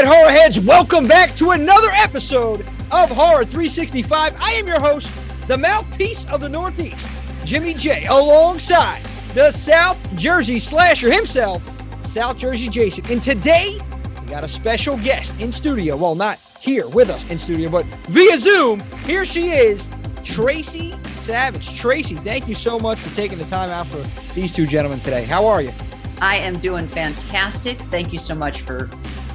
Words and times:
Right, 0.00 0.08
horror 0.08 0.30
heads, 0.30 0.58
welcome 0.58 1.06
back 1.06 1.34
to 1.34 1.50
another 1.50 1.90
episode 1.90 2.62
of 2.90 3.10
Horror 3.10 3.44
365. 3.44 4.34
I 4.34 4.52
am 4.52 4.66
your 4.66 4.80
host, 4.80 5.12
the 5.46 5.58
mouthpiece 5.58 6.24
of 6.24 6.40
the 6.40 6.48
Northeast, 6.48 7.10
Jimmy 7.44 7.74
J, 7.74 8.06
alongside 8.06 9.04
the 9.34 9.50
South 9.50 9.98
Jersey 10.16 10.58
slasher 10.58 11.12
himself, 11.12 11.62
South 12.02 12.38
Jersey 12.38 12.70
Jason. 12.70 13.04
And 13.10 13.22
today, 13.22 13.78
we 14.22 14.30
got 14.30 14.42
a 14.42 14.48
special 14.48 14.96
guest 14.96 15.38
in 15.38 15.52
studio. 15.52 15.98
Well, 15.98 16.14
not 16.14 16.38
here 16.58 16.88
with 16.88 17.10
us 17.10 17.30
in 17.30 17.38
studio, 17.38 17.68
but 17.68 17.84
via 18.08 18.38
Zoom. 18.38 18.80
Here 19.04 19.26
she 19.26 19.50
is, 19.50 19.90
Tracy 20.24 20.94
Savage. 21.08 21.78
Tracy, 21.78 22.14
thank 22.14 22.48
you 22.48 22.54
so 22.54 22.78
much 22.78 22.98
for 22.98 23.14
taking 23.14 23.36
the 23.36 23.44
time 23.44 23.68
out 23.68 23.86
for 23.86 24.02
these 24.32 24.50
two 24.50 24.66
gentlemen 24.66 25.00
today. 25.00 25.24
How 25.24 25.44
are 25.44 25.60
you? 25.60 25.74
I 26.22 26.36
am 26.36 26.58
doing 26.58 26.86
fantastic. 26.88 27.78
Thank 27.78 28.14
you 28.14 28.18
so 28.18 28.34
much 28.34 28.62
for 28.62 28.88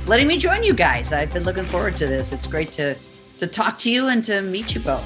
letting 0.07 0.27
me 0.27 0.37
join 0.37 0.63
you 0.63 0.73
guys. 0.73 1.11
I've 1.11 1.31
been 1.31 1.43
looking 1.43 1.63
forward 1.63 1.95
to 1.97 2.07
this. 2.07 2.31
It's 2.31 2.47
great 2.47 2.71
to 2.73 2.95
to 3.39 3.47
talk 3.47 3.77
to 3.79 3.91
you 3.91 4.07
and 4.07 4.23
to 4.25 4.41
meet 4.41 4.73
you 4.73 4.81
both. 4.81 5.05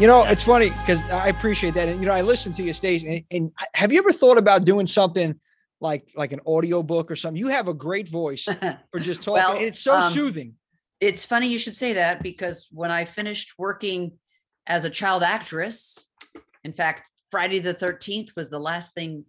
You 0.00 0.06
know, 0.06 0.24
it's 0.24 0.42
funny 0.42 0.70
because 0.70 1.04
I 1.06 1.28
appreciate 1.28 1.74
that. 1.74 1.88
And 1.88 2.00
you 2.00 2.06
know, 2.06 2.14
I 2.14 2.22
listen 2.22 2.52
to 2.52 2.62
your 2.62 2.74
stage. 2.74 3.04
And, 3.04 3.22
and, 3.30 3.52
have 3.74 3.92
you 3.92 3.98
ever 3.98 4.12
thought 4.12 4.38
about 4.38 4.64
doing 4.64 4.86
something 4.86 5.34
like 5.80 6.10
like 6.14 6.32
an 6.32 6.40
audio 6.46 6.82
book 6.82 7.10
or 7.10 7.16
something? 7.16 7.36
You 7.36 7.48
have 7.48 7.68
a 7.68 7.74
great 7.74 8.08
voice 8.08 8.44
for 8.92 9.00
just 9.00 9.22
talking. 9.22 9.42
well, 9.42 9.56
it's 9.56 9.80
so 9.80 9.94
um, 9.94 10.12
soothing. 10.12 10.54
It's 11.00 11.24
funny 11.24 11.48
you 11.48 11.58
should 11.58 11.76
say 11.76 11.94
that 11.94 12.22
because 12.22 12.68
when 12.70 12.90
I 12.90 13.04
finished 13.04 13.54
working 13.58 14.12
as 14.66 14.84
a 14.84 14.90
child 14.90 15.22
actress, 15.22 16.06
in 16.64 16.72
fact, 16.72 17.04
Friday 17.30 17.58
the 17.58 17.74
13th 17.74 18.34
was 18.36 18.50
the 18.50 18.58
last 18.58 18.94
thing 18.94 19.24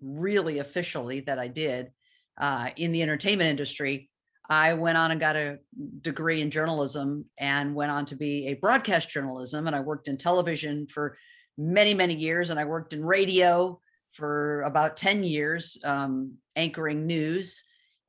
really 0.00 0.58
officially 0.58 1.20
that 1.20 1.38
I 1.38 1.48
did 1.48 1.90
uh, 2.38 2.70
in 2.76 2.92
the 2.92 3.02
entertainment 3.02 3.48
industry. 3.50 4.09
I 4.50 4.74
went 4.74 4.98
on 4.98 5.12
and 5.12 5.20
got 5.20 5.36
a 5.36 5.58
degree 6.00 6.42
in 6.42 6.50
journalism 6.50 7.24
and 7.38 7.72
went 7.72 7.92
on 7.92 8.04
to 8.06 8.16
be 8.16 8.48
a 8.48 8.54
broadcast 8.54 9.08
journalism. 9.08 9.68
And 9.68 9.76
I 9.76 9.80
worked 9.80 10.08
in 10.08 10.16
television 10.16 10.88
for 10.88 11.16
many, 11.56 11.94
many 11.94 12.14
years. 12.14 12.50
And 12.50 12.58
I 12.58 12.64
worked 12.64 12.92
in 12.92 13.04
radio 13.04 13.80
for 14.10 14.62
about 14.62 14.96
10 14.96 15.22
years, 15.22 15.78
um, 15.84 16.34
anchoring 16.56 17.06
news. 17.06 17.62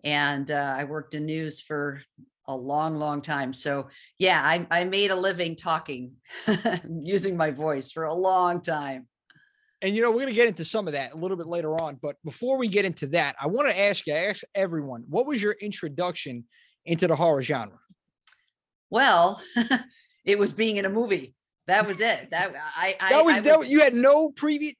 And 0.03 0.49
uh, 0.49 0.75
I 0.75 0.85
worked 0.85 1.13
in 1.13 1.27
news 1.27 1.61
for 1.61 2.01
a 2.47 2.55
long, 2.55 2.95
long 2.95 3.21
time. 3.21 3.53
So, 3.53 3.89
yeah, 4.17 4.41
I, 4.43 4.65
I 4.71 4.83
made 4.83 5.11
a 5.11 5.15
living 5.15 5.55
talking 5.55 6.13
using 7.01 7.37
my 7.37 7.51
voice 7.51 7.91
for 7.91 8.05
a 8.05 8.13
long 8.13 8.61
time. 8.61 9.07
And 9.81 9.95
you 9.95 10.01
know, 10.01 10.11
we're 10.11 10.17
going 10.17 10.27
to 10.27 10.33
get 10.33 10.47
into 10.47 10.65
some 10.65 10.87
of 10.87 10.93
that 10.93 11.13
a 11.13 11.17
little 11.17 11.37
bit 11.37 11.47
later 11.47 11.73
on. 11.81 11.97
But 12.01 12.15
before 12.23 12.57
we 12.57 12.67
get 12.67 12.85
into 12.85 13.07
that, 13.07 13.35
I 13.41 13.47
want 13.47 13.67
to 13.67 13.79
ask 13.79 14.05
you, 14.05 14.13
ask 14.13 14.43
everyone, 14.53 15.05
what 15.09 15.25
was 15.25 15.41
your 15.41 15.53
introduction 15.53 16.45
into 16.85 17.07
the 17.07 17.15
horror 17.15 17.41
genre? 17.41 17.79
Well, 18.89 19.41
it 20.25 20.37
was 20.37 20.51
being 20.51 20.77
in 20.77 20.85
a 20.85 20.89
movie. 20.89 21.33
That 21.67 21.87
was 21.87 22.01
it. 22.01 22.29
That 22.31 22.53
I, 22.75 22.95
I 22.99 23.09
that 23.09 23.25
was, 23.25 23.37
I 23.37 23.39
that, 23.41 23.59
was 23.59 23.69
you 23.69 23.81
had 23.81 23.93
no 23.93 24.29
previous. 24.29 24.73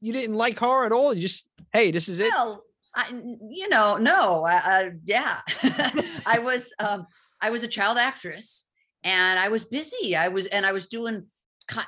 You 0.00 0.12
didn't 0.12 0.36
like 0.36 0.58
horror 0.58 0.84
at 0.84 0.92
all. 0.92 1.14
You 1.14 1.22
just 1.22 1.46
hey, 1.72 1.90
this 1.90 2.08
is 2.08 2.20
it. 2.20 2.30
No, 2.30 2.60
I, 2.94 3.08
you 3.50 3.68
know, 3.68 3.96
no, 3.96 4.46
I, 4.46 4.92
yeah, 5.04 5.40
I 6.26 6.38
was, 6.42 6.72
um, 6.78 7.06
I 7.40 7.50
was 7.50 7.62
a 7.62 7.68
child 7.68 7.98
actress, 7.98 8.64
and 9.02 9.38
I 9.38 9.48
was 9.48 9.64
busy. 9.64 10.16
I 10.16 10.28
was, 10.28 10.46
and 10.46 10.64
I 10.64 10.72
was 10.72 10.86
doing 10.86 11.26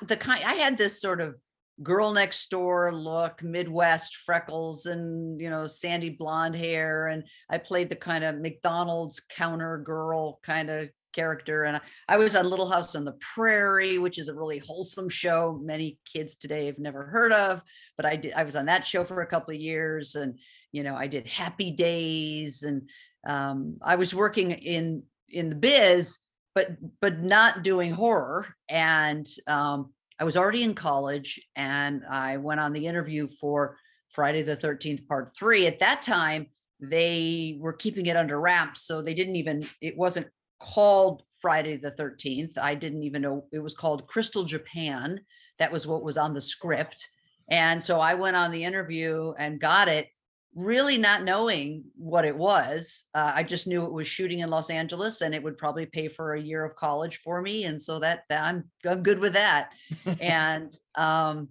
the 0.02 0.16
kind. 0.16 0.42
I 0.44 0.54
had 0.54 0.76
this 0.76 1.00
sort 1.00 1.20
of 1.20 1.36
girl 1.82 2.12
next 2.12 2.50
door 2.50 2.92
look, 2.94 3.42
Midwest 3.42 4.16
freckles 4.24 4.86
and, 4.86 5.40
you 5.40 5.50
know, 5.50 5.66
sandy 5.66 6.10
blonde 6.10 6.56
hair. 6.56 7.08
And 7.08 7.24
I 7.50 7.58
played 7.58 7.88
the 7.88 7.96
kind 7.96 8.24
of 8.24 8.40
McDonald's 8.40 9.20
counter 9.20 9.78
girl 9.78 10.40
kind 10.42 10.70
of 10.70 10.88
character. 11.12 11.64
And 11.64 11.80
I 12.08 12.16
was 12.16 12.36
on 12.36 12.48
Little 12.48 12.68
House 12.68 12.94
on 12.94 13.04
the 13.04 13.16
Prairie, 13.34 13.98
which 13.98 14.18
is 14.18 14.28
a 14.28 14.34
really 14.34 14.58
wholesome 14.58 15.08
show. 15.08 15.60
Many 15.62 15.98
kids 16.10 16.34
today 16.34 16.66
have 16.66 16.78
never 16.78 17.06
heard 17.06 17.32
of, 17.32 17.60
but 17.96 18.06
I 18.06 18.16
did, 18.16 18.32
I 18.34 18.42
was 18.42 18.56
on 18.56 18.66
that 18.66 18.86
show 18.86 19.04
for 19.04 19.22
a 19.22 19.26
couple 19.26 19.54
of 19.54 19.60
years 19.60 20.14
and, 20.14 20.38
you 20.72 20.82
know, 20.82 20.94
I 20.94 21.06
did 21.06 21.26
Happy 21.26 21.70
Days 21.70 22.62
and 22.62 22.88
um, 23.26 23.78
I 23.82 23.96
was 23.96 24.14
working 24.14 24.52
in, 24.52 25.02
in 25.28 25.48
the 25.48 25.56
biz, 25.56 26.18
but, 26.54 26.70
but 27.00 27.20
not 27.20 27.62
doing 27.62 27.92
horror. 27.92 28.46
And, 28.68 29.26
um, 29.46 29.92
I 30.18 30.24
was 30.24 30.36
already 30.36 30.62
in 30.62 30.74
college 30.74 31.40
and 31.56 32.02
I 32.10 32.38
went 32.38 32.60
on 32.60 32.72
the 32.72 32.86
interview 32.86 33.28
for 33.40 33.76
Friday 34.10 34.42
the 34.42 34.56
13th, 34.56 35.06
part 35.06 35.30
three. 35.36 35.66
At 35.66 35.78
that 35.80 36.02
time, 36.02 36.46
they 36.80 37.58
were 37.60 37.72
keeping 37.72 38.06
it 38.06 38.16
under 38.16 38.40
wraps. 38.40 38.82
So 38.86 39.02
they 39.02 39.14
didn't 39.14 39.36
even, 39.36 39.66
it 39.80 39.96
wasn't 39.96 40.28
called 40.58 41.22
Friday 41.40 41.76
the 41.76 41.92
13th. 41.92 42.56
I 42.58 42.74
didn't 42.74 43.02
even 43.02 43.22
know 43.22 43.44
it 43.52 43.58
was 43.58 43.74
called 43.74 44.06
Crystal 44.06 44.44
Japan. 44.44 45.20
That 45.58 45.72
was 45.72 45.86
what 45.86 46.02
was 46.02 46.16
on 46.16 46.32
the 46.32 46.40
script. 46.40 47.08
And 47.50 47.82
so 47.82 48.00
I 48.00 48.14
went 48.14 48.36
on 48.36 48.50
the 48.50 48.64
interview 48.64 49.32
and 49.38 49.60
got 49.60 49.88
it 49.88 50.08
really 50.54 50.96
not 50.96 51.22
knowing 51.22 51.84
what 51.96 52.24
it 52.24 52.36
was. 52.36 53.04
Uh, 53.14 53.32
I 53.34 53.42
just 53.42 53.66
knew 53.66 53.84
it 53.84 53.92
was 53.92 54.06
shooting 54.06 54.40
in 54.40 54.48
Los 54.48 54.70
Angeles 54.70 55.20
and 55.20 55.34
it 55.34 55.42
would 55.42 55.58
probably 55.58 55.84
pay 55.84 56.08
for 56.08 56.34
a 56.34 56.40
year 56.40 56.64
of 56.64 56.76
college 56.76 57.20
for 57.22 57.42
me. 57.42 57.64
And 57.64 57.80
so 57.80 57.98
that, 57.98 58.22
that 58.30 58.42
I'm, 58.42 58.64
I'm 58.86 59.02
good 59.02 59.18
with 59.18 59.34
that. 59.34 59.70
and, 60.20 60.72
um, 60.94 61.48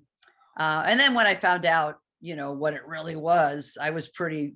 uh, 0.58 0.84
and 0.88 1.00
then 1.00 1.14
when 1.14 1.28
I 1.28 1.36
found 1.36 1.66
out, 1.66 1.98
you 2.20 2.36
know, 2.36 2.54
what 2.54 2.74
it 2.74 2.86
really 2.88 3.16
was, 3.16 3.78
I 3.80 3.92
was 3.92 4.08
pretty, 4.08 4.56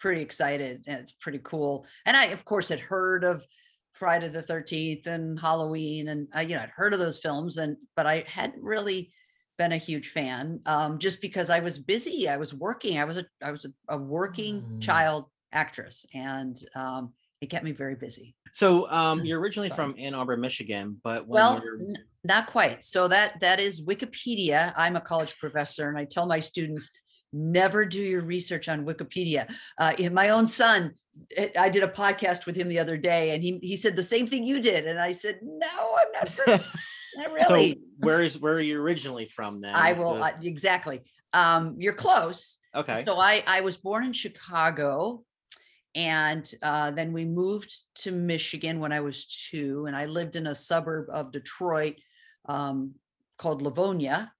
pretty 0.00 0.20
excited 0.20 0.82
and 0.88 0.98
it's 0.98 1.12
pretty 1.12 1.40
cool. 1.44 1.86
And 2.06 2.16
I, 2.16 2.26
of 2.26 2.44
course, 2.44 2.68
had 2.68 2.80
heard 2.80 3.22
of 3.22 3.44
Friday 3.92 4.28
the 4.28 4.42
13th 4.42 5.06
and 5.06 5.38
Halloween 5.38 6.08
and, 6.08 6.26
uh, 6.36 6.40
you 6.40 6.56
know, 6.56 6.62
I'd 6.62 6.70
heard 6.70 6.92
of 6.92 6.98
those 6.98 7.20
films 7.20 7.58
and, 7.58 7.76
but 7.94 8.06
I 8.06 8.24
hadn't 8.26 8.62
really 8.62 9.12
been 9.58 9.72
a 9.72 9.78
huge 9.78 10.08
fan 10.08 10.60
um, 10.66 10.98
just 10.98 11.20
because 11.20 11.50
I 11.50 11.60
was 11.60 11.78
busy. 11.78 12.28
I 12.28 12.36
was 12.36 12.52
working. 12.54 12.98
I 12.98 13.04
was 13.04 13.18
a 13.18 13.26
I 13.42 13.50
was 13.50 13.64
a, 13.64 13.72
a 13.88 13.96
working 13.96 14.62
mm. 14.62 14.80
child 14.80 15.26
actress, 15.52 16.06
and 16.14 16.56
um, 16.74 17.12
it 17.40 17.50
kept 17.50 17.64
me 17.64 17.72
very 17.72 17.94
busy. 17.94 18.34
So 18.52 18.90
um, 18.90 19.20
you're 19.24 19.40
originally 19.40 19.70
from 19.70 19.94
Ann 19.98 20.14
Arbor, 20.14 20.36
Michigan, 20.36 21.00
but 21.02 21.26
well, 21.26 21.62
n- 21.80 21.94
not 22.24 22.46
quite. 22.46 22.84
So 22.84 23.08
that 23.08 23.40
that 23.40 23.60
is 23.60 23.82
Wikipedia. 23.82 24.72
I'm 24.76 24.96
a 24.96 25.00
college 25.00 25.36
professor, 25.38 25.88
and 25.88 25.98
I 25.98 26.04
tell 26.04 26.26
my 26.26 26.40
students 26.40 26.90
never 27.32 27.84
do 27.84 28.02
your 28.02 28.22
research 28.22 28.68
on 28.68 28.84
Wikipedia. 28.84 29.50
Uh, 29.78 29.94
my 30.10 30.30
own 30.30 30.46
son 30.46 30.94
eh, 31.36 31.48
I 31.58 31.68
did 31.68 31.82
a 31.82 31.88
podcast 31.88 32.46
with 32.46 32.56
him 32.56 32.68
the 32.68 32.78
other 32.78 32.96
day, 32.96 33.34
and 33.34 33.42
he 33.42 33.58
he 33.62 33.76
said 33.76 33.96
the 33.96 34.02
same 34.02 34.26
thing 34.26 34.44
you 34.44 34.60
did, 34.60 34.86
and 34.86 34.98
I 34.98 35.12
said, 35.12 35.40
"No, 35.42 35.96
I'm 35.98 36.12
not." 36.46 36.60
Not 37.16 37.32
really. 37.32 37.72
So 37.72 37.80
where 38.00 38.22
is 38.22 38.38
where 38.38 38.54
are 38.54 38.60
you 38.60 38.80
originally 38.80 39.26
from 39.26 39.60
then? 39.60 39.74
I 39.74 39.92
will 39.92 40.16
so... 40.16 40.22
uh, 40.22 40.32
exactly. 40.42 41.00
Um, 41.32 41.76
you're 41.78 41.94
close. 41.94 42.58
Okay. 42.74 43.04
So 43.04 43.18
I 43.18 43.42
I 43.46 43.62
was 43.62 43.76
born 43.76 44.04
in 44.04 44.12
Chicago, 44.12 45.24
and 45.94 46.50
uh, 46.62 46.90
then 46.90 47.12
we 47.12 47.24
moved 47.24 47.74
to 48.02 48.12
Michigan 48.12 48.80
when 48.80 48.92
I 48.92 49.00
was 49.00 49.26
two, 49.26 49.86
and 49.86 49.96
I 49.96 50.04
lived 50.04 50.36
in 50.36 50.46
a 50.46 50.54
suburb 50.54 51.06
of 51.10 51.32
Detroit 51.32 51.94
um, 52.48 52.92
called 53.38 53.62
Livonia. 53.62 54.32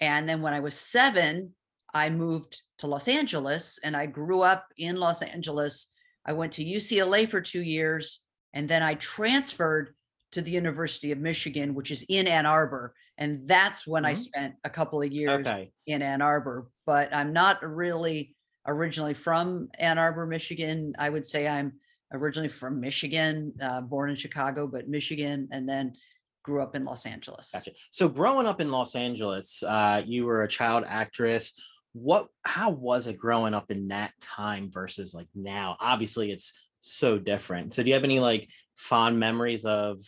And 0.00 0.28
then 0.28 0.42
when 0.42 0.54
I 0.54 0.60
was 0.60 0.74
seven, 0.74 1.54
I 1.94 2.10
moved 2.10 2.62
to 2.78 2.86
Los 2.86 3.08
Angeles, 3.08 3.78
and 3.82 3.96
I 3.96 4.06
grew 4.06 4.42
up 4.42 4.66
in 4.76 4.96
Los 4.96 5.22
Angeles. 5.22 5.88
I 6.26 6.32
went 6.32 6.52
to 6.54 6.64
UCLA 6.64 7.28
for 7.28 7.40
two 7.40 7.62
years, 7.62 8.20
and 8.52 8.68
then 8.68 8.82
I 8.82 8.94
transferred 8.94 9.94
to 10.32 10.42
the 10.42 10.50
University 10.50 11.12
of 11.12 11.18
Michigan, 11.18 11.74
which 11.74 11.90
is 11.90 12.04
in 12.08 12.26
Ann 12.26 12.46
Arbor. 12.46 12.94
And 13.16 13.46
that's 13.46 13.86
when 13.86 14.02
mm-hmm. 14.02 14.10
I 14.10 14.14
spent 14.14 14.54
a 14.64 14.70
couple 14.70 15.02
of 15.02 15.10
years 15.10 15.46
okay. 15.46 15.72
in 15.86 16.02
Ann 16.02 16.22
Arbor. 16.22 16.68
But 16.86 17.14
I'm 17.14 17.32
not 17.32 17.62
really 17.62 18.36
originally 18.66 19.14
from 19.14 19.68
Ann 19.78 19.98
Arbor, 19.98 20.26
Michigan. 20.26 20.94
I 20.98 21.08
would 21.08 21.26
say 21.26 21.48
I'm 21.48 21.72
originally 22.12 22.48
from 22.48 22.80
Michigan, 22.80 23.54
uh, 23.60 23.80
born 23.80 24.10
in 24.10 24.16
Chicago, 24.16 24.66
but 24.66 24.88
Michigan, 24.88 25.48
and 25.50 25.68
then 25.68 25.94
grew 26.42 26.62
up 26.62 26.74
in 26.74 26.84
Los 26.84 27.06
Angeles. 27.06 27.50
Gotcha. 27.52 27.72
So 27.90 28.08
growing 28.08 28.46
up 28.46 28.60
in 28.60 28.70
Los 28.70 28.94
Angeles, 28.94 29.62
uh, 29.62 30.02
you 30.06 30.24
were 30.24 30.44
a 30.44 30.48
child 30.48 30.84
actress. 30.86 31.54
What? 32.00 32.28
How 32.44 32.70
was 32.70 33.06
it 33.06 33.18
growing 33.18 33.54
up 33.54 33.70
in 33.70 33.88
that 33.88 34.12
time 34.20 34.70
versus 34.70 35.14
like 35.14 35.28
now? 35.34 35.76
Obviously, 35.80 36.30
it's 36.30 36.52
so 36.80 37.18
different. 37.18 37.74
So 37.74 37.82
do 37.82 37.88
you 37.88 37.94
have 37.94 38.04
any 38.04 38.20
like 38.20 38.48
fond 38.76 39.18
memories 39.18 39.64
of 39.64 39.98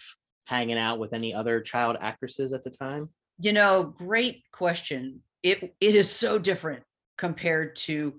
hanging 0.46 0.78
out 0.78 0.98
with 0.98 1.12
any 1.12 1.34
other 1.34 1.60
child 1.60 1.96
actresses 2.00 2.52
at 2.52 2.62
the 2.62 2.70
time? 2.70 3.08
You 3.38 3.52
know, 3.52 3.94
great 3.96 4.42
question. 4.52 5.22
It 5.42 5.74
it 5.80 5.94
is 5.94 6.10
so 6.10 6.38
different 6.38 6.82
compared 7.16 7.76
to 7.76 8.14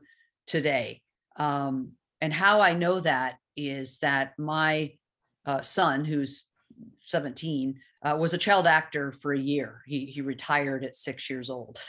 today. 0.48 1.02
Um, 1.38 1.94
and 2.22 2.34
how 2.34 2.62
I 2.62 2.74
know 2.74 3.00
that 3.00 3.38
is 3.58 3.98
that 4.00 4.34
my 4.38 4.94
uh, 5.46 5.62
son, 5.62 6.06
who's 6.06 6.46
17, 7.06 7.80
uh, 8.04 8.16
was 8.20 8.34
a 8.34 8.38
child 8.38 8.68
actor 8.68 9.12
for 9.12 9.34
a 9.34 9.40
year. 9.40 9.82
He 9.86 10.06
he 10.06 10.22
retired 10.22 10.84
at 10.84 10.96
six 10.96 11.30
years 11.30 11.50
old, 11.50 11.80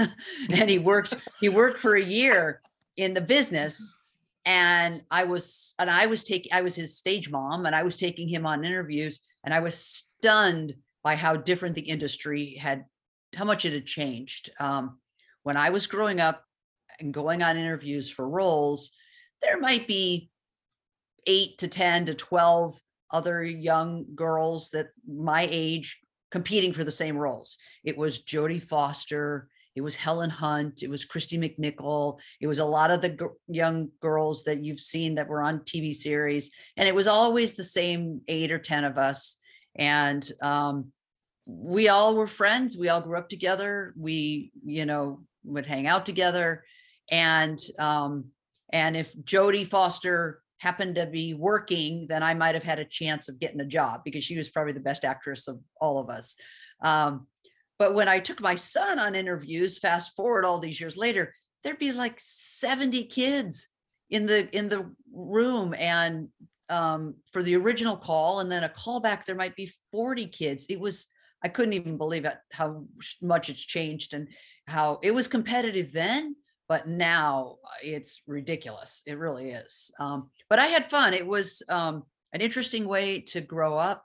and 0.52 0.68
he 0.68 0.78
worked 0.78 1.16
he 1.40 1.48
worked 1.48 1.78
for 1.78 1.94
a 1.94 2.02
year 2.02 2.60
in 2.96 3.14
the 3.14 3.20
business 3.20 3.94
and 4.44 5.02
I 5.10 5.24
was 5.24 5.74
and 5.78 5.88
I 5.90 6.06
was 6.06 6.24
taking 6.24 6.52
I 6.52 6.62
was 6.62 6.74
his 6.74 6.96
stage 6.96 7.30
mom 7.30 7.66
and 7.66 7.74
I 7.74 7.82
was 7.82 7.96
taking 7.96 8.28
him 8.28 8.46
on 8.46 8.64
interviews 8.64 9.20
and 9.44 9.54
I 9.54 9.60
was 9.60 9.76
stunned 9.76 10.74
by 11.02 11.16
how 11.16 11.36
different 11.36 11.74
the 11.74 11.82
industry 11.82 12.56
had 12.56 12.84
how 13.34 13.44
much 13.44 13.64
it 13.64 13.72
had 13.72 13.86
changed. 13.86 14.50
Um, 14.60 14.98
when 15.42 15.56
I 15.56 15.70
was 15.70 15.86
growing 15.86 16.20
up 16.20 16.44
and 17.00 17.14
going 17.14 17.42
on 17.42 17.56
interviews 17.56 18.10
for 18.10 18.28
roles, 18.28 18.92
there 19.42 19.58
might 19.58 19.86
be 19.86 20.30
eight 21.26 21.58
to 21.58 21.68
10 21.68 22.06
to 22.06 22.14
12 22.14 22.80
other 23.12 23.44
young 23.44 24.06
girls 24.14 24.70
that 24.70 24.88
my 25.06 25.48
age 25.50 25.98
competing 26.30 26.72
for 26.72 26.84
the 26.84 26.90
same 26.90 27.16
roles. 27.16 27.58
It 27.84 27.96
was 27.96 28.22
Jodie 28.22 28.62
Foster, 28.62 29.48
it 29.74 29.80
was 29.80 29.96
Helen 29.96 30.30
Hunt, 30.30 30.82
it 30.82 30.90
was 30.90 31.06
Kristy 31.06 31.38
McNichol, 31.38 32.18
it 32.40 32.46
was 32.46 32.58
a 32.58 32.64
lot 32.64 32.90
of 32.90 33.00
the 33.00 33.10
g- 33.10 33.26
young 33.48 33.88
girls 34.00 34.44
that 34.44 34.64
you've 34.64 34.80
seen 34.80 35.14
that 35.14 35.28
were 35.28 35.42
on 35.42 35.60
TV 35.60 35.94
series, 35.94 36.50
and 36.76 36.88
it 36.88 36.94
was 36.94 37.06
always 37.06 37.54
the 37.54 37.64
same 37.64 38.20
eight 38.28 38.50
or 38.50 38.58
ten 38.58 38.84
of 38.84 38.98
us, 38.98 39.36
and 39.76 40.30
um, 40.42 40.92
we 41.46 41.88
all 41.88 42.14
were 42.14 42.26
friends. 42.26 42.76
We 42.76 42.88
all 42.88 43.00
grew 43.00 43.18
up 43.18 43.28
together. 43.28 43.94
We, 43.96 44.52
you 44.64 44.86
know, 44.86 45.20
would 45.44 45.66
hang 45.66 45.86
out 45.86 46.06
together, 46.06 46.64
and 47.10 47.58
um, 47.78 48.26
and 48.70 48.96
if 48.96 49.14
Jodie 49.16 49.66
Foster 49.66 50.41
happened 50.62 50.94
to 50.94 51.06
be 51.06 51.34
working, 51.34 52.06
then 52.08 52.22
I 52.22 52.34
might 52.34 52.54
have 52.54 52.62
had 52.62 52.78
a 52.78 52.84
chance 52.84 53.28
of 53.28 53.40
getting 53.40 53.60
a 53.60 53.66
job 53.66 54.02
because 54.04 54.22
she 54.22 54.36
was 54.36 54.48
probably 54.48 54.72
the 54.72 54.78
best 54.80 55.04
actress 55.04 55.48
of 55.48 55.58
all 55.80 55.98
of 55.98 56.08
us. 56.08 56.36
Um, 56.84 57.26
but 57.80 57.94
when 57.94 58.06
I 58.06 58.20
took 58.20 58.40
my 58.40 58.54
son 58.54 59.00
on 59.00 59.16
interviews, 59.16 59.78
fast 59.78 60.14
forward 60.14 60.44
all 60.44 60.60
these 60.60 60.80
years 60.80 60.96
later, 60.96 61.34
there'd 61.64 61.80
be 61.80 61.90
like 61.90 62.14
70 62.18 63.06
kids 63.06 63.66
in 64.08 64.26
the 64.26 64.48
in 64.56 64.68
the 64.68 64.88
room 65.12 65.74
and 65.74 66.28
um, 66.68 67.16
for 67.32 67.42
the 67.42 67.56
original 67.56 67.96
call 67.96 68.38
and 68.38 68.50
then 68.50 68.62
a 68.62 68.68
callback 68.68 69.24
there 69.24 69.34
might 69.34 69.56
be 69.56 69.72
40 69.90 70.26
kids 70.26 70.66
it 70.68 70.78
was 70.78 71.06
i 71.42 71.48
couldn't 71.48 71.72
even 71.72 71.96
believe 71.96 72.24
it 72.24 72.36
how 72.52 72.84
much 73.20 73.50
it's 73.50 73.60
changed 73.60 74.14
and 74.14 74.28
how 74.66 74.98
it 75.02 75.12
was 75.12 75.28
competitive 75.28 75.92
then 75.92 76.36
but 76.72 76.88
now 76.88 77.58
uh, 77.66 77.68
it's 77.82 78.22
ridiculous 78.26 79.02
it 79.04 79.18
really 79.18 79.50
is 79.50 79.90
um, 80.00 80.30
but 80.48 80.58
i 80.58 80.64
had 80.68 80.88
fun 80.88 81.12
it 81.12 81.26
was 81.26 81.62
um, 81.68 82.02
an 82.32 82.40
interesting 82.40 82.88
way 82.88 83.20
to 83.20 83.42
grow 83.42 83.76
up 83.76 84.02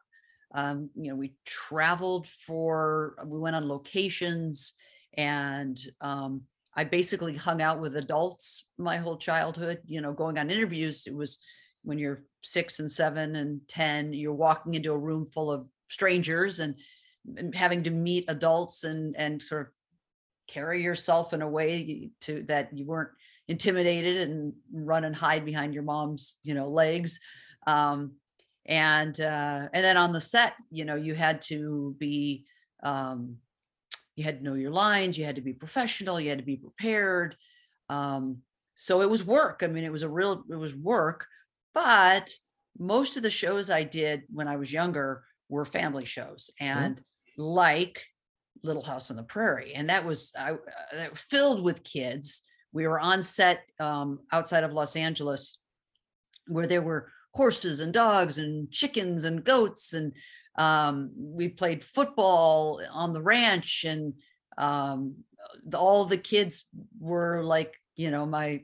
um, 0.54 0.90
you 0.94 1.10
know 1.10 1.16
we 1.16 1.34
traveled 1.46 2.28
for 2.28 3.16
we 3.26 3.40
went 3.40 3.56
on 3.56 3.70
locations 3.70 4.74
and 5.18 5.80
um, 6.02 6.42
i 6.76 6.84
basically 6.84 7.38
hung 7.38 7.62
out 7.62 7.80
with 7.80 7.96
adults 7.96 8.66
my 8.78 8.98
whole 8.98 9.18
childhood 9.18 9.80
you 9.86 10.02
know 10.02 10.12
going 10.12 10.38
on 10.38 10.52
interviews 10.52 11.08
it 11.08 11.16
was 11.16 11.40
when 11.86 11.98
you're 11.98 12.24
six 12.44 12.80
and 12.80 12.92
seven 12.92 13.38
and 13.38 13.62
ten 13.70 14.12
you're 14.12 14.34
walking 14.34 14.74
into 14.74 14.92
a 14.92 14.98
room 14.98 15.26
full 15.34 15.50
of 15.50 15.66
strangers 15.90 16.60
and, 16.60 16.76
and 17.38 17.56
having 17.56 17.82
to 17.82 17.92
meet 17.92 18.26
adults 18.28 18.84
and 18.84 19.16
and 19.16 19.42
sort 19.42 19.62
of 19.62 19.68
carry 20.48 20.82
yourself 20.82 21.34
in 21.34 21.42
a 21.42 21.48
way 21.48 22.10
to 22.22 22.44
that 22.44 22.70
you 22.76 22.86
weren't 22.86 23.10
intimidated 23.48 24.30
and 24.30 24.54
run 24.72 25.04
and 25.04 25.16
hide 25.16 25.46
behind 25.46 25.74
your 25.74 25.84
mom's 25.84 26.38
you 26.44 26.54
know 26.54 26.70
legs 26.70 27.20
um, 27.66 28.12
and 28.66 29.20
uh, 29.22 29.68
and 29.74 29.84
then 29.84 29.98
on 29.98 30.12
the 30.12 30.22
set 30.22 30.54
you 30.72 30.86
know 30.86 30.96
you 30.96 31.16
had 31.16 31.42
to 31.42 31.96
be 31.98 32.46
um, 32.84 33.38
you 34.16 34.24
had 34.24 34.40
to 34.40 34.44
know 34.44 34.56
your 34.56 34.72
lines 34.72 35.18
you 35.18 35.26
had 35.26 35.36
to 35.36 35.42
be 35.42 35.54
professional 35.54 36.20
you 36.20 36.30
had 36.30 36.40
to 36.40 36.46
be 36.46 36.58
prepared 36.58 37.36
um, 37.90 38.38
so 38.80 39.02
it 39.02 39.10
was 39.10 39.26
work. 39.26 39.62
I 39.64 39.68
mean 39.68 39.84
it 39.84 39.92
was 39.92 40.04
a 40.04 40.10
real 40.10 40.44
it 40.50 40.56
was 40.56 40.76
work 40.76 41.26
but 41.74 42.32
most 42.80 43.18
of 43.18 43.24
the 43.24 43.30
shows 43.30 43.70
i 43.70 43.84
did 43.84 44.22
when 44.32 44.48
i 44.48 44.56
was 44.56 44.72
younger 44.72 45.24
were 45.50 45.66
family 45.66 46.06
shows 46.06 46.52
and 46.60 47.02
like 47.38 48.04
little 48.68 48.84
house 48.84 49.10
on 49.10 49.18
the 49.18 49.24
prairie 49.24 49.74
and 49.74 49.90
that 49.90 50.06
was 50.06 50.32
I, 50.38 50.52
uh, 50.52 51.08
filled 51.16 51.64
with 51.64 51.84
kids. 51.84 52.42
We 52.74 52.86
were 52.88 53.00
on 53.00 53.22
set 53.24 53.62
um, 53.80 54.20
outside 54.32 54.64
of 54.64 54.74
los 54.74 54.96
angeles 54.96 55.58
where 56.48 56.68
there 56.68 56.82
were 56.82 57.10
horses 57.34 57.82
and 57.82 57.94
dogs 57.94 58.38
and 58.40 58.72
chickens 58.72 59.24
and 59.24 59.44
goats 59.44 59.94
and 59.94 60.14
um, 60.58 61.12
we 61.16 61.50
played 61.50 61.84
football 61.84 62.82
on 62.92 63.14
the 63.14 63.22
ranch 63.22 63.86
and 63.88 64.14
um, 64.58 65.16
the- 65.66 65.78
all 65.78 66.06
the 66.06 66.18
kids 66.18 66.66
were 67.00 67.44
like 67.44 67.74
you 67.96 68.12
know 68.12 68.26
my 68.26 68.62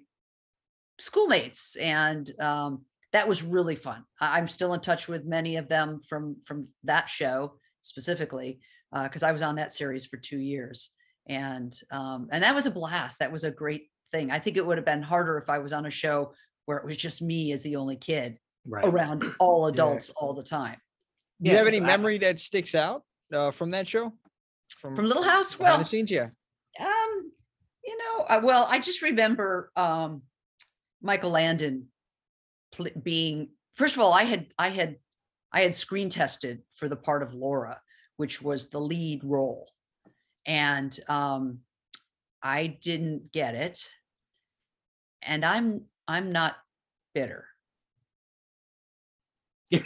schoolmates 0.99 1.75
and 1.75 2.31
um, 2.39 2.83
that 3.11 3.27
was 3.27 3.43
really 3.43 3.75
fun. 3.75 4.03
I- 4.19 4.37
i'm 4.37 4.47
still 4.47 4.73
in 4.73 4.79
touch 4.81 5.07
with 5.07 5.25
many 5.25 5.57
of 5.57 5.67
them 5.67 6.01
from 6.07 6.37
from 6.45 6.67
that 6.83 7.09
show 7.09 7.53
specifically 7.81 8.59
because 9.03 9.23
i 9.23 9.31
was 9.31 9.41
on 9.41 9.55
that 9.55 9.73
series 9.73 10.05
for 10.05 10.17
two 10.17 10.39
years. 10.39 10.91
And 11.27 11.73
um, 11.89 12.27
and 12.33 12.43
that 12.43 12.53
was 12.53 12.65
a 12.65 12.71
blast. 12.71 13.19
That 13.19 13.31
was 13.31 13.45
a 13.45 13.49
great 13.51 13.83
thing. 14.11 14.29
I 14.29 14.39
think 14.39 14.57
it 14.57 14.65
would 14.65 14.77
have 14.77 14.85
been 14.85 15.01
harder 15.01 15.37
if 15.37 15.49
i 15.49 15.57
was 15.57 15.71
on 15.71 15.85
a 15.85 15.89
show 15.89 16.33
where 16.65 16.77
it 16.77 16.85
was 16.85 16.97
just 16.97 17.21
me 17.21 17.53
as 17.53 17.63
the 17.63 17.77
only 17.77 17.95
kid 17.95 18.37
Right. 18.65 18.85
around 18.85 19.23
all 19.39 19.67
adults 19.67 20.09
all 20.09 20.33
the 20.33 20.43
time. 20.43 20.77
Do 21.41 21.49
you 21.51 21.57
have 21.57 21.67
any 21.67 21.77
I- 21.81 21.85
memory 21.85 22.17
that 22.19 22.39
sticks 22.41 22.75
out 22.75 23.03
uh, 23.33 23.51
from 23.51 23.71
that 23.71 23.87
show? 23.87 24.11
from 24.79 24.95
from 24.97 25.05
little 25.05 25.23
house? 25.23 25.57
well 25.57 25.77
the 25.77 25.85
scenes, 25.85 26.11
yeah. 26.11 26.27
Um, 26.79 27.31
you 27.85 27.97
know, 27.97 28.25
uh, 28.25 28.41
well, 28.43 28.67
I 28.69 28.79
just 28.79 29.01
remember 29.01 29.71
um 29.77 30.23
Michael 31.01 31.31
Landon 31.31 31.87
pl- 32.73 32.87
being 33.01 33.49
first 33.75 33.95
of 33.95 34.01
all, 34.01 34.13
I 34.13 34.23
had 34.23 34.47
I 34.57 34.69
had 34.69 34.97
I 35.53 35.61
had 35.61 35.73
screen 35.73 36.09
tested 36.09 36.63
for 36.75 36.89
the 36.89 36.97
part 36.97 37.23
of 37.23 37.33
Laura, 37.33 37.79
which 38.17 38.41
was 38.41 38.69
the 38.69 38.79
lead 38.79 39.23
role. 39.23 39.69
And 40.45 40.97
um 41.07 41.59
I 42.41 42.67
didn't 42.67 43.31
get 43.31 43.55
it. 43.55 43.87
And 45.21 45.45
I'm 45.45 45.85
I'm 46.07 46.31
not 46.31 46.55
bitter. 47.13 47.47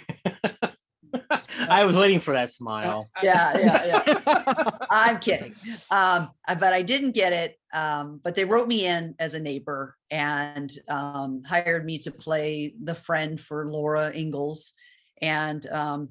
I 1.69 1.85
was 1.85 1.95
waiting 1.95 2.19
for 2.19 2.33
that 2.33 2.51
smile. 2.51 3.09
Yeah, 3.23 3.57
yeah, 3.57 4.03
yeah. 4.05 4.71
I'm 4.89 5.19
kidding. 5.19 5.53
Um, 5.91 6.29
but 6.47 6.73
I 6.73 6.81
didn't 6.81 7.11
get 7.11 7.33
it. 7.33 7.59
Um, 7.73 8.21
but 8.23 8.35
they 8.35 8.45
wrote 8.45 8.67
me 8.67 8.85
in 8.85 9.15
as 9.19 9.33
a 9.33 9.39
neighbor 9.39 9.95
and 10.11 10.71
um, 10.87 11.43
hired 11.45 11.85
me 11.85 11.97
to 11.99 12.11
play 12.11 12.73
the 12.83 12.95
friend 12.95 13.39
for 13.39 13.71
Laura 13.71 14.11
Ingalls, 14.15 14.73
and 15.21 15.65
um, 15.67 16.09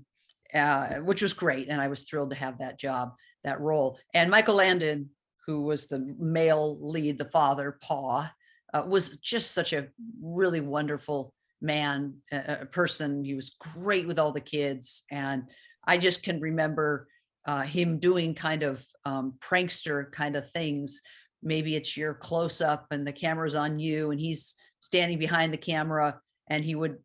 uh, 0.55 0.97
which 0.97 1.23
was 1.23 1.33
great. 1.33 1.69
And 1.69 1.81
I 1.81 1.89
was 1.89 2.05
thrilled 2.05 2.31
to 2.31 2.37
have 2.37 2.59
that 2.59 2.79
job, 2.79 3.15
that 3.45 3.61
role. 3.61 3.99
And 4.15 4.31
Michael 4.31 4.57
Landon, 4.57 5.11
who 5.47 5.63
was 5.63 5.87
the 5.87 6.15
male 6.19 6.79
lead, 6.81 7.19
the 7.19 7.27
father, 7.27 7.79
Paw, 7.81 8.31
uh, 8.75 8.83
was 8.87 9.17
just 9.19 9.53
such 9.53 9.73
a 9.73 9.89
really 10.21 10.61
wonderful 10.61 11.33
man, 11.61 12.15
a 12.33 12.67
person. 12.67 13.25
He 13.25 13.35
was 13.35 13.57
great 13.59 14.07
with 14.07 14.19
all 14.19 14.33
the 14.33 14.41
kids, 14.41 15.03
and 15.11 15.45
I 15.87 15.99
just 15.99 16.23
can 16.23 16.41
remember 16.41 17.09
uh, 17.47 17.63
him 17.63 17.99
doing 17.99 18.35
kind 18.35 18.63
of 18.63 18.85
um, 19.05 19.35
prankster 19.41 20.11
kind 20.13 20.37
of 20.37 20.51
things. 20.51 21.01
Maybe 21.43 21.77
it's 21.77 21.97
your 21.97 22.13
close 22.15 22.61
up 22.61 22.87
and 22.91 23.07
the 23.07 23.13
camera's 23.13 23.55
on 23.55 23.79
you, 23.79 24.11
and 24.11 24.21
he's 24.21 24.55
standing 24.81 25.19
behind 25.19 25.53
the 25.53 25.59
camera, 25.59 26.21
and 26.51 26.65
he 26.65 26.75
would 26.75 26.99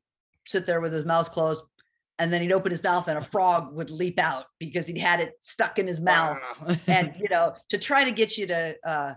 sit 0.47 0.65
there 0.65 0.81
with 0.81 0.93
his 0.93 1.05
mouth 1.05 1.31
closed, 1.31 1.63
and 2.21 2.31
then 2.31 2.41
he'd 2.43 2.51
open 2.51 2.69
his 2.69 2.83
mouth, 2.83 3.07
and 3.07 3.17
a 3.17 3.21
frog 3.21 3.73
would 3.73 3.89
leap 3.89 4.19
out 4.19 4.45
because 4.59 4.85
he'd 4.85 4.99
had 4.99 5.19
it 5.19 5.33
stuck 5.39 5.79
in 5.79 5.87
his 5.87 5.99
mouth, 5.99 6.37
and 6.87 7.15
you 7.19 7.27
know, 7.29 7.55
to 7.69 7.79
try 7.79 8.05
to 8.05 8.11
get 8.11 8.37
you 8.37 8.45
to 8.45 8.75
uh, 8.85 9.13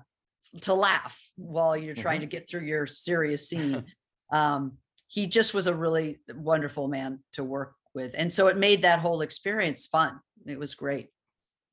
to 0.62 0.72
laugh 0.72 1.20
while 1.36 1.76
you're 1.76 1.94
trying 1.94 2.20
to 2.20 2.26
get 2.26 2.48
through 2.48 2.62
your 2.62 2.86
serious 2.86 3.46
scene. 3.50 3.84
Um, 4.32 4.78
he 5.06 5.26
just 5.26 5.52
was 5.52 5.66
a 5.66 5.74
really 5.74 6.18
wonderful 6.34 6.88
man 6.88 7.20
to 7.34 7.44
work 7.44 7.74
with, 7.94 8.14
and 8.16 8.32
so 8.32 8.46
it 8.46 8.56
made 8.56 8.82
that 8.82 9.00
whole 9.00 9.20
experience 9.20 9.84
fun. 9.84 10.18
It 10.46 10.58
was 10.58 10.74
great. 10.74 11.10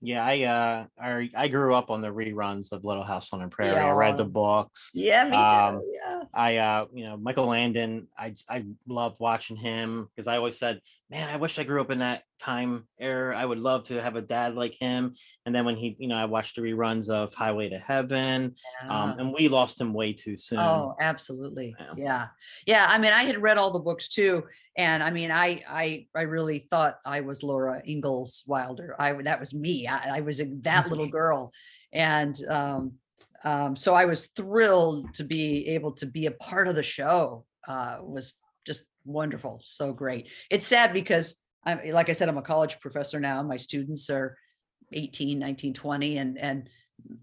Yeah, 0.02 0.26
I 0.26 0.42
uh 0.44 0.86
I, 1.00 1.30
I 1.36 1.48
grew 1.48 1.76
up 1.76 1.92
on 1.92 2.02
the 2.02 2.08
reruns 2.08 2.72
of 2.72 2.84
Little 2.84 3.04
House 3.04 3.32
on 3.34 3.40
the 3.40 3.48
Prairie. 3.48 3.80
I 3.80 3.92
read 3.92 4.18
the 4.18 4.26
books. 4.26 4.90
Yeah, 4.96 5.24
me 5.26 5.32
too. 5.32 5.38
Um, 5.38 5.82
yeah. 5.94 6.24
I 6.34 6.58
uh 6.58 6.86
you 6.94 7.04
know 7.04 7.18
Michael 7.18 7.46
Landon 7.46 8.08
I 8.18 8.36
I 8.50 8.66
loved 8.88 9.18
watching 9.20 9.58
him 9.58 10.08
because 10.16 10.28
I 10.28 10.38
always 10.38 10.58
said 10.58 10.80
man 11.10 11.30
I 11.30 11.38
wish 11.38 11.60
I 11.60 11.64
grew 11.64 11.82
up 11.82 11.92
in 11.92 12.00
that 12.00 12.24
time 12.40 12.88
era 13.00 13.38
I 13.38 13.46
would 13.46 13.60
love 13.60 13.84
to 13.84 14.02
have 14.02 14.16
a 14.16 14.22
dad 14.22 14.56
like 14.56 14.74
him 14.74 15.14
and 15.46 15.54
then 15.54 15.64
when 15.66 15.76
he 15.78 15.96
you 16.00 16.08
know 16.08 16.16
I 16.16 16.26
watched 16.26 16.56
the 16.56 16.64
reruns 16.64 17.08
of 17.08 17.36
Highway 17.36 17.70
to 17.70 17.78
Heaven 17.78 18.56
um 18.90 19.20
and 19.20 19.32
we 19.32 19.48
lost 19.48 19.80
him 19.80 19.94
way 19.94 20.14
too 20.14 20.36
soon 20.36 20.60
Oh, 20.60 20.96
absolutely. 21.00 21.76
Yeah. 21.80 21.94
Yeah. 21.96 22.28
Yeah. 22.66 22.86
I 22.90 22.98
mean, 22.98 23.14
I 23.14 23.24
had 23.24 23.42
read 23.42 23.60
all 23.60 23.72
the 23.72 23.80
books 23.80 24.08
too. 24.08 24.44
And 24.78 25.04
I 25.04 25.12
mean, 25.12 25.32
I 25.32 25.64
I 25.68 26.08
I 26.16 26.22
really 26.24 26.60
thought 26.60 27.00
I 27.06 27.22
was 27.22 27.44
Laura 27.44 27.82
Ingalls 27.86 28.44
Wilder. 28.48 28.96
I 29.00 29.14
that 29.24 29.40
was 29.40 29.54
me. 29.54 29.88
I, 29.88 30.18
I 30.18 30.22
was 30.22 30.42
that 30.62 30.90
little 30.90 31.08
girl. 31.20 31.52
And 31.94 32.36
um, 32.50 32.94
um, 33.44 33.76
so 33.76 33.96
I 33.96 34.06
was 34.06 34.28
thrilled 34.28 35.14
to 35.16 35.24
be 35.24 35.68
able 35.70 35.92
to 35.94 36.06
be 36.06 36.28
a 36.28 36.32
part 36.32 36.68
of 36.68 36.76
the 36.76 36.84
show. 36.84 37.46
uh, 37.68 37.98
was 38.02 38.36
just 38.66 38.86
wonderful, 39.06 39.60
so 39.64 39.92
great. 39.92 40.28
It's 40.50 40.66
sad 40.66 40.94
because 40.94 41.36
I'm 41.66 41.92
like 41.92 42.10
I 42.10 42.14
said, 42.14 42.30
I'm 42.30 42.38
a 42.38 42.42
college 42.42 42.80
professor 42.80 43.20
now. 43.20 43.42
My 43.44 43.58
students 43.58 44.10
are 44.10 44.38
18, 44.94 45.40
19, 45.40 45.74
20, 45.74 46.18
and 46.18 46.38
and 46.38 46.70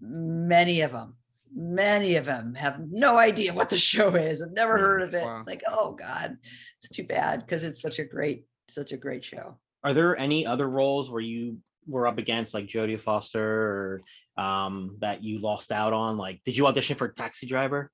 many 0.01 0.81
of 0.81 0.91
them, 0.91 1.15
many 1.53 2.15
of 2.15 2.25
them 2.25 2.55
have 2.55 2.79
no 2.91 3.17
idea 3.17 3.53
what 3.53 3.69
the 3.69 3.77
show 3.77 4.15
is. 4.15 4.41
I've 4.41 4.51
never 4.51 4.77
heard 4.77 5.01
of 5.01 5.13
it. 5.13 5.23
Wow. 5.23 5.43
Like, 5.45 5.63
oh 5.69 5.91
God, 5.91 6.37
it's 6.77 6.95
too 6.95 7.03
bad 7.03 7.45
because 7.45 7.63
it's 7.63 7.81
such 7.81 7.99
a 7.99 8.03
great, 8.05 8.45
such 8.69 8.91
a 8.91 8.97
great 8.97 9.23
show. 9.23 9.57
Are 9.83 9.93
there 9.93 10.17
any 10.17 10.45
other 10.45 10.69
roles 10.69 11.09
where 11.09 11.21
you 11.21 11.57
were 11.87 12.07
up 12.07 12.17
against 12.17 12.53
like 12.53 12.67
Jodie 12.67 12.99
Foster 12.99 13.41
or 13.43 14.01
um, 14.43 14.97
that 14.99 15.23
you 15.23 15.39
lost 15.39 15.71
out 15.71 15.93
on? 15.93 16.17
Like, 16.17 16.41
did 16.43 16.55
you 16.55 16.67
audition 16.67 16.97
for 16.97 17.09
Taxi 17.09 17.47
Driver? 17.47 17.91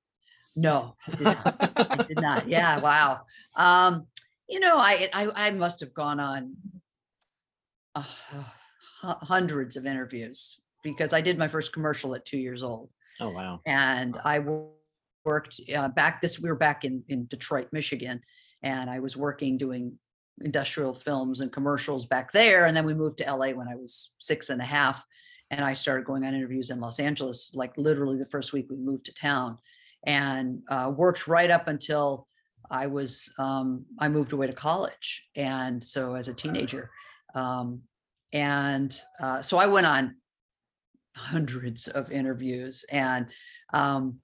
No, 0.54 0.96
I 1.06 1.14
did 1.14 1.24
not. 1.24 1.90
I 1.90 1.96
did 2.08 2.20
not. 2.20 2.48
Yeah, 2.48 2.78
wow. 2.78 3.20
Um, 3.56 4.06
you 4.48 4.58
know, 4.60 4.78
I 4.78 5.08
I, 5.12 5.48
I 5.48 5.50
must 5.50 5.80
have 5.80 5.92
gone 5.92 6.18
on 6.18 6.54
uh, 7.94 8.02
hu- 9.02 9.08
hundreds 9.26 9.76
of 9.76 9.86
interviews 9.86 10.58
because 10.82 11.12
I 11.12 11.20
did 11.20 11.36
my 11.36 11.48
first 11.48 11.72
commercial 11.72 12.14
at 12.14 12.24
two 12.24 12.38
years 12.38 12.62
old, 12.62 12.88
Oh 13.20 13.30
wow. 13.30 13.60
and 13.66 14.16
I 14.24 14.40
worked 15.24 15.60
uh, 15.74 15.88
back. 15.88 16.20
This 16.20 16.38
we 16.38 16.48
were 16.48 16.56
back 16.56 16.84
in 16.84 17.02
in 17.08 17.26
Detroit, 17.26 17.68
Michigan, 17.72 18.20
and 18.62 18.88
I 18.88 19.00
was 19.00 19.16
working 19.16 19.58
doing 19.58 19.98
industrial 20.42 20.92
films 20.92 21.40
and 21.40 21.52
commercials 21.52 22.06
back 22.06 22.32
there, 22.32 22.66
and 22.66 22.76
then 22.76 22.84
we 22.84 22.94
moved 22.94 23.18
to 23.18 23.24
LA 23.24 23.50
when 23.50 23.68
I 23.68 23.74
was 23.74 24.10
six 24.18 24.50
and 24.50 24.60
a 24.60 24.64
half, 24.64 25.04
and 25.50 25.64
I 25.64 25.72
started 25.72 26.04
going 26.04 26.24
on 26.24 26.34
interviews 26.34 26.70
in 26.70 26.80
Los 26.80 27.00
Angeles, 27.00 27.50
like 27.54 27.72
literally 27.76 28.18
the 28.18 28.26
first 28.26 28.52
week 28.52 28.66
we 28.70 28.76
moved 28.76 29.06
to 29.06 29.14
town, 29.14 29.58
and 30.06 30.62
uh, 30.68 30.92
worked 30.94 31.26
right 31.26 31.50
up 31.50 31.68
until 31.68 32.28
I 32.70 32.86
was 32.86 33.30
um, 33.38 33.84
I 33.98 34.08
moved 34.08 34.32
away 34.32 34.46
to 34.46 34.52
college, 34.52 35.24
and 35.34 35.82
so 35.82 36.14
as 36.14 36.28
a 36.28 36.34
teenager, 36.34 36.90
um, 37.34 37.82
and 38.32 38.98
uh, 39.20 39.40
so 39.42 39.58
I 39.58 39.66
went 39.66 39.86
on 39.86 40.16
hundreds 41.16 41.88
of 41.88 42.10
interviews, 42.12 42.84
and 42.90 43.26
um, 43.72 44.18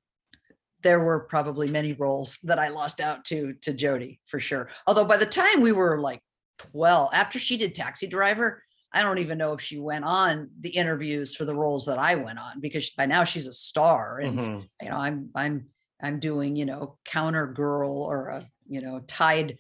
there 0.83 1.01
were 1.01 1.21
probably 1.21 1.69
many 1.69 1.93
roles 1.95 2.39
that 2.45 2.59
I 2.59 2.69
lost 2.69 3.01
out 3.01 3.25
to 3.27 3.55
to 3.63 3.73
Jodie 3.73 4.19
for 4.27 4.39
sure. 4.39 4.69
Although 4.87 5.05
by 5.07 5.17
the 5.17 5.27
time 5.27 5.61
we 5.61 5.73
were 5.73 6.01
like 6.01 6.21
twelve, 6.59 7.11
after 7.13 7.39
she 7.39 7.57
did 7.57 7.75
Taxi 7.75 8.07
Driver, 8.07 8.63
I 8.93 9.03
don't 9.03 9.19
even 9.19 9.39
know 9.39 9.55
if 9.55 9.61
she 9.61 9.79
went 9.79 10.05
on 10.05 10.51
the 10.61 10.69
interviews 10.71 11.35
for 11.35 11.45
the 11.45 11.55
roles 11.55 11.87
that 11.87 11.99
I 11.99 12.15
went 12.17 12.39
on 12.39 12.61
because 12.61 12.91
by 12.91 13.07
now 13.07 13.25
she's 13.25 13.47
a 13.47 13.53
star 13.53 14.19
and 14.21 14.39
Mhm. 14.39 14.69
you 14.83 14.89
know 14.91 14.97
i'm 14.97 15.31
i'm 15.35 15.67
i'm 16.03 16.19
doing 16.19 16.57
you 16.57 16.67
know 16.67 16.99
counter 17.07 17.47
girl 17.47 17.91
or 18.03 18.29
a 18.29 18.45
you 18.69 18.83
know 18.83 19.01
tide 19.07 19.57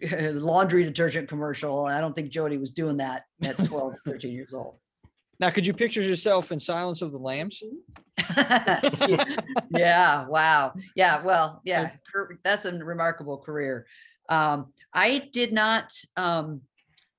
laundry 0.10 0.84
detergent 0.84 1.28
commercial 1.28 1.84
i 1.84 2.00
don't 2.00 2.14
think 2.16 2.32
jodie 2.32 2.58
was 2.58 2.70
doing 2.70 2.96
that 2.96 3.24
at 3.42 3.56
12 3.66 3.94
13 4.06 4.32
years 4.32 4.54
old 4.54 4.78
Now, 5.40 5.50
could 5.50 5.66
you 5.66 5.74
picture 5.74 6.02
yourself 6.02 6.52
in 6.52 6.60
Silence 6.60 7.02
of 7.02 7.12
the 7.12 7.18
Lambs? 7.18 7.62
yeah 9.70 10.26
wow 10.28 10.72
yeah 10.94 11.20
well 11.22 11.60
yeah 11.64 11.90
that's 12.44 12.64
a 12.64 12.72
remarkable 12.72 13.38
career 13.38 13.86
um 14.28 14.72
i 14.94 15.28
did 15.32 15.52
not 15.52 15.92
um 16.16 16.60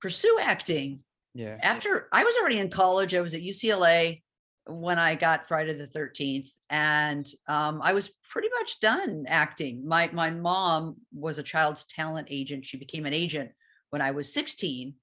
pursue 0.01 0.37
acting 0.41 0.99
Yeah. 1.33 1.57
after 1.61 2.07
I 2.13 2.23
was 2.23 2.35
already 2.37 2.59
in 2.59 2.69
college, 2.69 3.13
I 3.13 3.21
was 3.21 3.33
at 3.33 3.41
UCLA 3.41 4.21
when 4.67 4.97
I 4.99 5.15
got 5.15 5.47
Friday 5.47 5.73
the 5.73 5.87
13th, 5.87 6.49
and 6.69 7.25
um, 7.47 7.81
I 7.83 7.93
was 7.93 8.13
pretty 8.31 8.49
much 8.59 8.79
done 8.79 9.25
acting. 9.27 9.85
My 9.85 10.09
my 10.13 10.29
mom 10.29 10.95
was 11.11 11.39
a 11.39 11.43
child's 11.43 11.85
talent 11.85 12.27
agent. 12.31 12.65
She 12.65 12.77
became 12.77 13.05
an 13.05 13.13
agent 13.13 13.49
when 13.89 14.01
I 14.01 14.11
was 14.11 14.33
16, 14.33 14.89
Wow. 14.89 14.93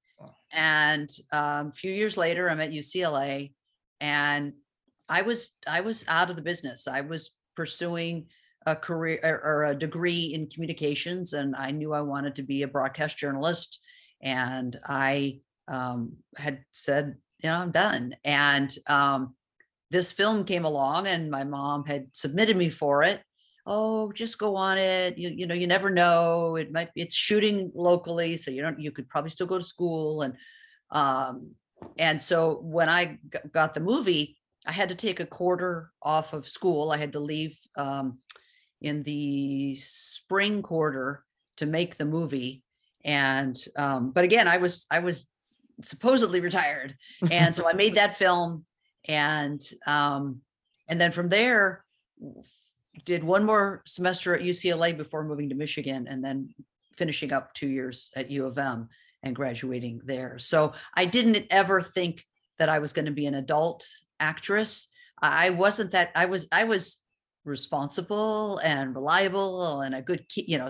And 0.53 1.09
um, 1.33 1.69
a 1.69 1.73
few 1.73 1.93
years 1.93 2.17
later, 2.17 2.49
I'm 2.49 2.61
at 2.61 2.71
UCLA, 2.71 3.53
and 4.01 4.53
I 5.09 5.23
was 5.23 5.53
I 5.67 5.81
was 5.81 6.05
out 6.09 6.31
of 6.31 6.37
the 6.37 6.43
business. 6.43 6.87
I 6.89 7.01
was 7.01 7.31
pursuing 7.57 8.27
a 8.67 8.77
career 8.77 9.21
or, 9.23 9.43
or 9.45 9.65
a 9.65 9.75
degree 9.75 10.35
in 10.35 10.49
communications, 10.49 11.33
and 11.33 11.57
I 11.57 11.71
knew 11.71 11.93
I 11.93 12.01
wanted 12.01 12.35
to 12.37 12.43
be 12.43 12.63
a 12.63 12.69
broadcast 12.69 13.19
journalist. 13.19 13.81
And 14.23 14.79
I 14.87 15.41
um, 15.69 16.13
had 16.37 16.65
said, 16.71 17.17
you 17.43 17.51
know, 17.51 17.57
I'm 17.57 17.73
done. 17.73 18.15
And 18.25 18.73
um, 18.87 19.35
this 19.91 20.13
film 20.13 20.45
came 20.45 20.65
along, 20.65 21.07
and 21.07 21.31
my 21.31 21.45
mom 21.45 21.85
had 21.85 22.07
submitted 22.13 22.57
me 22.57 22.69
for 22.69 23.03
it. 23.03 23.21
Oh, 23.65 24.11
just 24.13 24.39
go 24.39 24.57
on 24.57 24.77
it. 24.77 25.17
You, 25.17 25.31
you 25.31 25.47
know, 25.47 25.55
you 25.55 25.67
never 25.67 25.89
know. 25.89 26.57
It 26.57 26.73
might 26.73 26.93
be 26.95 27.03
it's 27.03 27.15
shooting 27.15 27.71
locally, 27.75 28.37
so 28.37 28.51
you 28.51 28.63
don't. 28.63 28.81
You 28.81 28.91
could 28.91 29.09
probably 29.09 29.31
still 29.31 29.47
go 29.47 29.59
to 29.59 29.65
school, 29.65 30.23
and 30.23 30.35
um, 30.91 31.53
and 31.99 32.21
so 32.21 32.59
when 32.63 32.89
I 32.89 33.19
got 33.53 33.75
the 33.75 33.81
movie, 33.81 34.37
I 34.67 34.73
had 34.73 34.89
to 34.89 34.95
take 34.97 35.21
a 35.21 35.27
quarter 35.27 35.91
off 36.03 36.33
of 36.33 36.49
school. 36.49 36.91
I 36.91 36.97
had 36.97 37.13
to 37.13 37.21
leave 37.21 37.57
um, 37.77 38.19
in 38.81 39.05
the 39.05 39.77
spring 39.77 40.63
quarter 40.63 41.25
to 41.59 41.67
make 41.67 41.97
the 41.97 42.05
movie, 42.05 42.65
and 43.05 43.57
um, 43.77 44.11
but 44.11 44.25
again, 44.25 44.49
I 44.49 44.57
was 44.57 44.87
I 44.91 44.99
was 44.99 45.25
supposedly 45.83 46.41
retired, 46.41 46.97
and 47.31 47.55
so 47.55 47.69
I 47.69 47.75
made 47.75 47.95
that 47.97 48.17
film, 48.17 48.65
and 49.07 49.61
um, 49.87 50.41
and 50.89 51.01
then 51.01 51.13
from 51.13 51.29
there 51.29 51.85
did 53.05 53.25
one 53.25 53.45
more 53.45 53.83
semester 53.87 54.35
at 54.35 54.43
UCLA 54.43 54.97
before 54.97 55.25
moving 55.25 55.49
to 55.49 55.55
Michigan, 55.55 56.07
and 56.09 56.23
then 56.23 56.55
finishing 56.97 57.33
up 57.33 57.53
two 57.55 57.69
years 57.69 58.11
at 58.17 58.31
U 58.31 58.47
of 58.47 58.59
M 58.59 58.89
and 59.23 59.35
graduating 59.35 60.01
there. 60.05 60.39
So 60.39 60.73
I 60.95 61.05
didn't 61.05 61.47
ever 61.51 61.81
think 61.81 62.25
that 62.59 62.69
I 62.69 62.79
was 62.79 62.93
going 62.93 63.07
to 63.07 63.13
be 63.13 63.27
an 63.27 63.35
adult 63.35 63.87
actress. 64.21 64.89
I 65.21 65.51
wasn't 65.51 65.93
that. 65.93 66.11
I 66.15 66.27
was. 66.27 66.49
I 66.53 66.65
was 66.65 66.99
responsible 67.45 68.59
and 68.59 68.95
reliable 68.95 69.81
and 69.81 69.95
a 69.95 70.03
good, 70.03 70.25
you 70.37 70.59
know, 70.59 70.69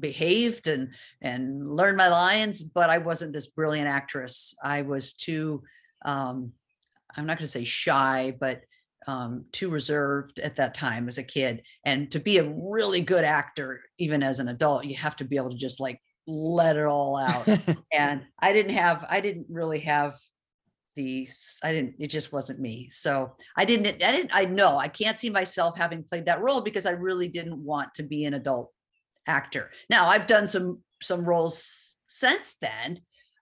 behaved 0.00 0.66
and 0.68 0.90
and 1.20 1.70
learned 1.70 1.96
my 1.96 2.08
lines. 2.08 2.62
But 2.62 2.90
I 2.90 2.98
wasn't 2.98 3.32
this 3.32 3.46
brilliant 3.46 3.88
actress. 3.88 4.54
I 4.62 4.82
was 4.82 5.14
too. 5.14 5.62
Um, 6.04 6.52
I'm 7.16 7.26
not 7.26 7.38
going 7.38 7.46
to 7.46 7.52
say 7.52 7.64
shy, 7.64 8.34
but 8.38 8.62
um, 9.06 9.44
too 9.52 9.70
reserved 9.70 10.38
at 10.38 10.56
that 10.56 10.74
time 10.74 11.08
as 11.08 11.18
a 11.18 11.22
kid. 11.22 11.62
And 11.84 12.10
to 12.12 12.20
be 12.20 12.38
a 12.38 12.50
really 12.50 13.00
good 13.00 13.24
actor, 13.24 13.82
even 13.98 14.22
as 14.22 14.38
an 14.38 14.48
adult, 14.48 14.84
you 14.84 14.96
have 14.96 15.16
to 15.16 15.24
be 15.24 15.36
able 15.36 15.50
to 15.50 15.56
just 15.56 15.80
like 15.80 16.00
let 16.26 16.76
it 16.76 16.86
all 16.86 17.16
out 17.16 17.46
and 17.92 18.22
I 18.38 18.52
didn't 18.52 18.76
have 18.76 19.04
I 19.08 19.20
didn't 19.20 19.46
really 19.50 19.80
have 19.80 20.16
the 20.96 21.28
I 21.62 21.72
didn't 21.72 21.96
it 21.98 22.08
just 22.08 22.32
wasn't 22.32 22.60
me. 22.60 22.88
So 22.90 23.32
I 23.56 23.64
didn't 23.64 24.02
I 24.02 24.12
didn't 24.12 24.30
I 24.32 24.44
know 24.44 24.78
I 24.78 24.88
can't 24.88 25.18
see 25.18 25.30
myself 25.30 25.76
having 25.76 26.04
played 26.04 26.26
that 26.26 26.40
role 26.40 26.60
because 26.60 26.86
I 26.86 26.92
really 26.92 27.28
didn't 27.28 27.62
want 27.62 27.94
to 27.94 28.02
be 28.02 28.24
an 28.24 28.34
adult 28.34 28.70
actor. 29.26 29.70
Now 29.90 30.06
I've 30.06 30.26
done 30.26 30.46
some 30.46 30.80
some 31.02 31.24
roles 31.24 31.94
since 32.06 32.56
then. 32.60 33.00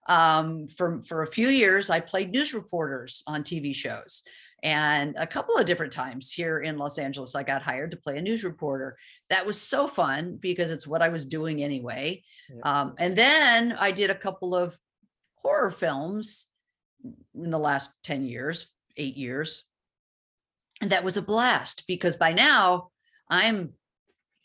Um 0.09 0.67
for 0.67 1.01
for 1.03 1.21
a 1.21 1.31
few 1.31 1.47
years 1.47 1.89
I 1.89 1.99
played 1.99 2.31
news 2.31 2.53
reporters 2.53 3.23
on 3.27 3.43
TV 3.43 3.73
shows. 3.73 4.23
And 4.63 5.15
a 5.17 5.27
couple 5.27 5.57
of 5.57 5.65
different 5.65 5.91
times 5.91 6.31
here 6.31 6.59
in 6.59 6.77
Los 6.77 6.97
Angeles, 6.97 7.35
I 7.35 7.43
got 7.43 7.61
hired 7.61 7.91
to 7.91 7.97
play 7.97 8.17
a 8.17 8.21
news 8.21 8.45
reporter. 8.45 8.95
That 9.29 9.45
was 9.45 9.59
so 9.59 9.87
fun 9.87 10.37
because 10.41 10.71
it's 10.71 10.87
what 10.87 11.01
I 11.01 11.09
was 11.09 11.25
doing 11.25 11.61
anyway. 11.61 12.23
Yeah. 12.49 12.61
Um, 12.63 12.95
and 12.97 13.15
then 13.15 13.73
I 13.73 13.91
did 13.91 14.09
a 14.09 14.15
couple 14.15 14.55
of 14.55 14.77
horror 15.35 15.69
films 15.69 16.47
in 17.35 17.49
the 17.51 17.59
last 17.59 17.91
10 18.03 18.25
years, 18.25 18.67
eight 18.95 19.17
years. 19.17 19.63
And 20.81 20.91
that 20.91 21.03
was 21.03 21.17
a 21.17 21.21
blast 21.21 21.83
because 21.85 22.15
by 22.15 22.31
now 22.31 22.89
I'm 23.29 23.73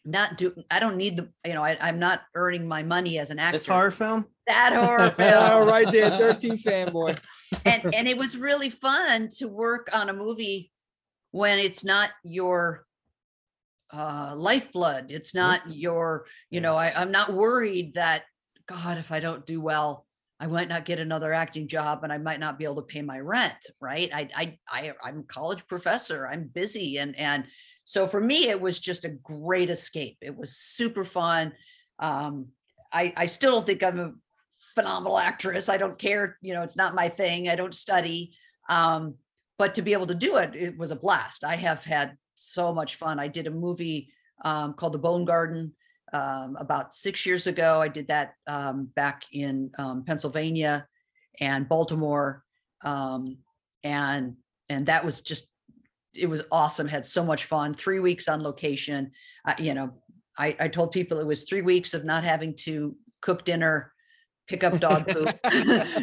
not 0.04 0.36
do 0.38 0.54
I 0.70 0.80
don't 0.80 0.96
need 0.96 1.16
the, 1.16 1.28
you 1.46 1.54
know, 1.54 1.62
I, 1.62 1.76
I'm 1.80 1.98
not 1.98 2.22
earning 2.34 2.66
my 2.66 2.82
money 2.82 3.18
as 3.18 3.30
an 3.30 3.38
actor. 3.38 3.58
This 3.58 3.66
horror 3.66 3.90
film? 3.92 4.26
that 4.48 4.72
horror 4.72 5.10
film. 5.16 5.68
right 5.68 5.90
there, 5.92 6.10
13 6.10 6.58
fanboy. 6.58 7.18
And 7.64 7.82
and 7.94 8.08
it 8.08 8.16
was 8.16 8.36
really 8.36 8.70
fun 8.70 9.28
to 9.38 9.48
work 9.48 9.88
on 9.92 10.08
a 10.08 10.12
movie 10.12 10.70
when 11.30 11.58
it's 11.58 11.84
not 11.84 12.10
your 12.24 12.86
uh 13.92 14.32
lifeblood. 14.36 15.06
It's 15.10 15.34
not 15.34 15.62
your 15.70 16.26
you 16.50 16.60
know 16.60 16.76
I, 16.76 16.92
i'm 16.94 17.10
not 17.10 17.32
worried 17.32 17.94
that 17.94 18.24
god 18.66 18.98
if 18.98 19.10
i 19.12 19.18
don't 19.18 19.46
do 19.46 19.62
well 19.62 20.04
i 20.40 20.46
might 20.46 20.68
not 20.68 20.84
get 20.84 20.98
another 20.98 21.32
acting 21.32 21.66
job 21.66 22.04
and 22.04 22.12
i 22.12 22.18
might 22.18 22.38
not 22.38 22.58
be 22.58 22.64
able 22.64 22.76
to 22.76 22.82
pay 22.82 23.00
my 23.00 23.18
rent 23.18 23.56
right? 23.80 24.10
I 24.12 24.28
i, 24.36 24.58
I 24.68 24.92
i'm 25.02 25.20
a 25.20 25.22
college 25.22 25.66
professor 25.66 26.26
i'm 26.26 26.50
busy 26.52 26.98
and 26.98 27.18
and 27.18 27.44
so 27.84 28.06
for 28.06 28.20
me 28.20 28.48
it 28.48 28.60
was 28.60 28.78
just 28.78 29.06
a 29.06 29.08
great 29.08 29.70
escape. 29.70 30.18
It 30.20 30.36
was 30.36 30.58
super 30.58 31.04
fun. 31.04 31.54
Um 31.98 32.48
i 32.92 33.14
i 33.16 33.24
still 33.24 33.52
don't 33.52 33.66
think 33.66 33.82
i'm 33.82 33.98
a 33.98 34.12
phenomenal 34.74 35.18
actress 35.18 35.68
i 35.68 35.76
don't 35.76 35.98
care 35.98 36.38
you 36.42 36.54
know 36.54 36.62
it's 36.62 36.76
not 36.76 36.94
my 36.94 37.08
thing 37.08 37.48
i 37.48 37.54
don't 37.54 37.74
study 37.74 38.32
um 38.68 39.14
but 39.58 39.74
to 39.74 39.82
be 39.82 39.92
able 39.92 40.06
to 40.06 40.14
do 40.14 40.36
it 40.36 40.54
it 40.54 40.76
was 40.78 40.90
a 40.90 40.96
blast 40.96 41.44
i 41.44 41.56
have 41.56 41.84
had 41.84 42.16
so 42.34 42.72
much 42.72 42.96
fun 42.96 43.18
i 43.18 43.28
did 43.28 43.46
a 43.46 43.50
movie 43.50 44.12
um, 44.44 44.74
called 44.74 44.94
the 44.94 44.98
bone 44.98 45.24
garden 45.24 45.72
um, 46.12 46.56
about 46.58 46.94
six 46.94 47.26
years 47.26 47.46
ago. 47.46 47.80
I 47.80 47.88
did 47.88 48.08
that 48.08 48.34
um, 48.46 48.90
back 48.94 49.24
in 49.32 49.70
um, 49.78 50.04
Pennsylvania 50.04 50.86
and 51.40 51.68
Baltimore, 51.68 52.44
um, 52.84 53.38
and 53.84 54.36
and 54.68 54.86
that 54.86 55.04
was 55.04 55.20
just 55.20 55.46
it 56.14 56.26
was 56.26 56.42
awesome. 56.50 56.88
Had 56.88 57.06
so 57.06 57.24
much 57.24 57.44
fun. 57.44 57.74
Three 57.74 58.00
weeks 58.00 58.28
on 58.28 58.42
location. 58.42 59.12
You 59.58 59.74
know, 59.74 59.90
I, 60.36 60.56
I 60.60 60.68
told 60.68 60.92
people 60.92 61.18
it 61.20 61.26
was 61.26 61.44
three 61.44 61.62
weeks 61.62 61.94
of 61.94 62.04
not 62.04 62.24
having 62.24 62.54
to 62.56 62.96
cook 63.22 63.44
dinner, 63.44 63.92
pick 64.48 64.64
up 64.64 64.78
dog 64.80 65.06
poop, 65.08 65.38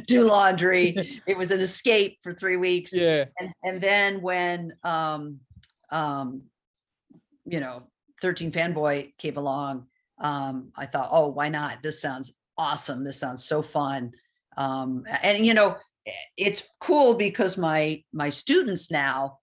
do 0.07 0.23
laundry. 0.23 1.21
It 1.27 1.37
was 1.37 1.51
an 1.51 1.59
escape 1.59 2.17
for 2.21 2.33
three 2.33 2.57
weeks. 2.57 2.93
Yeah. 2.93 3.25
And 3.39 3.53
and 3.63 3.81
then 3.81 4.21
when 4.21 4.73
um 4.83 5.39
um 5.91 6.43
you 7.45 7.59
know 7.59 7.83
13 8.21 8.51
fanboy 8.51 9.13
came 9.17 9.37
along, 9.37 9.87
um, 10.19 10.71
I 10.75 10.85
thought, 10.85 11.09
oh, 11.11 11.27
why 11.27 11.49
not? 11.49 11.83
This 11.83 12.01
sounds 12.01 12.33
awesome. 12.57 13.03
This 13.03 13.19
sounds 13.19 13.43
so 13.43 13.61
fun. 13.61 14.11
Um, 14.57 15.03
and 15.21 15.45
you 15.45 15.53
know, 15.53 15.77
it's 16.37 16.63
cool 16.79 17.15
because 17.15 17.57
my 17.57 18.03
my 18.13 18.29
students 18.29 18.91
now, 18.91 19.39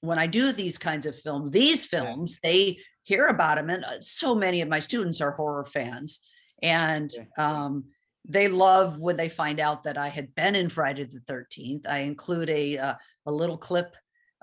when 0.00 0.18
I 0.18 0.26
do 0.26 0.52
these 0.52 0.78
kinds 0.78 1.06
of 1.06 1.18
films, 1.18 1.50
these 1.50 1.86
films, 1.86 2.40
they 2.42 2.78
hear 3.04 3.26
about 3.26 3.56
them, 3.56 3.70
and 3.70 3.84
uh, 3.84 4.00
so 4.00 4.34
many 4.34 4.60
of 4.60 4.68
my 4.68 4.78
students 4.78 5.20
are 5.20 5.32
horror 5.32 5.64
fans, 5.64 6.20
and 6.62 7.10
um, 7.38 7.84
they 8.24 8.48
love 8.48 8.98
when 8.98 9.16
they 9.16 9.28
find 9.28 9.60
out 9.60 9.84
that 9.84 9.98
I 9.98 10.08
had 10.08 10.34
been 10.34 10.54
in 10.54 10.68
Friday 10.68 11.04
the 11.04 11.20
Thirteenth. 11.20 11.86
I 11.88 12.00
include 12.00 12.50
a 12.50 12.78
uh, 12.78 12.94
a 13.26 13.32
little 13.32 13.58
clip, 13.58 13.96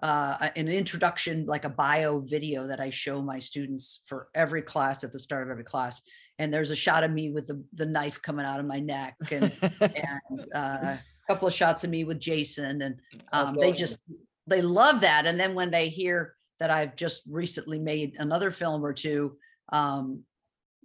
uh, 0.03 0.50
an 0.55 0.67
introduction, 0.67 1.45
like 1.45 1.65
a 1.65 1.69
bio 1.69 2.19
video 2.19 2.67
that 2.67 2.79
I 2.79 2.89
show 2.89 3.21
my 3.21 3.39
students 3.39 4.01
for 4.05 4.27
every 4.36 4.62
class 4.62 5.03
at 5.03 5.12
the 5.12 5.19
start 5.19 5.48
of 5.48 5.51
every 5.51 5.63
class. 5.63 6.01
And 6.39 6.53
there's 6.53 6.71
a 6.71 6.75
shot 6.75 7.03
of 7.03 7.12
me 7.12 7.31
with 7.31 7.48
the, 7.48 7.63
the 7.74 7.86
knife 7.86 8.21
coming 8.21 8.45
out 8.45 8.59
of 8.59 8.65
my 8.65 8.79
neck, 8.79 9.15
and 9.31 9.51
and 9.81 10.45
uh, 10.53 10.98
a 10.98 11.00
couple 11.27 11.48
of 11.48 11.53
shots 11.53 11.83
of 11.83 11.89
me 11.89 12.03
with 12.03 12.19
Jason, 12.19 12.81
and 12.81 13.00
um, 13.31 13.53
they 13.53 13.71
just 13.71 13.98
they 14.48 14.62
love 14.62 15.01
that. 15.01 15.25
And 15.25 15.39
then 15.39 15.53
when 15.53 15.71
they 15.71 15.89
hear 15.89 16.36
that 16.59 16.69
I've 16.69 16.95
just 16.95 17.21
recently 17.29 17.79
made 17.79 18.15
another 18.19 18.51
film 18.51 18.86
or 18.86 18.93
two, 18.93 19.38
um, 19.71 20.24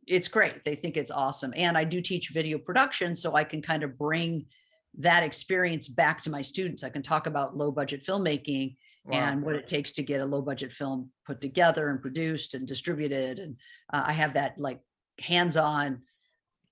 it's 0.07 0.29
great. 0.29 0.65
They 0.65 0.75
think 0.75 0.97
it's 0.97 1.11
awesome. 1.11 1.53
And 1.57 1.77
I 1.77 1.85
do 1.85 2.01
teach 2.01 2.31
video 2.31 2.59
production, 2.59 3.15
so 3.15 3.35
I 3.35 3.45
can 3.45 3.63
kind 3.63 3.83
of 3.83 3.99
bring 3.99 4.47
that 4.99 5.23
experience 5.23 5.89
back 5.89 6.23
to 6.23 6.31
my 6.31 6.43
students. 6.43 6.85
I 6.85 6.89
can 6.91 7.03
talk 7.03 7.27
about 7.27 7.57
low 7.57 7.71
budget 7.71 8.05
filmmaking 8.05 8.77
Wow. 9.07 9.19
and 9.19 9.43
what 9.43 9.55
it 9.55 9.67
takes 9.67 9.93
to 9.93 10.03
get 10.03 10.23
a 10.23 10.25
low 10.25 10.41
budget 10.41 10.73
film 10.73 11.11
put 11.27 11.43
together 11.43 11.91
and 11.91 12.01
produced 12.01 12.55
and 12.55 12.67
distributed. 12.67 13.39
And 13.39 13.57
uh, 13.93 14.03
I 14.07 14.15
have 14.15 14.33
that 14.33 14.59
like 14.59 14.81
hands 15.21 15.59
on 15.59 16.01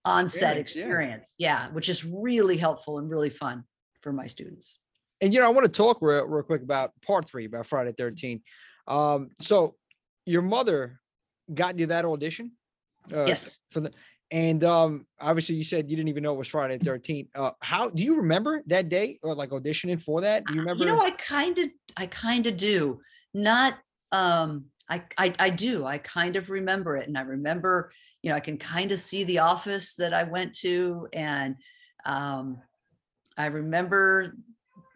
on 0.06 0.28
set 0.28 0.56
Experience, 0.56 1.34
yeah. 1.36 1.66
Yeah, 1.66 1.72
which 1.72 1.90
is 1.90 2.06
really 2.06 2.56
helpful 2.56 2.98
and 2.98 3.10
really 3.10 3.28
fun 3.28 3.64
for 4.00 4.14
my 4.14 4.26
students. 4.26 4.78
And 5.20 5.34
you 5.34 5.40
know, 5.40 5.46
I 5.46 5.50
want 5.50 5.66
to 5.66 5.70
talk 5.70 5.98
real, 6.00 6.24
real 6.24 6.42
quick 6.42 6.62
about 6.62 6.92
part 7.06 7.28
three 7.28 7.44
about 7.44 7.66
Friday 7.66 7.92
Thirteen. 7.92 8.40
Um, 8.88 9.28
so 9.38 9.76
your 10.24 10.42
mother 10.42 11.00
got 11.52 11.78
you 11.78 11.86
that 11.86 12.06
audition? 12.06 12.52
Uh, 13.10 13.24
yes. 13.24 13.58
For 13.70 13.80
the 13.80 13.92
and 14.32 14.64
um 14.64 15.06
obviously 15.20 15.54
you 15.54 15.64
said 15.64 15.90
you 15.90 15.96
didn't 15.96 16.08
even 16.08 16.22
know 16.22 16.32
it 16.32 16.38
was 16.38 16.48
Friday 16.48 16.78
the 16.78 16.90
13th. 16.90 17.28
Uh 17.34 17.50
how 17.60 17.90
do 17.90 18.02
you 18.02 18.16
remember 18.16 18.62
that 18.66 18.88
day 18.88 19.18
or 19.22 19.34
like 19.34 19.50
auditioning 19.50 20.00
for 20.02 20.22
that? 20.22 20.44
Do 20.46 20.54
you 20.54 20.60
remember? 20.60 20.84
You 20.84 20.90
know, 20.90 21.02
I 21.02 21.10
kind 21.10 21.58
of, 21.58 21.66
I 21.96 22.06
kind 22.06 22.46
of 22.46 22.56
do. 22.56 23.00
Not, 23.34 23.78
um, 24.10 24.66
I, 24.88 25.02
I, 25.16 25.32
I 25.38 25.50
do. 25.50 25.86
I 25.86 25.98
kind 25.98 26.36
of 26.36 26.50
remember 26.50 26.96
it, 26.96 27.08
and 27.08 27.16
I 27.16 27.22
remember, 27.22 27.92
you 28.22 28.30
know, 28.30 28.36
I 28.36 28.40
can 28.40 28.58
kind 28.58 28.92
of 28.92 28.98
see 28.98 29.24
the 29.24 29.38
office 29.38 29.94
that 29.96 30.12
I 30.12 30.24
went 30.24 30.54
to, 30.56 31.08
and 31.12 31.56
um, 32.04 32.58
I 33.38 33.46
remember 33.46 34.34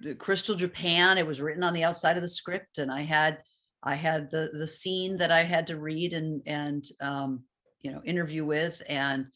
the 0.00 0.14
Crystal 0.14 0.54
Japan. 0.54 1.16
It 1.18 1.26
was 1.26 1.40
written 1.40 1.64
on 1.64 1.72
the 1.72 1.84
outside 1.84 2.16
of 2.16 2.22
the 2.22 2.28
script, 2.28 2.78
and 2.78 2.90
I 2.92 3.02
had, 3.02 3.38
I 3.82 3.94
had 3.94 4.30
the 4.30 4.50
the 4.52 4.66
scene 4.66 5.16
that 5.16 5.30
I 5.30 5.44
had 5.44 5.66
to 5.68 5.78
read 5.78 6.12
and 6.12 6.42
and 6.46 6.84
um, 7.00 7.44
you 7.86 7.92
know 7.92 8.02
interview 8.04 8.44
with, 8.44 8.82
and 8.88 9.26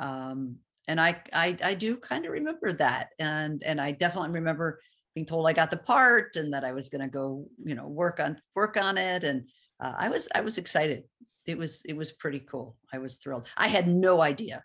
um, 0.00 0.56
and 0.88 1.00
I 1.00 1.22
I 1.32 1.56
I 1.62 1.74
do 1.74 1.96
kind 1.96 2.26
of 2.26 2.32
remember 2.32 2.72
that, 2.72 3.10
and 3.20 3.62
and 3.62 3.80
I 3.80 3.92
definitely 3.92 4.30
remember 4.30 4.80
being 5.14 5.24
told 5.24 5.46
I 5.46 5.52
got 5.52 5.70
the 5.70 5.76
part 5.76 6.34
and 6.34 6.52
that 6.52 6.64
I 6.64 6.72
was 6.72 6.88
going 6.88 7.02
to 7.02 7.06
go, 7.06 7.46
you 7.64 7.76
know, 7.76 7.86
work 7.86 8.18
on 8.18 8.40
work 8.56 8.76
on 8.76 8.98
it, 8.98 9.22
and 9.22 9.44
uh, 9.78 9.92
I 9.96 10.08
was 10.08 10.28
I 10.34 10.40
was 10.40 10.58
excited. 10.58 11.04
It 11.46 11.56
was 11.56 11.82
it 11.84 11.96
was 11.96 12.10
pretty 12.10 12.40
cool. 12.40 12.76
I 12.92 12.98
was 12.98 13.18
thrilled. 13.18 13.46
I 13.56 13.68
had 13.68 13.86
no 13.86 14.20
idea. 14.20 14.64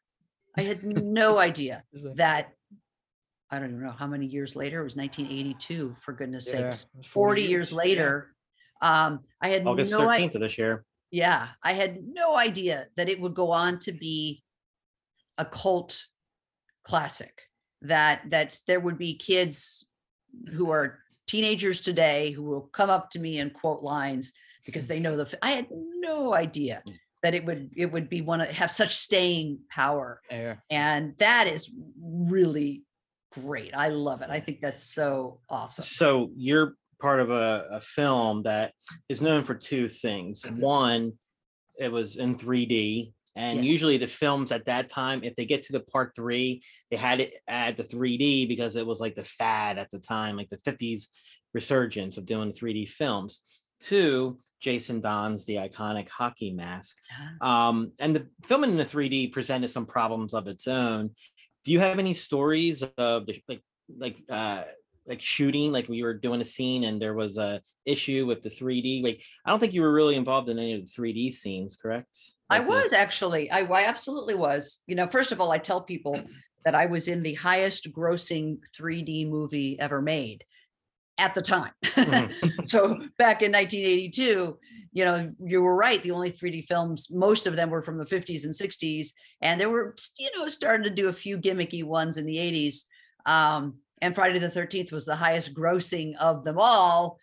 I 0.58 0.64
had 0.64 0.84
no 0.84 1.38
idea 1.50 1.84
that- 2.16 2.50
I 3.50 3.60
don't 3.60 3.70
even 3.70 3.82
know 3.84 3.92
how 3.92 4.08
many 4.08 4.26
years 4.26 4.58
later. 4.58 4.82
It 4.82 4.84
was 4.84 4.98
1982. 4.98 5.96
For 6.02 6.12
goodness 6.12 6.52
Yeah, 6.52 6.70
sakes, 6.72 6.82
it 6.82 6.98
was 6.98 7.08
40 7.08 7.44
years 7.44 7.72
yeah. 7.72 7.78
later. 7.78 8.36
Um, 8.82 9.22
I 9.42 9.48
had 9.48 9.66
August 9.66 9.94
no 9.94 10.10
idea. 10.10 10.28
13th 10.28 10.36
of 10.36 10.42
this 10.42 10.58
year. 10.58 10.84
Yeah, 11.12 11.48
I 11.64 11.74
had 11.74 12.00
no 12.06 12.36
idea 12.38 12.88
that 12.98 13.10
it 13.10 13.20
would 13.20 13.34
go 13.34 13.52
on 13.52 13.80
to 13.80 13.92
be 13.92 14.44
a 15.38 15.46
cult 15.46 16.04
classic. 16.84 17.42
That 17.84 18.24
that's 18.28 18.62
there 18.62 18.80
would 18.80 18.98
be 18.98 19.16
kids 19.16 19.86
who 20.54 20.72
are 20.72 21.00
teenagers 21.28 21.82
today 21.82 22.32
who 22.32 22.44
will 22.44 22.70
come 22.74 22.90
up 22.90 23.10
to 23.12 23.20
me 23.20 23.40
and 23.40 23.54
quote 23.54 23.84
lines 23.84 24.32
because 24.66 24.88
they 24.88 25.00
know 25.00 25.16
the. 25.16 25.38
I 25.42 25.52
had 25.52 25.68
no 25.72 26.34
idea 26.34 26.82
mm. 26.88 26.94
that 27.24 27.36
it 27.36 27.46
would 27.46 27.72
it 27.76 27.92
would 27.92 28.10
be 28.10 28.22
one 28.22 28.42
of 28.42 28.50
have 28.50 28.72
such 28.72 28.96
staying 28.96 29.60
power, 29.70 30.22
Yeah. 30.30 30.56
and 30.70 31.14
that 31.20 31.48
is 31.48 31.70
really 32.02 32.84
great. 33.32 33.76
I 33.76 33.90
love 33.90 34.22
it. 34.22 34.30
I 34.30 34.40
think 34.40 34.62
that's 34.62 34.84
so 34.84 35.40
awesome. 35.50 35.86
So 35.86 36.32
you're 36.36 36.76
part 37.00 37.20
of 37.20 37.30
a, 37.30 37.68
a 37.72 37.82
film 37.82 38.44
that 38.44 38.74
is 39.10 39.22
known 39.22 39.44
for 39.44 39.56
two 39.56 39.88
things. 39.88 40.44
One, 40.46 41.14
it 41.80 41.92
was 41.92 42.18
in 42.18 42.36
3D. 42.38 43.14
And 43.36 43.60
Yeah. 43.60 43.72
usually 43.72 43.98
the 43.98 44.08
films 44.08 44.52
at 44.52 44.66
that 44.66 44.90
time, 44.90 45.24
if 45.24 45.36
they 45.36 45.46
get 45.46 45.62
to 45.64 45.74
the 45.74 45.80
part 45.82 46.14
three, 46.16 46.62
they 46.90 46.98
had 46.98 47.20
it 47.22 47.34
add 47.48 47.78
the 47.78 47.84
3D 47.84 48.48
because 48.48 48.76
it 48.76 48.86
was 48.86 49.00
like 49.00 49.16
the 49.16 49.24
fad 49.24 49.78
at 49.78 49.92
the 49.92 50.00
time, 50.00 50.36
like 50.36 50.50
the 50.50 50.58
50s 50.58 51.08
resurgence 51.54 52.18
of 52.18 52.26
doing 52.26 52.52
3D 52.52 52.88
films. 52.90 53.42
Two, 53.80 54.40
Jason 54.60 55.02
dons 55.02 55.46
the 55.46 55.58
iconic 55.58 56.10
hockey 56.10 56.52
mask. 56.52 56.98
Um, 57.42 57.92
and 58.00 58.16
the 58.16 58.28
filming 58.44 58.72
in 58.72 58.78
the 58.78 58.84
3D 58.84 59.32
presented 59.32 59.70
some 59.70 59.86
problems 59.86 60.34
of 60.34 60.48
its 60.48 60.68
own. 60.68 61.12
Do 61.64 61.72
you 61.72 61.80
have 61.80 62.00
any 62.00 62.16
stories 62.16 62.82
of 62.98 63.28
the 63.28 63.40
like 63.48 63.62
like 63.96 64.18
uh 64.30 64.64
like 65.08 65.22
shooting 65.22 65.72
like 65.72 65.88
we 65.88 66.04
were 66.04 66.14
doing 66.14 66.42
a 66.42 66.46
scene 66.46 66.84
and 66.84 67.02
there 67.02 67.14
was 67.14 67.38
a 67.38 67.62
issue 67.86 68.26
with 68.26 68.42
the 68.42 68.50
3D? 68.50 69.02
Like 69.04 69.22
I 69.46 69.50
don't 69.50 69.60
think 69.60 69.74
you 69.74 69.82
were 69.82 69.94
really 69.94 70.16
involved 70.16 70.50
in 70.50 70.60
any 70.60 70.74
of 70.74 70.82
the 70.86 70.92
3D 70.92 71.32
scenes, 71.34 71.76
correct? 71.76 72.18
I 72.50 72.60
Like 72.60 72.68
the- 72.68 72.74
was 72.74 72.94
actually. 72.94 73.50
I, 73.52 73.62
I 73.62 73.84
absolutely 73.86 74.36
was. 74.36 74.80
You 74.88 74.96
know, 74.96 75.08
first 75.08 75.32
of 75.32 75.40
all, 75.42 75.52
I 75.52 75.58
tell 75.58 75.82
people 75.82 76.22
that 76.66 76.76
I 76.76 76.86
was 76.86 77.08
in 77.08 77.24
the 77.24 77.34
highest 77.36 77.92
grossing 77.94 78.58
3D 78.78 79.28
movie 79.30 79.80
ever 79.80 80.02
made 80.02 80.44
at 81.18 81.34
the 81.34 81.42
time. 81.42 81.72
Mhm. 81.84 82.68
so 82.70 82.96
back 83.18 83.42
in 83.42 83.52
1982, 83.52 84.60
you 84.94 85.06
know, 85.06 85.32
you 85.44 85.62
were 85.62 85.76
right. 85.76 86.02
The 86.04 86.12
only 86.12 86.32
3D 86.32 86.66
films, 86.66 87.08
most 87.10 87.48
of 87.48 87.56
them 87.56 87.70
were 87.70 87.82
from 87.82 87.98
the 87.98 88.06
50s 88.06 88.44
and 88.46 88.54
60s, 88.54 89.10
and 89.42 89.60
there 89.60 89.70
were, 89.70 89.96
you 90.20 90.30
know, 90.38 90.48
starting 90.48 90.84
to 90.84 90.90
do 90.90 91.08
a 91.08 91.14
few 91.14 91.38
gimmicky 91.38 91.84
ones 91.84 92.18
in 92.18 92.26
the 92.26 92.38
80s. 92.38 92.86
Um, 93.26 93.80
and 94.02 94.16
Friday 94.16 94.40
the 94.40 94.50
13th 94.50 94.92
was 94.92 95.06
the 95.06 95.16
highest 95.16 95.54
grossing 95.54 96.16
of 96.18 96.44
them 96.44 96.58
all 96.60 97.20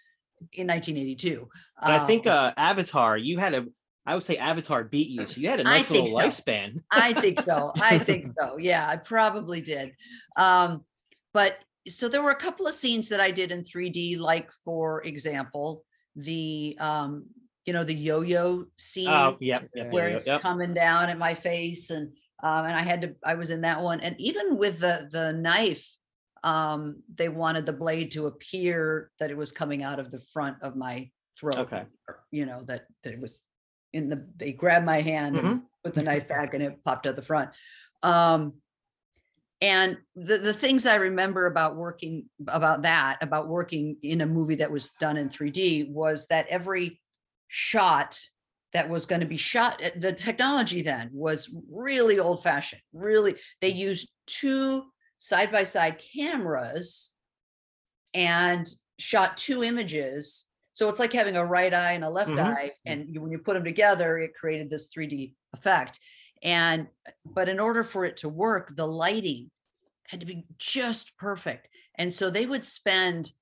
in 0.52 0.66
1982. 0.66 1.48
But 1.80 1.90
I 1.90 2.06
think 2.06 2.26
Um, 2.26 2.32
uh 2.32 2.52
Avatar, 2.56 3.16
you 3.16 3.38
had 3.38 3.54
a 3.54 3.66
I 4.06 4.14
would 4.14 4.22
say 4.24 4.36
Avatar 4.36 4.84
beat 4.84 5.08
you. 5.08 5.26
So 5.26 5.40
you 5.40 5.48
had 5.48 5.60
a 5.60 5.64
nice 5.64 5.90
little 5.90 6.10
so. 6.10 6.18
lifespan. 6.18 6.82
I 6.90 7.14
think 7.14 7.40
so. 7.40 7.72
I 7.80 7.98
think 7.98 8.26
so. 8.38 8.58
Yeah, 8.58 8.86
I 8.86 8.96
probably 8.96 9.62
did. 9.62 9.92
Um, 10.36 10.84
but 11.32 11.58
so 11.88 12.08
there 12.08 12.22
were 12.22 12.30
a 12.30 12.36
couple 12.36 12.66
of 12.66 12.74
scenes 12.74 13.08
that 13.08 13.20
I 13.20 13.30
did 13.30 13.50
in 13.50 13.62
3D, 13.62 14.18
like 14.18 14.52
for 14.64 15.02
example, 15.04 15.84
the 16.16 16.76
um, 16.80 17.26
you 17.64 17.72
know, 17.72 17.82
the 17.82 17.94
yo-yo 17.94 18.66
scene 18.76 19.08
Oh, 19.08 19.36
yep, 19.40 19.70
yep, 19.74 19.90
where 19.90 20.10
yep, 20.10 20.18
it's 20.18 20.42
coming 20.42 20.74
down 20.74 21.08
at 21.08 21.18
my 21.18 21.32
face 21.32 21.90
and 21.90 22.08
um 22.42 22.66
and 22.66 22.76
I 22.76 22.82
had 22.82 23.00
to 23.02 23.14
I 23.24 23.34
was 23.34 23.48
in 23.50 23.62
that 23.62 23.80
one 23.80 24.00
and 24.00 24.14
even 24.18 24.58
with 24.58 24.80
the 24.80 25.08
the 25.10 25.32
knife 25.32 25.88
um 26.44 27.02
they 27.16 27.28
wanted 27.28 27.66
the 27.66 27.72
blade 27.72 28.12
to 28.12 28.26
appear 28.26 29.10
that 29.18 29.30
it 29.30 29.36
was 29.36 29.50
coming 29.50 29.82
out 29.82 29.98
of 29.98 30.10
the 30.12 30.20
front 30.32 30.56
of 30.62 30.76
my 30.76 31.10
throat 31.38 31.58
Okay. 31.58 31.84
you 32.30 32.46
know 32.46 32.62
that, 32.66 32.86
that 33.02 33.12
it 33.14 33.20
was 33.20 33.42
in 33.92 34.08
the 34.08 34.24
they 34.36 34.52
grabbed 34.52 34.84
my 34.86 35.00
hand 35.00 35.36
and 35.36 35.62
put 35.82 35.94
the 35.94 36.02
knife 36.02 36.28
back 36.28 36.54
and 36.54 36.62
it 36.62 36.84
popped 36.84 37.06
out 37.06 37.16
the 37.16 37.22
front 37.22 37.50
um 38.02 38.52
and 39.62 39.96
the 40.14 40.38
the 40.38 40.52
things 40.52 40.84
i 40.86 40.96
remember 40.96 41.46
about 41.46 41.76
working 41.76 42.26
about 42.48 42.82
that 42.82 43.18
about 43.22 43.48
working 43.48 43.96
in 44.02 44.20
a 44.20 44.26
movie 44.26 44.56
that 44.56 44.70
was 44.70 44.90
done 45.00 45.16
in 45.16 45.28
3d 45.28 45.90
was 45.90 46.26
that 46.26 46.46
every 46.48 47.00
shot 47.48 48.18
that 48.72 48.88
was 48.88 49.06
going 49.06 49.20
to 49.20 49.26
be 49.26 49.36
shot. 49.36 49.80
uh, 49.84 49.90
The 49.96 50.12
technology 50.12 50.82
then 50.82 51.08
was 51.12 51.48
really 51.70 52.18
old 52.18 52.42
fashioned. 52.42 52.82
Really, 52.92 53.36
they 53.60 53.68
used 53.68 54.10
two 54.26 54.82
side 55.18 55.50
by 55.50 55.64
side 55.64 55.98
cameras 55.98 57.10
and 58.12 58.68
shot 58.98 59.36
two 59.36 59.64
images. 59.64 60.44
So 60.72 60.88
it's 60.88 60.98
like 60.98 61.12
having 61.12 61.36
a 61.36 61.44
right 61.44 61.72
eye 61.72 61.92
and 61.92 62.04
a 62.04 62.10
left 62.10 62.32
Mhm. 62.32 62.44
eye, 62.44 62.72
and 62.84 63.12
you, 63.12 63.20
when 63.20 63.30
you 63.30 63.38
put 63.38 63.54
them 63.54 63.64
together, 63.64 64.18
it 64.18 64.34
created 64.34 64.70
this 64.70 64.88
3D 64.88 65.34
effect. 65.52 66.00
And 66.42 66.88
but 67.24 67.48
in 67.48 67.58
order 67.60 67.84
for 67.84 68.04
it 68.04 68.18
to 68.18 68.28
work, 68.28 68.74
the 68.76 68.86
lighting 68.86 69.50
had 70.08 70.20
to 70.20 70.26
be 70.26 70.44
just 70.58 71.16
perfect. 71.16 71.68
And 71.94 72.12
so 72.12 72.28
they 72.28 72.46
would 72.46 72.64
spend 72.64 73.32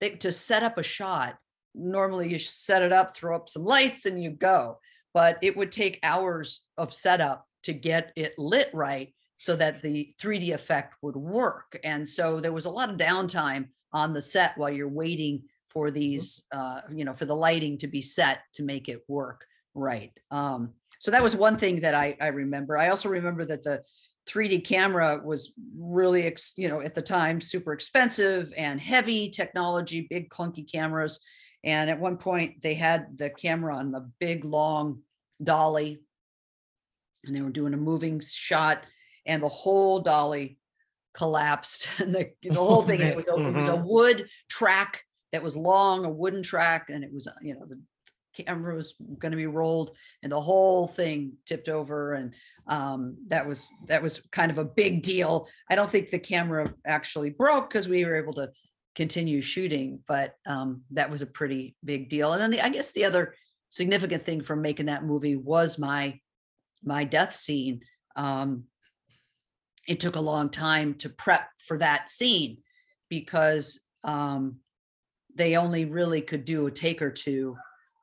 they, 0.00 0.10
to 0.10 0.30
set 0.32 0.62
up 0.62 0.78
a 0.78 0.82
shot. 0.82 1.38
Normally, 1.74 2.28
you 2.28 2.38
set 2.38 2.82
it 2.82 2.92
up, 2.92 3.16
throw 3.16 3.34
up 3.36 3.48
some 3.48 3.64
lights, 3.64 4.04
and 4.04 4.22
you 4.22 4.30
go. 4.30 4.78
But 5.14 5.38
it 5.42 5.56
would 5.56 5.72
take 5.72 5.98
hours 6.02 6.64
of 6.76 6.92
setup 6.92 7.48
to 7.62 7.72
get 7.72 8.12
it 8.16 8.38
lit 8.38 8.70
right 8.74 9.14
so 9.42 9.56
that 9.56 9.82
the 9.82 10.08
3D 10.22 10.54
effect 10.54 10.94
would 11.02 11.16
work. 11.16 11.76
And 11.82 12.08
so 12.08 12.38
there 12.38 12.52
was 12.52 12.66
a 12.66 12.70
lot 12.70 12.88
of 12.88 12.96
downtime 12.96 13.66
on 13.92 14.12
the 14.12 14.22
set 14.22 14.56
while 14.56 14.70
you're 14.70 14.86
waiting 14.86 15.42
for 15.68 15.90
these, 15.90 16.44
uh, 16.52 16.82
you 16.88 17.04
know, 17.04 17.12
for 17.12 17.24
the 17.24 17.34
lighting 17.34 17.76
to 17.78 17.88
be 17.88 18.00
set 18.00 18.38
to 18.52 18.62
make 18.62 18.88
it 18.88 19.02
work 19.08 19.44
right. 19.74 20.12
Um, 20.30 20.74
so 21.00 21.10
that 21.10 21.24
was 21.24 21.34
one 21.34 21.56
thing 21.56 21.80
that 21.80 21.92
I, 21.92 22.16
I 22.20 22.28
remember. 22.28 22.78
I 22.78 22.90
also 22.90 23.08
remember 23.08 23.44
that 23.46 23.64
the 23.64 23.82
3D 24.28 24.64
camera 24.64 25.20
was 25.24 25.52
really, 25.76 26.22
ex, 26.22 26.52
you 26.54 26.68
know, 26.68 26.80
at 26.80 26.94
the 26.94 27.02
time, 27.02 27.40
super 27.40 27.72
expensive 27.72 28.52
and 28.56 28.80
heavy 28.80 29.28
technology, 29.28 30.06
big 30.08 30.30
clunky 30.30 30.70
cameras. 30.70 31.18
And 31.64 31.90
at 31.90 31.98
one 31.98 32.16
point, 32.16 32.62
they 32.62 32.74
had 32.74 33.18
the 33.18 33.30
camera 33.30 33.74
on 33.74 33.90
the 33.90 34.08
big 34.20 34.44
long 34.44 35.00
dolly, 35.42 35.98
and 37.24 37.34
they 37.34 37.40
were 37.40 37.50
doing 37.50 37.74
a 37.74 37.76
moving 37.76 38.20
shot, 38.20 38.84
and 39.26 39.42
the 39.42 39.48
whole 39.48 40.00
dolly 40.00 40.58
collapsed, 41.14 41.88
and 41.98 42.14
the, 42.14 42.30
the 42.42 42.54
whole 42.54 42.82
thing. 42.82 43.00
It 43.00 43.16
was 43.16 43.28
a, 43.28 43.34
it 43.34 43.54
was 43.54 43.68
a 43.68 43.76
wood 43.76 44.28
track 44.48 45.02
that 45.32 45.42
was 45.42 45.56
long, 45.56 46.04
a 46.04 46.10
wooden 46.10 46.42
track, 46.42 46.90
and 46.90 47.02
it 47.04 47.12
was, 47.12 47.26
uh, 47.26 47.32
you 47.40 47.54
know, 47.54 47.64
the 47.66 47.80
camera 48.44 48.74
was 48.74 48.94
going 49.18 49.32
to 49.32 49.36
be 49.36 49.46
rolled, 49.46 49.96
and 50.22 50.32
the 50.32 50.40
whole 50.40 50.86
thing 50.86 51.32
tipped 51.46 51.68
over, 51.68 52.14
and 52.14 52.34
um, 52.66 53.16
that 53.28 53.46
was 53.46 53.68
that 53.88 54.02
was 54.02 54.20
kind 54.32 54.50
of 54.50 54.58
a 54.58 54.64
big 54.64 55.02
deal. 55.02 55.48
I 55.70 55.74
don't 55.74 55.90
think 55.90 56.10
the 56.10 56.18
camera 56.18 56.72
actually 56.86 57.30
broke 57.30 57.68
because 57.68 57.88
we 57.88 58.04
were 58.04 58.16
able 58.16 58.34
to 58.34 58.50
continue 58.94 59.40
shooting, 59.40 60.00
but 60.06 60.34
um, 60.46 60.82
that 60.90 61.10
was 61.10 61.22
a 61.22 61.26
pretty 61.26 61.76
big 61.84 62.08
deal. 62.08 62.32
And 62.32 62.42
then 62.42 62.50
the, 62.50 62.60
I 62.60 62.68
guess 62.68 62.92
the 62.92 63.04
other 63.04 63.34
significant 63.68 64.22
thing 64.22 64.42
from 64.42 64.60
making 64.60 64.86
that 64.86 65.04
movie 65.04 65.36
was 65.36 65.78
my 65.78 66.18
my 66.84 67.04
death 67.04 67.34
scene. 67.34 67.80
Um, 68.16 68.64
it 69.88 70.00
took 70.00 70.16
a 70.16 70.20
long 70.20 70.48
time 70.48 70.94
to 70.94 71.08
prep 71.08 71.48
for 71.66 71.78
that 71.78 72.08
scene 72.08 72.58
because 73.08 73.80
um, 74.04 74.56
they 75.34 75.56
only 75.56 75.84
really 75.84 76.22
could 76.22 76.44
do 76.44 76.66
a 76.66 76.70
take 76.70 77.02
or 77.02 77.10
two 77.10 77.56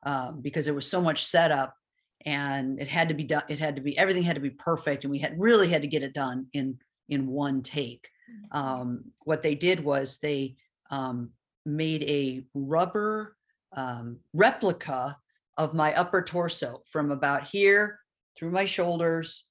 um, 0.04 0.40
because 0.40 0.64
there 0.64 0.74
was 0.74 0.86
so 0.86 1.00
much 1.00 1.24
setup 1.24 1.74
and 2.26 2.80
it 2.80 2.88
had 2.88 3.08
to 3.08 3.14
be 3.14 3.24
done. 3.24 3.42
It 3.48 3.58
had 3.58 3.76
to 3.76 3.82
be 3.82 3.96
everything 3.96 4.22
had 4.22 4.34
to 4.34 4.40
be 4.40 4.50
perfect, 4.50 5.04
and 5.04 5.10
we 5.10 5.18
had 5.18 5.38
really 5.40 5.68
had 5.68 5.82
to 5.82 5.88
get 5.88 6.02
it 6.02 6.12
done 6.12 6.46
in 6.52 6.78
in 7.08 7.26
one 7.26 7.62
take. 7.62 8.08
Um, 8.52 9.04
what 9.24 9.42
they 9.42 9.54
did 9.54 9.80
was 9.80 10.18
they 10.18 10.56
um, 10.90 11.30
made 11.64 12.02
a 12.04 12.44
rubber 12.54 13.36
um, 13.74 14.18
replica 14.32 15.16
of 15.56 15.74
my 15.74 15.94
upper 15.94 16.22
torso 16.22 16.82
from 16.90 17.10
about 17.10 17.48
here 17.48 17.98
through 18.36 18.50
my 18.50 18.64
shoulders 18.64 19.44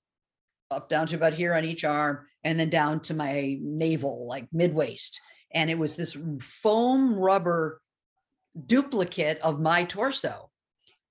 up 0.72 0.90
down 0.90 1.08
to 1.08 1.16
about 1.16 1.34
here 1.34 1.54
on 1.54 1.66
each 1.66 1.84
arm 1.84 2.26
and 2.44 2.60
then 2.60 2.70
down 2.70 3.00
to 3.00 3.14
my 3.14 3.58
navel 3.62 4.28
like 4.28 4.48
mid 4.54 4.74
waist 4.74 5.20
and 5.54 5.70
it 5.70 5.78
was 5.78 5.96
this 5.96 6.16
foam 6.42 7.16
rubber 7.16 7.82
duplicate 8.66 9.40
of 9.40 9.60
my 9.60 9.84
torso 9.84 10.50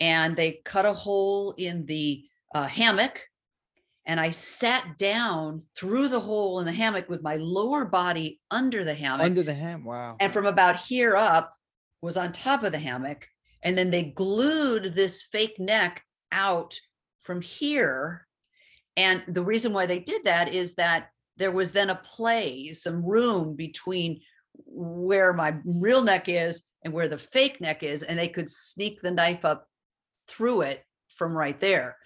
and 0.00 0.36
they 0.36 0.60
cut 0.64 0.86
a 0.86 0.92
hole 0.92 1.54
in 1.58 1.84
the 1.86 2.24
uh, 2.54 2.66
hammock 2.66 3.20
and 4.06 4.20
i 4.20 4.30
sat 4.30 4.96
down 4.96 5.60
through 5.76 6.08
the 6.08 6.20
hole 6.20 6.60
in 6.60 6.66
the 6.66 6.72
hammock 6.72 7.08
with 7.08 7.22
my 7.22 7.36
lower 7.36 7.84
body 7.84 8.40
under 8.50 8.84
the 8.84 8.94
hammock 8.94 9.26
Under 9.26 9.42
the 9.42 9.54
ham. 9.54 9.84
Wow. 9.84 10.16
and 10.20 10.32
from 10.32 10.46
about 10.46 10.80
here 10.80 11.16
up 11.16 11.52
was 12.00 12.16
on 12.16 12.32
top 12.32 12.62
of 12.62 12.72
the 12.72 12.78
hammock 12.78 13.26
and 13.62 13.76
then 13.76 13.90
they 13.90 14.04
glued 14.04 14.94
this 14.94 15.22
fake 15.32 15.58
neck 15.58 16.04
out 16.30 16.78
from 17.22 17.40
here 17.40 18.27
and 18.98 19.22
the 19.28 19.42
reason 19.52 19.72
why 19.72 19.86
they 19.86 20.00
did 20.00 20.24
that 20.24 20.46
is 20.52 20.74
that 20.74 21.08
there 21.36 21.52
was 21.52 21.70
then 21.72 21.88
a 21.90 21.94
play 21.94 22.72
some 22.72 23.04
room 23.04 23.54
between 23.54 24.20
where 24.66 25.32
my 25.32 25.54
real 25.64 26.02
neck 26.02 26.28
is 26.28 26.62
and 26.84 26.92
where 26.92 27.08
the 27.08 27.16
fake 27.34 27.60
neck 27.60 27.82
is 27.82 28.02
and 28.02 28.18
they 28.18 28.28
could 28.28 28.50
sneak 28.50 29.00
the 29.00 29.10
knife 29.18 29.44
up 29.44 29.66
through 30.26 30.62
it 30.62 30.84
from 31.16 31.32
right 31.32 31.58
there 31.60 31.96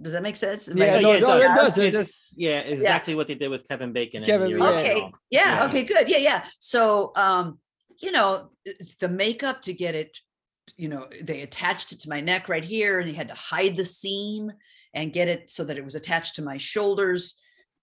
does 0.00 0.12
that 0.12 0.22
make 0.22 0.36
sense 0.36 0.68
Am 0.68 0.80
I 0.80 0.84
Yeah, 0.86 0.90
making 0.92 1.02
no, 1.02 1.12
it 1.16 1.20
no, 1.20 1.26
does. 1.26 1.42
it 1.42 1.54
does, 1.56 1.78
it 1.78 1.86
It's- 1.88 2.34
yeah, 2.36 2.60
exactly 2.60 3.14
what 3.16 3.26
they 3.26 3.34
did 3.34 3.50
with 3.50 3.66
Kevin 3.68 3.92
Bacon. 3.92 4.22
Kevin- 4.22 4.48
Yuri 4.50 4.60
yeah. 4.62 4.68
okay 4.68 4.98
yeah, 5.30 5.48
Yeah. 5.56 5.66
okay 5.66 5.82
good 5.84 6.08
yeah 6.08 6.18
yeah 6.28 6.44
so 6.60 7.12
um 7.16 7.58
you 7.98 8.12
know 8.12 8.50
it's 8.64 8.94
the 8.96 9.08
makeup 9.08 9.62
to 9.62 9.72
get 9.72 9.94
it 9.96 10.16
you 10.76 10.88
know 10.88 11.08
they 11.22 11.40
attached 11.42 11.90
it 11.92 12.00
to 12.00 12.08
my 12.08 12.20
neck 12.20 12.48
right 12.48 12.64
here 12.64 13.00
and 13.00 13.08
they 13.08 13.14
had 13.14 13.28
to 13.28 13.34
hide 13.34 13.76
the 13.76 13.84
seam 13.84 14.52
and 14.96 15.12
get 15.12 15.28
it 15.28 15.48
so 15.48 15.62
that 15.62 15.78
it 15.78 15.84
was 15.84 15.94
attached 15.94 16.34
to 16.34 16.42
my 16.42 16.58
shoulders. 16.58 17.36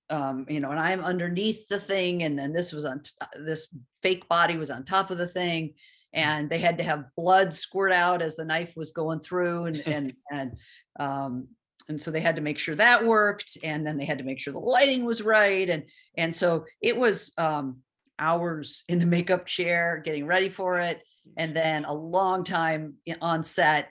Um 0.10 0.46
you 0.50 0.60
know 0.60 0.70
and 0.70 0.80
i'm 0.82 1.00
underneath 1.00 1.66
the 1.70 1.80
thing 1.80 2.24
and 2.24 2.38
then 2.38 2.52
this 2.52 2.74
was 2.74 2.84
on 2.84 3.00
t- 3.00 3.12
uh, 3.22 3.26
this 3.46 3.68
fake 4.02 4.28
body 4.28 4.58
was 4.58 4.70
on 4.70 4.84
top 4.84 5.12
of 5.12 5.18
the 5.18 5.26
thing 5.26 5.76
and 6.14 6.50
they 6.50 6.60
had 6.60 6.78
to 6.78 6.84
have 6.84 7.06
blood 7.18 7.54
squirt 7.54 7.92
out 7.92 8.22
as 8.22 8.36
the 8.36 8.46
knife 8.46 8.74
was 8.76 8.92
going 8.92 9.20
through 9.20 9.66
and 9.66 9.78
and 9.88 10.14
and 10.32 10.58
um 11.00 11.48
and 11.90 12.02
so 12.02 12.12
they 12.12 12.22
had 12.22 12.38
to 12.38 12.42
make 12.42 12.58
sure 12.58 12.76
that 12.76 13.06
worked 13.06 13.58
and 13.64 13.86
then 13.86 13.98
they 13.98 14.06
had 14.06 14.20
to 14.20 14.24
make 14.24 14.40
sure 14.40 14.54
the 14.54 14.60
lighting 14.60 15.04
was 15.06 15.22
right 15.22 15.70
and 15.70 15.84
and 16.18 16.34
so 16.34 16.66
it 16.82 16.98
was 16.98 17.32
um 17.38 17.78
hours 18.20 18.84
in 18.90 19.00
the 19.00 19.06
makeup 19.06 19.46
chair 19.46 20.02
getting 20.04 20.26
ready 20.26 20.50
for 20.50 20.80
it 20.80 21.02
and 21.38 21.56
then 21.56 21.86
a 21.86 21.94
long 21.94 22.44
time 22.44 22.96
on 23.22 23.44
set 23.44 23.90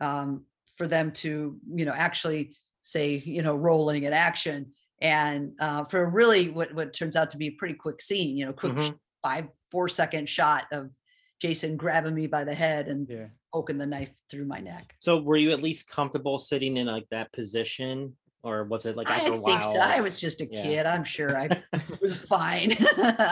um 0.00 0.44
for 0.78 0.86
them 0.88 1.10
to 1.10 1.58
you 1.74 1.84
know 1.84 1.92
actually 1.92 2.54
say 2.80 3.20
you 3.26 3.42
know 3.42 3.54
rolling 3.54 4.04
in 4.04 4.12
action 4.12 4.66
and 5.02 5.52
uh 5.60 5.84
for 5.84 6.08
really 6.08 6.48
what 6.48 6.72
what 6.72 6.92
turns 6.94 7.16
out 7.16 7.30
to 7.32 7.36
be 7.36 7.48
a 7.48 7.50
pretty 7.58 7.74
quick 7.74 8.00
scene 8.00 8.36
you 8.36 8.46
know 8.46 8.52
quick 8.52 8.72
sh- 8.80 8.88
Mhm. 8.90 8.98
five 9.22 9.46
four 9.70 9.88
second 9.88 10.28
shot 10.28 10.64
of 10.72 10.88
jason 11.42 11.76
grabbing 11.76 12.14
me 12.14 12.26
by 12.28 12.44
the 12.44 12.54
head 12.54 12.86
and 12.88 13.08
Yeah. 13.10 13.26
poking 13.52 13.76
the 13.78 13.86
knife 13.86 14.12
through 14.30 14.46
my 14.46 14.60
neck 14.60 14.94
So 15.00 15.20
were 15.20 15.36
you 15.36 15.50
at 15.50 15.60
least 15.62 15.88
comfortable 15.88 16.38
sitting 16.38 16.76
in 16.76 16.86
like 16.86 17.08
that 17.10 17.32
position? 17.32 18.16
Or 18.44 18.64
was 18.64 18.86
it 18.86 18.96
like 18.96 19.08
I 19.08 19.16
after 19.16 19.30
a 19.30 19.32
think 19.32 19.46
while? 19.46 19.72
so. 19.72 19.78
I 19.80 20.00
was 20.00 20.20
just 20.20 20.40
a 20.40 20.46
Yeah. 20.50 20.62
kid. 20.62 20.86
I'm 20.86 21.02
sure 21.02 21.36
I 21.36 21.48
was 22.00 22.14
fine. 22.14 22.70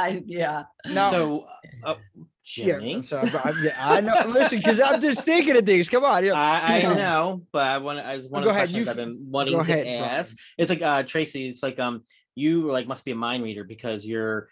I, 0.06 0.20
yeah. 0.26 0.64
Now, 0.90 1.10
so 1.10 1.46
uh, 1.84 1.94
yeah, 1.94 1.94
Jimmy. 2.46 2.94
I'm 2.94 3.02
sorry, 3.02 3.28
I'm- 3.30 3.54
yeah, 3.62 3.74
I 3.78 4.00
know. 4.00 4.14
Listen, 4.28 4.58
because 4.58 4.80
I'm 4.80 5.00
just 5.00 5.24
thinking 5.24 5.56
of 5.56 5.66
things. 5.66 5.88
Come 5.88 6.04
on. 6.04 6.24
Yeah. 6.24 6.32
I, 6.34 6.78
I 6.86 6.94
know, 6.94 7.42
but 7.52 7.66
I 7.66 7.78
want. 7.78 7.98
I 7.98 8.16
was 8.16 8.28
one 8.30 8.42
Go 8.44 8.50
of 8.50 8.54
the 8.54 8.60
ahead, 8.60 8.68
questions 8.70 8.88
I've 8.88 8.96
been 8.96 9.26
wanting 9.30 9.54
to 9.54 9.60
ahead, 9.60 9.84
Brian. 9.84 10.04
ask. 10.04 10.36
It's 10.56 10.70
like 10.70 10.80
uh 10.82 11.02
Tracy. 11.02 11.48
It's 11.48 11.62
like 11.62 11.78
um 11.80 12.02
you 12.36 12.70
like 12.70 12.86
must 12.86 13.04
be 13.04 13.10
a 13.10 13.16
mind 13.16 13.42
reader 13.42 13.64
because 13.64 14.06
you're 14.06 14.48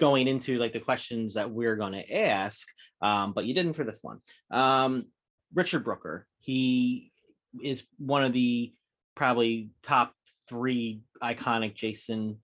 going 0.00 0.28
into 0.28 0.58
like 0.58 0.72
the 0.72 0.80
questions 0.80 1.34
that 1.34 1.50
we're 1.50 1.76
going 1.76 1.92
to 1.92 2.14
ask. 2.20 2.66
Um, 3.02 3.32
but 3.32 3.44
you 3.46 3.54
didn't 3.54 3.72
for 3.74 3.84
this 3.84 4.00
one. 4.02 4.20
Um, 4.50 5.06
Richard 5.54 5.84
Brooker. 5.84 6.26
He 6.38 7.10
is 7.62 7.84
one 7.98 8.22
of 8.24 8.32
the 8.32 8.72
probably 9.14 9.70
top 9.82 10.12
three 10.48 11.00
iconic 11.22 11.74
Jason 11.74 12.38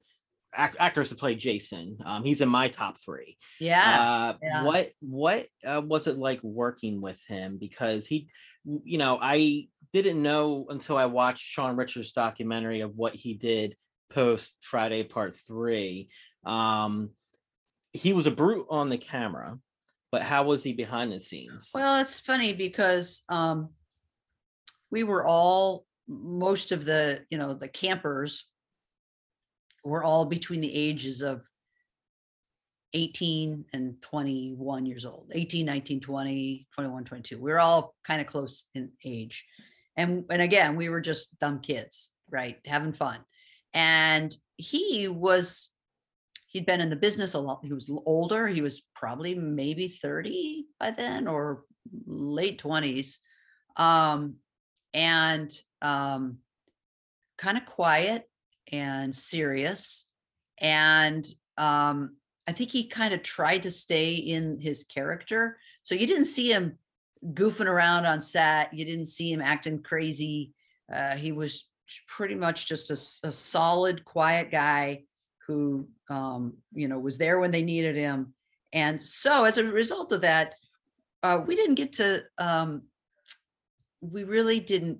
act- 0.55 0.77
actors 0.79 1.09
to 1.11 1.15
play 1.15 1.35
Jason. 1.35 1.97
Um, 2.05 2.25
he's 2.25 2.41
in 2.41 2.49
my 2.49 2.69
top 2.69 2.99
three. 2.99 3.37
Yeah. 3.61 3.81
Uh, 4.01 4.37
yeah. 4.43 4.65
What 4.65 4.91
what 5.01 5.47
uh, 5.65 5.83
was 5.85 6.07
it 6.07 6.19
like 6.19 6.43
working 6.43 7.01
with 7.01 7.21
him? 7.27 7.59
Because 7.59 8.07
he, 8.07 8.29
you 8.65 8.99
know, 8.99 9.19
I 9.21 9.69
didn't 9.93 10.23
know 10.23 10.67
until 10.69 10.97
I 10.97 11.07
watched 11.07 11.43
Sean 11.43 11.77
Richards' 11.77 12.12
documentary 12.12 12.81
of 12.81 12.97
what 12.97 13.15
he 13.15 13.35
did 13.35 13.77
post 14.11 14.55
Friday 14.61 15.03
Part 15.03 15.37
Three. 15.47 16.09
Um, 16.45 17.11
he 17.93 18.12
was 18.12 18.27
a 18.27 18.31
brute 18.31 18.67
on 18.71 18.88
the 18.88 18.99
camera, 18.99 19.59
but 20.11 20.23
how 20.23 20.45
was 20.45 20.62
he 20.62 20.73
behind 20.73 21.12
the 21.12 21.21
scenes? 21.21 21.71
Well, 21.75 21.99
it's 22.01 22.21
funny 22.21 22.53
because 22.55 23.23
um, 23.29 23.71
we 24.91 25.03
were 25.05 25.27
all 25.27 25.85
most 26.09 26.73
of 26.73 26.85
the 26.85 27.25
you 27.31 27.38
know 27.38 27.55
the 27.55 27.69
campers 27.69 28.49
were 29.85 30.05
all 30.05 30.25
between 30.25 30.61
the 30.61 30.75
ages 30.75 31.23
of 31.23 31.42
18 32.95 33.64
and 33.73 34.01
21 34.03 34.85
years 34.85 35.07
old 35.07 35.31
18 35.33 35.64
19 35.64 36.01
20 36.01 36.66
21 36.75 37.05
22 37.05 37.40
we 37.40 37.51
were 37.51 37.59
all 37.59 37.95
kind 38.05 38.21
of 38.21 38.27
close 38.27 38.66
in 38.75 38.90
age 39.05 39.45
And 39.97 40.25
and 40.31 40.42
again, 40.42 40.77
we 40.77 40.88
were 40.88 41.01
just 41.01 41.38
dumb 41.38 41.61
kids, 41.61 42.11
right? 42.31 42.59
Having 42.66 42.95
fun. 42.95 43.18
And 43.75 44.35
he 44.57 45.09
was 45.09 45.71
he'd 46.49 46.66
been 46.66 46.81
in 46.81 46.90
the 46.90 46.97
business 46.97 47.35
a 47.35 47.40
lot. 47.40 47.64
He 47.64 47.73
was 47.73 47.90
older. 48.07 48.47
He 48.47 48.61
was 48.61 48.83
probably 48.95 49.35
maybe 49.35 49.88
30 49.88 50.66
by 50.79 50.90
then 50.90 51.27
or 51.27 51.64
late 52.07 52.62
20s. 52.62 53.18
Um, 53.77 54.37
and 54.92 55.51
um, 55.81 56.38
kind 57.38 57.57
of 57.57 57.64
quiet 57.64 58.29
and 58.72 59.14
serious. 59.14 60.06
And 60.58 61.26
um, 61.58 62.16
I 62.48 62.52
think 62.52 62.70
he 62.70 62.88
kind 62.88 63.14
of 63.14 63.22
tried 63.22 63.62
to 63.64 63.70
stay 63.70 64.14
in 64.14 64.58
his 64.61 64.85
character. 64.85 65.58
So 65.82 65.94
you 65.94 66.06
didn't 66.06 66.24
see 66.24 66.50
him 66.50 66.78
goofing 67.24 67.66
around 67.66 68.06
on 68.06 68.20
set. 68.20 68.74
You 68.74 68.85
didn't 68.85 69.06
see 69.06 69.32
him 69.32 69.40
acting 69.40 69.82
crazy. 69.82 70.52
Uh, 70.92 71.14
he 71.14 71.32
was 71.32 71.68
pretty 72.08 72.35
much 72.35 72.66
just 72.66 72.90
a 72.90 73.32
solid, 73.32 74.04
quiet 74.04 74.50
guy 74.50 75.02
who, 75.46 75.88
um, 76.08 76.54
you 76.72 76.88
know, 76.88 76.98
was 76.98 77.18
there 77.18 77.38
when 77.38 77.50
they 77.50 77.62
needed 77.62 77.96
him. 77.96 78.32
And 78.72 79.00
so 79.00 79.44
as 79.44 79.58
a 79.58 79.64
result 79.64 80.12
of 80.12 80.22
that, 80.22 80.54
uh, 81.22 81.42
we 81.46 81.54
didn't 81.54 81.74
get 81.74 81.92
to, 81.94 82.22
um, 82.38 82.82
we 84.00 84.24
really 84.24 84.61
didn't 84.61 84.98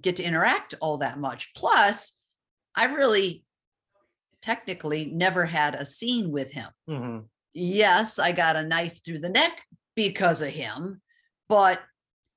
get 0.00 0.16
to 0.16 0.22
interact 0.22 0.74
all 0.80 0.98
that 0.98 1.18
much. 1.18 1.52
Plus, 1.54 2.12
I 2.74 2.86
really 2.86 3.44
technically 4.42 5.06
never 5.06 5.44
had 5.44 5.74
a 5.74 5.84
scene 5.84 6.30
with 6.30 6.50
him. 6.52 6.68
Mhm. 6.88 7.28
Yes, 7.52 8.18
I 8.18 8.32
got 8.32 8.56
a 8.56 8.62
knife 8.62 9.04
through 9.04 9.18
the 9.20 9.28
neck 9.28 9.62
because 9.94 10.40
of 10.40 10.50
him, 10.50 11.02
but 11.48 11.80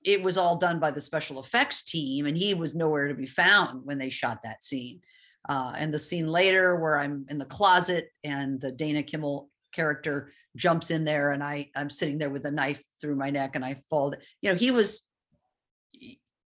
it 0.03 0.21
was 0.21 0.37
all 0.37 0.57
done 0.57 0.79
by 0.79 0.91
the 0.91 0.99
special 0.99 1.39
effects 1.39 1.83
team, 1.83 2.25
and 2.25 2.37
he 2.37 2.53
was 2.53 2.75
nowhere 2.75 3.07
to 3.07 3.13
be 3.13 3.25
found 3.25 3.85
when 3.85 3.97
they 3.97 4.09
shot 4.09 4.43
that 4.43 4.63
scene. 4.63 5.01
Uh, 5.47 5.73
and 5.77 5.93
the 5.93 5.99
scene 5.99 6.27
later 6.27 6.75
where 6.75 6.97
I'm 6.99 7.25
in 7.29 7.37
the 7.37 7.45
closet 7.45 8.09
and 8.23 8.59
the 8.59 8.71
Dana 8.71 9.03
Kimmel 9.03 9.49
character 9.71 10.33
jumps 10.55 10.91
in 10.91 11.05
there, 11.05 11.31
and 11.31 11.43
I 11.43 11.69
I'm 11.75 11.89
sitting 11.89 12.17
there 12.17 12.29
with 12.29 12.45
a 12.45 12.51
knife 12.51 12.83
through 12.99 13.15
my 13.15 13.29
neck, 13.29 13.55
and 13.55 13.63
I 13.63 13.81
fall. 13.89 14.13
You 14.41 14.51
know, 14.51 14.55
he 14.57 14.71
was 14.71 15.03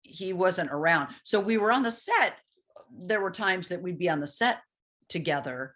he 0.02 0.34
wasn't 0.34 0.72
around. 0.72 1.10
So 1.24 1.40
we 1.40 1.58
were 1.58 1.72
on 1.72 1.84
the 1.84 1.92
set. 1.92 2.38
There 2.98 3.22
were 3.22 3.32
times 3.32 3.70
that 3.70 3.82
we'd 3.82 3.98
be 3.98 4.10
on 4.10 4.20
the 4.20 4.28
set 4.28 4.62
together, 5.10 5.74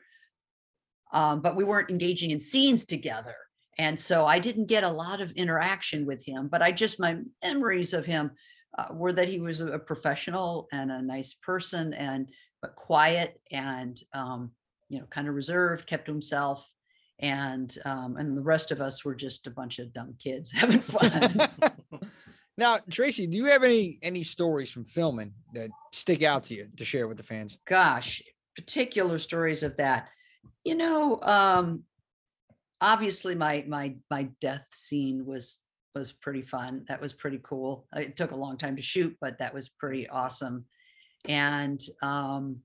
um, 1.14 1.42
but 1.42 1.56
we 1.56 1.64
weren't 1.64 1.90
engaging 1.90 2.32
in 2.32 2.40
scenes 2.40 2.86
together. 2.86 3.36
And 3.78 4.00
so 4.00 4.26
I 4.26 4.40
didn't 4.40 4.66
get 4.66 4.84
a 4.84 4.90
lot 4.90 5.22
of 5.22 5.32
interaction 5.34 6.06
with 6.06 6.26
him, 6.26 6.48
but 6.48 6.62
I 6.62 6.72
just, 6.72 7.00
my 7.00 7.20
memories 7.44 7.94
of 7.94 8.06
him 8.06 8.32
uh, 8.78 8.88
were 8.92 9.14
that 9.14 9.30
he 9.30 9.40
was 9.40 9.62
a 9.62 9.78
professional 9.78 10.68
and 10.72 10.92
a 10.92 11.02
nice 11.02 11.34
person 11.34 11.94
and, 11.94 12.28
but 12.62 12.76
quiet 12.76 13.40
and, 13.52 14.00
um, 14.14 14.52
you 14.90 15.00
know, 15.00 15.06
kind 15.12 15.28
of 15.28 15.36
reserved, 15.36 15.86
kept 15.86 16.06
to 16.06 16.12
himself. 16.12 16.68
And, 17.20 17.76
um, 17.86 18.18
and 18.18 18.36
the 18.36 18.42
rest 18.42 18.72
of 18.72 18.82
us 18.82 19.06
were 19.06 19.16
just 19.16 19.48
a 19.48 19.52
bunch 19.52 19.80
of 19.80 19.94
dumb 19.94 20.16
kids 20.20 20.52
having 20.56 20.82
fun. 20.82 21.48
now, 22.58 22.80
Tracy, 22.90 23.28
do 23.28 23.38
you 23.38 23.46
have 23.46 23.64
any 23.64 24.00
any 24.02 24.24
stories 24.24 24.72
from 24.72 24.86
filming 24.86 25.34
that 25.54 25.70
stick 25.94 26.24
out 26.24 26.44
to 26.46 26.56
you 26.56 26.68
to 26.78 26.86
share 26.86 27.08
with 27.08 27.18
the 27.18 27.24
fans? 27.24 27.58
gosh, 27.66 28.22
particular 28.56 29.20
stories 29.20 29.64
of 29.64 29.78
that. 29.78 30.10
You 30.64 30.76
know, 30.76 31.22
um, 31.22 31.84
obviously 32.82 33.36
my 33.36 33.64
my 33.68 33.96
my 34.10 34.30
death 34.42 34.68
scene 34.74 35.26
was 35.26 35.60
was 35.96 36.12
pretty 36.12 36.42
fun. 36.42 36.86
That 36.88 37.02
was 37.02 37.14
pretty 37.14 37.40
cool. 37.44 37.88
Uh, 37.96 38.02
It 38.02 38.18
took 38.18 38.32
a 38.32 38.36
long 38.36 38.58
time 38.58 38.76
to 38.76 38.82
shoot, 38.82 39.16
but 39.20 39.40
that 39.40 39.54
was 39.54 39.70
pretty 39.70 40.08
awesome. 40.08 40.66
And 41.28 41.82
um, 42.02 42.58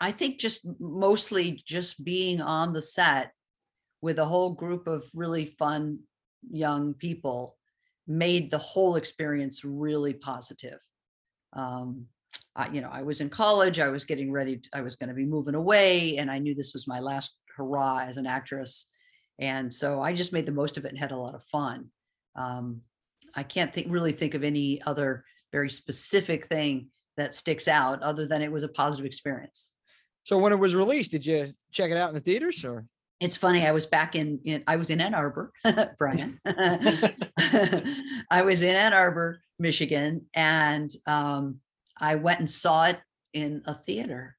I 0.00 0.10
think 0.12 0.38
just 0.38 0.66
mostly 0.80 1.62
just 1.66 2.04
being 2.04 2.40
on 2.40 2.72
the 2.72 2.82
set 2.82 3.32
with 4.00 4.18
a 4.18 4.24
whole 4.24 4.52
group 4.52 4.86
of 4.86 5.04
really 5.14 5.46
fun 5.46 6.00
young 6.50 6.94
people 6.94 7.56
made 8.06 8.50
the 8.50 8.58
whole 8.58 8.96
experience 8.96 9.64
really 9.64 10.14
positive. 10.14 10.78
Um, 11.52 12.06
I, 12.54 12.68
you 12.68 12.80
know, 12.80 12.90
I 12.90 13.02
was 13.02 13.20
in 13.20 13.28
college, 13.28 13.80
I 13.80 13.88
was 13.88 14.04
getting 14.04 14.30
ready, 14.30 14.58
to- 14.58 14.70
I 14.72 14.80
was 14.82 14.96
going 14.96 15.08
to 15.08 15.14
be 15.14 15.24
moving 15.24 15.54
away, 15.54 16.18
and 16.18 16.30
I 16.30 16.38
knew 16.38 16.54
this 16.54 16.72
was 16.72 16.86
my 16.86 17.00
last 17.00 17.34
hurrah 17.56 18.04
as 18.06 18.16
an 18.16 18.26
actress. 18.26 18.86
And 19.38 19.72
so 19.72 20.00
I 20.00 20.12
just 20.12 20.32
made 20.32 20.46
the 20.46 20.52
most 20.52 20.76
of 20.76 20.84
it 20.84 20.90
and 20.90 20.98
had 20.98 21.12
a 21.12 21.16
lot 21.16 21.34
of 21.34 21.42
fun. 21.44 21.86
Um, 22.36 22.82
I 23.34 23.42
can't 23.42 23.72
think, 23.72 23.88
really 23.90 24.12
think 24.12 24.34
of 24.34 24.44
any 24.44 24.80
other 24.82 25.24
very 25.52 25.70
specific 25.70 26.48
thing 26.48 26.88
that 27.16 27.34
sticks 27.34 27.68
out 27.68 28.02
other 28.02 28.26
than 28.26 28.42
it 28.42 28.52
was 28.52 28.62
a 28.62 28.68
positive 28.68 29.06
experience. 29.06 29.72
So 30.24 30.38
when 30.38 30.52
it 30.52 30.58
was 30.58 30.74
released, 30.74 31.12
did 31.12 31.24
you 31.24 31.52
check 31.70 31.90
it 31.90 31.96
out 31.96 32.08
in 32.08 32.14
the 32.14 32.20
theaters 32.20 32.64
or? 32.64 32.86
It's 33.20 33.36
funny. 33.36 33.66
I 33.66 33.72
was 33.72 33.86
back 33.86 34.14
in, 34.14 34.62
I 34.66 34.76
was 34.76 34.90
in 34.90 35.00
Ann 35.00 35.14
Arbor, 35.14 35.52
Brian. 35.98 36.38
I 36.46 38.42
was 38.44 38.62
in 38.62 38.76
Ann 38.76 38.92
Arbor, 38.92 39.40
Michigan, 39.58 40.26
and 40.34 40.90
um, 41.06 41.60
I 41.98 42.16
went 42.16 42.40
and 42.40 42.50
saw 42.50 42.84
it 42.84 43.00
in 43.32 43.62
a 43.66 43.74
theater. 43.74 44.36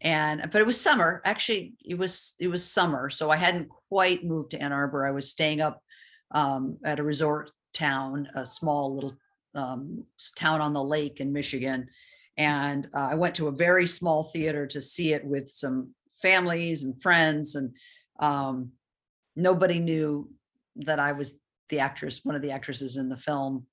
And 0.00 0.42
but 0.52 0.60
it 0.60 0.66
was 0.66 0.80
summer. 0.80 1.22
Actually, 1.24 1.74
it 1.84 1.96
was 1.96 2.34
it 2.38 2.48
was 2.48 2.70
summer, 2.70 3.08
so 3.10 3.30
I 3.30 3.36
hadn't 3.36 3.68
quite 3.88 4.24
moved 4.24 4.50
to 4.50 4.62
Ann 4.62 4.72
Arbor. 4.72 5.06
I 5.06 5.10
was 5.12 5.30
staying 5.30 5.60
up 5.60 5.80
um, 6.30 6.76
at 6.84 6.98
a 6.98 7.02
resort 7.02 7.50
town, 7.72 8.28
a 8.34 8.44
small 8.44 8.94
little 8.94 9.16
um, 9.54 10.04
town 10.36 10.60
on 10.60 10.72
the 10.72 10.84
lake 10.84 11.20
in 11.20 11.32
Michigan. 11.32 11.88
And 12.36 12.88
uh, 12.94 13.08
I 13.12 13.14
went 13.14 13.34
to 13.36 13.48
a 13.48 13.52
very 13.52 13.86
small 13.86 14.24
theater 14.24 14.66
to 14.66 14.80
see 14.80 15.14
it 15.14 15.24
with 15.24 15.48
some 15.48 15.94
families 16.20 16.82
and 16.82 17.00
friends, 17.00 17.54
and 17.54 17.74
um, 18.20 18.72
nobody 19.36 19.78
knew 19.78 20.30
that 20.76 20.98
I 20.98 21.12
was 21.12 21.34
the 21.68 21.80
actress, 21.80 22.20
one 22.22 22.34
of 22.34 22.42
the 22.42 22.50
actresses 22.50 22.96
in 22.96 23.08
the 23.08 23.16
film. 23.16 23.66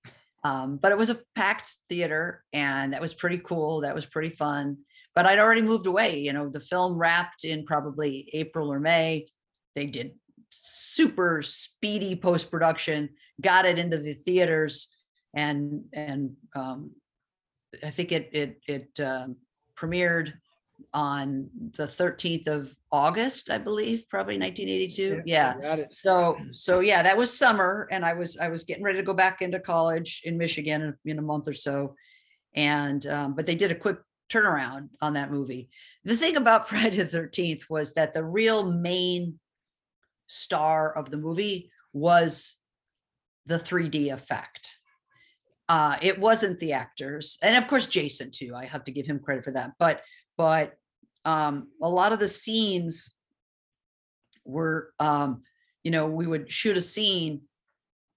Um, 0.43 0.77
but 0.77 0.91
it 0.91 0.97
was 0.97 1.09
a 1.09 1.19
packed 1.35 1.69
theater, 1.87 2.43
and 2.51 2.93
that 2.93 3.01
was 3.01 3.13
pretty 3.13 3.39
cool. 3.39 3.81
That 3.81 3.95
was 3.95 4.05
pretty 4.05 4.29
fun. 4.29 4.77
But 5.13 5.25
I'd 5.25 5.39
already 5.39 5.61
moved 5.61 5.85
away. 5.85 6.19
You 6.19 6.33
know, 6.33 6.49
the 6.49 6.59
film 6.59 6.97
wrapped 6.97 7.43
in 7.43 7.65
probably 7.65 8.29
April 8.33 8.71
or 8.71 8.79
May. 8.79 9.27
They 9.75 9.85
did 9.85 10.13
super 10.49 11.41
speedy 11.41 12.15
post 12.15 12.49
production, 12.49 13.09
got 13.39 13.65
it 13.65 13.77
into 13.77 13.97
the 13.97 14.13
theaters, 14.13 14.87
and 15.33 15.83
and 15.93 16.31
um, 16.55 16.91
I 17.83 17.89
think 17.89 18.11
it 18.11 18.29
it 18.33 18.61
it 18.67 18.99
um, 18.99 19.35
premiered 19.77 20.33
on 20.93 21.49
the 21.77 21.85
13th 21.85 22.47
of 22.47 22.75
August, 22.91 23.49
I 23.49 23.57
believe, 23.57 24.07
probably 24.09 24.37
1982. 24.37 25.23
Yeah. 25.25 25.55
Got 25.59 25.79
it. 25.79 25.91
So 25.91 26.37
so 26.53 26.79
yeah, 26.79 27.03
that 27.03 27.17
was 27.17 27.35
summer, 27.35 27.87
and 27.91 28.05
I 28.05 28.13
was 28.13 28.37
I 28.37 28.49
was 28.49 28.63
getting 28.63 28.83
ready 28.83 28.97
to 28.97 29.05
go 29.05 29.13
back 29.13 29.41
into 29.41 29.59
college 29.59 30.21
in 30.25 30.37
Michigan 30.37 30.81
in, 30.81 31.11
in 31.11 31.19
a 31.19 31.21
month 31.21 31.47
or 31.47 31.53
so, 31.53 31.95
and 32.55 33.05
um, 33.07 33.35
but 33.35 33.45
they 33.45 33.55
did 33.55 33.71
a 33.71 33.75
quick 33.75 33.97
turnaround 34.31 34.89
on 35.01 35.13
that 35.13 35.31
movie. 35.31 35.69
The 36.03 36.17
thing 36.17 36.35
about 36.35 36.67
Friday 36.69 36.97
the 36.97 37.05
13th 37.05 37.69
was 37.69 37.93
that 37.93 38.13
the 38.13 38.23
real 38.23 38.63
main 38.63 39.39
star 40.27 40.95
of 40.97 41.09
the 41.11 41.17
movie 41.17 41.71
was 41.93 42.55
the 43.45 43.57
3D 43.57 44.13
effect. 44.13 44.77
Uh, 45.67 45.97
it 46.01 46.19
wasn't 46.19 46.59
the 46.59 46.73
actors, 46.73 47.37
and 47.41 47.55
of 47.55 47.67
course 47.69 47.87
Jason 47.87 48.29
too. 48.31 48.53
I 48.55 48.65
have 48.65 48.83
to 48.85 48.91
give 48.91 49.05
him 49.05 49.19
credit 49.19 49.45
for 49.45 49.51
that. 49.51 49.71
But 49.79 50.01
but 50.37 50.73
um, 51.25 51.67
a 51.81 51.89
lot 51.89 52.13
of 52.13 52.19
the 52.19 52.27
scenes 52.27 53.11
were, 54.45 54.93
um, 54.99 55.43
you 55.83 55.91
know, 55.91 56.07
we 56.07 56.27
would 56.27 56.51
shoot 56.51 56.77
a 56.77 56.81
scene, 56.81 57.41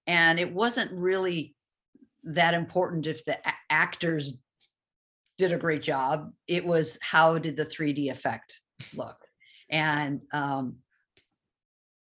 and 0.06 0.38
it 0.38 0.52
wasn't 0.52 0.90
really 0.92 1.54
that 2.24 2.54
important 2.54 3.06
if 3.06 3.24
the 3.24 3.36
a- 3.46 3.54
actors 3.70 4.38
did 5.38 5.52
a 5.52 5.58
great 5.58 5.82
job. 5.82 6.32
It 6.46 6.64
was 6.64 6.98
how 7.02 7.38
did 7.38 7.56
the 7.56 7.66
3D 7.66 8.10
effect 8.10 8.60
look, 8.94 9.18
and 9.70 10.20
um, 10.32 10.76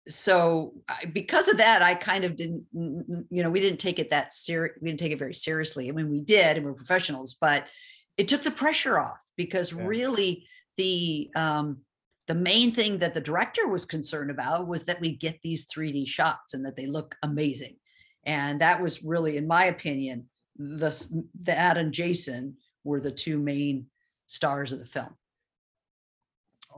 so 0.09 0.75
because 1.13 1.49
of 1.49 1.57
that, 1.59 1.83
I 1.83 1.95
kind 1.95 2.25
of 2.25 2.37
didn't, 2.37 2.65
you 2.73 3.43
know, 3.43 3.51
we 3.51 3.61
didn't 3.61 3.81
take 3.81 3.99
it 3.99 4.11
that 4.11 4.35
serious. 4.35 4.77
We 4.81 4.91
didn't 4.91 5.01
take 5.01 5.13
it 5.13 5.19
very 5.19 5.35
seriously. 5.35 5.89
I 5.89 5.93
mean, 5.93 6.11
we 6.11 6.21
did, 6.21 6.57
and 6.57 6.67
we're 6.67 6.75
professionals, 6.75 7.35
but 7.41 7.67
it 8.17 8.29
took 8.29 8.43
the 8.43 8.51
pressure 8.51 8.99
off 8.99 9.21
because 9.37 9.73
Yeah. 9.73 9.85
really 9.87 10.47
the 10.77 11.31
um, 11.37 11.79
the 12.27 12.35
main 12.35 12.73
thing 12.73 12.99
that 12.99 13.13
the 13.13 13.21
director 13.21 13.69
was 13.69 13.85
concerned 13.85 14.31
about 14.31 14.67
was 14.67 14.85
that 14.85 15.01
we 15.01 15.15
get 15.15 15.39
these 15.43 15.67
3D 15.67 16.09
shots 16.09 16.55
and 16.55 16.65
that 16.65 16.75
they 16.75 16.87
look 16.87 17.15
amazing, 17.23 17.77
and 18.25 18.61
that 18.61 18.81
was 18.81 19.03
really, 19.03 19.37
in 19.37 19.47
my 19.47 19.67
opinion, 19.67 20.29
the 20.57 20.87
s- 20.87 21.13
that 21.43 21.77
and 21.77 21.93
Jason 21.93 22.57
were 22.83 23.01
the 23.01 23.11
two 23.13 23.39
main 23.39 23.87
stars 24.27 24.73
of 24.73 24.79
the 24.79 24.87
film. 24.87 25.15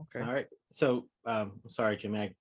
Okay. 0.01 0.21
All 0.21 0.33
right. 0.33 0.49
So, 0.73 1.09
um, 1.25 1.61
sorry, 1.69 1.97
Jimmy, 1.97 2.19
I 2.19 2.35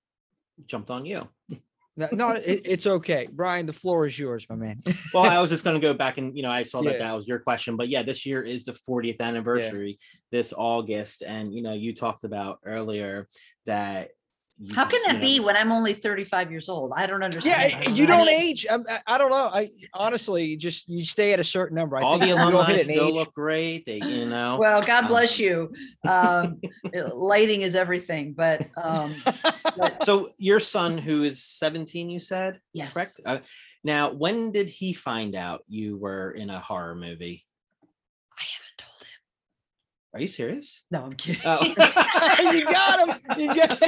jumped 0.66 0.90
on 0.90 1.04
you. 1.04 1.28
No, 1.96 2.08
no 2.12 2.30
it, 2.32 2.62
it's 2.64 2.86
okay. 2.86 3.28
Brian, 3.32 3.66
the 3.66 3.72
floor 3.72 4.06
is 4.06 4.18
yours, 4.18 4.46
my 4.50 4.56
man. 4.56 4.80
well, 5.14 5.24
I 5.24 5.40
was 5.40 5.50
just 5.50 5.64
going 5.64 5.80
to 5.80 5.86
go 5.86 5.94
back 5.94 6.18
and 6.18 6.36
you 6.36 6.42
know 6.42 6.50
I 6.50 6.62
saw 6.62 6.82
that 6.82 6.92
Yeah. 6.92 6.98
that 6.98 7.14
was 7.14 7.26
your 7.26 7.38
question, 7.38 7.76
but 7.76 7.88
yeah, 7.88 8.02
this 8.02 8.26
year 8.26 8.42
is 8.42 8.64
the 8.64 8.76
40th 8.88 9.20
anniversary 9.20 9.98
this 10.30 10.52
August, 10.56 11.22
and 11.26 11.54
you 11.54 11.62
know 11.62 11.72
you 11.72 11.94
talked 11.94 12.24
about 12.24 12.58
earlier 12.64 13.28
that. 13.66 14.10
You 14.58 14.74
How 14.74 14.84
can 14.86 15.00
that 15.06 15.20
you 15.22 15.38
be 15.38 15.40
when 15.40 15.56
I'm 15.56 15.70
only 15.70 15.92
35 15.92 16.50
years 16.50 16.68
old? 16.68 16.92
I 16.96 17.06
don't 17.06 17.22
understand. 17.22 17.72
yeah, 17.72 17.78
I 17.78 17.90
you 17.92 18.06
know. 18.06 18.18
don't 18.18 18.28
age. 18.30 18.66
I'm- 18.70 18.84
I, 18.88 19.00
I 19.06 19.18
don't 19.18 19.30
know. 19.30 19.50
I 19.52 19.68
honestly 19.92 20.56
just 20.56 20.88
you 20.88 21.04
stay 21.04 21.32
at 21.32 21.40
a 21.40 21.44
certain 21.44 21.76
number. 21.76 21.96
I 21.96 22.02
all 22.02 22.12
think 22.18 22.22
the 22.22 22.28
you 22.28 22.34
alumni 22.34 22.78
still 22.78 23.08
age. 23.08 23.14
look 23.14 23.34
great. 23.34 23.84
They, 23.86 23.96
you 23.96 24.24
know. 24.26 24.56
Well, 24.60 24.80
God 24.82 25.04
Um, 25.04 25.08
bless 25.08 25.38
you. 25.38 25.72
Um, 26.08 26.60
lighting 27.12 27.60
is 27.62 27.76
everything, 27.76 28.32
but 28.32 28.66
um, 28.82 29.14
so 30.04 30.30
your 30.38 30.60
son, 30.60 30.96
who 30.98 31.24
is 31.24 31.42
17, 31.42 32.08
you 32.08 32.18
said, 32.18 32.60
yes. 32.72 32.94
correct? 32.94 33.20
Uh, 33.24 33.38
now, 33.84 34.10
when 34.12 34.52
did 34.52 34.68
he 34.68 34.92
find 34.92 35.34
out 35.34 35.62
you 35.68 35.96
were 35.98 36.30
in 36.30 36.50
a 36.50 36.58
horror 36.58 36.94
movie? 36.94 37.44
I 38.38 38.42
haven't 38.42 38.78
told 38.78 39.00
him. 39.02 39.08
Are 40.16 40.20
you 40.20 40.28
serious? 40.28 40.82
No, 40.90 41.02
I'm 41.02 41.12
kidding. 41.12 41.42
Oh. 41.44 41.62
you 42.52 42.64
got 42.64 43.06
him. 43.06 43.18
You 43.36 43.54
got. 43.54 43.82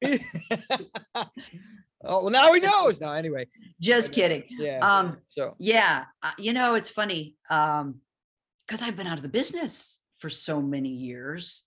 him. 0.00 0.20
oh 2.04 2.22
well, 2.22 2.30
now 2.30 2.52
he 2.52 2.60
knows. 2.60 3.00
No, 3.00 3.10
anyway. 3.10 3.48
Just 3.80 4.12
kidding. 4.12 4.44
Yeah. 4.48 4.78
Um, 4.78 5.16
so 5.28 5.56
yeah, 5.58 6.04
uh, 6.22 6.30
you 6.38 6.52
know, 6.52 6.76
it's 6.76 6.88
funny 6.88 7.34
um, 7.50 7.96
because 8.64 8.80
I've 8.80 8.96
been 8.96 9.08
out 9.08 9.16
of 9.16 9.24
the 9.24 9.28
business 9.28 9.98
for 10.20 10.30
so 10.30 10.62
many 10.62 10.90
years, 10.90 11.64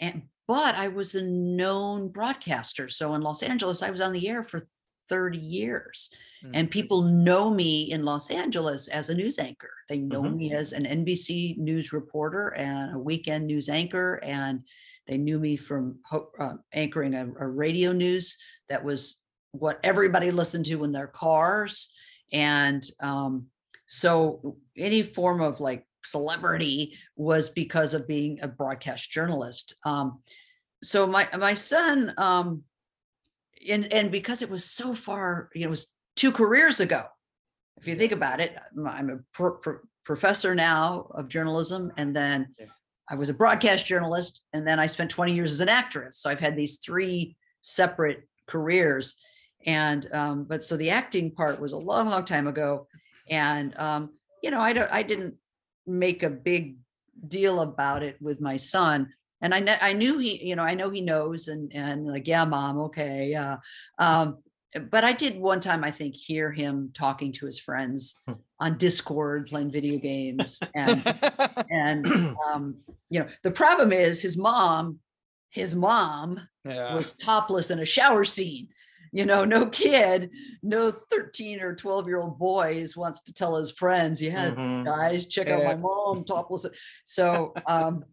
and 0.00 0.22
but 0.48 0.74
I 0.74 0.88
was 0.88 1.14
a 1.14 1.22
known 1.22 2.08
broadcaster. 2.08 2.88
So 2.88 3.14
in 3.14 3.22
Los 3.22 3.44
Angeles, 3.44 3.80
I 3.80 3.90
was 3.90 4.00
on 4.00 4.12
the 4.12 4.28
air 4.28 4.42
for 4.42 4.66
30 5.08 5.38
years. 5.38 6.10
Mm. 6.46 6.50
And 6.54 6.70
people 6.70 7.02
know 7.02 7.50
me 7.50 7.90
in 7.90 8.04
Los 8.04 8.30
Angeles 8.30 8.88
as 8.88 9.10
a 9.10 9.14
news 9.14 9.38
anchor. 9.38 9.72
They 9.88 9.98
know 9.98 10.22
Mhm. 10.22 10.36
me 10.36 10.54
as 10.54 10.72
an 10.72 10.86
NBC 10.86 11.56
news 11.58 11.92
reporter 11.92 12.48
and 12.48 12.94
a 12.94 12.98
weekend 12.98 13.46
news 13.46 13.68
anchor. 13.68 14.16
And 14.22 14.64
they 15.06 15.16
knew 15.18 15.38
me 15.38 15.56
from 15.56 16.00
ho- 16.04 16.30
uh, 16.38 16.54
anchoring 16.72 17.14
a, 17.14 17.26
a 17.38 17.46
radio 17.46 17.92
news 17.92 18.36
that 18.68 18.84
was 18.84 19.16
what 19.52 19.80
everybody 19.82 20.30
listened 20.30 20.66
to 20.66 20.84
in 20.84 20.92
their 20.92 21.06
cars. 21.06 21.90
And 22.32 22.84
um, 23.00 23.46
so 23.86 24.56
any 24.76 25.02
form 25.02 25.40
of 25.40 25.60
like 25.60 25.86
celebrity 26.04 26.96
was 27.16 27.48
because 27.50 27.94
of 27.94 28.06
being 28.08 28.40
a 28.42 28.48
broadcast 28.48 29.10
journalist. 29.10 29.74
Um, 29.84 30.20
so 30.82 31.06
my 31.06 31.28
my 31.38 31.54
son, 31.54 32.12
um, 32.18 32.64
and 33.68 33.90
and 33.92 34.10
because 34.10 34.42
it 34.42 34.50
was 34.50 34.64
so 34.64 34.92
far, 34.94 35.48
you 35.54 35.62
know, 35.62 35.68
it 35.68 35.70
was 35.70 35.86
two 36.16 36.32
careers 36.32 36.80
ago. 36.80 37.04
If 37.78 37.86
you 37.86 37.94
think 37.96 38.12
about 38.12 38.40
it, 38.40 38.56
I'm- 38.86 39.10
a 39.10 39.18
pro- 39.32 39.58
pro- 39.58 39.80
professor 40.04 40.54
now 40.54 41.10
of 41.14 41.28
journalism, 41.28 41.92
and 41.96 42.14
then. 42.14 42.54
I 43.08 43.14
was 43.14 43.28
a 43.28 43.34
broadcast 43.34 43.86
journalist, 43.86 44.42
and 44.52 44.66
then 44.66 44.80
I 44.80 44.86
spent 44.86 45.12
20 45.12 45.32
years 45.32 45.52
as 45.52 45.60
an 45.60 45.68
actress. 45.68 46.18
So 46.18 46.28
I've 46.28 46.40
had 46.40 46.56
these 46.56 46.78
three 46.78 47.36
separate 47.60 48.28
careers, 48.48 49.14
and 49.64 50.12
um, 50.12 50.42
but 50.42 50.64
so 50.64 50.76
the 50.76 50.90
acting 50.90 51.30
part 51.30 51.60
was 51.60 51.70
a 51.70 51.78
long, 51.78 52.08
long 52.08 52.24
time 52.24 52.48
ago, 52.48 52.88
and 53.30 53.78
um, 53.78 54.10
you 54.42 54.50
know, 54.50 54.58
I 54.58 54.72
don't, 54.72 54.90
I 54.90 55.04
didn't 55.04 55.36
make 55.86 56.24
a 56.24 56.30
big 56.30 56.78
deal 57.28 57.60
about 57.60 58.02
it 58.02 58.20
with 58.20 58.40
my 58.40 58.56
son. 58.56 59.12
And 59.40 59.54
I, 59.54 59.60
kn- 59.62 59.78
I 59.80 59.92
knew 59.92 60.18
he, 60.18 60.44
you 60.44 60.56
know, 60.56 60.64
I 60.64 60.74
know 60.74 60.90
he 60.90 61.00
knows 61.00 61.46
and, 61.46 61.72
and 61.72 62.06
like, 62.08 62.26
yeah, 62.26 62.44
mom, 62.44 62.78
okay. 62.78 63.28
Yeah. 63.30 63.58
Um, 64.00 64.38
but 64.78 65.04
I 65.04 65.12
did 65.12 65.38
one 65.38 65.60
time, 65.60 65.84
I 65.84 65.90
think, 65.90 66.14
hear 66.14 66.52
him 66.52 66.90
talking 66.94 67.32
to 67.32 67.46
his 67.46 67.58
friends 67.58 68.22
on 68.60 68.78
Discord, 68.78 69.46
playing 69.46 69.70
video 69.70 69.98
games. 69.98 70.60
And, 70.74 71.16
and, 71.70 72.06
um, 72.52 72.76
you 73.10 73.20
know, 73.20 73.28
the 73.42 73.50
problem 73.50 73.92
is 73.92 74.20
his 74.20 74.36
mom, 74.36 74.98
his 75.50 75.74
mom 75.74 76.40
yeah. 76.64 76.94
was 76.94 77.14
topless 77.14 77.70
in 77.70 77.80
a 77.80 77.84
shower 77.84 78.24
scene. 78.24 78.68
You 79.12 79.24
know, 79.24 79.44
no 79.44 79.66
kid, 79.66 80.30
no 80.62 80.90
13 80.90 81.60
or 81.60 81.74
12 81.74 82.06
year 82.06 82.18
old 82.18 82.38
boys 82.38 82.96
wants 82.96 83.20
to 83.22 83.32
tell 83.32 83.56
his 83.56 83.70
friends, 83.70 84.20
yeah, 84.20 84.50
Mhm. 84.50 84.84
guys, 84.84 85.24
check 85.24 85.48
out 85.48 85.64
my 85.64 85.76
mom 85.76 86.24
topless. 86.24 86.66
So 87.06 87.54
um 87.66 88.04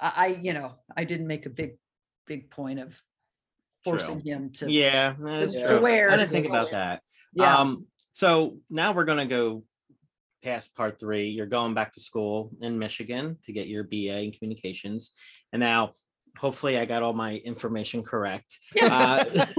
I, 0.00 0.38
you 0.40 0.54
know, 0.54 0.74
I 0.96 1.04
didn't 1.04 1.26
make 1.26 1.46
a 1.46 1.50
big, 1.50 1.76
big 2.26 2.50
point 2.50 2.78
of 2.78 3.00
forcing 3.84 4.20
him 4.20 4.50
to 4.52 4.70
Yeah, 4.70 5.14
that 5.20 5.50
to 5.50 5.66
true. 5.66 5.80
wear 5.80 6.10
I 6.10 6.16
didn't 6.16 6.32
think 6.32 6.46
about 6.46 6.70
that. 6.70 7.02
yeah. 7.32 7.56
Um, 7.56 7.86
so 8.10 8.58
now 8.70 8.92
we're 8.92 9.04
gonna 9.04 9.26
go 9.26 9.64
past 10.42 10.74
part 10.74 10.98
three. 10.98 11.28
You're 11.28 11.46
going 11.46 11.74
back 11.74 11.92
to 11.94 12.00
school 12.00 12.50
in 12.60 12.78
Michigan 12.78 13.38
to 13.44 13.52
get 13.52 13.68
your 13.68 13.84
BA 13.84 14.20
in 14.22 14.32
communications, 14.32 15.12
and 15.52 15.60
now 15.60 15.92
hopefully 16.38 16.78
I 16.78 16.84
got 16.84 17.02
all 17.02 17.12
my 17.12 17.36
information 17.36 18.02
correct. 18.02 18.58
Uh, 18.80 19.24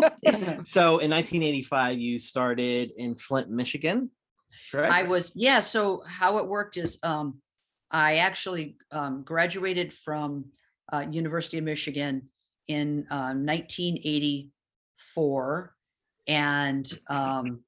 so 0.64 1.00
in 1.00 1.12
1985, 1.12 2.00
you 2.00 2.18
started 2.20 2.92
in 2.98 3.16
Flint, 3.16 3.50
Michigan. 3.50 4.10
Correct. 4.72 4.94
I 4.94 5.04
was, 5.04 5.32
yeah. 5.36 5.60
So 5.60 6.04
how 6.08 6.38
it 6.38 6.48
worked 6.48 6.78
is 6.78 6.98
um, 7.04 7.40
I 7.92 8.18
actually 8.18 8.78
um, 8.92 9.24
graduated 9.24 9.94
from 9.94 10.46
uh, 10.92 11.06
University 11.12 11.58
of 11.58 11.64
Michigan 11.64 12.30
in 12.70 13.06
uh, 13.12 13.34
1984, 13.34 15.76
and 16.28 17.00
um, 17.10 17.60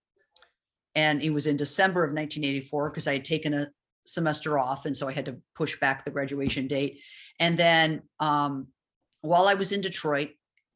and 0.96 1.22
it 1.22 1.32
was 1.32 1.48
in 1.48 1.58
December 1.58 2.04
of 2.04 2.12
1984 2.12 2.90
because 2.90 3.08
I 3.08 3.14
had 3.14 3.26
taken 3.26 3.54
a 3.54 3.70
semester 4.06 4.58
off, 4.58 4.86
and 4.86 4.96
so 4.96 5.10
I 5.10 5.12
had 5.12 5.26
to 5.26 5.36
push 5.56 5.78
back 5.80 6.06
the 6.06 6.12
graduation 6.12 6.68
date. 6.68 7.02
And 7.40 7.58
then 7.58 8.04
um, 8.20 8.68
while 9.22 9.48
I 9.48 9.56
was 9.56 9.74
in 9.74 9.82
Detroit, 9.82 10.30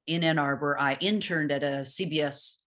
in 0.07 0.23
Ann 0.23 0.39
Arbor, 0.39 0.79
I 0.79 0.95
interned 0.99 1.51
at 1.51 1.63
a 1.63 1.83
CBS 1.83 2.57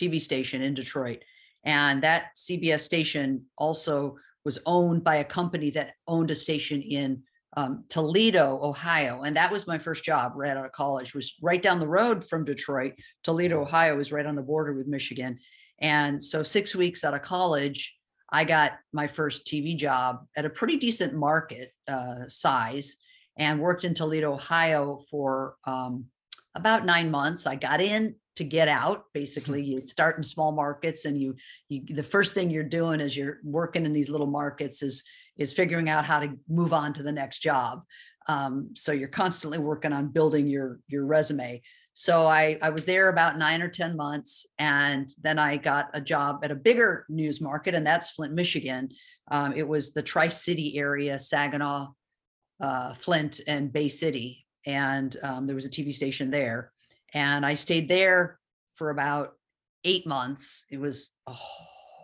TV 0.00 0.20
station 0.20 0.62
in 0.62 0.74
Detroit. 0.74 1.22
And 1.64 2.02
that 2.02 2.36
CBS 2.36 2.80
station 2.80 3.44
also 3.58 4.16
was 4.44 4.58
owned 4.66 5.04
by 5.04 5.16
a 5.16 5.24
company 5.24 5.70
that 5.70 5.94
owned 6.06 6.30
a 6.30 6.34
station 6.34 6.80
in 6.80 7.22
um, 7.56 7.84
Toledo, 7.88 8.60
Ohio. 8.62 9.22
And 9.22 9.36
that 9.36 9.50
was 9.50 9.66
my 9.66 9.78
first 9.78 10.04
job 10.04 10.32
right 10.36 10.56
out 10.56 10.64
of 10.64 10.72
college, 10.72 11.14
was 11.14 11.34
right 11.42 11.62
down 11.62 11.80
the 11.80 11.88
road 11.88 12.28
from 12.28 12.44
Detroit. 12.44 12.94
Toledo, 13.24 13.60
Ohio 13.62 13.98
is 13.98 14.12
right 14.12 14.26
on 14.26 14.36
the 14.36 14.42
border 14.42 14.72
with 14.72 14.86
Michigan. 14.86 15.38
And 15.80 16.22
so 16.22 16.42
six 16.42 16.76
weeks 16.76 17.04
out 17.04 17.14
of 17.14 17.22
college, 17.22 17.96
I 18.32 18.44
got 18.44 18.72
my 18.92 19.06
first 19.06 19.46
TV 19.46 19.76
job 19.76 20.24
at 20.36 20.44
a 20.44 20.50
pretty 20.50 20.76
decent 20.76 21.14
market 21.14 21.72
uh, 21.88 22.28
size 22.28 22.96
and 23.36 23.60
worked 23.60 23.84
in 23.84 23.94
Toledo, 23.94 24.34
Ohio 24.34 25.00
for 25.10 25.56
um, 25.64 26.04
about 26.54 26.84
nine 26.84 27.10
months. 27.10 27.46
I 27.46 27.56
got 27.56 27.80
in 27.80 28.14
to 28.36 28.44
get 28.44 28.68
out. 28.68 29.04
Basically, 29.12 29.62
you 29.62 29.82
start 29.82 30.16
in 30.16 30.22
small 30.22 30.52
markets, 30.52 31.04
and 31.04 31.20
you, 31.20 31.34
you 31.68 31.82
the 31.94 32.02
first 32.02 32.34
thing 32.34 32.50
you're 32.50 32.62
doing 32.62 33.00
as 33.00 33.16
you're 33.16 33.38
working 33.42 33.84
in 33.84 33.92
these 33.92 34.10
little 34.10 34.26
markets 34.26 34.82
is 34.82 35.02
is 35.40 35.52
figuring 35.52 35.88
out 35.88 36.04
how 36.04 36.20
to 36.20 36.38
move 36.48 36.72
on 36.72 36.92
to 36.92 37.02
the 37.02 37.10
next 37.10 37.40
job. 37.40 37.82
Um, 38.28 38.70
so 38.74 38.92
you're 38.92 39.08
constantly 39.08 39.58
working 39.58 39.92
on 39.92 40.12
building 40.12 40.46
your 40.46 40.78
your 40.86 41.04
resume. 41.06 41.62
So 41.94 42.26
I 42.26 42.58
I 42.62 42.70
was 42.70 42.84
there 42.84 43.08
about 43.08 43.38
nine 43.38 43.60
or 43.62 43.68
ten 43.68 43.96
months, 43.96 44.46
and 44.58 45.10
then 45.20 45.38
I 45.38 45.56
got 45.56 45.86
a 45.94 46.00
job 46.00 46.40
at 46.44 46.52
a 46.52 46.54
bigger 46.54 47.06
news 47.08 47.40
market, 47.40 47.74
and 47.74 47.84
that's 47.84 48.10
Flint, 48.10 48.34
Michigan. 48.34 48.90
Um, 49.30 49.54
it 49.54 49.66
was 49.66 49.92
the 49.92 50.02
Tri 50.02 50.28
City 50.28 50.78
area, 50.78 51.18
Saginaw, 51.18 51.88
uh, 52.60 52.92
Flint, 52.92 53.40
and 53.46 53.72
Bay 53.72 53.88
City, 53.88 54.46
and 54.66 55.16
um, 55.22 55.46
there 55.46 55.56
was 55.56 55.64
a 55.64 55.70
TV 55.70 55.92
station 55.92 56.30
there. 56.30 56.72
And 57.14 57.44
I 57.44 57.54
stayed 57.54 57.88
there 57.88 58.38
for 58.76 58.90
about 58.90 59.32
eight 59.84 60.06
months. 60.06 60.66
It 60.70 60.78
was 60.78 61.10
a 61.26 61.32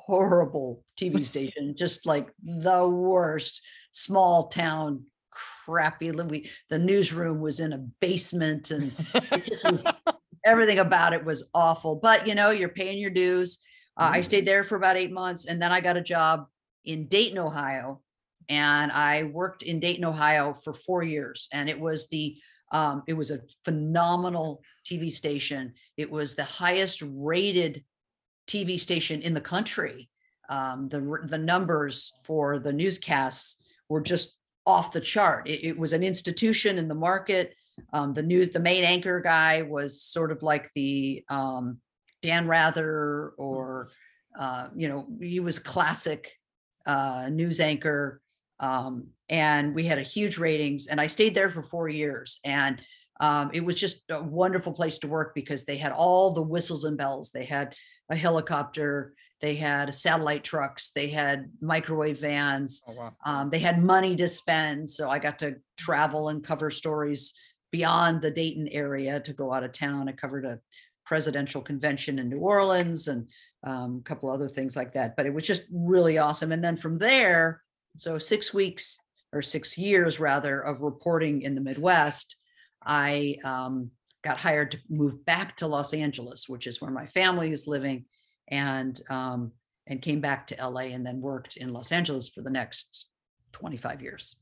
horrible 0.06 0.84
TV 0.98 1.24
station, 1.32 1.74
just 1.76 2.06
like 2.06 2.32
the 2.42 2.86
worst 2.88 3.60
small 3.90 4.48
town, 4.48 5.04
crappy. 5.30 6.10
We, 6.10 6.50
the 6.70 6.78
newsroom 6.78 7.40
was 7.40 7.60
in 7.60 7.72
a 7.72 7.78
basement 8.00 8.70
and 8.70 8.92
it 9.14 9.44
just 9.46 9.64
was 9.64 10.00
everything 10.44 10.78
about 10.78 11.12
it 11.12 11.24
was 11.24 11.48
awful. 11.54 11.96
But 11.96 12.26
you 12.26 12.34
know, 12.34 12.50
you're 12.50 12.68
paying 12.68 12.98
your 12.98 13.10
dues. 13.10 13.58
Uh, 13.98 14.10
I 14.12 14.20
Mm. 14.20 14.24
stayed 14.24 14.46
there 14.46 14.64
for 14.64 14.76
about 14.76 14.96
eight 14.96 15.12
months 15.12 15.46
and 15.46 15.60
then 15.60 15.72
I 15.72 15.80
got 15.80 15.96
a 15.96 16.02
job 16.02 16.46
in 16.84 17.08
Dayton, 17.08 17.38
Ohio. 17.38 18.02
And 18.48 18.92
I 18.92 19.24
worked 19.24 19.64
in 19.64 19.80
Dayton, 19.80 20.04
Ohio 20.04 20.54
for 20.54 20.72
four 20.72 21.02
years. 21.02 21.48
And 21.52 21.68
it 21.68 21.78
was 21.80 22.06
the 22.08 22.36
um, 22.72 23.02
it 23.06 23.12
was 23.14 23.30
a 23.30 23.40
phenomenal 23.64 24.60
TV 24.84 25.12
station. 25.12 25.72
It 25.96 26.10
was 26.10 26.34
the 26.34 26.44
highest 26.44 27.02
rated 27.06 27.84
TV 28.46 28.78
station 28.78 29.22
in 29.22 29.34
the 29.34 29.40
country. 29.40 30.08
Um, 30.48 30.88
the 30.88 31.18
the 31.26 31.38
numbers 31.38 32.12
for 32.24 32.58
the 32.58 32.72
newscasts 32.72 33.56
were 33.88 34.00
just 34.00 34.36
off 34.64 34.92
the 34.92 35.00
chart. 35.00 35.48
It, 35.48 35.64
it 35.64 35.78
was 35.78 35.92
an 35.92 36.02
institution 36.02 36.78
in 36.78 36.88
the 36.88 36.94
market. 36.94 37.54
Um, 37.92 38.14
the 38.14 38.22
news, 38.22 38.50
the 38.50 38.60
main 38.60 38.84
anchor 38.84 39.20
guy 39.20 39.62
was 39.62 40.02
sort 40.02 40.32
of 40.32 40.42
like 40.42 40.70
the 40.74 41.24
um, 41.28 41.78
Dan 42.22 42.46
Rather 42.46 43.32
or 43.36 43.90
uh, 44.38 44.68
you 44.76 44.88
know, 44.88 45.06
he 45.20 45.40
was 45.40 45.58
classic 45.58 46.30
uh, 46.84 47.28
news 47.30 47.60
anchor. 47.60 48.20
Um, 48.60 49.08
and 49.28 49.74
we 49.74 49.84
had 49.84 49.98
a 49.98 50.02
huge 50.02 50.38
ratings 50.38 50.86
and 50.86 51.00
I 51.00 51.08
stayed 51.08 51.34
there 51.34 51.50
for 51.50 51.62
four 51.62 51.88
years 51.88 52.38
and 52.44 52.80
um, 53.20 53.50
it 53.52 53.64
was 53.64 53.74
just 53.74 54.02
a 54.10 54.22
wonderful 54.22 54.72
place 54.72 54.98
to 54.98 55.08
work 55.08 55.34
because 55.34 55.64
they 55.64 55.76
had 55.76 55.92
all 55.92 56.32
the 56.32 56.42
whistles 56.42 56.84
and 56.84 56.96
bells. 56.96 57.30
They 57.30 57.44
had 57.44 57.74
a 58.08 58.16
helicopter, 58.16 59.14
they 59.40 59.54
had 59.54 59.94
satellite 59.94 60.44
trucks, 60.44 60.90
they 60.94 61.08
had 61.08 61.50
microwave 61.60 62.20
vans, 62.20 62.82
Oh, 62.86 62.92
wow. 62.94 63.16
um, 63.24 63.50
they 63.50 63.58
had 63.58 63.82
money 63.82 64.16
to 64.16 64.28
spend. 64.28 64.88
So 64.88 65.10
I 65.10 65.18
got 65.18 65.38
to 65.40 65.56
travel 65.76 66.28
and 66.30 66.42
cover 66.42 66.70
stories 66.70 67.32
beyond 67.72 68.22
the 68.22 68.30
Dayton 68.30 68.68
area 68.68 69.20
to 69.20 69.32
go 69.32 69.52
out 69.52 69.64
of 69.64 69.72
town. 69.72 70.08
I 70.08 70.12
covered 70.12 70.44
a 70.44 70.58
presidential 71.04 71.60
convention 71.60 72.18
in 72.18 72.28
New 72.28 72.38
Orleans 72.38 73.08
and 73.08 73.28
um, 73.64 73.98
a 74.00 74.08
couple 74.08 74.30
other 74.30 74.48
things 74.48 74.76
like 74.76 74.92
that. 74.94 75.16
But 75.16 75.26
it 75.26 75.34
was 75.34 75.46
just 75.46 75.62
really 75.72 76.18
awesome. 76.18 76.52
And 76.52 76.62
then 76.64 76.76
from 76.76 76.98
there, 76.98 77.62
so 77.96 78.18
six 78.18 78.54
weeks 78.54 78.98
or 79.32 79.42
six 79.42 79.76
years 79.76 80.18
rather 80.20 80.60
of 80.60 80.80
reporting 80.80 81.42
in 81.42 81.54
the 81.54 81.60
Midwest, 81.60 82.36
I 82.84 83.36
um, 83.44 83.90
got 84.26 84.40
hired 84.40 84.72
to 84.72 84.78
move 84.88 85.24
back 85.24 85.56
to 85.56 85.68
Los 85.68 85.94
Angeles, 85.94 86.48
which 86.48 86.66
is 86.66 86.80
where 86.80 86.90
my 86.90 87.06
family 87.06 87.52
is 87.52 87.66
living, 87.68 88.04
and 88.48 89.00
um, 89.08 89.52
and 89.86 90.02
came 90.02 90.20
back 90.20 90.48
to 90.48 90.56
LA 90.60 90.86
and 90.94 91.06
then 91.06 91.20
worked 91.20 91.56
in 91.56 91.72
Los 91.72 91.92
Angeles 91.92 92.28
for 92.28 92.42
the 92.42 92.50
next 92.50 93.06
25 93.52 94.02
years. 94.02 94.34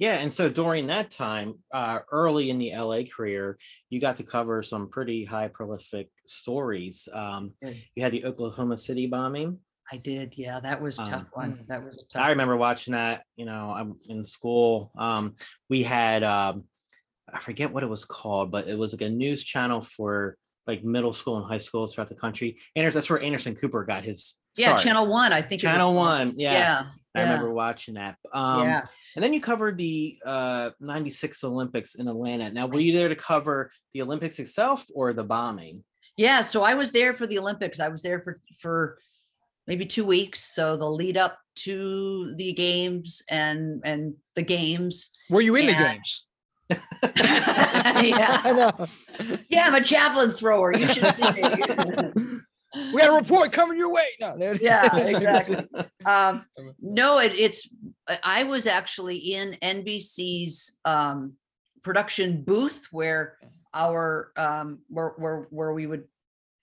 Yeah, 0.00 0.16
and 0.16 0.34
so 0.34 0.48
during 0.48 0.88
that 0.88 1.10
time, 1.12 1.54
uh, 1.72 2.00
early 2.10 2.50
in 2.50 2.58
the 2.58 2.72
LA 2.74 3.02
career, 3.04 3.56
you 3.88 4.00
got 4.00 4.16
to 4.16 4.24
cover 4.24 4.64
some 4.64 4.88
pretty 4.88 5.24
high 5.24 5.46
prolific 5.46 6.08
stories. 6.26 7.08
Um, 7.12 7.52
you 7.94 8.02
had 8.02 8.10
the 8.10 8.24
Oklahoma 8.24 8.76
City 8.76 9.06
bombing. 9.06 9.60
I 9.92 9.96
did, 9.96 10.34
yeah, 10.36 10.58
that 10.58 10.82
was 10.82 10.98
a 10.98 11.04
tough 11.04 11.12
Um, 11.12 11.28
one. 11.34 11.64
That 11.68 11.84
was. 11.84 12.04
I 12.16 12.30
remember 12.30 12.56
watching 12.56 12.92
that. 12.94 13.24
You 13.36 13.44
know, 13.44 13.72
I'm 13.76 13.96
in 14.08 14.24
school. 14.24 14.90
Um, 14.98 15.36
we 15.68 15.84
had 15.84 16.24
um, 16.24 16.64
I 17.32 17.38
forget 17.38 17.72
what 17.72 17.82
it 17.82 17.88
was 17.88 18.04
called, 18.04 18.50
but 18.50 18.66
it 18.68 18.78
was 18.78 18.92
like 18.92 19.02
a 19.02 19.10
news 19.10 19.44
channel 19.44 19.80
for 19.80 20.36
like 20.66 20.84
middle 20.84 21.12
school 21.12 21.36
and 21.36 21.46
high 21.46 21.58
schools 21.58 21.94
throughout 21.94 22.08
the 22.08 22.14
country. 22.14 22.56
Anderson, 22.76 22.98
that's 22.98 23.10
where 23.10 23.20
Anderson 23.20 23.56
Cooper 23.56 23.84
got 23.84 24.04
his 24.04 24.34
Yeah. 24.56 24.76
Channel 24.82 25.06
One, 25.06 25.32
I 25.32 25.42
think. 25.42 25.62
Channel. 25.62 25.94
One. 25.94 26.34
Yes, 26.36 26.82
Yeah, 26.84 26.90
I 27.14 27.18
yeah. 27.24 27.30
remember 27.32 27.52
watching 27.52 27.94
that. 27.94 28.16
Um, 28.32 28.64
Yeah, 28.66 28.84
And 29.16 29.24
then 29.24 29.32
you 29.32 29.40
covered 29.40 29.78
the 29.78 30.16
uh, 30.24 30.70
96 30.78 31.42
Olympics 31.44 31.94
in 31.96 32.06
Atlanta. 32.08 32.50
Now, 32.50 32.66
were 32.66 32.78
you 32.80 32.92
there 32.92 33.08
to 33.08 33.16
cover 33.16 33.70
the 33.94 34.02
Olympics 34.02 34.38
itself 34.38 34.84
or 34.94 35.12
the 35.12 35.24
bombing? 35.24 35.82
yeah. 36.16 36.42
So 36.42 36.62
I 36.62 36.74
was 36.74 36.92
there 36.92 37.14
for 37.14 37.26
the 37.26 37.38
Olympics. 37.38 37.80
I 37.80 37.88
was 37.88 38.02
there 38.02 38.20
for 38.20 38.40
for 38.60 38.98
maybe 39.66 39.86
two 39.86 40.04
weeks. 40.04 40.40
So 40.54 40.76
the 40.76 40.88
lead 40.90 41.16
up 41.16 41.38
to 41.64 42.34
the 42.36 42.52
games 42.52 43.22
and 43.30 43.80
and 43.84 44.14
the 44.36 44.42
games. 44.42 45.10
Were 45.30 45.40
you 45.40 45.56
in 45.56 45.66
the 45.66 45.72
games? 45.74 46.26
Yeah, 46.70 48.40
I 48.44 48.52
know. 48.52 48.86
yeah. 49.48 49.66
I'm 49.66 49.74
a 49.74 49.80
javelin 49.80 50.32
thrower. 50.32 50.76
You 50.76 50.86
should 50.86 51.14
seen 51.14 51.34
it. 51.36 52.14
We 52.94 53.00
had 53.00 53.10
a 53.10 53.14
report 53.14 53.50
coming 53.50 53.76
your 53.76 53.92
way. 53.92 54.06
No, 54.20 54.36
yeah 54.60 54.96
exactly 54.96 55.66
um 56.06 56.46
no 56.80 57.18
it, 57.18 57.32
it's 57.34 57.68
I- 58.22 58.44
was 58.44 58.66
actually 58.66 59.16
in 59.16 59.56
nbc's 59.60 60.78
um 60.84 61.32
production 61.82 62.44
booth 62.44 62.86
where 62.92 63.38
our 63.74 64.30
um 64.36 64.78
where 64.86 65.14
where, 65.18 65.48
where 65.50 65.72
we 65.72 65.86
would 65.88 66.04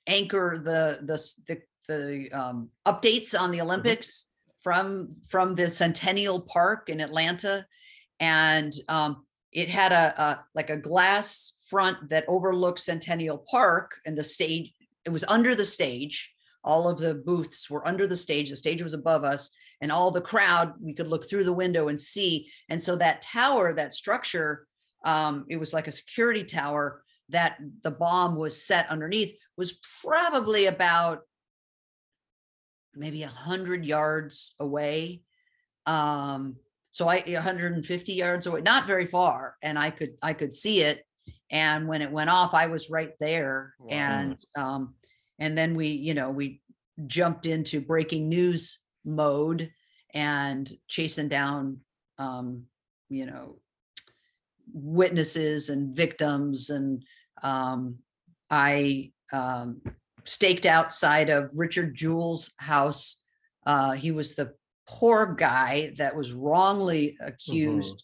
anchor 0.08 0.58
the 0.64 1.00
the 1.02 1.18
the, 1.48 1.62
the 1.90 2.32
um 2.32 2.70
updates 2.88 3.38
on 3.38 3.52
the 3.52 3.60
olympics 3.60 4.28
from 4.64 5.14
from 5.28 5.56
the 5.56 5.68
centennial 5.68 6.40
park 6.42 6.88
in 6.88 7.02
atlanta 7.02 7.66
and 8.22 8.72
um 8.88 9.26
it 9.52 9.70
had 9.70 9.92
a, 9.92 10.22
a 10.22 10.46
like 10.54 10.70
a 10.70 10.78
glass 10.78 11.54
front 11.66 12.10
that 12.10 12.26
overlooked 12.28 12.80
centennial 12.80 13.44
park 13.50 13.92
and 14.06 14.18
the 14.18 14.24
stage 14.24 14.74
it 15.06 15.10
was 15.10 15.24
under 15.28 15.56
the 15.56 15.66
stage. 15.66 16.34
All 16.64 16.90
of 16.90 16.98
the 16.98 17.14
booths 17.14 17.70
were 17.70 17.88
under 17.88 18.08
the 18.08 18.18
stage 18.18 18.50
the 18.50 18.56
stage 18.56 18.82
was 18.82 18.94
above 18.94 19.24
us 19.24 19.50
and 19.82 19.92
all 19.92 20.12
the 20.12 20.22
crowd 20.22 20.74
we 20.82 20.94
could 20.94 21.08
look 21.08 21.30
through 21.30 21.44
the 21.44 21.54
window 21.54 21.88
and 21.88 22.00
see. 22.00 22.50
And 22.70 22.82
so 22.82 22.96
that 22.98 23.22
tower 23.22 23.74
that 23.74 23.94
structure 23.94 24.68
um 25.06 25.46
it 25.50 25.58
was 25.58 25.74
like 25.74 25.88
a 25.88 25.92
security 25.92 26.44
tower 26.44 27.04
that 27.30 27.58
the 27.84 27.92
bomb 27.92 28.36
was 28.36 28.66
set 28.66 28.90
underneath 28.90 29.34
was 29.58 29.80
probably 30.02 30.66
about 30.66 31.22
maybe 32.96 33.24
a 33.24 33.28
hundred 33.28 33.86
yards 33.86 34.56
away. 34.60 35.22
Um 35.86 36.58
so 36.98 37.08
i 37.08 37.22
150 37.28 38.14
yards 38.14 38.48
away 38.48 38.60
not 38.62 38.88
very 38.88 39.06
far 39.06 39.56
and 39.62 39.78
i 39.78 39.92
could 39.92 40.14
i 40.24 40.34
could 40.34 40.52
see 40.52 40.82
it 40.82 41.06
and 41.52 41.88
when 41.88 42.02
it 42.02 42.12
went 42.12 42.30
off 42.32 42.56
i 42.56 42.66
was 42.66 42.90
right 42.90 43.14
there 43.20 43.76
Wow. 43.80 43.90
and 43.92 44.38
um 44.58 44.96
and 45.38 45.56
then 45.56 45.76
we 45.76 45.90
you 45.90 46.16
know 46.16 46.32
we 46.32 46.62
jumped 47.06 47.46
into 47.46 47.80
breaking 47.82 48.28
news 48.30 48.80
mode 49.06 49.70
and 50.16 50.68
chasing 50.88 51.28
down 51.28 51.78
um 52.18 52.64
you 53.10 53.28
know 53.28 53.60
witnesses 54.74 55.70
and 55.70 55.96
victims 55.96 56.72
and 56.72 57.04
um 57.44 57.98
i 58.50 59.12
um 59.32 59.82
staked 60.26 60.66
outside 60.66 61.30
of 61.30 61.52
richard 61.54 61.94
jewell's 61.96 62.52
house 62.58 63.18
uh 63.68 63.92
he 63.92 64.10
was 64.10 64.34
the 64.34 64.52
poor 64.88 65.26
guy 65.38 65.94
that 65.98 66.16
was 66.16 66.32
wrongly 66.34 67.18
accused 67.22 68.04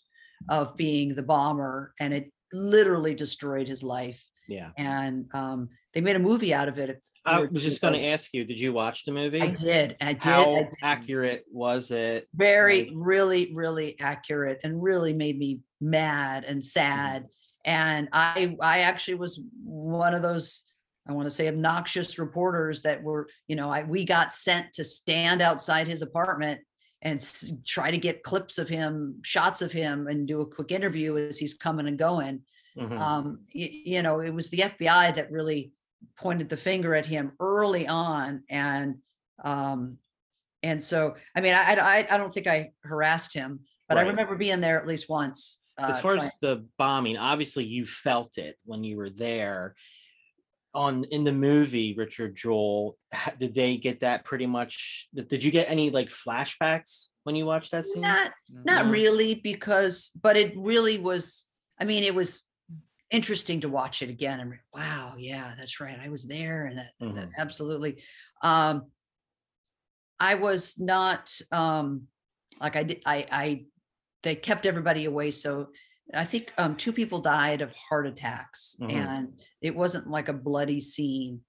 of 0.50 0.76
being 0.76 1.16
the 1.16 1.24
bomber 1.24 1.94
and 2.00 2.14
it 2.14 2.32
literally 2.52 3.16
destroyed 3.16 3.68
his 3.68 3.82
life 3.84 4.22
Yeah. 4.50 4.72
and 4.78 5.26
um 5.34 5.70
they 5.94 6.02
made 6.02 6.16
a 6.16 6.20
movie 6.20 6.54
out 6.54 6.68
of 6.68 6.78
it. 6.80 7.02
I 7.26 7.40
was 7.42 7.64
just 7.64 7.82
going 7.82 7.94
to 7.94 8.04
ask 8.08 8.34
you, 8.34 8.44
did 8.44 8.60
you 8.60 8.74
watch 8.74 9.06
the 9.06 9.14
movie? 9.14 9.42
I 9.42 9.48
did. 9.48 9.96
I 10.02 10.12
did. 10.14 10.26
I 10.28 10.30
How 10.30 10.56
did. 10.56 10.68
accurate 10.82 11.46
was 11.50 11.90
it? 11.92 12.28
Very, 12.36 12.86
Like- 12.86 12.92
really, 12.96 13.54
really 13.54 13.98
accurate, 14.02 14.60
and 14.64 14.84
really 14.84 15.14
made 15.14 15.38
me 15.40 15.62
mad 15.80 16.44
and 16.44 16.62
sad. 16.66 17.28
And 17.64 18.10
I, 18.12 18.58
I 18.60 18.80
actually 18.80 19.16
was 19.16 19.40
one 19.64 20.14
of 20.14 20.22
those. 20.22 20.64
I 21.08 21.14
want 21.14 21.28
to 21.28 21.30
say 21.34 21.48
obnoxious 21.48 22.20
reporters 22.20 22.82
that 22.82 23.02
were, 23.02 23.30
you 23.48 23.56
know, 23.56 23.70
I 23.70 23.84
we 23.84 24.04
got 24.04 24.34
sent 24.34 24.74
to 24.74 24.84
stand 24.84 25.42
outside 25.42 25.88
his 25.88 26.02
apartment 26.02 26.60
and 27.04 27.20
s- 27.20 27.52
try 27.66 27.92
to 27.92 27.98
get 27.98 28.24
clips 28.24 28.58
of 28.58 28.68
him, 28.68 29.20
shots 29.24 29.62
of 29.62 29.72
him, 29.72 30.08
and 30.08 30.28
do 30.28 30.42
a 30.42 30.46
quick 30.48 30.72
interview 30.72 31.18
as 31.18 31.38
he's 31.38 31.54
coming 31.54 31.88
and 31.88 31.98
going. 32.00 32.42
Mhm. 32.78 33.00
um, 33.00 33.42
y- 33.54 33.70
you 33.86 34.02
know, 34.02 34.20
it 34.22 34.32
was 34.32 34.50
the 34.50 34.64
FBI 34.64 35.12
that 35.12 35.32
really 35.32 35.72
pointed 36.16 36.50
the 36.50 36.58
finger 36.58 36.96
at 36.96 37.06
him 37.06 37.34
early 37.40 37.88
on, 37.88 38.44
and 38.50 38.96
um, 39.44 40.00
and 40.64 40.82
so 40.84 41.16
I 41.36 41.42
mean, 41.42 41.54
I 41.54 41.76
I, 41.76 42.08
I 42.10 42.18
don't 42.18 42.34
think 42.34 42.48
I 42.48 42.72
harassed 42.84 43.34
him, 43.34 43.60
but 43.88 43.98
I 44.00 44.02
remember 44.02 44.36
being 44.36 44.60
there 44.62 44.80
at 44.82 44.88
least 44.88 45.08
once. 45.08 45.60
as 45.78 46.00
uh, 46.00 46.02
far 46.02 46.16
as 46.16 46.32
the 46.42 46.66
bombing, 46.78 47.18
obviously 47.18 47.64
you 47.66 47.86
felt 47.86 48.38
it 48.40 48.56
when 48.66 48.84
you 48.84 48.98
were 48.98 49.10
there. 49.12 49.76
On 50.76 51.04
in 51.12 51.24
the 51.24 51.32
movie, 51.32 51.94
Richard 51.96 52.36
Jewell, 52.36 52.98
ha- 53.14 53.34
did 53.40 53.54
they 53.54 53.78
get 53.78 54.00
that 54.00 54.26
pretty 54.26 54.48
much? 54.48 55.08
Did 55.14 55.28
did 55.28 55.44
you 55.44 55.52
get 55.52 55.70
any 55.70 55.92
like 55.92 56.10
flashbacks 56.10 57.10
when 57.26 57.36
you 57.36 57.46
watched 57.46 57.72
that 57.72 57.86
scene? 57.86 58.02
not 58.02 58.32
not 58.50 58.86
No. 58.88 58.92
really 58.92 59.36
because, 59.36 60.10
but 60.20 60.36
it 60.36 60.54
really 60.58 60.98
was. 60.98 61.46
I 61.80 61.86
mean, 61.86 62.04
it 62.04 62.16
was 62.16 62.42
interesting 63.12 63.62
to 63.62 63.70
watch 63.70 64.02
it 64.02 64.10
again 64.10 64.40
and 64.40 64.54
wow, 64.74 65.14
yeah, 65.16 65.54
that's 65.56 65.80
right, 65.80 66.00
I 66.04 66.10
was 66.10 66.24
there, 66.24 66.66
and 66.66 66.80
that, 66.80 66.90
that- 67.00 67.30
Mhm. 67.30 67.32
absolutely. 67.38 68.02
Um, 68.42 68.90
I 70.20 70.34
was 70.36 70.80
not 70.80 71.32
um, 71.52 72.08
like 72.60 72.76
I 72.76 72.84
did. 72.84 73.02
I 73.06 73.28
I 73.32 73.66
they 74.24 74.36
kept 74.36 74.66
everybody 74.66 75.06
away, 75.06 75.30
so 75.30 75.68
I 76.14 76.26
think 76.26 76.54
um, 76.58 76.76
two 76.76 76.92
people 76.94 77.22
died 77.22 77.62
of 77.62 77.74
heart 77.76 78.08
attacks, 78.08 78.76
Mhm. 78.80 78.92
and 78.92 79.34
it 79.62 79.76
wasn't 79.76 80.10
like 80.10 80.30
a 80.30 80.34
bloody 80.34 80.80
scene. 80.82 81.42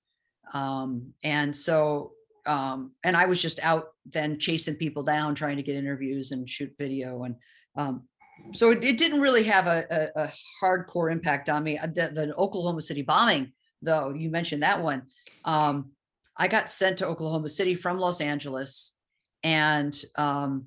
Um, 0.52 1.14
and 1.22 1.54
so 1.54 2.12
um, 2.46 2.92
and 3.02 3.16
I 3.16 3.24
was 3.24 3.40
just 3.40 3.58
out 3.60 3.94
then 4.04 4.38
chasing 4.38 4.74
people 4.74 5.02
down, 5.02 5.34
trying 5.34 5.56
to 5.56 5.62
get 5.62 5.76
interviews 5.76 6.30
and 6.30 6.48
shoot 6.48 6.74
video, 6.78 7.22
and 7.24 7.36
um, 7.74 8.06
so 8.52 8.70
it, 8.70 8.84
it 8.84 8.98
didn't 8.98 9.22
really 9.22 9.44
have 9.44 9.66
a, 9.66 10.10
a, 10.14 10.24
a 10.24 10.32
hardcore 10.62 11.10
impact 11.10 11.48
on 11.48 11.64
me. 11.64 11.78
Uh, 11.78 11.86
The, 11.86 12.10
the 12.12 12.34
Oklahoma 12.36 12.82
City 12.82 13.00
bombing, 13.00 13.52
though, 13.80 14.10
you 14.10 14.28
mentioned 14.28 14.62
that 14.62 14.82
one. 14.82 15.04
Um, 15.46 15.92
I 16.36 16.48
got 16.48 16.70
sent 16.70 16.98
to 16.98 17.06
Oklahoma 17.06 17.48
City 17.48 17.74
from 17.74 17.98
Los 17.98 18.20
Angeles, 18.20 18.92
and 19.42 19.98
um, 20.16 20.66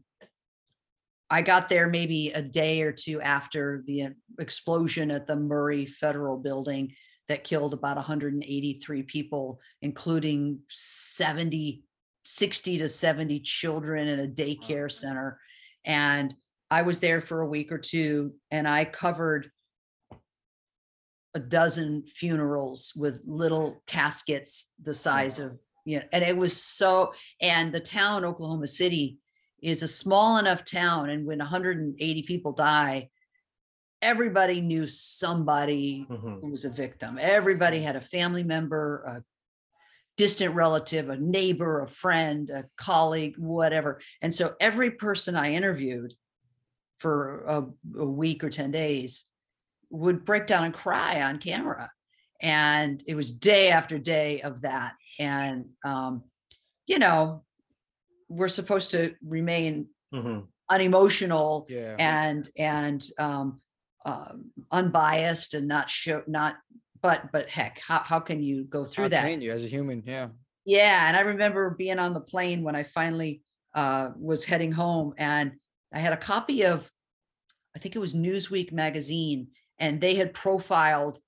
I 1.30 1.42
got 1.42 1.68
there 1.68 1.88
maybe 1.88 2.30
a 2.30 2.42
day 2.42 2.82
or 2.82 2.92
two 2.92 3.22
after 3.22 3.84
the 3.86 4.10
explosion 4.40 5.12
at 5.12 5.28
the 5.28 5.36
Murrah 5.36 5.90
Federal 5.90 6.38
Building. 6.38 6.94
that 7.28 7.44
killed 7.44 7.74
about 7.74 7.98
183 7.98 9.04
people, 9.04 9.60
including 9.82 10.60
70, 10.70 11.84
60 12.24 12.78
to 12.78 12.88
70 12.88 13.40
children 13.42 14.08
in 14.08 14.22
a 14.22 14.28
daycare 14.28 14.90
center. 14.90 15.38
And 15.84 16.34
I 16.72 16.84
was 16.84 17.00
there 17.00 17.20
for 17.20 17.42
a 17.42 17.48
week 17.48 17.72
or 17.72 17.78
two 17.78 18.34
and 18.52 18.68
I 18.68 18.86
covered 18.86 19.52
a 21.34 21.40
dozen 21.40 22.04
funerals 22.08 22.94
with 22.96 23.22
little 23.26 23.82
caskets 23.88 24.68
the 24.82 24.94
size 24.94 25.40
of, 25.40 25.58
you 25.86 26.00
know, 26.00 26.06
and 26.12 26.24
it 26.24 26.36
was 26.36 26.62
so, 26.62 27.14
and 27.42 27.74
the 27.74 27.80
town, 27.80 28.26
Oklahoma 28.26 28.68
City, 28.68 29.18
is 29.62 29.84
a 29.84 29.88
small 29.88 30.38
enough 30.38 30.64
town. 30.64 31.10
And 31.10 31.26
when 31.26 31.40
180 31.40 32.24
people 32.24 32.54
die, 32.54 33.10
everybody 34.02 34.62
knew 34.62 34.88
somebody 34.88 36.06
Mhm. 36.10 36.42
who 36.42 36.52
was 36.52 36.66
a 36.66 36.70
victim. 36.70 37.18
Everybody 37.20 37.82
had 37.82 37.96
a 37.96 38.02
family 38.02 38.44
member, 38.44 39.04
a 39.04 39.24
distant 40.18 40.54
relative, 40.56 41.10
a 41.10 41.18
neighbor, 41.18 41.82
a 41.82 41.88
friend, 41.88 42.50
a 42.50 42.66
colleague, 42.76 43.38
whatever. 43.38 44.02
And 44.22 44.34
so 44.34 44.56
every 44.60 44.92
person 44.92 45.36
I 45.36 45.54
interviewed 45.54 46.14
for 47.00 47.44
a, 47.46 48.00
a 48.00 48.06
week 48.06 48.44
or 48.44 48.50
10 48.50 48.72
days 48.72 49.26
would 49.90 50.26
break 50.26 50.48
down 50.48 50.66
and 50.66 50.74
cry 50.74 51.22
on 51.22 51.40
camera. 51.40 51.92
And 52.42 53.02
it 53.08 53.16
was 53.16 53.32
day 53.32 53.70
after 53.70 53.98
day 53.98 54.42
of 54.42 54.62
that. 54.62 54.94
And, 55.20 55.70
um, 55.84 56.24
you 56.86 57.00
know, 57.00 57.44
we're 58.30 58.48
supposed 58.48 58.92
to 58.92 59.16
remain 59.26 59.88
Mhm. 60.14 60.48
unemotional 60.70 61.66
Yeah. 61.70 61.96
and 62.00 62.50
and 62.58 63.04
um, 63.18 63.60
um 64.06 64.52
unbiased 64.72 65.54
and 65.54 65.68
not 65.68 65.90
show 65.90 66.24
not 66.28 66.56
but 67.02 67.32
but 67.32 67.50
heck 67.50 67.80
how, 67.80 68.00
how 68.00 68.20
can 68.20 68.42
you 68.42 68.64
go 68.64 68.86
through 68.86 69.06
How 69.06 69.10
that 69.10 69.42
you 69.42 69.52
as 69.52 69.64
a 69.64 69.68
human? 69.68 70.04
Yeah. 70.06 70.30
yeah 70.66 71.08
and 71.08 71.16
i 71.18 71.22
remember 71.22 71.70
being 71.72 72.00
on 72.00 72.14
the 72.14 72.20
plane 72.22 72.64
when 72.64 72.76
i 72.76 72.84
finally 72.84 73.42
uh 73.76 74.12
was 74.18 74.44
heading 74.46 74.72
home 74.72 75.14
and 75.18 75.54
i 75.94 76.00
had 76.00 76.14
a 76.14 76.18
copy 76.18 76.66
of 76.66 76.90
i 77.76 77.80
think 77.80 77.96
it 77.96 78.00
was 78.00 78.14
newsweek 78.14 78.72
magazine 78.72 79.48
and 79.80 80.00
they 80.02 80.16
had 80.16 80.34
profiled 80.34 81.20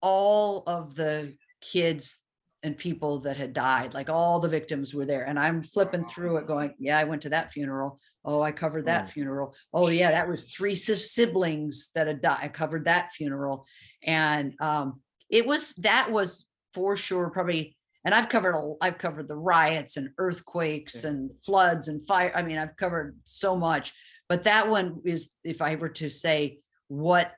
all 0.00 0.62
of 0.66 0.94
the 0.94 1.34
kids 1.60 2.18
and 2.62 2.76
people 2.78 3.18
that 3.20 3.36
had 3.36 3.52
died 3.52 3.92
like 3.94 4.08
all 4.08 4.38
the 4.38 4.48
victims 4.48 4.94
were 4.94 5.04
there 5.04 5.24
and 5.24 5.38
i'm 5.38 5.62
flipping 5.62 6.04
through 6.04 6.36
it 6.36 6.46
going 6.46 6.72
yeah 6.78 6.98
i 6.98 7.04
went 7.04 7.22
to 7.22 7.28
that 7.28 7.52
funeral. 7.52 7.98
Oh 8.24 8.40
i 8.40 8.52
covered 8.52 8.86
that 8.86 9.10
funeral. 9.10 9.54
Oh 9.74 9.88
yeah 9.88 10.10
that 10.12 10.28
was 10.28 10.44
three 10.44 10.74
siblings 10.76 11.90
that 11.94 12.06
had 12.06 12.22
died 12.22 12.38
i 12.42 12.48
covered 12.48 12.84
that 12.84 13.10
funeral. 13.12 13.66
And 14.04 14.54
um 14.60 15.00
it 15.28 15.44
was 15.46 15.74
that 15.76 16.10
was 16.10 16.46
for 16.74 16.96
sure 16.96 17.30
probably 17.30 17.76
and 18.04 18.14
i've 18.14 18.28
covered 18.28 18.54
a, 18.54 18.74
i've 18.80 18.98
covered 18.98 19.28
the 19.28 19.36
riots 19.36 19.96
and 19.96 20.10
earthquakes 20.18 21.02
Yeah. 21.04 21.10
and 21.10 21.30
floods 21.44 21.88
and 21.88 22.04
fire 22.06 22.32
i 22.34 22.42
mean 22.42 22.58
i've 22.58 22.76
covered 22.76 23.16
so 23.24 23.56
much 23.56 23.92
but 24.28 24.44
that 24.44 24.68
one 24.68 25.00
is 25.04 25.30
if 25.44 25.60
i 25.62 25.74
were 25.74 25.88
to 25.90 26.08
say 26.08 26.58
what 26.88 27.32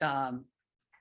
um 0.00 0.44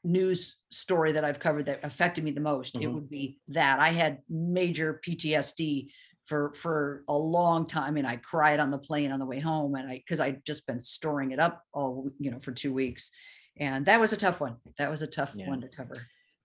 news 0.03 0.57
story 0.71 1.11
that 1.13 1.23
I've 1.23 1.39
covered 1.39 1.65
that 1.67 1.79
affected 1.83 2.23
me 2.23 2.31
the 2.31 2.39
most, 2.41 2.75
it 2.75 2.81
Mhm. 2.81 2.93
would 2.93 3.09
be 3.09 3.39
that 3.49 3.79
I 3.79 3.89
had 3.89 4.19
major 4.29 4.99
PTSD 5.05 5.91
for 6.25 6.53
for 6.53 7.03
a 7.07 7.17
long 7.17 7.65
time 7.67 7.97
and 7.97 8.07
I 8.07 8.15
cried 8.17 8.59
on 8.59 8.71
the 8.71 8.77
plane 8.77 9.11
on 9.11 9.19
the 9.19 9.25
way 9.25 9.39
home 9.39 9.75
and 9.75 9.89
I 9.89 9.97
because 9.97 10.19
I'd 10.19 10.45
just 10.45 10.65
been 10.67 10.79
storing 10.79 11.31
it 11.31 11.39
up 11.39 11.63
all 11.73 12.09
you 12.19 12.31
know 12.31 12.39
for 12.39 12.51
two 12.51 12.73
weeks. 12.73 13.11
And 13.57 13.85
that 13.87 13.99
was 13.99 14.13
a 14.13 14.17
tough 14.17 14.39
one. 14.39 14.57
That 14.77 14.89
was 14.89 15.01
a 15.01 15.07
tough 15.07 15.33
Yeah. 15.35 15.49
one 15.49 15.61
to 15.61 15.67
cover. 15.67 15.93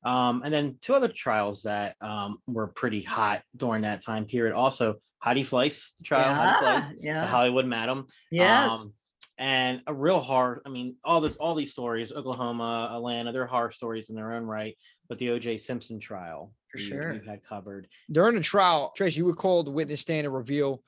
Um, 0.04 0.42
and 0.44 0.52
then 0.52 0.78
two 0.80 0.94
other 0.94 1.08
trials 1.08 1.62
that 1.62 1.96
um, 2.00 2.38
were 2.46 2.68
pretty 2.68 3.02
hot 3.02 3.42
during 3.56 3.82
that 3.82 4.02
time 4.02 4.24
period. 4.26 4.54
Also, 4.54 4.96
Heidi 5.18 5.44
Fleiss 5.44 5.92
trial, 6.04 6.34
Heidi 6.34 6.52
Fleiss, 6.64 6.88
the 7.00 7.06
yeah. 7.06 7.26
Hollywood 7.26 7.66
Madam. 7.66 8.06
Yes. 8.30 8.70
Um, 8.70 8.92
and 9.38 9.82
a 9.86 9.94
real 9.94 10.20
hard. 10.20 10.60
I 10.64 10.68
mean, 10.68 10.96
all 11.04 11.20
this, 11.20 11.36
all 11.36 11.54
these 11.54 11.72
stories, 11.72 12.12
Oklahoma, 12.12 12.90
Atlanta, 12.92 13.32
they're 13.32 13.46
horror 13.46 13.70
stories 13.70 14.08
in 14.08 14.16
their 14.16 14.32
own 14.32 14.44
right. 14.44 14.76
But 15.08 15.18
the 15.18 15.30
O.J. 15.30 15.58
Simpson 15.58 16.00
trial, 16.00 16.52
For 16.72 16.78
you, 16.78 16.86
sure. 16.86 17.12
you 17.14 17.20
had 17.28 17.44
covered. 17.44 17.88
During 18.10 18.36
the 18.36 18.42
trial, 18.42 18.92
Trace, 18.96 19.16
you 19.16 19.24
were 19.24 19.34
called 19.34 19.66
to 19.66 19.72
witness 19.72 20.00
stand 20.00 20.24
to 20.24 20.30
reveal 20.30 20.82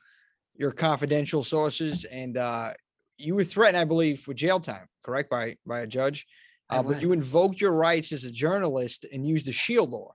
your 0.56 0.72
confidential 0.72 1.42
sources, 1.42 2.04
and 2.04 2.36
uh, 2.36 2.72
you 3.16 3.34
were 3.34 3.44
threatened, 3.44 3.78
I 3.78 3.84
believe, 3.84 4.26
with 4.26 4.36
jail 4.36 4.58
time, 4.58 4.88
correct, 5.04 5.30
by 5.30 5.56
by 5.66 5.80
a 5.80 5.86
judge. 5.86 6.26
Uh, 6.70 6.82
but 6.82 7.00
you 7.00 7.12
invoked 7.12 7.60
your 7.60 7.72
rights 7.72 8.12
as 8.12 8.24
a 8.24 8.30
journalist 8.30 9.06
and 9.10 9.26
used 9.26 9.46
the 9.46 9.52
shield 9.52 9.90
law 9.90 10.14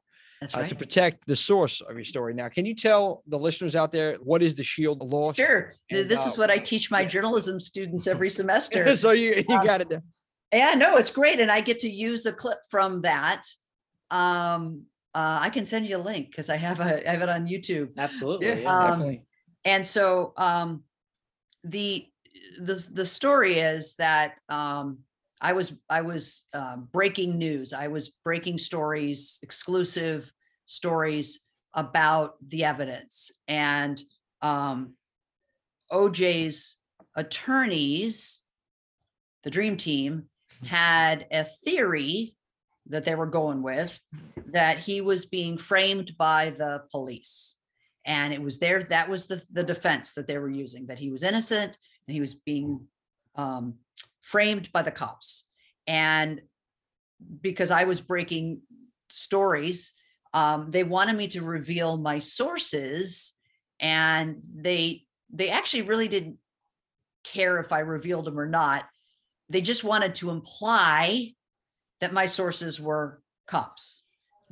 That's 0.52 0.66
uh, 0.66 0.68
to 0.68 0.76
protect 0.76 1.26
the 1.28 1.36
source 1.36 1.82
of 1.82 1.96
your 1.96 2.04
story. 2.04 2.34
Now, 2.34 2.50
can 2.50 2.66
you 2.66 2.76
tell 2.76 3.24
the 3.28 3.38
listeners 3.38 3.76
out 3.76 3.92
there 3.92 4.16
what 4.16 4.42
is 4.42 4.56
the 4.56 4.64
shield 4.64 5.02
law? 5.02 5.34
Sure. 5.34 5.74
And, 5.90 6.10
This 6.10 6.26
is 6.26 6.34
uh, 6.34 6.38
what 6.38 6.52
I 6.52 6.58
teach 6.58 6.92
my 6.92 7.06
journalism 7.06 7.60
students 7.60 8.08
every 8.08 8.30
semester. 8.42 8.96
so 9.04 9.12
you 9.12 9.44
you 9.48 9.56
Um, 9.56 9.66
got 9.66 9.82
it 9.82 9.90
there. 9.90 10.04
Yeah, 10.52 10.76
no, 10.76 10.98
it's 10.98 11.12
great. 11.12 11.40
And 11.40 11.52
I 11.52 11.62
get 11.62 11.80
to 11.80 11.90
use 11.90 12.26
a 12.26 12.34
clip 12.34 12.60
from 12.70 13.02
that. 13.02 13.44
Um, 14.12 14.84
uh, 15.16 15.40
I 15.42 15.50
can 15.50 15.66
send 15.66 15.88
you 15.88 15.98
a 15.98 16.04
link 16.04 16.30
because 16.30 16.50
I 16.50 16.58
have 16.58 16.80
a, 16.80 17.08
I 17.08 17.12
have 17.12 17.22
it 17.22 17.30
on 17.30 17.48
YouTube. 17.48 17.90
Absolutely. 17.98 18.48
Yeah, 18.48 18.56
yeah. 18.56 18.78
Um, 18.78 18.90
definitely. 18.90 19.24
And 19.66 19.86
so 19.86 20.34
um, 20.38 20.84
the 21.64 22.06
the 22.60 22.86
the 22.92 23.06
story 23.06 23.60
is 23.60 23.96
that 23.96 24.36
um, 24.50 25.00
I 25.44 25.52
was 25.52 25.74
I 25.90 26.02
was 26.02 26.46
uh, 26.54 26.78
breaking 26.78 27.38
news. 27.38 27.74
I 27.74 27.88
was 27.90 28.16
breaking 28.24 28.58
stories, 28.58 29.40
exclusive 29.44 30.32
stories 30.66 31.42
about 31.74 32.36
the 32.48 32.64
evidence, 32.64 33.32
and 33.48 34.02
um, 34.42 34.94
OJ's 35.92 36.78
attorneys, 37.16 38.42
the 39.44 39.50
Dream 39.50 39.76
Team, 39.76 40.30
had 40.66 41.28
a 41.30 41.44
theory 41.44 42.38
that 42.88 43.04
they 43.04 43.16
were 43.16 43.28
going 43.28 43.62
with 43.62 44.00
that 44.48 44.80
he 44.80 45.02
was 45.02 45.26
being 45.26 45.58
framed 45.58 46.18
by 46.18 46.52
the 46.52 46.84
police. 46.92 47.58
And 48.06 48.34
it 48.34 48.42
was 48.42 48.60
there 48.60 48.84
that 48.84 49.10
was 49.10 49.28
the, 49.28 49.42
the 49.52 49.64
defense 49.64 50.14
that 50.14 50.28
they 50.28 50.38
were 50.38 50.50
using 50.50 50.88
that 50.88 51.00
he 51.00 51.10
was 51.10 51.24
innocent 51.24 51.78
and 52.08 52.14
he 52.14 52.20
was 52.20 52.36
being 52.36 52.82
um, 53.36 53.76
framed 54.22 54.72
by 54.72 54.82
the 54.82 54.92
cops 54.92 55.46
and 55.88 56.42
because 57.42 57.72
i 57.72 57.84
was 57.84 58.02
breaking 58.02 58.62
stories 59.10 59.94
um, 60.36 60.72
they 60.72 60.84
wanted 60.84 61.16
me 61.16 61.28
to 61.28 61.44
reveal 61.44 61.98
my 61.98 62.18
sources 62.20 63.34
and 63.80 64.42
they 64.56 65.04
they 65.32 65.50
actually 65.50 65.84
really 65.84 66.08
didn't 66.08 66.38
care 67.24 67.60
if 67.60 67.72
i 67.72 67.80
revealed 67.80 68.26
them 68.26 68.40
or 68.40 68.48
not 68.48 68.86
they 69.50 69.62
just 69.62 69.84
wanted 69.84 70.16
to 70.16 70.32
imply 70.32 71.34
that 72.02 72.14
my 72.14 72.26
sources 72.26 72.80
were 72.82 73.22
cops 73.48 74.04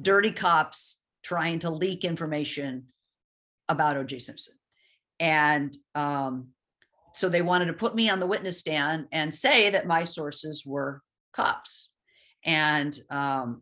dirty 0.02 0.32
cops 0.32 0.98
trying 1.24 1.60
to 1.60 1.70
leak 1.70 2.04
information 2.04 2.88
about 3.70 3.96
OJ 3.96 4.22
Simpson. 4.22 4.56
And 5.20 5.76
um, 5.96 6.50
so 7.14 7.30
they 7.30 7.42
wanted 7.42 7.66
to 7.66 7.74
put 7.74 7.96
me 7.96 8.10
on 8.10 8.20
the 8.20 8.28
witness 8.28 8.60
stand 8.60 9.08
and 9.12 9.34
say 9.34 9.70
that 9.70 9.88
my 9.88 10.04
sources 10.04 10.64
were 10.66 11.02
cops. 11.34 11.90
And 12.44 12.98
um, 13.10 13.62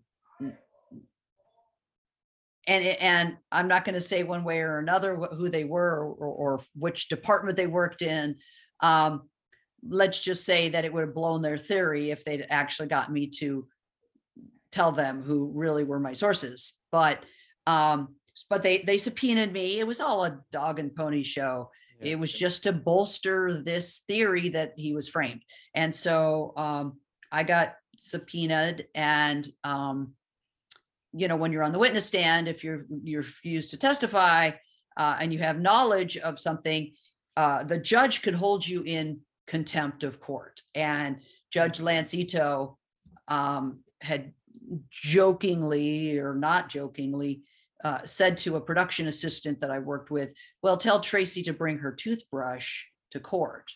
and 2.70 2.86
and 2.86 3.38
I'm 3.52 3.68
not 3.68 3.84
going 3.84 3.95
to 3.95 4.02
say 4.02 4.24
one 4.24 4.43
way 4.43 4.60
or 4.60 4.78
another 4.78 5.16
who 5.16 5.50
they 5.50 5.64
were 5.64 6.06
or, 6.06 6.28
or 6.28 6.62
which 6.76 7.10
department 7.10 7.58
they 7.58 7.68
worked 7.68 8.02
in. 8.02 8.36
Um, 8.82 9.24
let's 9.88 10.20
just 10.20 10.45
say 10.45 10.70
that 10.70 10.86
it 10.86 10.93
would 10.93 11.02
have 11.06 11.16
blown 11.16 11.41
their 11.41 11.58
theory 11.58 12.12
if 12.12 12.24
they'd 12.24 12.45
actually 12.50 12.88
got 12.88 13.12
me 13.12 13.28
to 13.39 13.68
tell 14.72 14.91
them 14.91 15.24
who 15.24 15.52
really 15.54 15.84
were 15.84 16.00
my 16.00 16.14
sources. 16.14 16.76
But 16.91 17.24
um, 17.66 18.16
but 18.50 18.62
they 18.62 18.80
they 18.80 18.97
subpoenaed 18.97 19.52
me. 19.52 19.80
It 19.80 19.88
was 19.88 20.00
all 20.00 20.24
a 20.24 20.39
dog 20.52 20.80
and 20.80 20.95
pony 20.95 21.24
show. 21.24 21.72
Yeah. 22.00 22.14
It 22.14 22.20
was 22.20 22.32
just 22.32 22.64
to 22.64 22.72
bolster 22.72 23.62
this 23.62 24.00
theory 24.08 24.50
that 24.50 24.74
he 24.78 24.93
was 24.93 25.08
framed. 25.08 25.41
And 25.76 25.93
so 25.93 26.54
um, 26.56 26.97
I 27.32 27.43
got 27.43 27.76
subpoenaed 28.00 28.88
and 28.95 29.47
um, 29.64 30.14
you 31.14 31.28
know 31.28 31.36
when 31.36 31.52
you're 31.52 31.64
on 31.64 31.72
the 31.72 31.80
witness 31.80 32.06
stand 32.06 32.47
if 32.47 32.64
you're 32.64 32.86
you're 33.04 33.22
refused 33.22 33.72
to 33.72 33.78
testify 33.78 34.52
uh, 34.97 35.18
and 35.20 35.34
you 35.34 35.39
have 35.39 35.60
knowledge 35.60 36.18
of 36.18 36.39
something 36.39 36.91
uh, 37.38 37.64
the 37.64 37.78
judge 37.78 38.22
could 38.22 38.34
hold 38.34 38.66
you 38.66 38.84
in 38.84 39.20
contempt 39.47 40.04
of 40.04 40.20
court 40.20 40.62
and 40.76 41.18
judge 41.52 41.80
lance 41.80 42.14
ito 42.14 42.78
um, 43.28 43.80
had 44.02 44.32
jokingly 44.89 46.18
or 46.20 46.36
not 46.36 46.70
jokingly 46.70 47.41
uh, 47.84 47.99
said 48.05 48.38
to 48.38 48.55
a 48.57 48.61
production 48.61 49.07
assistant 49.07 49.61
that 49.61 49.71
I 49.71 49.80
worked 49.80 50.11
with, 50.11 50.30
well, 50.61 50.77
tell 50.77 50.99
Tracy 50.99 51.41
to 51.43 51.53
bring 51.53 51.77
her 51.77 51.91
toothbrush 51.93 52.84
to 53.11 53.19
court, 53.19 53.71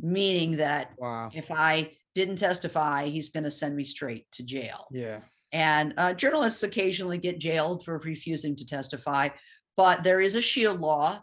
meaning 0.00 0.56
that 0.56 0.92
Wow. 0.98 1.30
if 1.34 1.50
I 1.50 1.92
didn't 2.14 2.36
testify, 2.36 3.06
he's 3.08 3.30
going 3.30 3.44
to 3.44 3.50
send 3.50 3.76
me 3.76 3.84
straight 3.84 4.26
to 4.32 4.42
jail. 4.42 4.86
Yeah. 4.90 5.20
and 5.52 5.92
uh, 5.98 6.14
journalists 6.14 6.62
occasionally 6.62 7.18
get 7.18 7.38
jailed 7.38 7.84
for 7.84 7.98
refusing 7.98 8.56
to 8.56 8.64
testify. 8.66 9.28
But 9.76 10.02
there 10.02 10.20
is 10.22 10.34
a 10.34 10.40
shield 10.40 10.80
law 10.80 11.20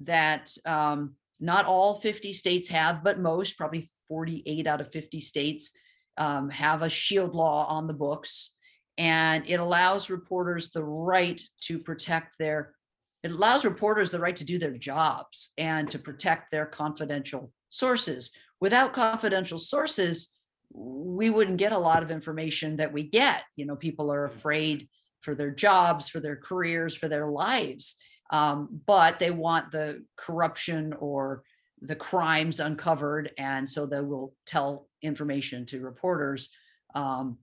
that 0.00 0.50
um, 0.64 1.14
not 1.40 1.66
all 1.66 1.94
50 1.94 2.32
states 2.32 2.68
have, 2.68 3.04
but 3.04 3.18
most, 3.20 3.56
probably 3.58 3.88
48 4.08 4.66
out 4.66 4.80
of 4.80 4.90
50 4.92 5.20
states, 5.20 5.72
um, 6.18 6.48
have 6.50 6.80
a 6.82 6.88
shield 6.88 7.34
law 7.34 7.66
on 7.66 7.86
the 7.86 7.92
books. 7.94 8.52
And 8.98 9.44
it 9.46 9.60
allows 9.60 10.10
reporters 10.10 10.70
the 10.70 10.84
right 10.84 11.40
to 11.62 11.78
protect 11.78 12.38
their, 12.38 12.74
it 13.22 13.30
allows 13.30 13.64
reporters 13.64 14.10
the 14.10 14.20
right 14.20 14.36
to 14.36 14.44
do 14.44 14.58
their 14.58 14.76
jobs 14.76 15.50
and 15.58 15.90
to 15.90 15.98
protect 15.98 16.50
their 16.50 16.66
confidential 16.66 17.52
sources. 17.70 18.30
Without 18.60 18.94
confidential 18.94 19.58
sources, 19.58 20.28
we 20.72 21.30
wouldn't 21.30 21.58
get 21.58 21.72
a 21.72 21.78
lot 21.78 22.02
of 22.02 22.10
information 22.10 22.76
that 22.76 22.92
we 22.92 23.04
get. 23.04 23.42
You 23.56 23.66
know, 23.66 23.76
people 23.76 24.10
are 24.12 24.24
afraid 24.24 24.88
for 25.20 25.34
their 25.34 25.50
jobs, 25.50 26.08
for 26.08 26.20
their 26.20 26.36
careers, 26.36 26.94
for 26.94 27.08
their 27.08 27.28
lives. 27.28 27.96
Um, 28.30 28.80
but 28.86 29.18
they 29.18 29.30
want 29.30 29.70
the 29.70 30.04
corruption 30.16 30.94
or 30.98 31.42
the 31.80 31.96
crimes 31.96 32.60
uncovered. 32.60 33.30
And 33.38 33.68
so 33.68 33.86
they 33.86 34.00
will 34.00 34.34
tell 34.46 34.88
information 35.02 35.66
to 35.66 35.80
reporters, 35.80 36.48
um, 36.94 37.38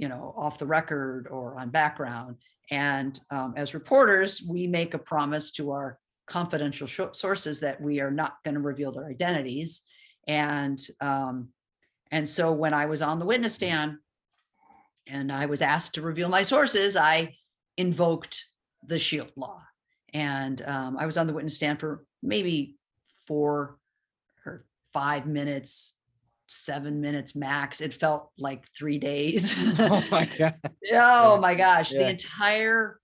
you 0.00 0.08
know, 0.08 0.34
off 0.36 0.58
the 0.58 0.66
record 0.66 1.28
or 1.30 1.58
on 1.60 1.68
background. 1.68 2.36
And 2.70 3.20
um, 3.30 3.52
as 3.56 3.74
reporters, 3.74 4.42
we 4.42 4.66
make 4.66 4.94
a 4.94 4.98
promise 4.98 5.50
to 5.52 5.72
our 5.72 5.98
confidential 6.26 6.86
sh- 6.86 7.12
sources 7.12 7.60
that 7.60 7.78
we 7.82 8.00
are 8.00 8.10
not 8.10 8.36
going 8.42 8.54
to 8.54 8.60
reveal 8.60 8.92
their 8.92 9.06
identities. 9.06 9.82
And 10.26 10.80
um, 11.00 11.50
and 12.10 12.26
so 12.26 12.50
when 12.52 12.72
I 12.72 12.86
was 12.86 13.02
on 13.02 13.18
the 13.18 13.26
witness 13.26 13.54
stand 13.54 13.98
and 15.06 15.30
I 15.30 15.46
was 15.46 15.60
asked 15.60 15.94
to 15.94 16.02
reveal 16.02 16.28
my 16.28 16.42
sources, 16.42 16.96
I 16.96 17.36
invoked 17.76 18.46
the 18.86 18.98
shield 18.98 19.30
law. 19.36 19.60
And 20.14 20.62
um, 20.62 20.96
I 20.98 21.04
was 21.04 21.18
on 21.18 21.26
the 21.26 21.34
witness 21.34 21.56
stand 21.56 21.78
for 21.78 22.04
maybe 22.22 22.76
four 23.28 23.76
or 24.46 24.64
five 24.94 25.26
minutes, 25.26 25.96
seven 26.54 27.00
minutes 27.00 27.36
max. 27.36 27.80
It 27.80 27.94
felt 27.94 28.30
like 28.36 28.66
three 28.76 28.98
days. 28.98 29.54
Oh 29.78 30.04
my 30.10 30.24
god. 30.38 30.54
oh 30.92 31.38
my 31.38 31.54
gosh. 31.54 31.92
Yeah. 31.92 32.00
The 32.00 32.10
entire 32.10 32.98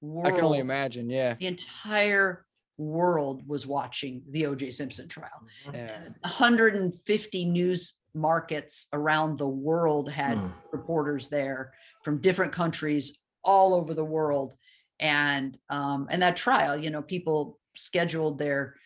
world. 0.00 0.26
I 0.26 0.30
can 0.30 0.44
only 0.44 0.58
imagine. 0.60 1.10
Yeah. 1.10 1.34
The 1.34 1.46
entire 1.48 2.46
world 2.78 3.42
was 3.48 3.66
watching 3.66 4.22
the 4.30 4.42
OJ 4.44 4.72
Simpson 4.72 5.08
trial. 5.08 5.30
Yeah. 5.72 5.98
150 6.22 7.44
news 7.46 7.94
markets 8.14 8.86
around 8.92 9.38
the 9.38 9.48
world 9.48 10.10
had 10.10 10.38
Hmm. 10.38 10.48
reporters 10.72 11.28
there 11.28 11.72
from 12.04 12.20
different 12.20 12.52
countries 12.52 13.18
all 13.42 13.74
over 13.74 13.92
the 13.92 14.04
world 14.04 14.54
and 15.00 15.58
um 15.68 16.06
and 16.10 16.22
that 16.22 16.36
trial 16.36 16.76
you 16.76 16.88
know 16.90 17.02
people 17.02 17.58
scheduled 17.76 18.38
their 18.38 18.76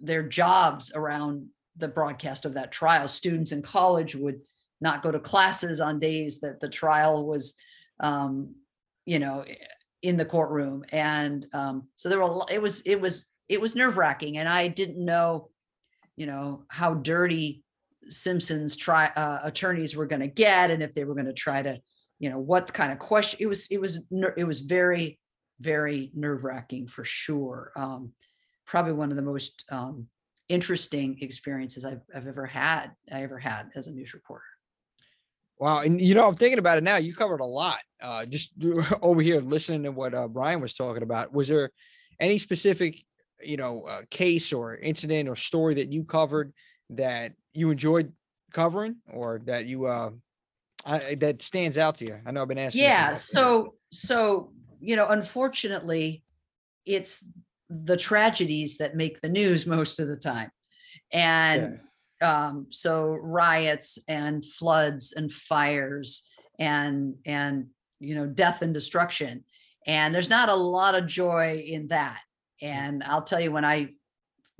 their 0.00 0.22
jobs 0.22 0.90
around 0.94 1.46
the 1.76 1.88
broadcast 1.88 2.44
of 2.44 2.54
that 2.54 2.72
trial. 2.72 3.08
Students 3.08 3.52
in 3.52 3.62
college 3.62 4.14
would 4.14 4.40
not 4.80 5.02
go 5.02 5.10
to 5.10 5.18
classes 5.18 5.80
on 5.80 5.98
days 5.98 6.40
that 6.40 6.60
the 6.60 6.68
trial 6.68 7.26
was 7.26 7.54
um 8.00 8.54
you 9.06 9.18
know 9.18 9.44
in 10.02 10.16
the 10.16 10.24
courtroom. 10.24 10.84
And 10.90 11.46
um 11.52 11.88
so 11.94 12.08
there 12.08 12.20
were 12.20 12.44
it 12.50 12.60
was 12.60 12.82
it 12.82 13.00
was 13.00 13.24
it 13.48 13.60
was 13.60 13.74
nerve 13.74 13.96
wracking 13.96 14.38
and 14.38 14.48
i 14.48 14.68
didn't 14.68 15.02
know 15.02 15.50
you 16.16 16.26
know 16.26 16.64
how 16.68 16.94
dirty 16.94 17.62
simpson's 18.08 18.76
try 18.76 19.06
uh, 19.16 19.40
attorneys 19.42 19.96
were 19.96 20.06
going 20.06 20.20
to 20.20 20.28
get 20.28 20.70
and 20.70 20.82
if 20.82 20.94
they 20.94 21.04
were 21.04 21.14
going 21.14 21.26
to 21.26 21.32
try 21.32 21.62
to 21.62 21.78
you 22.18 22.30
know 22.30 22.38
what 22.38 22.72
kind 22.72 22.92
of 22.92 22.98
question 22.98 23.38
it 23.40 23.46
was 23.46 23.66
it 23.70 23.80
was 23.80 24.00
it 24.36 24.44
was 24.44 24.60
very 24.60 25.18
very 25.60 26.10
nerve 26.14 26.44
wracking 26.44 26.86
for 26.86 27.04
sure. 27.04 27.72
Um 27.76 28.12
probably 28.66 28.92
one 28.92 29.10
of 29.10 29.16
the 29.16 29.22
most 29.22 29.64
um 29.70 30.08
interesting 30.48 31.16
experiences 31.20 31.84
I've, 31.84 32.02
I've 32.14 32.26
ever 32.26 32.44
had 32.44 32.90
i 33.12 33.22
ever 33.22 33.38
had 33.38 33.70
as 33.74 33.86
a 33.86 33.92
news 33.92 34.12
reporter 34.12 34.44
Wow. 35.58 35.80
And 35.80 36.00
you 36.00 36.14
know, 36.14 36.26
I'm 36.26 36.36
thinking 36.36 36.58
about 36.58 36.78
it 36.78 36.84
now. 36.84 36.96
You 36.96 37.14
covered 37.14 37.40
a 37.40 37.44
lot. 37.44 37.78
Uh, 38.02 38.26
just 38.26 38.52
over 39.02 39.20
here 39.20 39.40
listening 39.40 39.84
to 39.84 39.92
what 39.92 40.14
uh, 40.14 40.28
Brian 40.28 40.60
was 40.60 40.74
talking 40.74 41.02
about. 41.02 41.32
Was 41.32 41.48
there 41.48 41.70
any 42.20 42.38
specific, 42.38 42.96
you 43.42 43.56
know, 43.56 43.82
uh, 43.82 44.02
case 44.10 44.52
or 44.52 44.76
incident 44.76 45.28
or 45.28 45.36
story 45.36 45.74
that 45.74 45.92
you 45.92 46.04
covered 46.04 46.52
that 46.90 47.32
you 47.52 47.70
enjoyed 47.70 48.12
covering 48.52 48.96
or 49.10 49.40
that 49.46 49.66
you 49.66 49.86
uh 49.86 50.10
I, 50.86 51.14
that 51.16 51.40
stands 51.40 51.78
out 51.78 51.96
to 51.96 52.04
you? 52.04 52.18
I 52.26 52.30
know 52.30 52.42
I've 52.42 52.48
been 52.48 52.58
asking. 52.58 52.82
yeah 52.82 53.16
so 53.16 53.74
so 53.90 54.52
you 54.80 54.96
know 54.96 55.08
unfortunately 55.08 56.22
it's 56.84 57.24
the 57.84 57.96
tragedies 57.96 58.78
that 58.78 58.96
make 58.96 59.20
the 59.20 59.28
news 59.28 59.66
most 59.76 60.00
of 60.00 60.08
the 60.08 60.16
time. 60.16 60.50
And 61.12 61.80
um 62.20 62.66
so 62.70 63.14
riots 63.14 63.98
and 64.08 64.46
floods 64.46 65.12
and 65.16 65.32
fires 65.32 66.22
and 66.58 67.14
and 67.26 67.66
you 68.00 68.14
know 68.14 68.26
death 68.26 68.62
and 68.62 68.72
destruction. 68.72 69.44
And 69.86 70.14
there's 70.14 70.30
not 70.30 70.48
a 70.48 70.54
lot 70.54 70.94
of 70.94 71.06
joy 71.06 71.64
in 71.66 71.88
that. 71.88 72.20
And 72.62 73.02
i'll 73.04 73.22
tell 73.22 73.40
you 73.40 73.50
when 73.50 73.64
i 73.64 73.88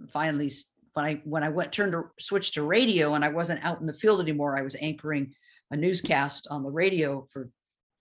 finally 0.08 0.50
when 0.94 1.04
i 1.04 1.20
when 1.24 1.42
i 1.42 1.48
went 1.48 1.72
turned 1.72 1.92
to 1.92 2.04
switch 2.18 2.52
to 2.52 2.62
radio 2.62 3.14
and 3.14 3.24
i 3.24 3.28
wasn't 3.28 3.64
out 3.64 3.80
in 3.80 3.86
the 3.86 3.92
field 3.92 4.20
anymore 4.20 4.58
i 4.58 4.62
was 4.62 4.76
anchoring 4.80 5.32
a 5.70 5.76
newscast 5.76 6.46
on 6.50 6.62
the 6.62 6.70
radio 6.70 7.24
for 7.32 7.48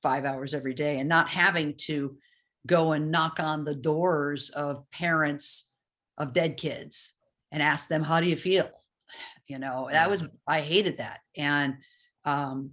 five 0.02 0.26
hours 0.26 0.54
every 0.54 0.74
day 0.74 1.00
and 1.00 1.08
not 1.08 1.30
having 1.30 1.74
to 1.78 2.16
go 2.66 2.94
and 2.94 3.12
knock 3.12 3.40
on 3.40 3.64
the 3.66 3.76
doors 3.76 4.50
of 4.50 4.90
parents 4.92 5.70
of 6.18 6.34
dead 6.34 6.58
kids 6.58 7.14
and 7.52 7.62
ask 7.62 7.88
them 7.90 8.04
how 8.04 8.20
do 8.22 8.28
you 8.28 8.36
feel? 8.38 8.70
You 9.48 9.60
know 9.60 9.90
that 9.92 10.10
was 10.10 10.24
i 10.48 10.62
hated 10.62 10.98
that. 10.98 11.20
And 11.38 11.76
um 12.26 12.72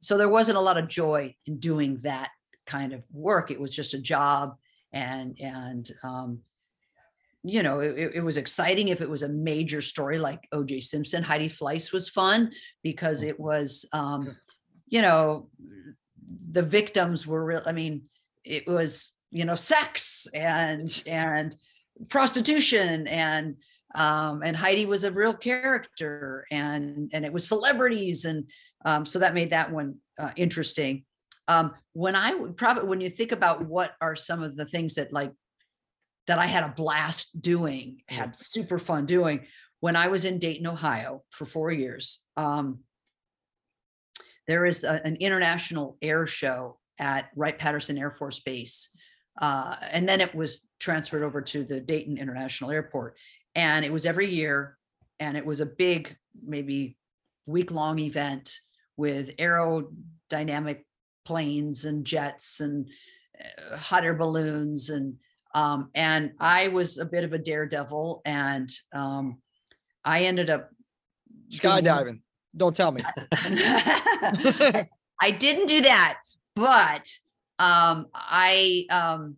so 0.00 0.16
there 0.16 0.28
wasn't 0.28 0.58
a 0.58 0.60
lot 0.60 0.78
of 0.78 0.88
joy 0.88 1.34
in 1.46 1.58
doing 1.58 1.98
that 2.02 2.30
kind 2.66 2.92
of 2.92 3.02
work. 3.12 3.50
It 3.50 3.60
was 3.60 3.70
just 3.70 3.94
a 3.94 3.98
job 3.98 4.56
and 4.92 5.36
and 5.40 5.90
um 6.02 6.40
you 7.42 7.62
know 7.62 7.80
it, 7.80 8.12
it- 8.16 8.24
was 8.24 8.36
exciting 8.36 8.88
if 8.88 9.00
it 9.00 9.08
was 9.08 9.22
a 9.22 9.28
major 9.28 9.80
story 9.80 10.18
like 10.18 10.46
oj 10.52 10.82
simpson 10.82 11.22
heidi 11.22 11.48
fleiss 11.48 11.92
was 11.92 12.08
fun 12.08 12.50
because 12.82 13.22
it 13.22 13.38
was 13.38 13.86
um 13.92 14.36
you 14.88 15.00
know 15.00 15.48
the 16.50 16.62
victims 16.62 17.26
were 17.26 17.44
real 17.44 17.62
i 17.66 17.72
mean 17.72 18.02
it 18.44 18.66
was 18.66 19.12
you 19.30 19.44
know 19.44 19.54
sex 19.54 20.26
and 20.34 21.02
and 21.06 21.56
prostitution 22.08 23.06
and 23.06 23.56
um 23.94 24.42
and 24.42 24.56
heidi 24.56 24.86
was 24.86 25.04
a 25.04 25.12
real 25.12 25.34
character 25.34 26.46
and 26.50 27.10
and 27.12 27.24
it 27.24 27.32
was 27.32 27.46
celebrities 27.46 28.24
and 28.24 28.44
um 28.84 29.04
so 29.04 29.18
that 29.18 29.34
made 29.34 29.50
that 29.50 29.70
one 29.70 29.96
uh, 30.18 30.30
interesting. 30.36 31.04
Um 31.48 31.72
when 31.92 32.14
i 32.16 32.34
would 32.34 32.56
probably 32.56 32.88
when 32.88 33.00
you 33.00 33.10
think 33.10 33.32
about 33.32 33.66
what 33.66 33.94
are 34.00 34.16
some 34.16 34.42
of 34.42 34.56
the 34.56 34.66
things 34.66 34.94
that 34.94 35.12
like 35.12 35.32
that 36.26 36.38
i 36.38 36.46
had 36.46 36.64
a 36.64 36.74
blast 36.76 37.40
doing 37.40 38.02
had 38.08 38.36
super 38.36 38.78
fun 38.78 39.06
doing 39.06 39.46
when 39.80 39.96
i 39.96 40.08
was 40.08 40.24
in 40.24 40.38
dayton 40.38 40.66
ohio 40.66 41.22
for 41.30 41.44
four 41.44 41.70
years 41.70 42.20
um 42.36 42.80
there 44.46 44.66
is 44.66 44.84
a- 44.84 45.04
an 45.04 45.16
international 45.16 45.96
air 46.02 46.26
show 46.26 46.79
at 47.00 47.30
Wright 47.34 47.58
Patterson 47.58 47.98
Air 47.98 48.12
Force 48.12 48.38
Base. 48.38 48.90
Uh, 49.40 49.74
and 49.90 50.08
then 50.08 50.20
it 50.20 50.34
was 50.34 50.60
transferred 50.78 51.22
over 51.22 51.40
to 51.40 51.64
the 51.64 51.80
Dayton 51.80 52.18
International 52.18 52.70
Airport. 52.70 53.16
And 53.54 53.84
it 53.84 53.92
was 53.92 54.06
every 54.06 54.28
year. 54.28 54.76
And 55.18 55.36
it 55.36 55.44
was 55.44 55.60
a 55.60 55.66
big, 55.66 56.14
maybe 56.46 56.96
week 57.46 57.70
long 57.70 57.98
event 57.98 58.54
with 58.96 59.36
aerodynamic 59.38 60.84
planes 61.24 61.84
and 61.86 62.04
jets 62.04 62.60
and 62.60 62.88
uh, 63.40 63.76
hot 63.76 64.04
air 64.04 64.14
balloons. 64.14 64.90
And 64.90 65.16
um, 65.52 65.90
and 65.96 66.32
I 66.38 66.68
was 66.68 66.98
a 66.98 67.04
bit 67.04 67.24
of 67.24 67.32
a 67.32 67.38
daredevil. 67.38 68.22
And 68.24 68.70
um, 68.94 69.40
I 70.04 70.22
ended 70.24 70.48
up 70.50 70.70
doing- 71.48 71.60
skydiving. 71.60 72.20
Don't 72.56 72.74
tell 72.74 72.92
me. 72.92 73.00
I 75.20 75.30
didn't 75.30 75.66
do 75.66 75.82
that, 75.82 76.18
but 76.56 77.06
um, 77.58 78.06
I 78.14 78.86
um, 78.90 79.36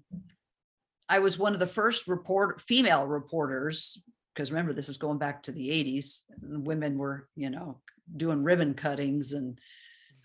I 1.09 1.19
was 1.19 1.39
one 1.39 1.55
of 1.55 1.61
the 1.61 1.67
first 1.67 2.07
report 2.07 2.61
female 2.61 3.07
reporters 3.07 4.01
because 4.35 4.51
remember 4.51 4.73
this 4.73 4.89
is 4.89 4.97
going 4.97 5.19
back 5.19 5.43
to 5.43 5.53
the 5.53 5.69
80s. 5.69 6.21
and 6.43 6.67
Women 6.67 6.97
were 6.97 7.29
you 7.37 7.51
know 7.51 7.81
doing 8.17 8.43
ribbon 8.43 8.75
cuttings 8.75 9.33
and 9.33 9.59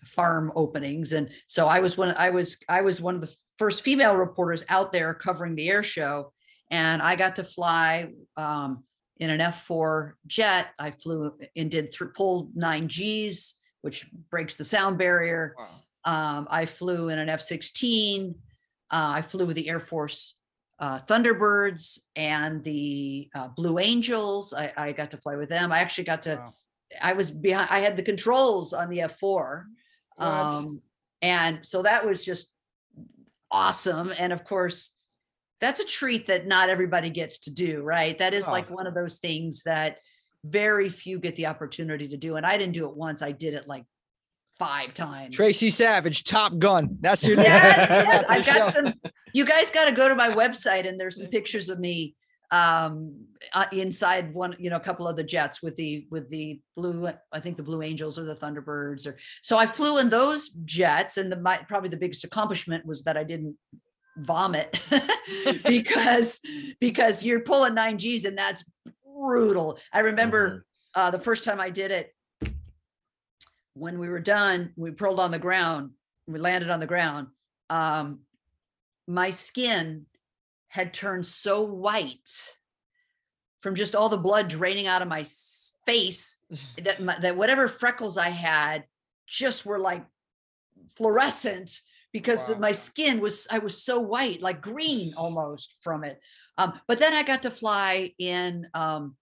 farm 0.04 0.52
openings, 0.54 1.12
and 1.12 1.30
so 1.46 1.66
I 1.66 1.80
was 1.80 1.96
one. 1.96 2.14
I 2.16 2.30
was 2.30 2.58
I 2.68 2.82
was 2.82 3.00
one 3.00 3.16
of 3.16 3.20
the 3.20 3.34
first 3.58 3.82
female 3.82 4.16
reporters 4.16 4.64
out 4.68 4.92
there 4.92 5.12
covering 5.14 5.56
the 5.56 5.68
air 5.68 5.82
show, 5.82 6.32
and 6.70 7.02
I 7.02 7.16
got 7.16 7.36
to 7.36 7.44
fly. 7.44 8.12
Um, 8.36 8.84
in 9.20 9.30
an 9.30 9.40
F4 9.40 10.12
jet, 10.28 10.68
I 10.78 10.92
flew 10.92 11.32
and 11.56 11.70
did 11.70 11.90
th- 11.90 12.12
pulled 12.14 12.54
nine 12.54 12.86
Gs, 12.86 13.54
which 13.82 14.06
breaks 14.30 14.54
the 14.54 14.62
sound 14.62 14.96
barrier. 14.96 15.56
Wow. 15.58 15.66
Um, 16.08 16.48
I 16.50 16.64
flew 16.64 17.10
in 17.10 17.18
an 17.18 17.28
F 17.28 17.42
16. 17.42 18.34
Uh, 18.90 19.10
I 19.18 19.20
flew 19.20 19.44
with 19.44 19.56
the 19.56 19.68
Air 19.68 19.78
Force 19.80 20.38
uh, 20.78 21.00
Thunderbirds 21.00 21.98
and 22.16 22.64
the 22.64 23.28
uh, 23.34 23.48
Blue 23.48 23.78
Angels. 23.78 24.54
I, 24.54 24.72
I 24.76 24.92
got 24.92 25.10
to 25.10 25.18
fly 25.18 25.36
with 25.36 25.50
them. 25.50 25.70
I 25.70 25.80
actually 25.80 26.04
got 26.04 26.22
to, 26.22 26.36
Wow. 26.36 26.54
I 27.02 27.12
was 27.12 27.30
behind, 27.30 27.68
I 27.70 27.80
had 27.80 27.96
the 27.98 28.02
controls 28.02 28.72
on 28.72 28.88
the 28.88 29.00
F4. 29.00 29.64
Um, 30.16 30.80
and 31.20 31.64
so 31.66 31.82
that 31.82 32.06
was 32.06 32.24
just 32.24 32.52
awesome. 33.50 34.10
And 34.16 34.32
of 34.32 34.44
course, 34.44 34.90
that's 35.60 35.80
a 35.80 35.84
treat 35.84 36.28
that 36.28 36.46
not 36.46 36.70
everybody 36.70 37.10
gets 37.10 37.38
to 37.40 37.50
do, 37.50 37.82
right? 37.82 38.16
That 38.18 38.32
is 38.32 38.48
Oh. 38.48 38.52
like 38.52 38.70
one 38.70 38.86
of 38.86 38.94
those 38.94 39.18
things 39.18 39.62
that 39.64 39.98
very 40.44 40.88
few 40.88 41.18
get 41.18 41.36
the 41.36 41.46
opportunity 41.46 42.08
to 42.08 42.16
do. 42.16 42.36
And 42.36 42.46
I 42.46 42.56
didn't 42.56 42.74
do 42.74 42.86
it 42.88 42.96
once, 42.96 43.20
I 43.20 43.32
did 43.32 43.52
it 43.52 43.68
like 43.68 43.84
five 44.58 44.94
times. 44.94 45.36
Tracy 45.36 45.70
Savage, 45.70 46.24
Top 46.24 46.58
Gun. 46.58 46.98
That's 47.00 47.22
your 47.22 47.36
Yes, 47.40 47.88
yes, 47.88 48.24
I've 48.28 48.46
got 48.46 48.72
some. 48.72 48.92
You 49.32 49.44
guys 49.44 49.70
got 49.70 49.86
to 49.86 49.92
go 49.92 50.08
to 50.08 50.14
my 50.14 50.28
website, 50.30 50.88
and 50.88 50.98
there's 50.98 51.18
some 51.18 51.28
pictures 51.28 51.68
of 51.68 51.78
me 51.78 52.14
um 52.50 53.14
uh, 53.52 53.66
inside 53.72 54.32
one 54.32 54.56
you 54.58 54.70
know 54.70 54.76
a 54.76 54.80
couple 54.80 55.06
of 55.06 55.16
the 55.16 55.22
jets 55.22 55.62
with 55.62 55.76
the 55.76 56.06
with 56.10 56.26
the 56.30 56.58
blue 56.76 57.06
i 57.30 57.38
think 57.38 57.58
the 57.58 57.62
blue 57.62 57.82
angels 57.82 58.18
or 58.18 58.24
the 58.24 58.34
thunderbirds 58.34 59.06
or 59.06 59.18
so 59.42 59.58
i 59.58 59.66
flew 59.66 59.98
in 59.98 60.08
those 60.08 60.48
jets 60.64 61.18
and 61.18 61.30
the 61.30 61.36
my 61.36 61.58
probably 61.68 61.90
the 61.90 61.96
biggest 61.96 62.24
accomplishment 62.24 62.84
was 62.86 63.02
that 63.02 63.18
i 63.18 63.24
didn't 63.24 63.54
vomit 64.16 64.80
because 65.66 66.40
because 66.80 67.22
you're 67.22 67.40
pulling 67.40 67.74
nine 67.74 67.98
g's 67.98 68.24
and 68.24 68.38
that's 68.38 68.64
brutal 69.04 69.78
i 69.92 70.00
remember 70.00 70.64
uh 70.94 71.10
the 71.10 71.18
first 71.18 71.44
time 71.44 71.60
i 71.60 71.68
did 71.68 71.90
it 71.90 72.14
when 73.78 73.98
we 73.98 74.08
were 74.08 74.20
done 74.20 74.72
we 74.76 74.90
pulled 74.90 75.20
on 75.20 75.30
the 75.30 75.38
ground 75.38 75.90
we 76.26 76.38
landed 76.38 76.70
on 76.70 76.80
the 76.80 76.86
ground 76.86 77.28
um 77.70 78.20
my 79.06 79.30
skin 79.30 80.04
had 80.68 80.92
turned 80.92 81.26
so 81.26 81.62
white 81.62 82.52
from 83.60 83.74
just 83.74 83.94
all 83.94 84.08
the 84.08 84.16
blood 84.16 84.48
draining 84.48 84.86
out 84.86 85.02
of 85.02 85.08
my 85.08 85.24
face 85.84 86.38
that 86.82 87.02
my, 87.02 87.18
that 87.20 87.36
whatever 87.36 87.68
freckles 87.68 88.16
I 88.16 88.28
had 88.28 88.84
just 89.26 89.66
were 89.66 89.78
like 89.78 90.04
fluorescent 90.96 91.80
because 92.12 92.42
the, 92.44 92.56
my 92.56 92.72
skin 92.72 93.20
was 93.20 93.46
I 93.50 93.58
was 93.58 93.82
so 93.82 93.98
white, 94.00 94.40
like 94.40 94.60
green 94.60 95.14
almost 95.16 95.74
from 95.80 96.04
it. 96.04 96.20
Um, 96.56 96.80
but 96.88 96.98
then 96.98 97.12
I 97.12 97.22
got 97.22 97.42
to 97.42 97.50
fly 97.50 98.12
in 98.18 98.66
um, 98.74 99.16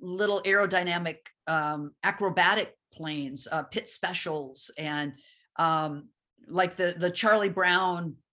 little 0.00 0.42
aerodynamic 0.42 1.16
um, 1.46 1.92
acrobatic 2.04 2.76
planes, 2.92 3.48
uh, 3.50 3.62
Pitts 3.64 3.92
specials, 3.92 4.70
and 4.78 5.14
um, 5.56 6.08
like 6.48 6.76
the 6.76 6.94
the 6.96 7.10
Charlie 7.10 7.48
Brown. 7.48 8.16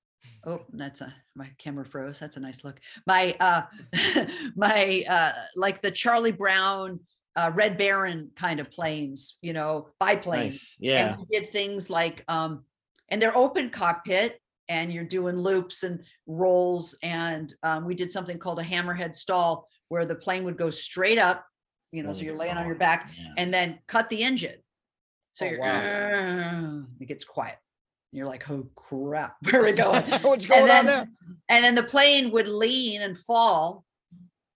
Oh, 0.46 0.62
that's 0.72 1.02
a 1.02 1.14
my 1.36 1.50
camera 1.58 1.86
froze. 1.86 2.20
That's 2.20 2.38
a 2.38 2.40
nice 2.42 2.64
look. 2.64 2.80
My 3.06 3.36
uh, 3.40 3.64
my 4.56 5.04
uh, 5.08 5.32
like 5.56 5.82
the 5.82 5.92
Charlie 5.92 6.32
Brown 6.32 7.00
uh, 7.40 7.52
Red 7.54 7.78
Baron 7.78 8.32
kind 8.36 8.60
of 8.60 8.70
planes, 8.72 9.38
you 9.42 9.54
know, 9.54 9.88
biplanes. 10.00 10.54
Nice. 10.54 10.76
Yeah. 10.80 11.14
And 11.14 11.20
we 11.20 11.38
did 11.38 11.48
things 11.50 11.90
like, 11.90 12.24
um, 12.28 12.64
and 13.10 13.22
they're 13.22 13.36
open 13.36 13.70
cockpit 13.70 14.42
and 14.68 14.92
you're 14.92 15.06
doing 15.06 15.36
loops 15.36 15.84
and 15.84 16.04
rolls. 16.28 16.96
And 17.02 17.54
um, 17.64 17.86
we 17.86 17.96
did 17.96 18.12
something 18.12 18.38
called 18.38 18.60
a 18.60 18.64
hammerhead 18.64 19.16
stall 19.16 19.68
where 19.88 20.06
the 20.06 20.16
plane 20.16 20.44
would 20.44 20.58
go 20.58 20.70
straight 20.70 21.18
up, 21.18 21.46
you 21.92 22.04
know, 22.04 22.12
so 22.14 22.22
you're 22.22 22.36
laying 22.36 22.58
on 22.58 22.66
your 22.68 22.76
back 22.76 23.12
Yeah. 23.18 23.34
and 23.38 23.54
then 23.54 23.80
cut 23.88 24.10
the 24.10 24.24
engine. 24.24 24.58
So 25.34 25.46
Oh, 25.46 25.50
you're, 25.50 25.60
wow. 25.60 26.84
it 27.00 27.08
gets 27.08 27.24
quiet. 27.24 27.58
You're 28.12 28.28
like, 28.28 28.50
oh 28.50 28.68
crap, 28.76 29.36
where 29.44 29.62
are 29.62 29.66
we 29.66 29.72
going? 29.86 30.04
What's 30.22 30.46
going 30.46 30.64
and 30.64 30.72
on 30.72 30.86
then, 30.86 30.86
there? 30.86 31.08
And 31.50 31.64
then 31.64 31.76
the 31.76 31.84
plane 31.84 32.32
would 32.32 32.48
lean 32.48 33.02
and 33.02 33.18
fall. 33.18 33.86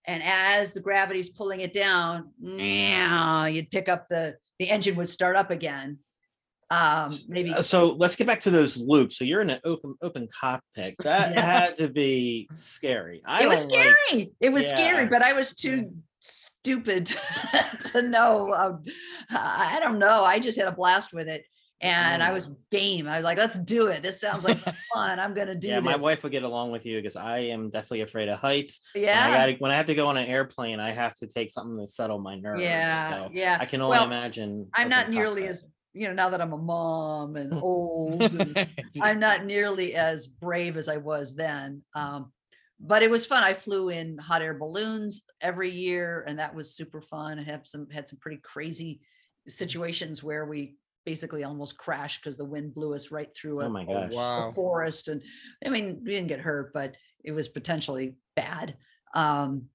And 0.06 0.22
as 0.24 0.72
the 0.74 0.80
gravity's 0.80 1.30
pulling 1.30 1.60
it 1.60 1.72
down, 1.72 2.30
meow, 2.38 3.46
you'd 3.46 3.70
pick 3.70 3.88
up 3.88 4.08
the 4.08 4.36
the 4.60 4.70
engine 4.70 4.94
would 4.96 5.08
start 5.08 5.34
up 5.34 5.50
again. 5.50 5.98
Um, 6.70 7.08
maybe 7.28 7.52
Uh, 7.52 7.62
So 7.62 7.92
let's 7.92 8.14
get 8.16 8.26
back 8.26 8.40
to 8.40 8.50
those 8.50 8.76
loops. 8.76 9.16
So 9.18 9.24
you're 9.24 9.40
in 9.40 9.50
an 9.50 9.60
open 9.64 9.94
open 10.02 10.28
cockpit. 10.40 10.94
That 11.02 11.34
Yeah. 11.34 11.40
had 11.40 11.76
to 11.78 11.88
be 11.88 12.48
scary. 12.54 13.22
I 13.24 13.44
it 13.44 13.48
was 13.48 13.58
don't 13.58 13.70
like- 13.70 13.96
scary. 14.08 14.32
it 14.40 14.50
was 14.50 14.66
scary, 14.68 15.06
but 15.06 15.22
I 15.22 15.32
was 15.32 15.54
too 15.54 15.90
stupid 16.64 17.06
to 17.92 18.00
know. 18.02 18.52
um, 18.54 18.82
I 19.30 19.78
don't 19.82 19.98
know. 19.98 20.24
I 20.24 20.38
just 20.38 20.58
had 20.58 20.66
a 20.66 20.72
blast 20.72 21.12
with 21.12 21.28
it. 21.28 21.44
And 21.80 22.22
I 22.22 22.32
was 22.32 22.48
game. 22.70 23.06
I 23.06 23.18
was 23.18 23.24
like, 23.24 23.36
let's 23.36 23.58
do 23.58 23.88
it. 23.88 24.02
This 24.02 24.18
sounds 24.18 24.44
like 24.44 24.56
fun. 24.94 25.20
I'm 25.20 25.34
gonna 25.34 25.54
do 25.54 25.68
it. 25.68 25.72
yeah, 25.72 25.80
this. 25.80 25.84
my 25.84 25.96
wife 25.96 26.22
would 26.22 26.32
get 26.32 26.42
along 26.42 26.70
with 26.70 26.86
you 26.86 26.96
because 26.96 27.16
I 27.16 27.40
am 27.40 27.68
definitely 27.68 28.00
afraid 28.00 28.30
of 28.30 28.38
heights. 28.38 28.80
When 28.94 29.04
I 29.04 29.06
yeah. 29.08 29.36
gotta 29.36 29.52
when 29.58 29.70
I 29.70 29.76
have 29.76 29.84
to 29.86 29.94
go 29.94 30.06
on 30.06 30.16
an 30.16 30.24
airplane, 30.26 30.80
I 30.80 30.92
have 30.92 31.14
to 31.18 31.26
take 31.26 31.50
something 31.50 31.78
to 31.78 31.86
settle 31.86 32.18
my 32.20 32.36
nerves. 32.36 32.62
Yeah. 32.62 33.10
So 33.26 33.30
Yeah. 33.34 33.58
I 33.60 33.66
can 33.66 33.82
only 33.82 33.96
Well, 33.98 34.06
imagine. 34.06 34.68
I'm 34.72 34.88
not 34.88 35.10
nearly 35.10 35.46
as 35.46 35.64
you 35.92 36.08
know 36.08 36.14
now 36.14 36.30
that 36.30 36.40
I'm 36.40 36.54
a 36.54 36.56
mom 36.56 37.36
and 37.36 37.52
old. 37.62 38.22
and 38.22 38.66
I'm 39.02 39.18
not 39.18 39.44
nearly 39.44 39.94
as 39.94 40.26
brave 40.26 40.78
as 40.78 40.88
I 40.88 40.96
was 40.96 41.34
then. 41.34 41.82
Um, 41.94 42.32
but 42.86 43.02
it 43.02 43.10
was 43.10 43.24
fun. 43.24 43.42
I 43.42 43.54
flew 43.54 43.88
in 43.88 44.18
hot 44.18 44.42
air 44.42 44.54
balloons 44.54 45.22
every 45.40 45.70
year, 45.70 46.22
and 46.26 46.38
that 46.38 46.54
was 46.54 46.76
super 46.76 47.00
fun. 47.00 47.38
I 47.38 47.42
have 47.42 47.66
some 47.66 47.88
had 47.90 48.08
some 48.08 48.18
pretty 48.18 48.40
crazy 48.44 49.00
situations 49.48 50.22
where 50.22 50.44
we 50.44 50.76
basically 51.06 51.44
almost 51.44 51.76
crashed 51.78 52.20
because 52.22 52.36
the 52.36 52.44
wind 52.44 52.74
blew 52.74 52.94
us 52.94 53.10
right 53.10 53.28
through 53.36 53.60
a, 53.60 53.66
Oh 53.66 53.68
my 53.70 53.84
gosh. 53.84 54.12
a 54.12 54.14
Wow. 54.16 54.52
forest. 54.54 55.08
And 55.08 55.22
I 55.64 55.68
mean, 55.68 56.00
we 56.04 56.10
didn't 56.12 56.28
get 56.28 56.40
hurt, 56.40 56.72
but 56.72 56.94
it 57.24 57.32
was 57.32 57.48
potentially 57.48 58.16
bad. 58.36 58.76
Um, 59.14 59.68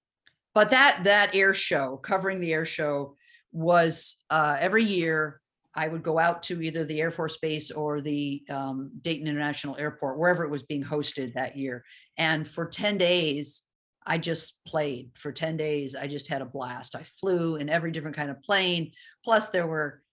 but 0.54 0.70
that 0.72 1.02
that 1.06 1.34
air 1.36 1.54
show, 1.54 1.98
covering 1.98 2.40
the 2.40 2.54
air 2.54 2.66
show, 2.66 3.16
was 3.52 4.18
uh, 4.30 4.58
every 4.60 4.84
year. 4.86 5.42
I 5.76 5.88
would 5.88 6.02
go 6.04 6.18
out 6.18 6.42
to 6.44 6.62
either 6.62 6.84
the 6.84 7.00
Air 7.00 7.12
Force 7.12 7.38
Base 7.38 7.70
or 7.70 8.02
the 8.02 8.44
um, 8.50 8.92
Dayton 9.02 9.28
International 9.28 9.78
Airport, 9.78 10.18
wherever 10.18 10.44
it 10.44 10.50
was 10.50 10.64
being 10.64 10.84
hosted 10.84 11.34
that 11.36 11.56
year. 11.56 11.86
And 12.20 12.48
for 12.48 12.68
10 12.68 12.98
days, 12.98 13.64
I 14.06 14.18
just 14.18 14.64
played. 14.68 15.12
For 15.16 15.32
10 15.32 15.58
days, 15.58 15.96
I 15.96 16.06
just 16.06 16.28
had 16.28 16.42
a 16.42 16.46
blast. 16.46 16.96
I 16.96 17.04
flew 17.04 17.56
in 17.56 17.70
every 17.70 17.92
different 17.92 18.18
kind 18.18 18.30
of 18.30 18.44
plane. 18.44 18.92
Plus, 19.24 19.50
there 19.50 19.66
were, 19.66 20.04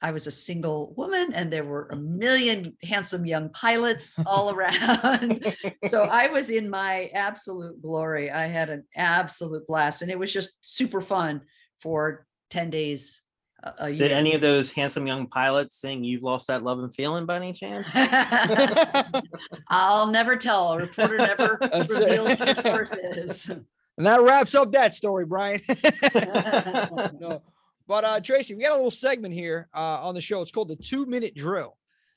I 0.00 0.12
was 0.12 0.28
a 0.28 0.30
single 0.30 0.94
woman 0.96 1.32
and 1.34 1.52
there 1.52 1.64
were 1.64 1.88
a 1.90 1.96
million 1.96 2.76
handsome 2.84 3.26
young 3.26 3.50
pilots 3.50 4.18
all 4.24 4.50
around. 4.54 5.54
so 5.90 6.02
I 6.10 6.28
was 6.28 6.48
in 6.48 6.70
my 6.70 7.10
absolute 7.12 7.82
glory. 7.82 8.30
I 8.30 8.46
had 8.46 8.70
an 8.70 8.84
absolute 8.94 9.66
blast 9.66 10.02
and 10.02 10.10
it 10.10 10.18
was 10.18 10.32
just 10.32 10.50
super 10.60 11.00
fun 11.00 11.40
for 11.80 12.26
10 12.50 12.70
days 12.70 13.20
a, 13.64 13.72
a 13.80 13.90
year. 13.90 14.08
Did 14.08 14.12
any 14.12 14.34
of 14.34 14.40
those 14.40 14.70
handsome 14.70 15.06
young 15.06 15.26
pilots 15.26 15.74
sing 15.76 16.04
"You've 16.04 16.22
Lost 16.22 16.46
That 16.46 16.62
Lovin' 16.62 16.90
Feeling" 16.90 17.26
by 17.26 17.36
any 17.36 17.52
chance? 17.52 17.90
I'll 19.68 20.06
never 20.08 20.36
tell. 20.36 20.72
A 20.72 20.78
reporter 20.78 21.18
never 21.18 21.58
That's 21.72 21.92
it. 21.98 22.20
reveals 22.20 22.40
your 22.40 22.54
sources. 22.56 23.48
And 23.48 24.06
that 24.06 24.22
wraps 24.22 24.54
up 24.54 24.72
that 24.72 24.94
story, 24.94 25.24
Brian. 25.26 25.60
no. 27.20 27.42
But 27.86 28.04
uh 28.04 28.20
Tracy, 28.20 28.54
we 28.54 28.62
got 28.62 28.72
a 28.72 28.76
little 28.76 28.90
segment 28.90 29.34
here 29.34 29.68
uh 29.74 30.00
on 30.02 30.14
the 30.14 30.20
show. 30.20 30.40
It's 30.42 30.50
called 30.52 30.68
the 30.68 30.76
two 30.76 31.06
minute 31.06 31.34
drill. 31.34 31.76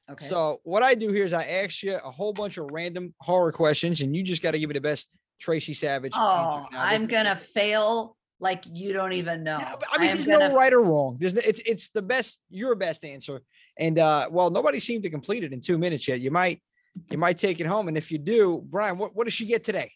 Okay. 0.09 0.25
So 0.25 0.59
what 0.63 0.83
I 0.83 0.93
do 0.93 1.11
here 1.11 1.23
is 1.25 1.33
I 1.33 1.45
ask 1.45 1.81
you 1.83 1.95
a 1.95 2.11
whole 2.11 2.33
bunch 2.33 2.57
of 2.57 2.69
random 2.71 3.13
horror 3.19 3.51
questions, 3.51 4.01
and 4.01 4.15
you 4.15 4.23
just 4.23 4.41
got 4.41 4.51
to 4.51 4.59
give 4.59 4.67
me 4.67 4.73
the 4.73 4.81
best 4.81 5.15
Tracy 5.39 5.73
Savage. 5.73 6.11
oh, 6.15 6.67
I'm 6.71 7.07
gonna 7.07 7.35
fail 7.35 8.15
like 8.41 8.63
you 8.69 8.91
don't 8.91 9.13
even 9.13 9.43
know. 9.43 9.57
Yeah, 9.59 9.75
I 9.91 9.97
mean, 9.99 10.09
am 10.09 10.15
there's 10.15 10.27
gonna- 10.27 10.49
no 10.49 10.55
right 10.55 10.73
or 10.73 10.81
wrong. 10.81 11.15
There's 11.19 11.33
no, 11.35 11.41
it's 11.45 11.61
it's 11.65 11.89
the 11.91 12.01
best 12.01 12.41
your 12.49 12.75
best 12.75 13.05
answer. 13.05 13.41
And 13.79 13.97
uh, 13.99 14.27
well, 14.29 14.49
nobody 14.49 14.79
seemed 14.79 15.03
to 15.03 15.09
complete 15.09 15.43
it 15.45 15.53
in 15.53 15.61
two 15.61 15.77
minutes 15.77 16.07
yet. 16.07 16.19
You 16.19 16.31
might 16.31 16.61
you 17.09 17.17
might 17.17 17.37
take 17.37 17.59
it 17.61 17.65
home, 17.67 17.87
and 17.87 17.97
if 17.97 18.11
you 18.11 18.17
do, 18.17 18.61
Brian, 18.69 18.97
what, 18.97 19.15
what 19.15 19.23
does 19.23 19.33
she 19.33 19.45
get 19.45 19.63
today? 19.63 19.91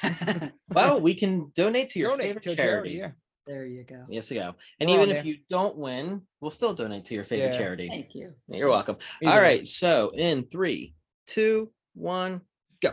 well, 0.70 1.00
we 1.00 1.14
can 1.14 1.50
donate 1.56 1.88
to 1.90 1.98
your 1.98 2.10
Donate 2.10 2.26
favorite 2.26 2.42
to 2.44 2.50
a 2.50 2.56
charity. 2.56 2.90
Yeah. 2.92 3.10
there 3.46 3.64
you 3.64 3.82
go. 3.82 4.04
Yes, 4.10 4.30
we 4.30 4.36
go. 4.36 4.54
And 4.78 4.88
We're 4.90 4.96
on 5.00 5.02
even 5.08 5.16
if 5.16 5.24
you 5.24 5.38
don't 5.48 5.76
win, 5.76 6.20
we'll 6.40 6.50
still 6.50 6.74
donate 6.74 7.06
to 7.06 7.14
your 7.14 7.24
favorite 7.24 7.52
Yeah. 7.52 7.58
charity. 7.58 7.88
Thank 7.88 8.14
you. 8.14 8.34
You're 8.48 8.68
welcome. 8.68 8.96
Either 9.22 9.32
All 9.32 9.40
way. 9.40 9.64
So 9.64 10.12
in 10.14 10.44
three, 10.44 10.94
two, 11.26 11.72
one. 11.94 12.42
go. 12.82 12.90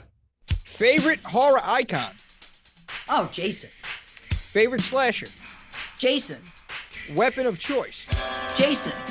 Favorite 0.47 1.19
horror 1.23 1.59
icon. 1.63 2.11
Oh, 3.09 3.29
Jason. 3.33 3.69
Favorite 4.53 4.81
slasher. 4.81 5.25
Jason. 5.97 6.37
Weapon 7.15 7.47
of 7.47 7.57
choice. 7.57 8.07
Jason. 8.55 8.93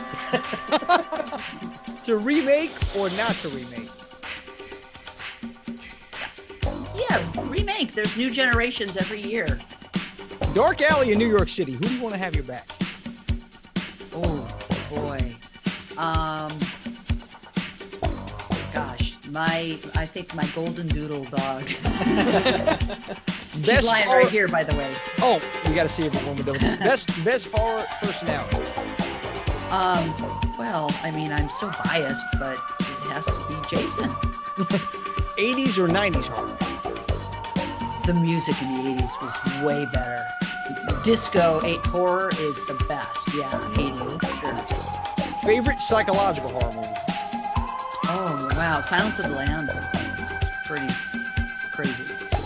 To 2.04 2.16
remake 2.16 2.72
or 2.96 3.10
not 3.10 3.30
to 3.36 3.48
remake. 3.50 3.88
Yeah, 6.96 7.24
remake. 7.48 7.94
There's 7.94 8.16
new 8.16 8.28
generations 8.28 8.96
every 8.96 9.20
year. 9.20 9.60
Dark 10.52 10.82
Alley 10.82 11.12
in 11.12 11.18
New 11.18 11.28
York 11.28 11.48
City. 11.48 11.74
Who 11.74 11.84
do 11.84 11.94
you 11.94 12.02
want 12.02 12.14
to 12.14 12.18
have 12.18 12.34
your 12.34 12.42
back? 12.42 12.68
Oh 14.12 14.48
boy. 14.90 15.36
Um 15.96 16.58
Gosh, 18.74 19.16
My, 19.28 19.78
I 19.94 20.04
think 20.04 20.34
my 20.34 20.46
golden 20.56 20.88
doodle 20.88 21.22
dog. 21.22 21.68
She's 23.52 23.66
Best 23.66 23.86
lying 23.86 24.08
right 24.08 24.28
here, 24.28 24.48
by 24.48 24.64
the 24.64 24.74
way. 24.74 24.94
Oh, 25.18 25.40
we 25.66 25.74
got 25.74 25.82
to 25.82 25.88
see 25.88 26.06
everyone 26.06 26.36
we're 26.36 26.44
doing. 26.44 26.60
Best 26.78 27.24
best 27.24 27.48
horror 27.52 27.84
personality. 28.00 28.56
Um, 29.70 30.14
well, 30.58 30.90
I 31.02 31.10
mean, 31.10 31.32
I'm 31.32 31.48
so 31.48 31.70
biased, 31.84 32.24
but 32.38 32.56
it 32.80 33.12
has 33.12 33.26
to 33.26 33.32
be 33.48 33.54
Jason. 33.68 34.08
80s 35.36 35.78
or 35.78 35.88
90s 35.88 36.26
horror? 36.26 36.56
The 38.06 38.14
music 38.14 38.60
in 38.62 38.68
the 38.96 39.02
80s 39.02 39.22
was 39.22 39.62
way 39.64 39.86
better. 39.92 40.24
Disco 41.04 41.60
eight 41.64 41.80
horror 41.86 42.30
is 42.38 42.64
the 42.66 42.74
best. 42.88 43.28
Yeah, 43.34 43.50
80s, 43.74 44.40
sure. 44.40 45.38
Favorite 45.42 45.80
psychological 45.80 46.50
horror 46.50 46.72
movie? 46.72 46.88
Oh 48.04 48.48
wow, 48.56 48.80
Silence 48.82 49.18
of 49.18 49.28
the 49.30 49.36
Lambs, 49.36 49.72
pretty. 50.66 50.86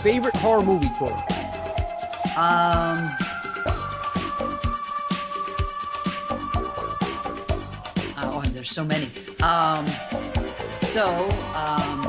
Favorite 0.07 0.37
horror 0.37 0.63
movie 0.63 0.87
quote? 0.97 1.11
Um. 2.37 3.13
Oh, 8.17 8.41
there's 8.53 8.69
so 8.69 8.85
many. 8.85 9.09
Um, 9.43 9.85
so 10.79 11.27
um, 11.53 12.05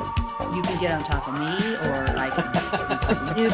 you 0.55 0.63
can 0.63 0.81
get 0.81 0.93
on 0.93 1.03
top 1.03 1.27
of 1.27 1.35
me, 1.41 1.75
or 1.89 2.07
I 2.17 2.31
can. 2.31 2.53
get 2.53 2.63
on 2.73 3.01
top 3.01 3.31
of 3.33 3.37
you. 3.37 3.49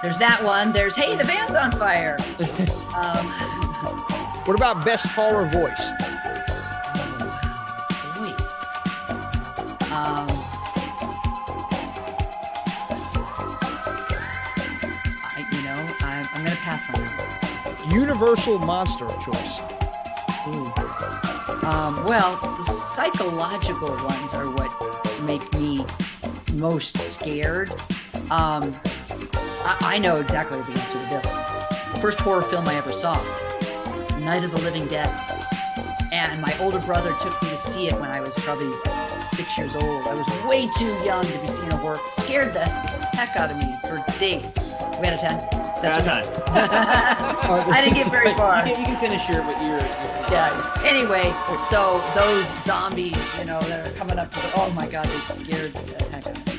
There's 0.00 0.18
that 0.18 0.40
one. 0.44 0.72
There's 0.72 0.94
hey, 0.94 1.16
the 1.16 1.24
band's 1.24 1.56
on 1.56 1.72
fire. 1.72 2.16
Um, 2.94 3.26
What 4.44 4.54
about 4.54 4.84
best 4.84 5.06
horror 5.06 5.46
voice. 5.46 6.01
Universal 18.22 18.58
monster 18.60 19.08
choice. 19.20 19.58
Um, 21.64 22.04
well, 22.04 22.36
the 22.56 22.62
psychological 22.62 23.90
ones 23.90 24.32
are 24.32 24.48
what 24.48 25.22
make 25.22 25.42
me 25.54 25.84
most 26.52 26.96
scared. 26.96 27.72
Um, 28.30 28.72
I, 29.64 29.76
I 29.80 29.98
know 29.98 30.20
exactly 30.20 30.60
the 30.60 30.70
answer 30.70 31.00
to 31.00 31.06
this. 31.10 32.00
First 32.00 32.20
horror 32.20 32.42
film 32.42 32.68
I 32.68 32.76
ever 32.76 32.92
saw, 32.92 33.14
Night 34.20 34.44
of 34.44 34.52
the 34.52 34.58
Living 34.58 34.86
Dead. 34.86 35.10
And 36.12 36.40
my 36.40 36.56
older 36.60 36.78
brother 36.78 37.12
took 37.20 37.42
me 37.42 37.48
to 37.48 37.56
see 37.56 37.88
it 37.88 37.94
when 37.94 38.12
I 38.12 38.20
was 38.20 38.36
probably 38.36 38.72
six 39.32 39.58
years 39.58 39.74
old. 39.74 40.06
I 40.06 40.14
was 40.14 40.28
way 40.46 40.70
too 40.78 40.94
young 41.04 41.24
to 41.24 41.38
be 41.40 41.48
seeing 41.48 41.72
a 41.72 41.76
horror. 41.76 41.98
Scared 42.12 42.54
the 42.54 42.66
heck 42.66 43.34
out 43.34 43.50
of 43.50 43.56
me 43.56 43.74
for 43.82 43.96
days. 44.20 44.46
We 45.00 45.08
had 45.08 45.14
a 45.14 45.58
10? 45.58 45.71
That's 45.82 46.06
That's 46.06 46.26
time. 46.46 47.66
I 47.72 47.80
didn't 47.82 47.96
get 47.96 48.10
very 48.10 48.32
far. 48.34 48.66
You 48.66 48.74
can, 48.74 48.80
you 48.80 48.86
can 48.86 48.96
finish 49.00 49.28
your 49.28 49.42
your. 49.42 49.78
your 49.78 49.78
Yeah. 50.30 50.82
Anyway, 50.84 51.34
so 51.68 52.00
those 52.14 52.46
zombies, 52.62 53.18
you 53.38 53.44
know, 53.44 53.60
that 53.62 53.88
are 53.88 53.92
coming 53.94 54.18
up 54.18 54.30
to 54.30 54.40
the, 54.40 54.52
oh 54.56 54.70
my 54.76 54.86
god, 54.86 55.04
they 55.06 55.18
scared 55.18 55.72
the 55.72 56.04
heck 56.04 56.26
out 56.26 56.36
of 56.36 56.46
me. 56.46 56.52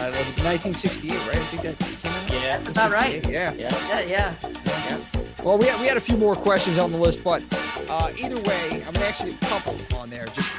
Uh, 0.00 0.10
1968, 0.42 1.10
right? 1.10 1.36
I 1.36 1.38
think 1.40 1.62
that 1.62 1.78
came 1.78 2.12
out. 2.12 2.42
Yeah. 2.42 2.58
That's 2.58 2.68
about 2.70 2.92
right. 2.92 3.28
Yeah. 3.28 3.52
Yeah. 3.54 3.70
Yeah, 3.88 4.00
yeah. 4.00 5.00
Well, 5.42 5.58
we 5.58 5.66
had, 5.66 5.80
we 5.80 5.86
had 5.86 5.96
a 5.96 6.00
few 6.00 6.16
more 6.16 6.36
questions 6.36 6.78
on 6.78 6.92
the 6.92 6.98
list, 6.98 7.24
but 7.24 7.42
uh, 7.88 8.12
either 8.16 8.38
way, 8.40 8.84
I'm 8.86 8.92
gonna 8.92 9.06
actually 9.06 9.32
a 9.32 9.46
couple 9.46 9.76
on 9.96 10.08
there 10.08 10.26
just 10.26 10.52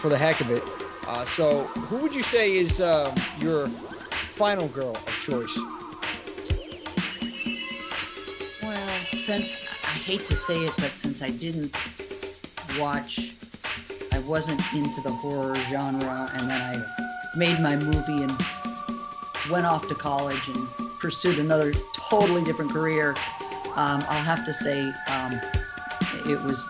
for 0.00 0.08
the 0.08 0.18
heck 0.18 0.40
of 0.40 0.50
it. 0.50 0.62
Uh, 1.08 1.24
so, 1.24 1.64
who 1.64 1.96
would 1.98 2.14
you 2.14 2.22
say 2.22 2.56
is 2.56 2.80
um, 2.80 3.14
your 3.40 3.68
final 3.68 4.68
girl 4.68 4.94
of 4.94 5.20
choice? 5.22 5.58
Since 9.26 9.56
I 9.82 9.88
hate 9.88 10.24
to 10.26 10.36
say 10.36 10.66
it, 10.66 10.72
but 10.76 10.92
since 10.92 11.20
I 11.20 11.30
didn't 11.30 11.74
watch, 12.78 13.34
I 14.12 14.20
wasn't 14.20 14.60
into 14.72 15.00
the 15.00 15.10
horror 15.10 15.56
genre, 15.68 16.30
and 16.32 16.48
then 16.48 16.62
I 16.62 17.36
made 17.36 17.58
my 17.58 17.74
movie 17.74 18.22
and 18.22 18.32
went 19.50 19.66
off 19.66 19.88
to 19.88 19.96
college 19.96 20.46
and 20.46 20.68
pursued 21.00 21.40
another 21.40 21.72
totally 21.96 22.44
different 22.44 22.70
career. 22.70 23.16
Um, 23.74 24.04
I'll 24.08 24.22
have 24.22 24.44
to 24.44 24.54
say 24.54 24.92
um, 25.08 25.40
it 26.30 26.40
was 26.44 26.64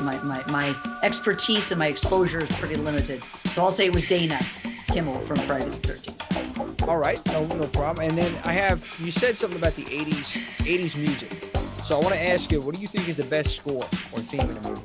my, 0.00 0.20
my, 0.24 0.42
my 0.48 0.74
expertise 1.04 1.70
and 1.70 1.78
my 1.78 1.86
exposure 1.86 2.40
is 2.40 2.50
pretty 2.58 2.74
limited. 2.74 3.22
So 3.52 3.62
I'll 3.62 3.70
say 3.70 3.86
it 3.86 3.94
was 3.94 4.08
Dana 4.08 4.40
Kimmel 4.88 5.20
from 5.20 5.36
Friday 5.36 5.70
the 5.70 5.76
13th. 5.76 6.88
All 6.88 6.98
right, 6.98 7.24
no, 7.26 7.46
no 7.46 7.68
problem. 7.68 8.08
And 8.08 8.18
then 8.18 8.34
I 8.44 8.52
have 8.52 8.84
you 8.98 9.12
said 9.12 9.38
something 9.38 9.58
about 9.58 9.76
the 9.76 9.84
80s 9.84 10.38
80s 10.66 10.96
music. 10.96 11.43
So 11.84 11.96
I 11.96 11.98
want 12.00 12.14
to 12.14 12.26
ask 12.28 12.50
you, 12.50 12.62
what 12.62 12.74
do 12.74 12.80
you 12.80 12.88
think 12.88 13.08
is 13.10 13.18
the 13.18 13.24
best 13.24 13.54
score 13.56 13.82
or 14.12 14.20
theme 14.20 14.40
in 14.40 14.56
a 14.56 14.60
movie 14.62 14.80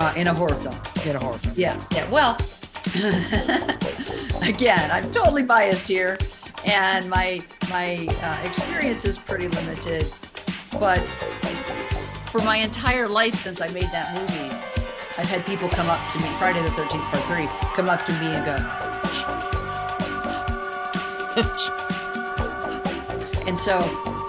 Uh, 0.00 0.12
in 0.16 0.26
a 0.26 0.34
horror 0.34 0.56
film. 0.56 0.74
in 1.06 1.14
a 1.14 1.18
horror 1.20 1.38
film? 1.38 1.54
Yeah, 1.56 1.80
yeah. 1.92 2.10
Well, 2.10 2.36
again, 4.48 4.90
I'm 4.90 5.08
totally 5.12 5.44
biased 5.44 5.86
here, 5.86 6.18
and 6.64 7.08
my 7.08 7.40
my 7.70 8.08
uh, 8.20 8.40
experience 8.48 9.04
is 9.04 9.16
pretty 9.16 9.46
limited. 9.46 10.06
But 10.80 10.98
for 12.32 12.40
my 12.42 12.56
entire 12.56 13.08
life 13.08 13.36
since 13.36 13.60
I 13.60 13.68
made 13.68 13.88
that 13.92 14.12
movie, 14.12 14.50
I've 15.18 15.28
had 15.28 15.46
people 15.46 15.68
come 15.68 15.88
up 15.88 16.00
to 16.12 16.18
me, 16.18 16.26
Friday 16.38 16.60
the 16.62 16.70
13th, 16.70 17.04
Part 17.12 17.22
Three, 17.30 17.46
come 17.76 17.88
up 17.88 18.04
to 18.06 18.12
me 18.12 18.26
and 18.26 18.44
go, 18.44 18.56
and 23.46 23.56
so 23.56 23.78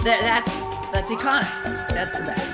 that, 0.04 0.22
that's 0.22 0.56
that's 1.08 1.22
iconic. 1.22 1.88
That's 1.90 2.16
the 2.16 2.24
best. 2.24 2.54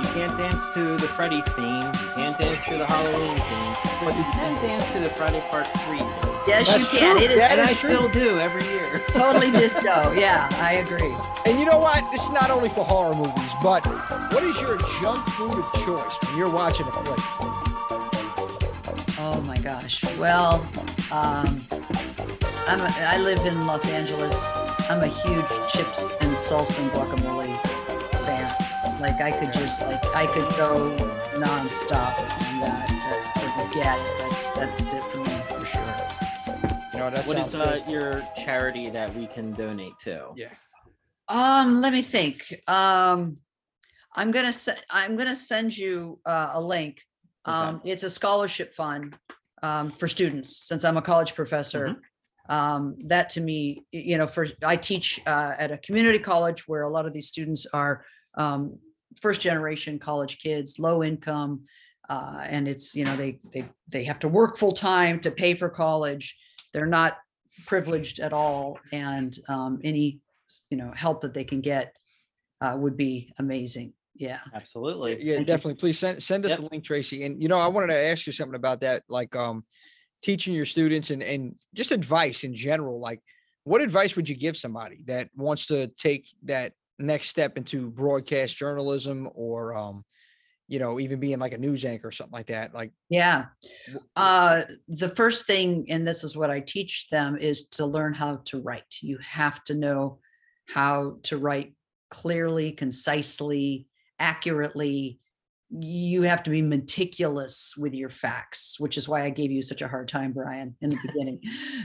You 0.00 0.06
can't 0.14 0.38
dance 0.38 0.62
to 0.74 0.96
the 0.96 1.08
Freddy 1.08 1.42
theme. 1.56 1.86
You 1.86 2.08
can't 2.14 2.38
dance 2.38 2.64
to 2.66 2.78
the 2.78 2.86
Halloween 2.86 3.36
theme. 3.36 3.76
But 4.04 4.16
you 4.16 4.22
can 4.32 4.54
dance 4.62 4.90
to 4.92 5.00
the 5.00 5.10
Friday 5.10 5.40
Part 5.50 5.66
3 5.86 5.98
theme. 5.98 6.06
Yes, 6.46 6.66
you 6.68 6.78
That's 6.78 6.90
can. 6.96 7.16
true. 7.16 7.24
It 7.24 7.30
is 7.32 7.38
That 7.38 7.50
And 7.52 7.60
is 7.62 7.70
I 7.70 7.74
true. 7.74 7.90
still 7.94 8.08
do 8.10 8.38
every 8.38 8.64
year. 8.64 9.02
totally 9.08 9.50
disco. 9.50 10.12
Yeah, 10.12 10.48
I 10.60 10.74
agree. 10.74 11.12
And 11.46 11.58
you 11.58 11.66
know 11.66 11.78
what? 11.78 12.08
This 12.12 12.24
is 12.24 12.30
not 12.30 12.50
only 12.50 12.68
for 12.68 12.84
horror 12.84 13.14
movies, 13.14 13.52
but 13.62 13.84
what 14.32 14.42
is 14.44 14.60
your 14.60 14.78
junk 15.00 15.28
food 15.30 15.58
of 15.58 15.72
choice 15.84 16.16
when 16.28 16.36
you're 16.38 16.48
watching 16.50 16.86
a 16.86 16.92
flick? 16.92 17.18
Oh 19.20 19.42
my 19.46 19.58
gosh. 19.58 20.02
Well, 20.16 20.64
um, 21.10 21.60
I'm 22.68 22.80
a, 22.80 22.94
I 22.98 23.18
live 23.20 23.44
in 23.46 23.66
Los 23.66 23.86
Angeles. 23.90 24.50
I'm 24.88 25.02
a 25.02 25.08
huge 25.08 25.44
chips 25.70 26.12
and 26.20 26.34
salsa 26.36 26.78
and 26.78 26.90
guacamole 26.92 27.60
fan. 27.62 27.67
Like 29.00 29.20
I 29.20 29.30
could 29.30 29.52
just 29.52 29.82
like 29.82 30.04
I 30.14 30.26
could 30.26 30.48
go 30.56 30.96
nonstop 31.38 32.18
on 32.18 32.60
that. 32.60 33.34
Uh, 33.36 33.64
forget. 33.68 33.98
That's 34.18 34.50
that's 34.50 34.92
it 34.92 35.04
for 35.04 35.18
me 35.18 35.24
for 35.46 35.64
sure. 35.64 36.88
You 36.92 36.98
know, 36.98 37.10
that 37.10 37.24
What 37.26 37.36
sounds 37.36 37.54
uh, 37.54 37.80
your 37.88 38.26
charity 38.36 38.90
that 38.90 39.14
we 39.14 39.26
can 39.26 39.52
donate 39.52 39.98
to? 40.00 40.32
Yeah. 40.36 40.48
Um, 41.28 41.80
let 41.80 41.92
me 41.92 42.02
think. 42.02 42.60
Um, 42.66 43.36
I'm 44.16 44.30
gonna 44.30 44.52
send 44.52 44.78
I'm 44.90 45.16
gonna 45.16 45.34
send 45.34 45.76
you 45.76 46.18
uh, 46.26 46.50
a 46.54 46.60
link. 46.60 47.00
Okay. 47.46 47.56
Um, 47.56 47.80
it's 47.84 48.02
a 48.02 48.10
scholarship 48.10 48.74
fund 48.74 49.16
um, 49.62 49.92
for 49.92 50.08
students. 50.08 50.56
Since 50.66 50.84
I'm 50.84 50.96
a 50.96 51.02
college 51.02 51.34
professor, 51.34 51.96
um, 52.48 52.96
that 53.04 53.28
to 53.30 53.40
me, 53.40 53.84
you 53.92 54.18
know, 54.18 54.26
for 54.26 54.46
I 54.64 54.76
teach 54.76 55.20
uh, 55.26 55.54
at 55.58 55.70
a 55.70 55.78
community 55.78 56.18
college 56.18 56.66
where 56.66 56.82
a 56.82 56.90
lot 56.90 57.06
of 57.06 57.12
these 57.12 57.28
students 57.28 57.66
are 57.72 58.04
um, 58.34 58.78
first 59.20 59.40
generation 59.40 59.98
college 59.98 60.38
kids, 60.38 60.78
low 60.78 61.02
income, 61.02 61.64
uh, 62.08 62.44
and 62.44 62.68
it's 62.68 62.94
you 62.94 63.04
know 63.04 63.16
they 63.16 63.38
they 63.52 63.68
they 63.88 64.04
have 64.04 64.18
to 64.20 64.28
work 64.28 64.56
full 64.56 64.72
time 64.72 65.20
to 65.20 65.30
pay 65.30 65.54
for 65.54 65.68
college. 65.68 66.36
They're 66.72 66.86
not 66.86 67.18
privileged 67.66 68.20
at 68.20 68.32
all, 68.32 68.78
and 68.92 69.36
um, 69.48 69.80
any 69.84 70.20
you 70.70 70.76
know 70.76 70.92
help 70.94 71.20
that 71.22 71.34
they 71.34 71.44
can 71.44 71.60
get 71.60 71.94
uh, 72.60 72.74
would 72.78 72.96
be 72.96 73.32
amazing. 73.38 73.92
Yeah. 74.14 74.40
Absolutely. 74.52 75.12
Yeah, 75.22 75.36
Thank 75.36 75.40
you. 75.40 75.44
definitely. 75.54 75.74
Please 75.74 75.98
send 75.98 76.22
send 76.22 76.44
us 76.44 76.50
Yep. 76.50 76.58
the 76.60 76.66
link, 76.72 76.84
Tracy. 76.84 77.24
And 77.24 77.40
you 77.40 77.48
know, 77.48 77.58
I 77.58 77.68
wanted 77.68 77.88
to 77.88 77.96
ask 77.98 78.26
you 78.26 78.32
something 78.32 78.56
about 78.56 78.80
that, 78.80 79.04
like 79.08 79.36
um, 79.36 79.64
teaching 80.22 80.54
your 80.54 80.64
students 80.64 81.10
and 81.10 81.22
and 81.22 81.54
just 81.74 81.92
advice 81.92 82.42
in 82.44 82.54
general. 82.54 82.98
Like, 82.98 83.20
what 83.64 83.80
advice 83.80 84.16
would 84.16 84.28
you 84.28 84.36
give 84.36 84.56
somebody 84.56 85.04
that 85.06 85.28
wants 85.36 85.66
to 85.66 85.86
take 85.98 86.26
that 86.44 86.72
next 86.98 87.28
step 87.28 87.56
into 87.56 87.90
broadcast 87.90 88.56
journalism 88.56 89.28
or 89.34 89.74
um, 89.76 90.04
you 90.68 90.78
know, 90.78 91.00
even 91.00 91.18
being 91.18 91.38
like 91.38 91.54
a 91.54 91.58
news 91.58 91.84
anchor 91.84 92.08
or 92.08 92.12
something 92.12 92.36
like 92.36 92.46
that? 92.46 92.74
Like, 92.74 92.92
Yeah. 93.08 93.46
Uh, 94.14 94.62
the 94.86 95.08
first 95.08 95.46
thing, 95.46 95.86
and 95.88 96.06
this 96.06 96.22
is 96.22 96.36
what 96.36 96.50
I 96.50 96.60
teach 96.60 97.08
them, 97.10 97.38
is 97.38 97.68
to 97.70 97.86
learn 97.86 98.12
how 98.12 98.42
to 98.46 98.60
write. 98.60 98.96
You 99.00 99.18
have 99.26 99.64
to 99.64 99.74
know 99.74 100.18
how 100.66 101.16
to 101.24 101.38
write 101.38 101.74
clearly, 102.10 102.72
concisely, 102.72 103.86
accurately, 104.18 105.20
you 105.70 106.22
have 106.22 106.42
to 106.42 106.50
be 106.50 106.62
meticulous 106.62 107.74
with 107.76 107.92
your 107.92 108.08
facts, 108.08 108.76
which 108.78 108.96
is 108.96 109.08
why 109.08 109.24
I 109.24 109.30
gave 109.30 109.50
you 109.50 109.62
such 109.62 109.82
a 109.82 109.88
hard 109.88 110.08
time, 110.08 110.32
Brian, 110.32 110.74
in 110.80 110.90
the 110.90 110.98
beginning, 111.06 111.40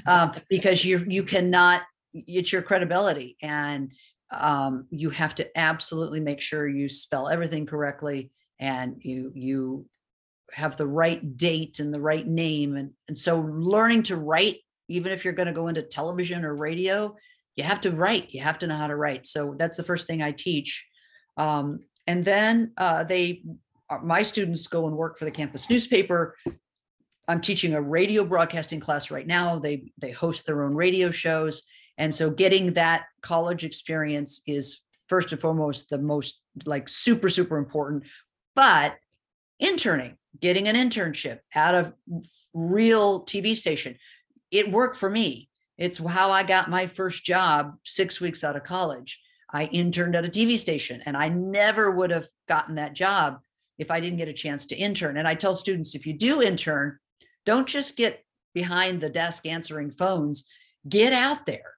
um, 0.06 0.32
because 0.50 0.86
you 0.86 1.06
you 1.08 1.24
cannot. 1.24 1.82
It's 2.14 2.54
your 2.54 2.62
credibility, 2.62 3.38
and 3.42 3.92
um, 4.40 4.88
you 4.90 5.10
have 5.10 5.36
to 5.36 5.58
absolutely 5.58 6.20
make 6.20 6.42
sure 6.42 6.68
you 6.68 6.90
spell 6.90 7.28
everything 7.28 7.66
correctly, 7.66 8.32
and 8.60 8.96
you 9.00 9.32
you 9.36 9.86
have 10.52 10.78
the 10.78 10.88
right 10.88 11.38
date 11.38 11.80
and 11.80 11.94
the 11.94 12.02
right 12.02 12.28
name, 12.28 12.76
and 12.76 12.92
and 13.08 13.18
so 13.18 13.40
learning 13.42 14.04
to 14.04 14.16
write, 14.18 14.58
even 14.88 15.12
if 15.12 15.24
you're 15.24 15.34
going 15.34 15.48
to 15.48 15.54
go 15.54 15.68
into 15.68 15.82
television 15.82 16.46
or 16.46 16.56
radio, 16.56 17.16
you 17.56 17.64
have 17.64 17.82
to 17.82 17.92
write. 17.92 18.34
You 18.34 18.42
have 18.42 18.60
to 18.60 18.68
know 18.68 18.76
how 18.76 18.88
to 18.88 18.96
write. 18.96 19.28
So 19.28 19.56
that's 19.58 19.78
the 19.78 19.84
first 19.84 20.08
thing 20.08 20.22
I 20.22 20.32
teach. 20.32 20.86
Um, 21.38 21.80
and 22.08 22.24
then 22.24 22.74
uh, 22.78 23.04
they 23.04 23.44
uh, 23.90 24.00
my 24.04 24.24
students 24.24 24.68
go 24.68 24.88
and 24.88 24.96
work 24.96 25.18
for 25.18 25.26
the 25.26 25.32
campus 25.32 25.70
newspaper. 25.70 26.36
I'm 27.28 27.42
teaching 27.42 27.74
a 27.74 27.82
radio 27.82 28.26
broadcasting 28.26 28.80
class 28.80 29.12
right 29.12 29.28
now. 29.28 29.58
They 29.58 29.92
they 29.98 30.12
host 30.12 30.46
their 30.46 30.64
own 30.64 30.76
radio 30.76 31.10
shows, 31.12 31.64
and 31.98 32.14
so 32.14 32.30
getting 32.30 32.74
that 32.74 33.06
college 33.22 33.64
experience 33.64 34.42
is 34.48 34.82
first 35.08 35.32
and 35.32 35.42
foremost 35.42 35.90
the 35.90 35.98
most 35.98 36.40
like 36.66 36.90
super 36.90 37.30
super 37.30 37.58
important. 37.58 38.04
But 38.56 38.96
interning, 39.60 40.18
getting 40.40 40.68
an 40.68 40.76
internship 40.76 41.40
at 41.54 41.76
a 41.76 41.94
real 42.54 43.26
TV 43.26 43.56
station, 43.56 43.98
it 44.52 44.72
worked 44.72 44.98
for 44.98 45.10
me. 45.10 45.50
It's 45.78 45.98
how 45.98 46.32
I 46.32 46.44
got 46.44 46.70
my 46.70 46.86
first 46.86 47.24
job 47.24 47.76
six 47.84 48.22
weeks 48.22 48.44
out 48.44 48.56
of 48.56 48.64
college. 48.64 49.20
I 49.52 49.66
interned 49.66 50.16
at 50.16 50.26
a 50.26 50.30
TV 50.30 50.58
station, 50.58 51.02
and 51.06 51.16
I 51.16 51.30
never 51.30 51.92
would 51.92 52.12
have 52.12 52.28
gotten 52.48 52.76
that 52.76 52.94
job 52.94 53.40
if 53.78 53.92
I 53.92 54.00
didn't 54.00 54.18
get 54.18 54.28
a 54.28 54.34
chance 54.34 54.66
to 54.68 54.76
intern. 54.76 55.18
And 55.18 55.28
I 55.28 55.36
tell 55.36 55.56
students 55.56 55.96
if 55.96 56.06
you 56.06 56.14
do 56.14 56.42
intern, 56.42 56.98
don't 57.46 57.68
just 57.68 57.98
get 57.98 58.24
behind 58.54 59.02
the 59.02 59.10
desk 59.10 59.46
answering 59.46 59.92
phones, 59.92 60.46
get 60.88 61.14
out 61.14 61.46
there, 61.46 61.74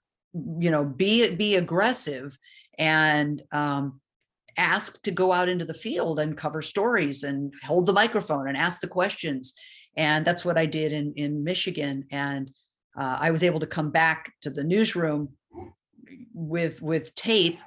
you 0.59 0.71
know, 0.71 0.83
be 0.83 1.36
be 1.36 1.55
aggressive 1.55 2.38
and 2.77 3.41
um, 3.51 4.01
ask 4.57 5.01
to 5.03 5.11
go 5.11 5.31
out 5.31 5.49
into 5.49 5.65
the 5.65 5.73
field 5.73 6.19
and 6.19 6.38
cover 6.38 6.61
stories 6.61 7.23
and 7.23 7.53
hold 7.63 7.86
the 7.86 7.93
microphone 7.93 8.47
and 8.47 8.57
ask 8.57 8.81
the 8.81 8.88
questions. 8.88 9.53
And 9.97 10.25
that's 10.25 10.43
what 10.43 10.57
I 10.57 10.65
did 10.65 10.91
in 10.91 11.13
in 11.15 11.43
Michigan. 11.43 12.05
And 12.11 12.51
uh, 12.97 13.17
I 13.19 13.31
was 13.31 13.43
able 13.43 13.59
to 13.61 13.67
come 13.67 13.91
back 13.91 14.31
to 14.41 14.49
the 14.49 14.63
newsroom 14.63 15.29
with 16.33 16.81
with 16.81 17.15
tape 17.15 17.59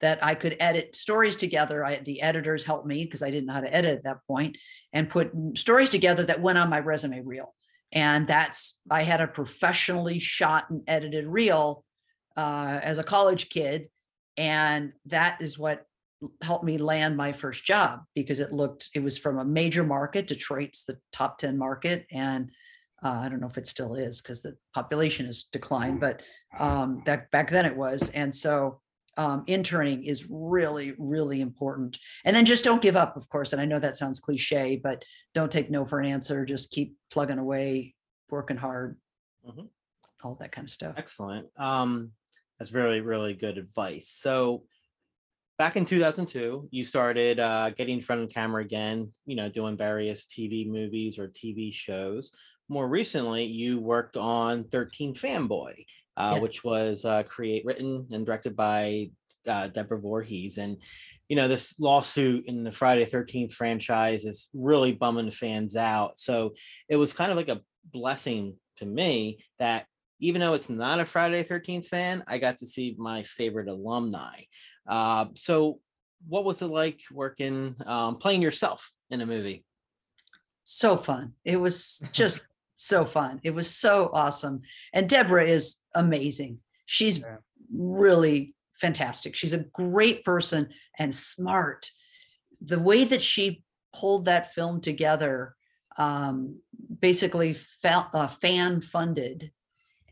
that 0.00 0.22
I 0.22 0.34
could 0.34 0.56
edit 0.60 0.94
stories 0.94 1.36
together. 1.36 1.84
I, 1.84 2.00
the 2.00 2.20
editors 2.20 2.64
helped 2.64 2.86
me 2.86 3.04
because 3.04 3.22
I 3.22 3.30
didn't 3.30 3.46
know 3.46 3.54
how 3.54 3.60
to 3.60 3.74
edit 3.74 3.94
at 3.94 4.02
that 4.02 4.18
point 4.26 4.58
and 4.92 5.08
put 5.08 5.32
stories 5.54 5.88
together 5.88 6.24
that 6.24 6.42
went 6.42 6.58
on 6.58 6.68
my 6.68 6.80
resume 6.80 7.20
reel. 7.20 7.54
And 7.92 8.26
that's, 8.26 8.78
I 8.90 9.04
had 9.04 9.22
a 9.22 9.26
professionally 9.26 10.18
shot 10.18 10.68
and 10.68 10.82
edited 10.86 11.26
reel 11.26 11.85
uh, 12.36 12.80
as 12.82 12.98
a 12.98 13.04
college 13.04 13.48
kid. 13.48 13.88
And 14.36 14.92
that 15.06 15.40
is 15.40 15.58
what 15.58 15.86
helped 16.42 16.64
me 16.64 16.78
land 16.78 17.16
my 17.16 17.32
first 17.32 17.64
job 17.64 18.00
because 18.14 18.40
it 18.40 18.52
looked, 18.52 18.88
it 18.94 19.00
was 19.00 19.18
from 19.18 19.38
a 19.38 19.44
major 19.44 19.84
market. 19.84 20.26
Detroit's 20.26 20.84
the 20.84 20.98
top 21.12 21.38
10 21.38 21.56
market. 21.56 22.06
And 22.10 22.50
uh, 23.04 23.20
I 23.22 23.28
don't 23.28 23.40
know 23.40 23.46
if 23.46 23.58
it 23.58 23.66
still 23.66 23.94
is 23.94 24.20
because 24.20 24.42
the 24.42 24.56
population 24.74 25.26
has 25.26 25.44
declined, 25.52 26.00
but 26.00 26.22
um, 26.58 27.02
that 27.06 27.30
back 27.30 27.50
then 27.50 27.66
it 27.66 27.76
was. 27.76 28.08
And 28.10 28.34
so 28.34 28.80
um, 29.18 29.44
interning 29.46 30.04
is 30.04 30.26
really, 30.28 30.94
really 30.98 31.40
important. 31.40 31.98
And 32.24 32.34
then 32.34 32.44
just 32.44 32.64
don't 32.64 32.82
give 32.82 32.96
up, 32.96 33.16
of 33.16 33.28
course. 33.28 33.52
And 33.52 33.60
I 33.60 33.64
know 33.66 33.78
that 33.78 33.96
sounds 33.96 34.20
cliche, 34.20 34.76
but 34.82 35.04
don't 35.34 35.52
take 35.52 35.70
no 35.70 35.84
for 35.84 36.00
an 36.00 36.06
answer. 36.06 36.44
Just 36.44 36.70
keep 36.70 36.96
plugging 37.10 37.38
away, 37.38 37.94
working 38.30 38.56
hard, 38.56 38.98
Mhm. 39.46 39.68
all 40.22 40.34
that 40.34 40.52
kind 40.52 40.66
of 40.66 40.72
stuff. 40.72 40.94
Excellent. 40.98 41.48
Um, 41.56 42.12
that's 42.58 42.72
really, 42.72 43.00
really 43.00 43.34
good 43.34 43.58
advice. 43.58 44.08
So 44.08 44.64
back 45.58 45.76
in 45.76 45.84
2002, 45.84 46.68
you 46.70 46.84
started 46.84 47.40
uh, 47.40 47.70
getting 47.70 47.96
in 47.96 48.02
front 48.02 48.22
of 48.22 48.28
the 48.28 48.34
camera 48.34 48.62
again, 48.62 49.10
you 49.26 49.36
know, 49.36 49.48
doing 49.48 49.76
various 49.76 50.26
TV 50.26 50.68
movies 50.68 51.18
or 51.18 51.28
TV 51.28 51.72
shows. 51.72 52.32
More 52.68 52.88
recently, 52.88 53.44
you 53.44 53.80
worked 53.80 54.16
on 54.16 54.64
13 54.64 55.14
Fanboy, 55.14 55.84
uh, 56.16 56.38
which 56.38 56.64
was 56.64 57.04
uh, 57.04 57.22
create 57.22 57.64
written 57.64 58.06
and 58.10 58.26
directed 58.26 58.56
by 58.56 59.10
uh, 59.48 59.68
Deborah 59.68 60.00
Voorhees. 60.00 60.58
And, 60.58 60.80
you 61.28 61.36
know, 61.36 61.48
this 61.48 61.78
lawsuit 61.78 62.46
in 62.46 62.64
the 62.64 62.72
Friday 62.72 63.04
13th 63.04 63.52
franchise 63.52 64.24
is 64.24 64.48
really 64.52 64.92
bumming 64.92 65.30
fans 65.30 65.76
out. 65.76 66.18
So 66.18 66.54
it 66.88 66.96
was 66.96 67.12
kind 67.12 67.30
of 67.30 67.36
like 67.36 67.48
a 67.48 67.60
blessing 67.92 68.56
to 68.78 68.86
me 68.86 69.38
that 69.58 69.86
even 70.18 70.40
though 70.40 70.54
it's 70.54 70.70
not 70.70 71.00
a 71.00 71.04
Friday 71.04 71.42
the 71.42 71.54
13th 71.54 71.86
fan, 71.86 72.24
I 72.26 72.38
got 72.38 72.58
to 72.58 72.66
see 72.66 72.94
my 72.98 73.22
favorite 73.22 73.68
alumni. 73.68 74.40
Uh, 74.86 75.26
so, 75.34 75.80
what 76.26 76.44
was 76.44 76.62
it 76.62 76.68
like 76.68 77.00
working, 77.12 77.76
um, 77.86 78.16
playing 78.16 78.42
yourself 78.42 78.90
in 79.10 79.20
a 79.20 79.26
movie? 79.26 79.64
So 80.64 80.96
fun. 80.96 81.32
It 81.44 81.56
was 81.56 82.02
just 82.12 82.46
so 82.74 83.04
fun. 83.04 83.40
It 83.42 83.50
was 83.50 83.70
so 83.70 84.10
awesome. 84.12 84.62
And 84.92 85.08
Deborah 85.08 85.48
is 85.48 85.76
amazing. 85.94 86.58
She's 86.86 87.22
really 87.72 88.54
fantastic. 88.80 89.34
She's 89.34 89.52
a 89.52 89.64
great 89.72 90.24
person 90.24 90.68
and 90.98 91.14
smart. 91.14 91.90
The 92.60 92.78
way 92.78 93.04
that 93.04 93.22
she 93.22 93.62
pulled 93.92 94.26
that 94.26 94.54
film 94.54 94.80
together, 94.80 95.54
um, 95.98 96.60
basically 97.00 97.54
fa- 97.54 98.10
uh, 98.12 98.26
fan 98.26 98.80
funded 98.80 99.50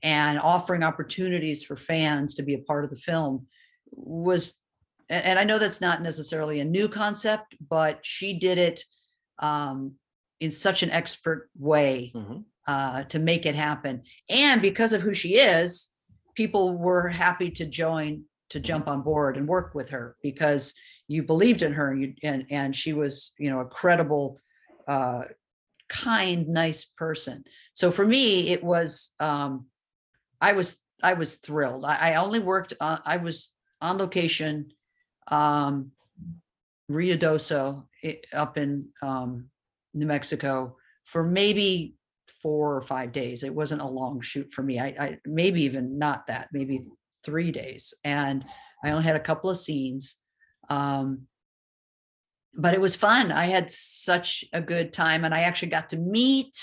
and 0.04 0.38
offering 0.38 0.82
opportunities 0.84 1.62
for 1.64 1.76
fans 1.76 2.34
to 2.34 2.42
be 2.42 2.54
a 2.54 2.58
part 2.58 2.84
of 2.84 2.90
the 2.90 2.96
film 2.96 3.46
was 3.90 4.54
and 5.10 5.38
I 5.38 5.44
know 5.44 5.58
that's 5.58 5.82
not 5.82 6.00
necessarily 6.02 6.60
a 6.60 6.64
new 6.64 6.88
concept, 6.88 7.54
but 7.68 7.98
she 8.02 8.38
did 8.38 8.56
it 8.56 8.82
um, 9.38 9.92
in 10.40 10.50
such 10.50 10.82
an 10.82 10.90
expert 10.90 11.50
way 11.58 12.10
Mhm. 12.14 12.44
uh, 12.66 13.02
to 13.04 13.18
make 13.18 13.44
it 13.44 13.54
happen. 13.54 14.02
And 14.30 14.62
because 14.62 14.94
of 14.94 15.02
who 15.02 15.12
she 15.12 15.36
is, 15.36 15.90
people 16.34 16.78
were 16.78 17.08
happy 17.08 17.50
to 17.50 17.66
join 17.66 18.24
to 18.48 18.60
jump 18.60 18.88
on 18.88 19.02
board 19.02 19.36
and 19.36 19.46
work 19.46 19.74
with 19.74 19.90
her 19.90 20.16
because 20.22 20.72
you 21.06 21.22
believed 21.22 21.62
in 21.62 21.74
her 21.74 21.90
and 21.92 22.00
you, 22.02 22.14
and 22.22 22.46
and 22.50 22.74
she 22.74 22.92
was 22.94 23.32
you 23.38 23.50
know 23.50 23.60
a 23.60 23.66
credible 23.66 24.38
uh 24.88 25.22
kind 25.88 26.48
nice 26.48 26.84
person 26.84 27.44
so 27.74 27.90
for 27.90 28.06
me 28.06 28.48
it 28.50 28.62
was 28.64 29.10
um 29.20 29.66
i 30.40 30.52
was 30.52 30.76
i 31.02 31.12
was 31.14 31.36
thrilled. 31.36 31.84
I, 31.84 32.12
I 32.12 32.14
only 32.16 32.38
worked 32.38 32.74
on 32.80 33.00
i 33.04 33.16
was 33.16 33.52
on 33.80 33.98
location 33.98 34.70
um 35.28 35.90
Ruidoso 36.90 37.84
i- 38.04 38.20
up 38.32 38.58
in 38.58 38.88
um 39.02 39.46
new 39.94 40.06
mexico 40.06 40.76
for 41.04 41.24
maybe 41.24 41.94
four 42.42 42.76
or 42.76 42.82
five 42.82 43.10
days. 43.10 43.42
It 43.42 43.54
wasn't 43.54 43.80
a 43.80 43.86
long 43.86 44.20
shoot 44.20 44.52
for 44.52 44.62
me. 44.62 44.78
I, 44.78 44.86
I 44.86 45.18
maybe 45.24 45.62
even 45.62 45.98
not 45.98 46.26
that 46.26 46.48
maybe 46.52 46.82
three 47.24 47.50
days. 47.52 47.94
And 48.04 48.44
i 48.84 48.90
only 48.90 49.04
had 49.04 49.16
a 49.16 49.20
couple 49.20 49.48
of 49.50 49.56
scenes 49.56 50.16
um 50.68 51.26
but 52.56 52.74
it 52.74 52.80
was 52.80 52.94
fun. 52.94 53.32
I 53.32 53.46
had 53.46 53.68
such 53.70 54.44
a 54.52 54.60
good 54.60 54.92
time 54.92 55.24
and 55.24 55.34
i 55.34 55.40
actually 55.40 55.68
got 55.68 55.88
to 55.90 55.96
meet 55.96 56.54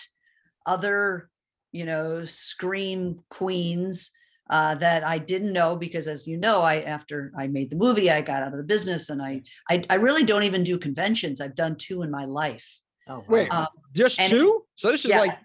other 0.66 1.31
you 1.72 1.86
know 1.86 2.26
scream 2.26 3.20
queens 3.30 4.12
uh, 4.50 4.76
that 4.76 5.04
I 5.04 5.18
didn't 5.18 5.54
know 5.54 5.76
because, 5.76 6.08
as 6.08 6.28
you 6.28 6.38
know, 6.38 6.62
I 6.62 6.82
after 6.82 7.32
I 7.38 7.48
made 7.48 7.70
the 7.70 7.76
movie, 7.78 8.12
I 8.12 8.22
got 8.22 8.44
out 8.44 8.52
of 8.52 8.58
the 8.58 8.64
business, 8.64 9.10
and 9.10 9.22
I 9.22 9.42
I, 9.70 9.84
I 9.90 9.96
really 9.96 10.24
don't 10.24 10.44
even 10.44 10.64
do 10.64 10.78
conventions. 10.78 11.40
I've 11.42 11.56
done 11.56 11.76
two 11.78 12.02
in 12.04 12.12
my 12.12 12.26
life. 12.26 12.68
Oh, 13.08 13.24
Wait, 13.28 13.50
Um, 13.54 13.68
just 13.96 14.20
and- 14.20 14.30
two? 14.30 14.64
So 14.76 14.92
this 14.92 15.06
is 15.06 15.10
yeah. 15.12 15.20
like 15.22 15.38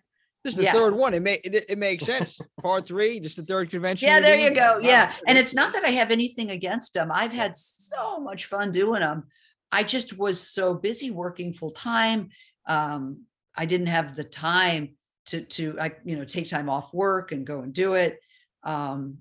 this 0.45 0.53
is 0.53 0.57
the 0.59 0.65
Yeah. 0.65 0.73
third 0.73 0.95
one. 0.95 1.15
It 1.15 1.21
may 1.23 1.35
it, 1.45 1.65
it 1.69 1.79
makes 1.79 2.05
sense. 2.13 2.41
Part 2.61 2.87
three, 2.87 3.21
just 3.21 3.37
the 3.37 3.45
third 3.45 3.71
convention. 3.71 4.09
Yeah, 4.09 4.15
you're 4.15 4.23
there 4.23 4.37
you 4.37 4.51
go. 4.55 4.75
Wow, 4.75 4.79
Yeah. 4.81 5.13
And 5.29 5.39
it's 5.39 5.55
not 5.55 5.73
that 5.73 5.85
I 5.85 5.91
have 5.91 6.11
anything 6.11 6.51
against 6.51 6.93
them. 6.95 7.11
I've 7.13 7.33
had 7.33 7.57
so 7.57 8.19
much 8.21 8.47
fun 8.47 8.73
doing 8.73 9.01
them. 9.01 9.25
I 9.73 9.83
just 9.85 10.17
was 10.19 10.41
so 10.41 10.75
busy 10.75 11.11
working 11.11 11.53
full 11.53 11.73
time. 11.73 12.29
Um, 12.67 13.23
I 13.57 13.67
didn't 13.67 13.87
have 13.89 14.15
the 14.17 14.25
time 14.25 14.96
to 15.27 15.43
to 15.43 15.79
I 15.81 15.93
you 16.05 16.17
know 16.17 16.25
take 16.25 16.49
time 16.49 16.69
off 16.69 16.95
work 16.95 17.33
and 17.33 17.47
go 17.47 17.61
and 17.61 17.73
do 17.73 17.95
it. 17.95 18.21
Um, 18.63 19.19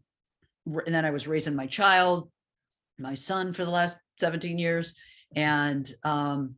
and 0.66 0.96
then 0.96 1.06
I 1.06 1.12
was 1.12 1.28
raising 1.28 1.56
my 1.56 1.68
child, 1.68 2.30
my 2.98 3.14
son 3.14 3.54
for 3.54 3.64
the 3.66 3.72
last 3.72 3.98
17 4.20 4.58
years. 4.58 4.96
And 5.36 5.90
um, 6.04 6.56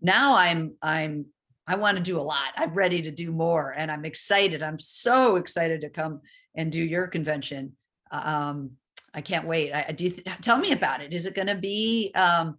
now 0.00 0.36
I'm 0.36 0.74
I'm 0.82 1.26
I 1.66 1.76
want 1.76 1.96
to 1.98 2.02
do 2.02 2.18
a 2.18 2.22
lot. 2.22 2.52
I'm 2.56 2.74
ready 2.74 3.02
to 3.02 3.10
do 3.10 3.30
more 3.30 3.74
and 3.76 3.90
I'm 3.90 4.04
excited. 4.04 4.62
I'm 4.62 4.78
so 4.80 5.36
excited 5.36 5.82
to 5.82 5.90
come 5.90 6.20
and 6.56 6.72
do 6.72 6.82
your 6.82 7.06
convention. 7.06 7.76
Um, 8.10 8.72
I 9.14 9.20
can't 9.20 9.46
wait. 9.46 9.72
I, 9.72 9.92
do. 9.92 10.04
You 10.04 10.10
th- 10.10 10.26
tell 10.40 10.58
me 10.58 10.72
about 10.72 11.00
it. 11.00 11.12
Is 11.12 11.26
it 11.26 11.34
going 11.34 11.48
to 11.48 11.54
be? 11.54 12.12
Um, 12.14 12.58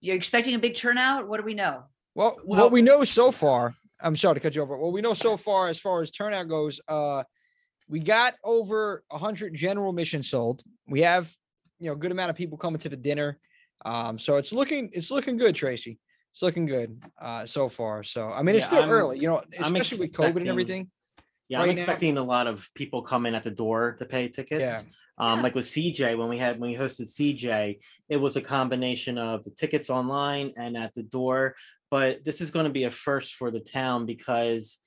you're 0.00 0.16
expecting 0.16 0.54
a 0.54 0.58
big 0.58 0.74
turnout? 0.74 1.28
What 1.28 1.38
do 1.38 1.44
we 1.44 1.54
know? 1.54 1.84
Well, 2.14 2.36
Well- 2.44 2.64
what 2.64 2.72
we 2.72 2.82
know 2.82 3.04
so 3.04 3.30
far, 3.30 3.74
I'm 4.02 4.16
sorry 4.16 4.34
to 4.34 4.40
cut 4.40 4.54
you 4.54 4.62
off, 4.62 4.68
but 4.68 4.78
what 4.78 4.92
we 4.92 5.00
know 5.00 5.14
so 5.14 5.36
far 5.36 5.68
as 5.68 5.78
far 5.78 6.02
as 6.02 6.10
turnout 6.10 6.48
goes, 6.48 6.80
uh, 6.88 7.22
we 7.88 8.00
got 8.00 8.34
over 8.44 9.02
100 9.08 9.54
general 9.54 9.90
admissions 9.90 10.30
sold. 10.30 10.62
We 10.88 11.00
have, 11.02 11.30
you 11.78 11.86
know, 11.86 11.92
a 11.92 11.96
good 11.96 12.12
amount 12.12 12.30
of 12.30 12.36
people 12.36 12.56
coming 12.56 12.78
to 12.80 12.88
the 12.88 12.96
dinner. 12.96 13.38
Um, 13.84 14.18
so 14.18 14.36
it's 14.36 14.52
looking 14.52 14.90
it's 14.92 15.10
looking 15.10 15.36
good, 15.36 15.54
Tracy. 15.54 15.98
It's 16.32 16.42
looking 16.42 16.66
good 16.66 17.02
uh, 17.20 17.46
so 17.46 17.68
far. 17.68 18.02
So 18.02 18.28
I 18.28 18.42
mean, 18.42 18.54
it's 18.54 18.64
Yeah, 18.64 18.68
still 18.68 18.80
I'm- 18.82 18.90
early, 18.90 19.18
you 19.18 19.26
know, 19.26 19.42
especially 19.58 19.98
with 19.98 20.12
COVID 20.12 20.36
and 20.36 20.48
everything. 20.48 20.90
Yeah, 21.50 21.58
I'm 21.58 21.66
right 21.66 21.74
now. 21.76 21.82
expecting 21.82 22.16
a 22.16 22.22
lot 22.22 22.46
of 22.46 22.68
people 22.76 23.02
come 23.02 23.26
in 23.26 23.34
at 23.34 23.42
the 23.42 23.50
door 23.50 23.96
to 23.98 24.06
pay 24.06 24.28
tickets. 24.28 24.60
Yeah. 24.60 24.80
Um, 25.18 25.38
Yeah. 25.38 25.42
like 25.42 25.54
with 25.56 25.66
CJ, 25.66 26.16
when 26.16 26.28
we 26.28 26.38
had 26.38 26.60
when 26.60 26.70
we 26.70 26.76
hosted 26.76 27.08
CJ, 27.08 27.80
it 28.08 28.16
was 28.18 28.36
a 28.36 28.40
combination 28.40 29.18
of 29.18 29.42
the 29.42 29.50
tickets 29.50 29.90
online 29.90 30.52
and 30.56 30.76
at 30.76 30.94
the 30.94 31.02
door. 31.02 31.56
But 31.90 32.24
this 32.24 32.40
is 32.40 32.52
going 32.52 32.66
to 32.66 32.72
be 32.72 32.84
a 32.84 32.90
first 32.90 33.34
for 33.34 33.50
the 33.50 33.58
town 33.58 34.06
because 34.06 34.78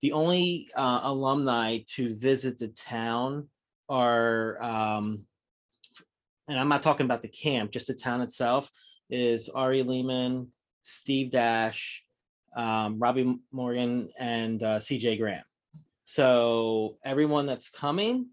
the 0.00 0.12
only 0.12 0.68
uh, 0.76 1.00
alumni 1.02 1.80
to 1.96 2.14
visit 2.14 2.58
the 2.58 2.68
town 2.68 3.48
are, 3.88 4.62
um, 4.62 5.26
and 6.46 6.56
I'm 6.56 6.68
not 6.68 6.84
talking 6.84 7.04
about 7.04 7.20
the 7.20 7.28
camp, 7.28 7.72
just 7.72 7.88
the 7.88 7.94
town 7.94 8.20
itself, 8.20 8.70
is 9.10 9.48
Ari 9.48 9.82
Lehman, 9.82 10.52
Steve 10.82 11.32
Dash, 11.32 12.04
um, 12.54 13.00
Robbie 13.00 13.36
Morgan, 13.50 14.08
and 14.20 14.62
uh, 14.62 14.78
CJ 14.78 15.18
Graham. 15.18 15.42
So 16.10 16.96
everyone 17.04 17.46
that's 17.46 17.70
coming 17.70 18.30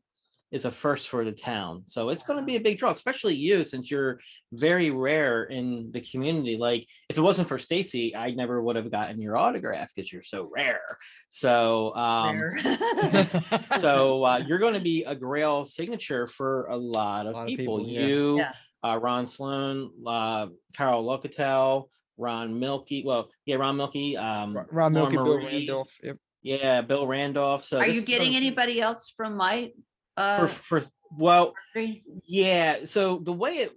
is 0.50 0.66
a 0.66 0.72
first 0.72 1.10
for 1.10 1.24
the 1.24 1.32
town. 1.32 1.84
So 1.86 2.10
it's 2.10 2.24
going 2.24 2.40
to 2.40 2.44
be 2.46 2.56
a 2.56 2.60
big 2.60 2.80
draw, 2.80 2.90
especially 2.90 3.36
you, 3.36 3.68
since 3.68 3.92
you're 3.92 4.20
very 4.52 4.90
rare 4.90 5.44
in 5.44 5.92
the 5.92 6.02
community. 6.02 6.56
Like 6.56 6.88
if 7.08 7.20
it 7.20 7.22
wasn't 7.22 7.48
for 7.48 7.60
Stacy, 7.60 8.16
I 8.16 8.32
never 8.32 8.64
would 8.64 8.78
have 8.78 8.90
gotten 8.90 9.22
your 9.22 9.38
autograph 9.38 9.92
because 9.94 10.12
you're 10.12 10.24
so 10.24 10.50
rare. 10.52 10.98
So 11.30 11.94
um, 11.96 12.40
There. 12.40 13.28
so 13.78 14.24
uh, 14.24 14.42
you're 14.48 14.58
going 14.58 14.74
to 14.74 14.80
be 14.80 15.04
a 15.04 15.14
Grail 15.14 15.64
signature 15.64 16.26
for 16.26 16.66
a 16.72 16.76
lot 16.76 17.28
of 17.28 17.36
lot 17.36 17.42
of 17.44 17.48
people. 17.48 17.78
people. 17.78 17.88
You, 17.92 18.38
Yeah. 18.40 18.54
uh, 18.84 18.98
Ron 19.00 19.28
Sloan, 19.28 19.92
uh, 20.08 20.48
Carol 20.76 21.06
Locatell, 21.06 21.90
Ron 22.18 22.60
Millkie. 22.60 23.06
Well, 23.06 23.30
yeah, 23.46 23.58
Ron 23.58 23.78
Millkie. 23.78 24.18
Um, 24.18 24.58
Ron- 24.58 24.66
Ron 24.72 24.94
Laura 24.94 25.12
Milky, 25.12 25.16
Bill 25.16 25.38
Randolph. 25.38 25.94
Yep. 26.02 26.18
Yeah, 26.44 26.82
Bill 26.82 27.08
Randolph. 27.08 27.64
So 27.64 27.78
Are 27.80 27.88
you 27.88 28.02
getting 28.02 28.36
anybody 28.36 28.80
else 28.82 29.14
from 29.16 29.36
my 29.36 29.72
uh 30.16 30.48
for 30.48 30.80
for 30.82 30.84
well 31.18 31.54
three? 31.74 32.04
yeah 32.26 32.78
so 32.86 33.18
the 33.20 33.32
way 33.32 33.52
it 33.52 33.72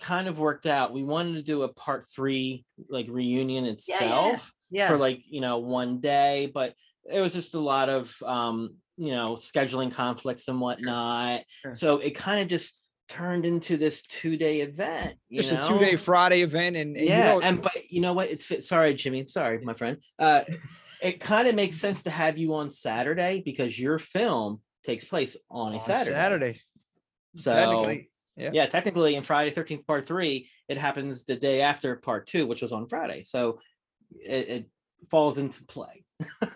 kind 0.00 0.26
of 0.28 0.38
worked 0.38 0.64
out 0.64 0.92
we 0.92 1.02
wanted 1.04 1.34
to 1.34 1.42
do 1.42 1.62
a 1.62 1.68
part 1.68 2.06
three 2.06 2.64
like 2.88 3.06
reunion 3.08 3.64
yeah. 3.64 3.72
itself 3.72 4.52
Yeah. 4.70 4.88
for 4.88 4.96
like 4.96 5.22
you 5.28 5.40
know 5.40 5.58
one 5.58 6.00
day 6.00 6.50
but 6.54 6.74
it 7.10 7.20
was 7.20 7.34
just 7.34 7.54
a 7.54 7.60
lot 7.60 7.88
of 7.88 8.16
um 8.24 8.76
you 8.96 9.10
know 9.12 9.32
scheduling 9.34 9.92
conflicts 9.92 10.48
and 10.48 10.60
whatnot 10.60 11.42
Sure. 11.62 11.74
so 11.74 11.98
it 11.98 12.14
kind 12.14 12.40
of 12.40 12.48
just 12.48 12.80
turned 13.08 13.44
into 13.44 13.76
this 13.76 14.02
two-day 14.02 14.60
event 14.60 15.16
you 15.28 15.38
It's 15.40 15.52
know? 15.52 15.62
a 15.62 15.68
two 15.68 15.78
day 15.78 15.96
Friday 15.96 16.42
event, 16.42 16.76
and, 16.76 16.96
and 16.96 17.04
you 17.04 17.10
yeah 17.10 17.34
know, 17.34 17.40
and 17.40 17.62
but 17.62 17.72
you 17.90 18.00
know 18.00 18.12
what 18.12 18.28
it's 18.30 18.66
sorry 18.66 18.94
jimmy 18.94 19.26
sorry 19.28 19.58
my 19.62 19.74
friend 19.74 19.98
uh 20.18 20.42
it 21.02 21.20
kind 21.20 21.46
of 21.46 21.54
makes 21.54 21.76
sense 21.76 22.02
to 22.02 22.10
have 22.10 22.38
you 22.38 22.54
on 22.54 22.70
saturday 22.70 23.42
because 23.44 23.78
your 23.78 23.98
film 23.98 24.60
takes 24.84 25.04
place 25.04 25.36
on 25.50 25.74
a 25.74 25.80
saturday 25.80 26.14
Saturday. 26.14 26.60
so 27.36 27.54
technically, 27.54 28.10
yeah. 28.36 28.50
yeah. 28.52 28.66
technically 28.66 29.14
in 29.14 29.22
Friday 29.22 29.50
13th 29.50 29.86
part 29.86 30.06
three, 30.06 30.48
it 30.68 30.78
happens 30.78 31.24
the 31.24 31.36
day 31.36 31.60
after 31.60 31.96
part 31.96 32.26
two, 32.26 32.46
which 32.46 32.62
was 32.62 32.72
on 32.72 32.86
Friday. 32.88 33.24
So 33.24 33.60
it, 34.10 34.48
it 34.48 34.70
falls 35.10 35.38
into 35.38 35.64
play. 35.64 36.05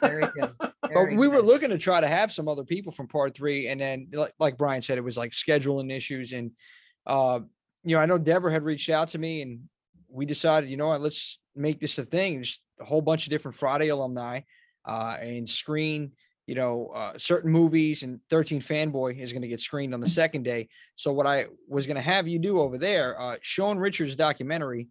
Very 0.01 0.25
good. 0.35 0.53
But 0.93 1.05
Very 1.05 1.17
we 1.17 1.29
were 1.29 1.41
looking 1.41 1.71
to 1.71 1.79
try 1.79 2.01
to 2.01 2.09
have 2.09 2.33
some 2.33 2.49
other 2.49 2.65
people 2.65 2.91
from 2.91 3.07
part 3.07 3.33
three, 3.33 3.69
and 3.69 3.81
then 3.81 4.09
like, 4.13 4.35
like 4.41 4.59
Brian 4.59 4.83
said, 4.83 4.99
it 4.99 5.05
was 5.05 5.17
like 5.17 5.31
scheduling 5.31 5.95
issues, 5.97 6.33
and 6.33 6.51
uh, 7.07 7.39
you 7.85 7.95
know, 7.95 8.03
I 8.03 8.07
know 8.07 8.19
Deborah 8.19 8.53
had 8.53 8.65
reached 8.65 8.91
out 8.91 9.11
to 9.11 9.19
me, 9.19 9.43
and 9.43 9.61
we 10.09 10.27
decided, 10.27 10.69
you 10.69 10.77
know 10.77 10.89
what, 10.89 11.01
let's 11.01 11.39
make 11.55 11.79
this 11.79 11.97
a 11.99 12.05
thing. 12.05 12.43
Just 12.43 12.61
a 12.81 12.85
whole 12.85 13.03
bunch 13.03 13.25
of 13.25 13.31
different 13.31 13.57
Friday 13.57 13.87
alumni, 13.89 14.41
uh, 14.85 15.17
and 15.21 15.49
screen, 15.49 16.11
you 16.49 16.57
know, 16.57 16.89
uh, 16.89 17.17
certain 17.19 17.53
movies, 17.53 18.03
and 18.03 18.19
13 18.29 18.61
Fanboy 18.61 19.17
is 19.17 19.33
going 19.33 19.43
to 19.43 19.49
get 19.49 19.61
screened 19.61 19.95
on 19.95 20.01
the 20.01 20.09
second 20.09 20.43
day. 20.43 20.69
So 20.97 21.13
what 21.13 21.29
I 21.29 21.47
was 21.69 21.87
going 21.87 21.99
to 21.99 22.03
have 22.03 22.27
you 22.27 22.41
do 22.41 22.59
over 22.59 22.79
there, 22.79 23.21
uh, 23.21 23.37
Sean 23.43 23.79
Richards 23.79 24.17
documentary, 24.17 24.89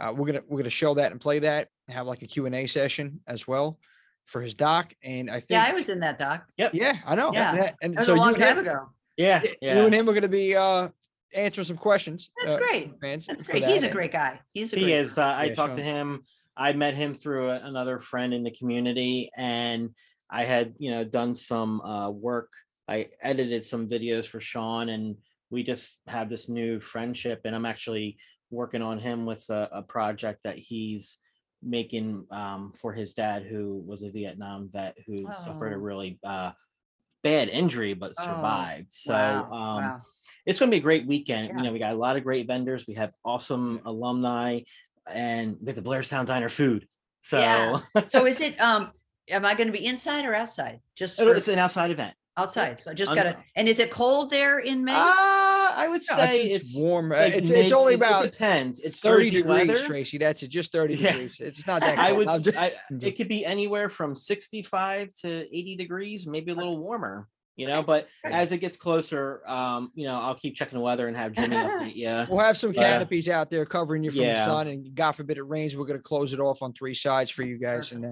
uh, 0.00 0.14
we're 0.16 0.28
gonna 0.28 0.42
we're 0.48 0.58
gonna 0.58 0.70
show 0.70 0.94
that 0.94 1.12
and 1.12 1.20
play 1.20 1.40
that, 1.40 1.68
have 1.88 2.06
like 2.06 2.22
a 2.22 2.26
Q 2.26 2.46
and 2.46 2.54
A 2.54 2.66
session 2.66 3.20
as 3.26 3.46
well 3.46 3.78
for 4.26 4.40
his 4.40 4.54
doc, 4.54 4.92
and 5.02 5.30
I 5.30 5.34
think 5.34 5.50
Yeah, 5.50 5.66
I 5.68 5.74
was 5.74 5.88
in 5.88 6.00
that 6.00 6.18
doc. 6.18 6.46
Yep. 6.56 6.74
yeah, 6.74 6.96
I 7.04 7.14
know. 7.14 7.32
Yeah. 7.32 7.50
And, 7.50 7.58
that- 7.58 7.74
and 7.82 7.94
That 7.94 7.98
was 8.00 8.06
so 8.06 8.14
a 8.14 8.16
long 8.16 8.28
you, 8.30 8.34
and 8.36 8.42
time 8.44 8.58
him, 8.58 8.66
ago. 8.66 8.88
Yeah. 9.16 9.42
you 9.60 9.68
and 9.70 9.94
him 9.94 10.08
are 10.08 10.12
going 10.12 10.22
to 10.22 10.28
be 10.28 10.56
uh, 10.56 10.88
answering 11.34 11.66
some 11.66 11.76
questions. 11.76 12.30
That's 12.40 12.54
uh, 12.54 12.58
great. 12.58 12.92
Fans 13.00 13.26
That's 13.26 13.42
for 13.42 13.52
great. 13.52 13.64
He's 13.64 13.82
that, 13.82 13.90
a 13.90 13.92
great 13.92 14.12
guy. 14.12 14.40
He's 14.52 14.72
a 14.72 14.76
great 14.76 14.86
He 14.86 14.92
is. 14.92 15.18
Uh, 15.18 15.24
I 15.24 15.44
Yeah, 15.46 15.52
talked 15.52 15.76
to 15.76 15.82
him. 15.82 16.22
I 16.56 16.72
met 16.72 16.94
him 16.94 17.14
through 17.14 17.50
a, 17.50 17.60
another 17.60 17.98
friend 17.98 18.32
in 18.34 18.42
the 18.42 18.50
community, 18.50 19.30
and 19.36 19.90
I 20.30 20.44
had, 20.44 20.74
you 20.78 20.90
know, 20.90 21.04
done 21.04 21.34
some 21.34 21.80
uh, 21.82 22.10
work. 22.10 22.50
I 22.88 23.08
edited 23.22 23.64
some 23.64 23.88
videos 23.88 24.26
for 24.26 24.40
Sean, 24.40 24.88
and 24.88 25.16
we 25.50 25.62
just 25.62 25.98
have 26.06 26.28
this 26.28 26.48
new 26.48 26.80
friendship. 26.80 27.42
And 27.44 27.54
I'm 27.54 27.66
actually 27.66 28.16
working 28.50 28.82
on 28.82 28.98
him 28.98 29.24
with 29.26 29.48
a, 29.50 29.68
a 29.72 29.82
project 29.82 30.40
that 30.44 30.58
he's 30.58 31.18
making 31.62 32.26
um, 32.30 32.72
for 32.76 32.92
his 32.92 33.14
dad, 33.14 33.44
who 33.44 33.82
was 33.86 34.02
a 34.02 34.10
Vietnam 34.10 34.68
vet 34.72 34.96
who 35.06 35.32
suffered 35.32 35.72
a 35.72 35.76
Oh. 35.76 35.78
really 35.78 36.18
uh, 36.24 36.52
bad 37.22 37.48
injury 37.48 37.94
but 37.94 38.12
Oh, 38.18 38.24
survived. 38.24 38.92
So 38.92 39.12
wow, 39.14 39.42
um, 39.52 39.84
wow. 39.84 39.98
it's 40.44 40.58
going 40.58 40.70
to 40.70 40.74
be 40.74 40.78
a 40.78 40.82
great 40.82 41.06
weekend. 41.06 41.48
Yeah. 41.48 41.56
You 41.58 41.62
know, 41.62 41.72
we 41.72 41.78
got 41.78 41.92
a 41.94 41.96
lot 41.96 42.16
of 42.16 42.24
great 42.24 42.46
vendors. 42.46 42.86
We 42.86 42.94
have 42.94 43.12
awesome 43.24 43.80
alumni, 43.84 44.60
and 45.10 45.56
we 45.60 45.66
have 45.66 45.76
the 45.76 45.82
Blairstown 45.82 46.26
Diner 46.26 46.48
food. 46.48 46.86
So 47.22 47.38
Yeah. 47.38 47.76
So 48.12 48.26
is 48.32 48.40
it 48.40 48.60
um 48.60 48.90
am 49.28 49.44
I 49.44 49.54
going 49.54 49.68
to 49.68 49.72
be 49.72 49.86
inside 49.86 50.24
or 50.24 50.34
outside? 50.34 50.80
Just 50.96 51.18
for 51.20 51.34
it's 51.34 51.46
an 51.48 51.58
outside 51.60 51.90
event. 51.92 52.14
outside. 52.36 52.80
So 52.80 52.90
I 52.90 52.94
just 52.94 53.14
gotta 53.14 53.36
and 53.54 53.68
is 53.68 53.78
it 53.78 53.90
cold 53.92 54.30
there 54.30 54.58
in 54.58 54.84
May? 54.84 54.94
Uh, 54.96 55.14
I 55.74 55.88
would 55.88 56.02
No, 56.10 56.16
say 56.16 56.42
it's, 56.52 56.64
it's, 56.66 56.76
warm. 56.76 57.12
uh, 57.12 57.16
like 57.16 57.34
it's, 57.34 57.50
mid- 57.50 57.58
it's 57.66 57.72
only 57.72 57.94
it- 57.94 57.96
it 57.96 58.00
about 58.00 58.22
depends. 58.24 58.80
It's 58.80 59.00
30 59.00 59.30
degrees, 59.30 59.44
weather. 59.44 59.84
Tracy. 59.84 60.18
That's 60.18 60.42
it. 60.42 60.48
Just 60.48 60.72
30 60.72 60.94
Yeah. 60.94 61.12
degrees. 61.12 61.36
It's 61.40 61.66
not 61.66 61.80
that 61.82 61.96
cold. 61.96 62.06
I 62.08 62.12
would. 62.12 62.28
Just- 62.28 62.56
I, 62.56 62.72
it 63.00 63.12
could 63.16 63.28
be 63.28 63.44
anywhere 63.44 63.88
from 63.88 64.14
65 64.16 65.12
to 65.22 65.28
80 65.56 65.76
degrees, 65.76 66.26
maybe 66.26 66.52
a 66.52 66.54
little 66.54 66.78
warmer. 66.78 67.28
You 67.54 67.66
know, 67.66 67.82
but 67.82 68.08
as 68.24 68.50
it 68.50 68.58
gets 68.58 68.78
closer, 68.78 69.42
um, 69.46 69.92
you 69.94 70.06
know, 70.06 70.18
I'll 70.18 70.34
keep 70.34 70.56
checking 70.56 70.78
the 70.78 70.82
weather 70.82 71.06
and 71.06 71.14
have 71.14 71.32
Jimmy 71.32 71.54
update 71.56 71.94
you. 71.94 72.26
We'll 72.34 72.42
have 72.42 72.56
some 72.56 72.70
Uh, 72.70 72.74
canopies 72.74 73.28
out 73.28 73.50
there 73.50 73.66
covering 73.66 74.02
you 74.02 74.10
from 74.10 74.22
yeah. 74.22 74.46
the 74.46 74.50
sun, 74.50 74.68
and 74.68 74.94
God 74.94 75.12
forbid 75.12 75.36
it 75.36 75.42
rains. 75.42 75.76
We're 75.76 75.84
going 75.84 75.98
to 75.98 76.02
close 76.02 76.32
it 76.32 76.40
off 76.40 76.62
on 76.62 76.72
three 76.72 76.94
sides 76.94 77.30
for 77.30 77.42
you 77.42 77.58
guys, 77.58 77.92
and 77.92 78.06
uh, 78.06 78.08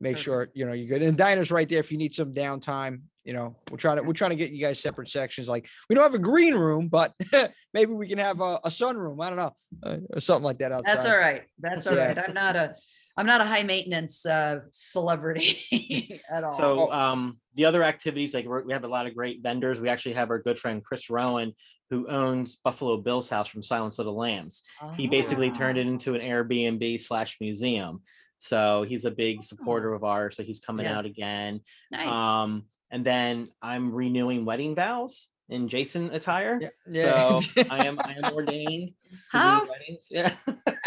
make 0.00 0.16
Perfect. 0.16 0.24
sure 0.24 0.48
you 0.52 0.66
know 0.66 0.74
you're 0.74 0.86
good. 0.86 1.02
And 1.02 1.16
diner's 1.16 1.50
right 1.50 1.66
there 1.66 1.80
if 1.80 1.90
you 1.90 1.96
need 1.96 2.14
some 2.14 2.30
downtime. 2.32 3.00
You 3.24 3.32
know, 3.32 3.56
we're 3.70 3.78
trying 3.78 3.96
to 3.96 4.02
we're 4.02 4.12
trying 4.12 4.30
to 4.30 4.36
get 4.36 4.50
you 4.52 4.60
guys 4.60 4.78
separate 4.80 5.08
sections. 5.08 5.48
Like 5.48 5.66
we 5.88 5.94
don't 5.94 6.02
have 6.04 6.14
a 6.14 6.18
green 6.18 6.54
room, 6.54 6.88
but 6.88 7.14
maybe 7.74 7.92
we 7.92 8.06
can 8.06 8.18
have 8.18 8.40
a, 8.40 8.60
a 8.64 8.68
sunroom. 8.68 9.22
I 9.24 9.30
don't 9.30 9.38
know, 9.38 9.56
uh, 9.82 9.96
or 10.12 10.20
something 10.20 10.44
like 10.44 10.58
that 10.58 10.72
outside. 10.72 10.94
That's 10.96 11.06
all 11.06 11.16
right. 11.16 11.42
That's 11.58 11.86
all 11.86 11.94
Yeah. 11.96 12.08
right. 12.08 12.18
I'm 12.18 12.34
not 12.34 12.54
a 12.56 12.74
I'm 13.16 13.26
not 13.26 13.40
a 13.40 13.44
high 13.44 13.62
maintenance 13.62 14.26
uh 14.26 14.60
celebrity 14.72 16.20
at 16.30 16.44
all. 16.44 16.52
So 16.58 16.92
um, 16.92 17.38
the 17.54 17.64
other 17.64 17.82
activities, 17.82 18.34
like 18.34 18.44
we're- 18.46 18.64
we 18.66 18.72
have 18.72 18.84
a 18.84 18.88
lot 18.88 19.06
of 19.06 19.14
great 19.14 19.42
vendors. 19.42 19.80
We 19.80 19.88
actually 19.88 20.14
have 20.14 20.30
our 20.30 20.40
good 20.40 20.58
friend 20.58 20.84
Chris 20.84 21.08
Rowan, 21.08 21.52
who 21.90 22.06
owns 22.08 22.56
Buffalo 22.56 22.96
Bill's 22.98 23.28
house 23.28 23.48
from 23.48 23.62
Silence 23.62 23.98
of 23.98 24.04
the 24.04 24.12
Lambs. 24.12 24.62
He 24.96 25.06
basically 25.06 25.50
turned 25.50 25.78
it 25.78 25.86
Ah, 25.86 25.90
into 25.90 26.14
an 26.14 26.20
Airbnb 26.20 27.00
slash 27.00 27.36
museum. 27.40 28.02
So 28.38 28.84
he's 28.86 29.04
a 29.06 29.10
big 29.10 29.42
supporter 29.42 29.94
of 29.94 30.04
ours. 30.04 30.36
So 30.36 30.42
he's 30.42 30.60
coming 30.60 30.84
Yeah. 30.86 30.98
out 30.98 31.06
again. 31.06 31.60
nice. 31.90 32.08
Um, 32.08 32.64
and 32.94 33.04
then 33.04 33.48
I'm 33.60 33.92
renewing 33.92 34.44
wedding 34.44 34.76
vows 34.76 35.28
in 35.48 35.66
Jason 35.66 36.10
attire. 36.12 36.60
Yeah. 36.88 37.40
So 37.40 37.62
I 37.70 37.86
am 37.86 37.98
I 37.98 38.14
am 38.22 38.32
ordained 38.32 38.92
How? 39.32 39.66
weddings. 39.68 40.06
Yeah. 40.12 40.32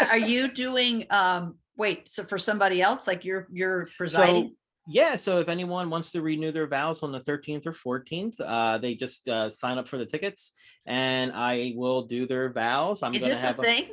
Are 0.00 0.18
you 0.18 0.48
doing 0.48 1.04
um 1.10 1.56
wait, 1.76 2.08
so 2.08 2.24
for 2.24 2.38
somebody 2.38 2.80
else 2.80 3.06
like 3.06 3.26
you're 3.26 3.46
you're 3.52 3.88
presiding? 3.98 4.44
So 4.44 4.54
yeah, 4.90 5.16
so 5.16 5.38
if 5.38 5.50
anyone 5.50 5.90
wants 5.90 6.12
to 6.12 6.22
renew 6.22 6.50
their 6.50 6.66
vows 6.66 7.02
on 7.02 7.12
the 7.12 7.20
13th 7.20 7.66
or 7.66 7.72
14th, 8.00 8.36
uh, 8.42 8.78
they 8.78 8.94
just 8.94 9.28
uh, 9.28 9.50
sign 9.50 9.76
up 9.76 9.86
for 9.86 9.98
the 9.98 10.06
tickets, 10.06 10.52
and 10.86 11.30
I 11.34 11.74
will 11.76 12.06
do 12.06 12.26
their 12.26 12.50
vows. 12.50 13.02
I'm 13.02 13.12
Is 13.12 13.20
gonna 13.20 13.32
this 13.34 13.42
a 13.42 13.46
have 13.48 13.56
thing? 13.58 13.90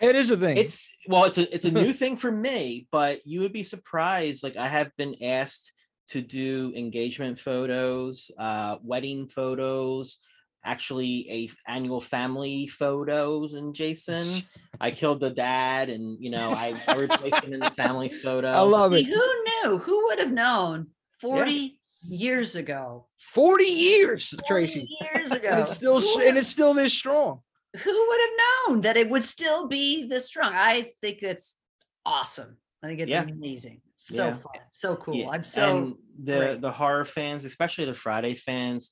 it 0.00 0.16
is 0.16 0.30
a 0.30 0.38
thing. 0.38 0.56
It's 0.56 0.96
well, 1.06 1.24
it's 1.24 1.36
a 1.36 1.54
it's 1.54 1.66
a 1.66 1.70
new 1.70 1.92
thing 2.00 2.16
for 2.16 2.32
me, 2.32 2.88
but 2.90 3.20
you 3.26 3.40
would 3.40 3.52
be 3.52 3.64
surprised. 3.64 4.42
Like 4.42 4.56
I 4.56 4.66
have 4.66 4.96
been 4.96 5.14
asked 5.22 5.72
to 6.10 6.20
do 6.20 6.72
engagement 6.76 7.38
photos, 7.38 8.30
uh, 8.38 8.76
wedding 8.82 9.28
photos, 9.28 10.18
actually 10.64 11.26
a 11.30 11.70
annual 11.70 12.00
family 12.00 12.66
photos 12.66 13.54
and 13.54 13.74
Jason. 13.74 14.42
I 14.80 14.90
killed 14.90 15.20
the 15.20 15.30
dad 15.30 15.88
and 15.88 16.18
you 16.22 16.30
know 16.30 16.50
I, 16.50 16.74
I 16.88 16.96
replaced 16.96 17.44
him 17.44 17.52
in 17.52 17.60
the 17.60 17.70
family 17.70 18.08
photo. 18.24 18.48
I 18.48 18.60
love 18.60 18.92
See, 18.92 19.00
it. 19.00 19.06
who 19.06 19.68
knew? 19.70 19.78
Who 19.78 20.04
would 20.06 20.18
have 20.18 20.32
known 20.32 20.88
40 21.20 21.78
years 22.02 22.56
ago? 22.56 23.06
40 23.18 23.64
years, 23.64 24.30
40 24.30 24.44
Tracy. 24.48 24.88
Years 25.14 25.32
ago. 25.32 25.48
And 25.50 25.60
it's 25.60 25.74
still 25.74 26.00
Who 26.00 26.20
and 26.22 26.36
it's 26.38 26.48
still 26.48 26.74
this 26.74 26.92
strong. 26.92 27.40
who 27.76 28.08
would 28.08 28.20
have 28.20 28.68
known 28.68 28.80
that 28.82 28.96
it 28.96 29.08
would 29.08 29.24
still 29.24 29.68
be 29.68 30.06
this 30.08 30.26
strong? 30.26 30.52
I 30.54 30.90
think 31.00 31.22
it's 31.22 31.56
awesome. 32.04 32.56
I 32.82 32.88
think 32.88 33.00
it's 33.00 33.10
Yeah. 33.10 33.22
amazing. 33.22 33.80
So 34.08 34.26
Yeah. 34.26 34.36
fun. 34.38 34.62
So 34.70 34.96
cool. 34.96 35.16
Yeah, 35.16 35.28
I'm 35.30 35.44
so 35.44 35.76
and 35.76 35.94
the 36.24 36.32
great. 36.32 36.60
the 36.60 36.72
horror 36.72 37.04
fans, 37.04 37.44
especially 37.44 37.84
the 37.84 37.94
Friday 37.94 38.34
fans, 38.34 38.90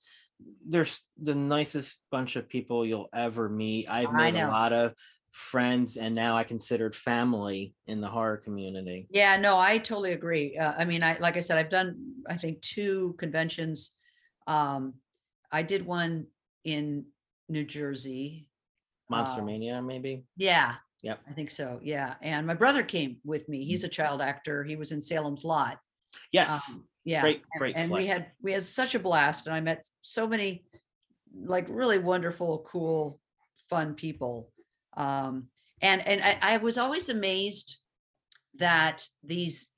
they're 0.66 0.86
the 1.20 1.35
nicest 1.35 1.98
bunch 2.10 2.36
of 2.36 2.48
people 2.48 2.86
you'll 2.86 3.09
ever 3.14 3.48
meet. 3.48 3.89
I've 3.89 4.12
made 4.12 4.35
a 4.35 4.48
lot 4.48 4.72
of 4.72 4.94
friends, 5.32 5.97
and 5.97 6.14
now 6.14 6.36
I 6.36 6.44
considered 6.44 6.94
family 6.94 7.74
in 7.86 8.01
the 8.01 8.09
horror 8.09 8.36
community. 8.36 9.06
yeah, 9.10 9.36
no, 9.36 9.59
I 9.59 9.78
totally 9.78 10.12
agree. 10.12 10.56
Uh, 10.56 10.72
I 10.76 10.85
mean, 10.85 11.02
I 11.02 11.16
like 11.18 11.36
I 11.36 11.40
said, 11.40 11.59
I've 11.59 11.70
done 11.70 12.14
I 12.28 12.36
think 12.36 12.60
two 12.60 13.14
conventions. 13.18 13.93
Um, 14.47 14.94
I 15.51 15.62
did 15.62 15.86
one 15.86 16.26
in 16.64 17.06
New 17.48 17.64
Jersey. 17.64 18.48
Monster 19.10 19.40
uh, 19.40 19.44
Mania, 19.44 19.80
maybe. 19.80 20.24
Yeah. 20.36 20.74
Yep. 21.02 21.20
I 21.28 21.32
think 21.32 21.50
so. 21.50 21.78
Yeah. 21.82 22.14
And 22.22 22.46
my 22.46 22.54
brother 22.54 22.82
came 22.82 23.18
with 23.24 23.48
me. 23.48 23.64
He's 23.64 23.84
a 23.84 23.88
child 23.88 24.20
actor. 24.20 24.64
He 24.64 24.76
was 24.76 24.92
in 24.92 25.00
Salem's 25.00 25.44
Lot. 25.44 25.78
Yes, 26.32 26.70
Um, 26.74 26.84
yeah. 27.04 27.20
great, 27.20 27.42
great 27.58 27.76
and 27.76 27.90
we 27.90 28.06
had 28.06 28.26
we 28.42 28.52
had 28.52 28.64
such 28.64 28.94
a 28.94 28.98
blast 28.98 29.46
and 29.46 29.54
i 29.54 29.60
met 29.60 29.84
so 30.02 30.26
many 30.26 30.64
like 31.44 31.66
really 31.68 31.98
wonderful 31.98 32.66
cool 32.66 33.20
fun 33.70 33.94
people 33.94 34.50
um 34.96 35.48
and 35.80 36.06
and 36.06 36.20
i, 36.22 36.38
I 36.54 36.56
was 36.58 36.76
always 36.78 37.08
amazed 37.08 37.78
that 38.58 39.06
these 39.22 39.68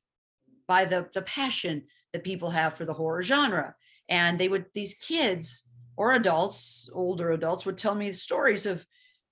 by 0.66 0.84
the 0.84 1.08
the 1.14 1.22
passion 1.22 1.84
that 2.12 2.24
people 2.24 2.50
have 2.50 2.74
for 2.74 2.84
the 2.84 2.94
horror 2.94 3.22
genre 3.22 3.74
and 4.08 4.38
they 4.38 4.48
would 4.48 4.66
these 4.74 4.94
kids 4.94 5.68
or 5.96 6.14
adults 6.14 6.88
older 6.92 7.32
adults 7.32 7.66
would 7.66 7.78
tell 7.78 7.94
me 7.94 8.12
stories 8.12 8.66
of 8.66 8.84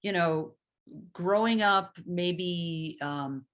you 0.02 0.12
know 0.12 0.54
growing 1.12 1.62
up 1.62 1.96
maybe 2.06 2.98
um 3.02 3.44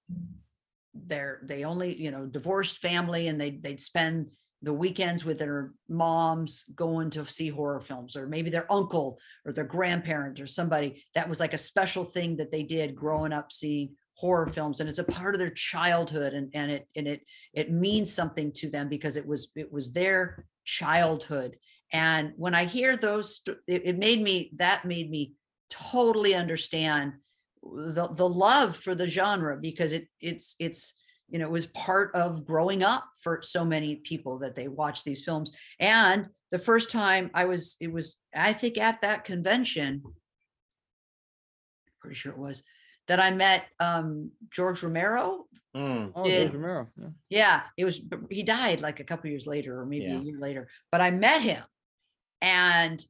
they're 1.06 1.40
they 1.44 1.64
only 1.64 2.00
you 2.00 2.10
know 2.10 2.26
divorced 2.26 2.78
family 2.78 3.28
and 3.28 3.40
they 3.40 3.50
they'd 3.50 3.80
spend 3.80 4.26
the 4.64 4.72
weekends 4.72 5.24
with 5.24 5.38
their 5.38 5.72
moms 5.88 6.64
going 6.74 7.10
to 7.10 7.24
see 7.26 7.48
horror 7.48 7.80
films 7.80 8.16
or 8.16 8.26
maybe 8.26 8.48
their 8.48 8.70
uncle 8.72 9.18
or 9.44 9.52
their 9.52 9.64
grandparent 9.64 10.40
or 10.40 10.46
somebody. 10.46 11.04
That 11.14 11.28
was 11.28 11.38
like 11.38 11.52
a 11.52 11.58
special 11.58 12.02
thing 12.02 12.36
that 12.38 12.50
they 12.50 12.62
did 12.62 12.96
growing 12.96 13.32
up 13.32 13.52
seeing 13.52 13.90
horror 14.16 14.46
films 14.46 14.80
and 14.80 14.88
it's 14.88 15.00
a 15.00 15.04
part 15.04 15.34
of 15.34 15.40
their 15.40 15.50
childhood 15.50 16.34
and 16.34 16.48
and 16.54 16.70
it 16.70 16.88
and 16.96 17.06
it 17.06 17.20
it 17.52 17.70
means 17.70 18.12
something 18.12 18.52
to 18.52 18.70
them 18.70 18.88
because 18.88 19.16
it 19.16 19.26
was 19.26 19.50
it 19.54 19.70
was 19.70 19.92
their 19.92 20.46
childhood. 20.64 21.56
And 21.92 22.32
when 22.36 22.54
i 22.54 22.64
hear 22.64 22.96
those 22.96 23.42
it, 23.66 23.82
it 23.84 23.98
made 23.98 24.22
me 24.22 24.50
that 24.56 24.84
made 24.84 25.10
me 25.10 25.34
totally 25.90 26.34
understand 26.34 27.12
the 27.62 28.08
the 28.14 28.28
love 28.28 28.76
for 28.76 28.94
the 28.94 29.06
genre 29.06 29.56
because 29.56 29.92
it 29.92 30.06
it's 30.20 30.54
it's 30.58 30.94
you 31.30 31.38
know 31.38 31.46
it 31.46 31.50
was 31.50 31.66
part 31.66 32.14
of 32.14 32.44
growing 32.46 32.82
up 32.82 33.04
for 33.22 33.40
so 33.42 33.64
many 33.64 33.96
people 33.96 34.38
that 34.38 34.54
they 34.54 34.68
watch 34.68 35.02
these 35.04 35.24
films 35.24 35.50
and 35.80 36.28
the 36.52 36.58
first 36.58 36.90
time 36.90 37.30
i 37.34 37.44
was 37.46 37.76
it 37.80 37.90
was 37.90 38.18
i 38.34 38.52
think 38.52 38.76
at 38.78 39.00
that 39.00 39.24
convention 39.24 40.02
pretty 42.00 42.14
sure 42.14 42.32
it 42.32 42.38
was 42.38 42.62
that 43.08 43.18
i 43.20 43.30
met 43.30 43.64
um 43.80 44.30
george 44.50 44.82
romero 44.82 45.44
Mm, 45.76 46.12
Oh, 46.14 46.22
Did- 46.22 46.52
George 46.52 46.54
Romero. 46.54 46.86
yeah. 46.96 47.08
yeah, 47.30 47.60
it 47.76 47.84
was 47.84 48.00
he 48.30 48.44
died 48.44 48.80
like 48.80 49.00
a 49.00 49.04
couple 49.04 49.28
years 49.28 49.44
later 49.44 49.80
or 49.80 49.84
maybe 49.84 50.04
Yeah. 50.04 50.18
a 50.20 50.22
year 50.22 50.38
later. 50.38 50.68
But 50.92 51.00
I 51.00 51.10
met 51.10 51.42
him 51.42 51.64
and 52.40 53.04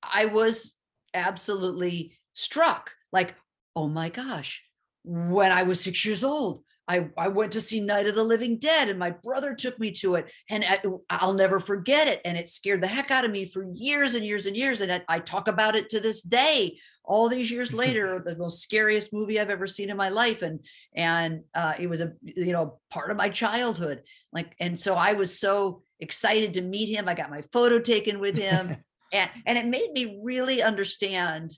I 0.00 0.26
was 0.26 0.76
absolutely 1.14 2.18
struck 2.34 2.90
like, 3.12 3.34
oh 3.76 3.88
my 3.88 4.08
gosh, 4.08 4.62
when 5.04 5.50
I 5.50 5.62
was 5.64 5.82
6 5.82 6.04
years 6.04 6.24
old, 6.24 6.62
I, 6.88 7.08
I 7.16 7.28
went 7.28 7.52
to 7.52 7.60
see 7.60 7.80
Night 7.80 8.06
of 8.06 8.14
the 8.14 8.24
Living 8.24 8.58
Dead 8.58 8.88
and 8.88 8.98
my 8.98 9.10
brother 9.10 9.54
took 9.54 9.78
me 9.78 9.92
to 9.92 10.16
it 10.16 10.30
and 10.50 10.64
I, 10.64 10.82
I'll 11.08 11.32
never 11.32 11.60
forget 11.60 12.08
it 12.08 12.20
and 12.24 12.36
it 12.36 12.48
scared 12.48 12.80
the 12.80 12.88
heck 12.88 13.10
out 13.10 13.24
of 13.24 13.30
me 13.30 13.46
for 13.46 13.64
years 13.72 14.14
and 14.14 14.24
years 14.26 14.46
and 14.46 14.56
years 14.56 14.80
and 14.80 14.92
I, 14.92 15.02
I 15.08 15.20
talk 15.20 15.46
about 15.46 15.76
it 15.76 15.88
to 15.90 16.00
this 16.00 16.22
day. 16.22 16.78
All 17.04 17.28
these 17.28 17.50
years 17.50 17.72
later 17.72 18.20
the 18.26 18.36
most 18.36 18.62
scariest 18.62 19.12
movie 19.12 19.38
I've 19.38 19.50
ever 19.50 19.66
seen 19.66 19.90
in 19.90 19.96
my 19.96 20.08
life 20.08 20.42
and 20.42 20.60
and 20.94 21.42
uh, 21.54 21.74
it 21.78 21.88
was 21.88 22.00
a 22.00 22.12
you 22.22 22.52
know 22.52 22.80
part 22.90 23.10
of 23.10 23.16
my 23.16 23.28
childhood. 23.28 24.02
Like 24.32 24.54
and 24.60 24.78
so 24.78 24.94
i 24.94 25.12
was 25.12 25.38
so 25.38 25.82
excited 26.00 26.54
to 26.54 26.62
meet 26.62 26.88
him 26.94 27.06
i 27.06 27.14
got 27.14 27.30
my 27.30 27.42
photo 27.52 27.78
taken 27.78 28.18
with 28.18 28.34
him 28.34 28.76
and 29.12 29.30
and 29.46 29.58
it 29.58 29.66
made 29.66 29.92
me 29.92 30.18
really 30.22 30.62
understand 30.62 31.56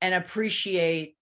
and 0.00 0.14
appreciate 0.14 1.16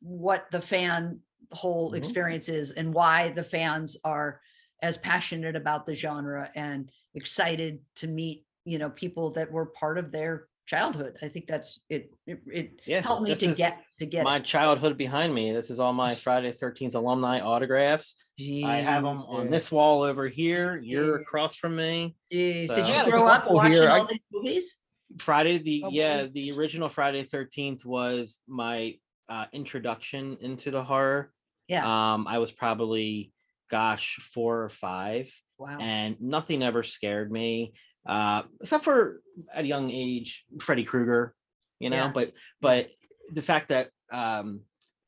what 0.00 0.50
the 0.50 0.60
fan 0.60 1.20
whole 1.52 1.92
Mhm. 1.92 1.96
experience 1.96 2.48
is 2.48 2.72
and 2.72 2.92
why 2.92 3.30
the 3.30 3.42
fans 3.42 3.96
are 4.04 4.40
as 4.82 4.96
passionate 4.98 5.56
about 5.56 5.86
the 5.86 5.94
genre 5.94 6.50
and 6.54 6.90
excited 7.14 7.80
to 7.96 8.06
meet 8.06 8.44
you 8.64 8.78
know 8.78 8.90
people 8.90 9.30
that 9.30 9.50
were 9.50 9.66
part 9.66 9.98
of 9.98 10.12
their 10.12 10.48
childhood 10.68 11.16
i 11.22 11.28
think 11.28 11.46
that's 11.46 11.80
it 11.88 12.12
it, 12.26 12.40
it 12.52 12.80
Yeah, 12.84 13.00
helped 13.00 13.22
me 13.22 13.34
to 13.34 13.54
get 13.54 13.82
to 13.98 14.06
get 14.06 14.22
my 14.22 14.38
childhood 14.38 14.96
behind 14.96 15.34
me. 15.34 15.50
This 15.52 15.70
is 15.70 15.80
all 15.80 15.92
my 15.92 16.14
Friday 16.14 16.52
Thirteenth 16.52 16.94
alumni 16.94 17.40
autographs. 17.40 18.14
it. 18.36 18.64
I 18.64 18.76
have 18.76 19.02
them 19.02 19.22
on 19.22 19.50
this 19.50 19.72
wall 19.72 20.02
over 20.04 20.28
here. 20.28 20.76
You're 20.80 21.16
Yeah. 21.16 21.22
across 21.22 21.56
from 21.56 21.74
me. 21.74 22.14
So- 22.30 22.36
Did 22.36 22.68
you 22.86 22.94
got 22.94 23.10
grow 23.10 23.26
up 23.26 23.50
watching 23.50 23.72
here. 23.72 23.88
I- 23.90 23.98
all 23.98 24.06
these 24.06 24.20
movies? 24.32 24.76
Friday 25.18 25.58
the 25.58 25.82
Oh, 25.86 25.90
yeah 25.90 26.22
boy. 26.24 26.30
the 26.32 26.52
original 26.52 26.88
Friday 26.88 27.24
Thirteenth 27.24 27.84
was 27.84 28.40
my 28.46 28.94
uh, 29.28 29.46
introduction 29.52 30.36
into 30.42 30.70
the 30.70 30.84
horror. 30.84 31.32
Yeah. 31.66 31.82
Um, 31.84 32.28
I 32.28 32.38
was 32.38 32.52
probably 32.52 33.32
gosh 33.68 34.16
four 34.32 34.62
or 34.62 34.68
five, 34.68 35.32
wow. 35.58 35.76
and 35.80 36.20
nothing 36.20 36.62
ever 36.62 36.82
scared 36.84 37.32
me, 37.32 37.72
uh, 38.08 38.42
except 38.60 38.84
for 38.84 39.20
at 39.54 39.64
a 39.64 39.68
young 39.68 39.90
age 39.90 40.44
Freddy 40.60 40.84
Krueger, 40.84 41.34
you 41.78 41.90
know. 41.90 42.06
Yeah. 42.06 42.12
But 42.12 42.32
but 42.60 42.90
the 43.32 43.42
fact 43.42 43.68
that 43.68 43.90
um, 44.10 44.60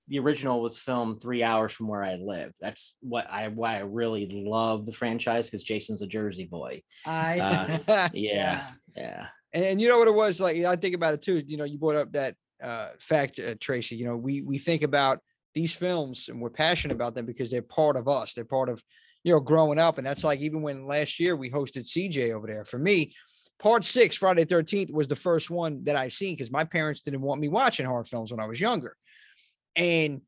the 0.09 0.19
original 0.19 0.61
was 0.61 0.79
filmed 0.79 1.23
three 1.23 1.43
hours 1.43 1.73
from 1.73 1.89
where 1.89 2.03
I 2.03 2.17
live. 2.17 2.53
That's 2.61 2.97
what 3.01 3.27
I 3.31 3.49
why 3.49 3.77
I 3.77 3.81
really 3.81 4.29
love 4.47 4.85
the 4.85 4.93
franchise 4.93 5.47
because 5.47 5.63
Jason's 5.63 6.03
a 6.03 6.07
Jersey 6.07 6.45
boy. 6.45 6.83
I 7.07 7.39
uh, 7.39 8.09
see. 8.11 8.19
Yeah, 8.29 8.67
yeah. 8.97 9.27
and, 9.55 9.65
and 9.65 9.81
you 9.81 9.89
know 9.89 9.99
what 9.99 10.09
it 10.09 10.15
was 10.15 10.41
like 10.41 10.57
i 10.65 10.77
think 10.77 10.95
about 10.95 11.15
it 11.15 11.23
too 11.23 11.43
you 11.47 11.57
know 11.57 11.65
you 11.65 11.79
brought 11.79 11.97
up 11.97 12.13
that 12.13 12.35
uh 12.63 12.89
fact 12.99 13.39
uh, 13.39 13.55
tracy 13.61 13.97
you 13.97 14.05
know 14.05 14.17
we 14.17 14.43
we 14.43 14.59
think 14.59 14.83
about 14.83 15.21
these 15.55 15.73
films 15.73 16.29
and 16.29 16.41
we're 16.41 16.51
passionate 16.51 16.95
about 16.95 17.15
them 17.15 17.27
because 17.27 17.51
they're 17.51 17.63
part 17.63 17.97
of 17.97 18.09
us 18.09 18.35
they're 18.35 18.45
part 18.45 18.69
of 18.69 18.83
you 19.25 19.33
know 19.33 19.41
growing 19.41 19.79
up 19.79 19.99
and 19.99 20.07
that's 20.07 20.25
like 20.25 20.41
even 20.41 20.63
when 20.63 20.87
last 20.87 21.21
year 21.21 21.37
we 21.37 21.51
hosted 21.51 21.85
cj 21.85 22.33
over 22.33 22.47
there 22.47 22.65
for 22.65 22.79
me 22.79 23.15
part 23.59 23.85
six 23.85 24.17
friday 24.17 24.45
13th 24.45 24.91
was 24.91 25.09
the 25.09 25.17
first 25.17 25.51
one 25.51 25.85
that 25.85 25.97
I've 25.97 26.13
seen 26.13 26.35
because 26.35 26.51
my 26.51 26.65
parents 26.65 27.03
didn't 27.03 27.21
want 27.21 27.41
me 27.41 27.49
watching 27.49 27.87
horror 27.87 28.05
films 28.05 28.31
when 28.31 28.41
i 28.41 28.47
was 28.47 28.61
younger 28.61 28.97
and 29.77 30.21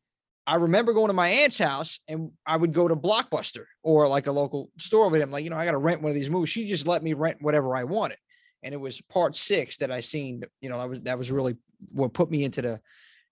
I 0.46 0.56
remember 0.56 0.92
going 0.92 1.08
to 1.08 1.14
my 1.14 1.28
aunt's 1.28 1.58
house 1.58 2.00
and 2.08 2.32
I 2.44 2.56
would 2.56 2.72
go 2.72 2.88
to 2.88 2.96
Blockbuster 2.96 3.64
or 3.82 4.08
like 4.08 4.26
a 4.26 4.32
local 4.32 4.70
store 4.78 5.08
with 5.08 5.20
him. 5.20 5.30
Like, 5.30 5.44
you 5.44 5.50
know, 5.50 5.56
I 5.56 5.64
got 5.64 5.72
to 5.72 5.78
rent 5.78 6.02
one 6.02 6.10
of 6.10 6.16
these 6.16 6.30
movies. 6.30 6.50
She 6.50 6.66
just 6.66 6.88
let 6.88 7.02
me 7.02 7.12
rent 7.12 7.38
whatever 7.40 7.76
I 7.76 7.84
wanted. 7.84 8.18
And 8.64 8.74
it 8.74 8.78
was 8.78 9.00
part 9.02 9.36
six 9.36 9.76
that 9.78 9.92
I 9.92 10.00
seen, 10.00 10.42
you 10.60 10.68
know, 10.68 10.78
that 10.78 10.88
was, 10.88 11.00
that 11.02 11.18
was 11.18 11.30
really 11.30 11.56
what 11.92 12.12
put 12.12 12.30
me 12.30 12.44
into 12.44 12.62
the, 12.62 12.80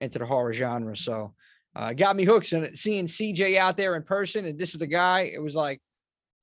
into 0.00 0.20
the 0.20 0.26
horror 0.26 0.52
genre. 0.52 0.96
So, 0.96 1.34
uh, 1.76 1.92
got 1.92 2.16
me 2.16 2.24
hooked 2.24 2.52
and 2.52 2.76
seeing 2.78 3.06
CJ 3.06 3.56
out 3.56 3.76
there 3.76 3.96
in 3.96 4.02
person. 4.02 4.44
And 4.44 4.58
this 4.58 4.70
is 4.74 4.78
the 4.78 4.86
guy, 4.86 5.30
it 5.32 5.40
was 5.42 5.54
like, 5.54 5.80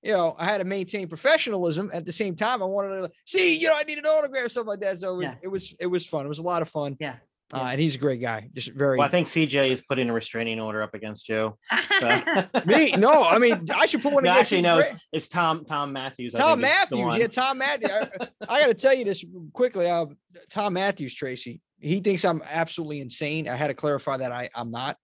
you 0.04 0.14
know, 0.14 0.36
I 0.38 0.46
had 0.46 0.60
to 0.60 0.64
maintain 0.66 1.08
professionalism 1.08 1.90
at 1.94 2.06
the 2.06 2.12
same 2.12 2.36
time. 2.36 2.62
I 2.62 2.66
wanted 2.66 2.90
to 3.02 3.12
see, 3.26 3.56
you 3.58 3.68
know, 3.68 3.74
I 3.76 3.84
need 3.84 3.98
an 3.98 4.06
autograph, 4.06 4.46
or 4.46 4.50
something 4.50 4.70
like 4.70 4.80
that. 4.82 5.00
So 5.00 5.14
it 5.14 5.18
was, 5.18 5.26
Yeah. 5.28 5.36
it 5.42 5.48
was, 5.48 5.76
it 5.80 5.88
was 5.88 6.06
fun. 6.06 6.26
It 6.26 6.30
was 6.30 6.40
a 6.40 6.44
lot 6.44 6.62
of 6.62 6.70
fun. 6.70 6.96
Yeah. 7.00 7.16
Uh, 7.54 7.70
and 7.72 7.80
he's 7.80 7.96
a 7.96 7.98
great 7.98 8.20
guy. 8.20 8.50
Just 8.54 8.72
very, 8.74 8.98
Well, 8.98 9.08
I 9.08 9.10
think 9.10 9.28
CJ 9.28 9.70
is 9.70 9.82
putting 9.82 10.10
a 10.10 10.14
restraining 10.14 10.60
order 10.60 10.82
up 10.82 10.94
against 10.94 11.30
you. 11.30 11.58
me. 12.66 12.92
No, 12.92 13.24
I 13.24 13.38
mean, 13.40 13.68
I 13.74 13.86
should 13.86 14.02
put 14.02 14.12
one 14.14 14.24
No, 14.26 14.32
against 14.32 14.52
actually, 14.52 14.58
you, 14.58 14.64
no, 14.64 14.76
Greg. 14.78 14.92
it's, 14.94 15.06
it's 15.14 15.28
Thom 15.30 15.64
Thom 15.64 15.94
Mathews. 15.94 16.36
I 16.36 16.40
Thom 16.40 16.60
think 16.62 16.74
Mathews. 16.74 17.16
Yeah, 17.16 17.28
Thom 17.28 17.58
Mathews. 17.58 17.90
I, 17.90 18.28
I 18.50 18.62
got 18.62 18.68
to 18.68 18.74
tell 18.74 18.94
you 18.94 19.06
this 19.06 19.24
quickly. 19.54 19.90
Uh, 19.90 20.08
Thom 20.50 20.74
Mathews, 20.74 21.16
Tracy, 21.16 21.62
he 21.80 22.02
thinks 22.02 22.26
I'm 22.26 22.42
absolutely 22.50 23.00
insane. 23.00 23.48
I 23.48 23.56
had 23.56 23.68
to 23.68 23.74
clarify 23.74 24.18
that 24.18 24.32
I, 24.34 24.50
I'm 24.54 24.70
not. 24.70 24.98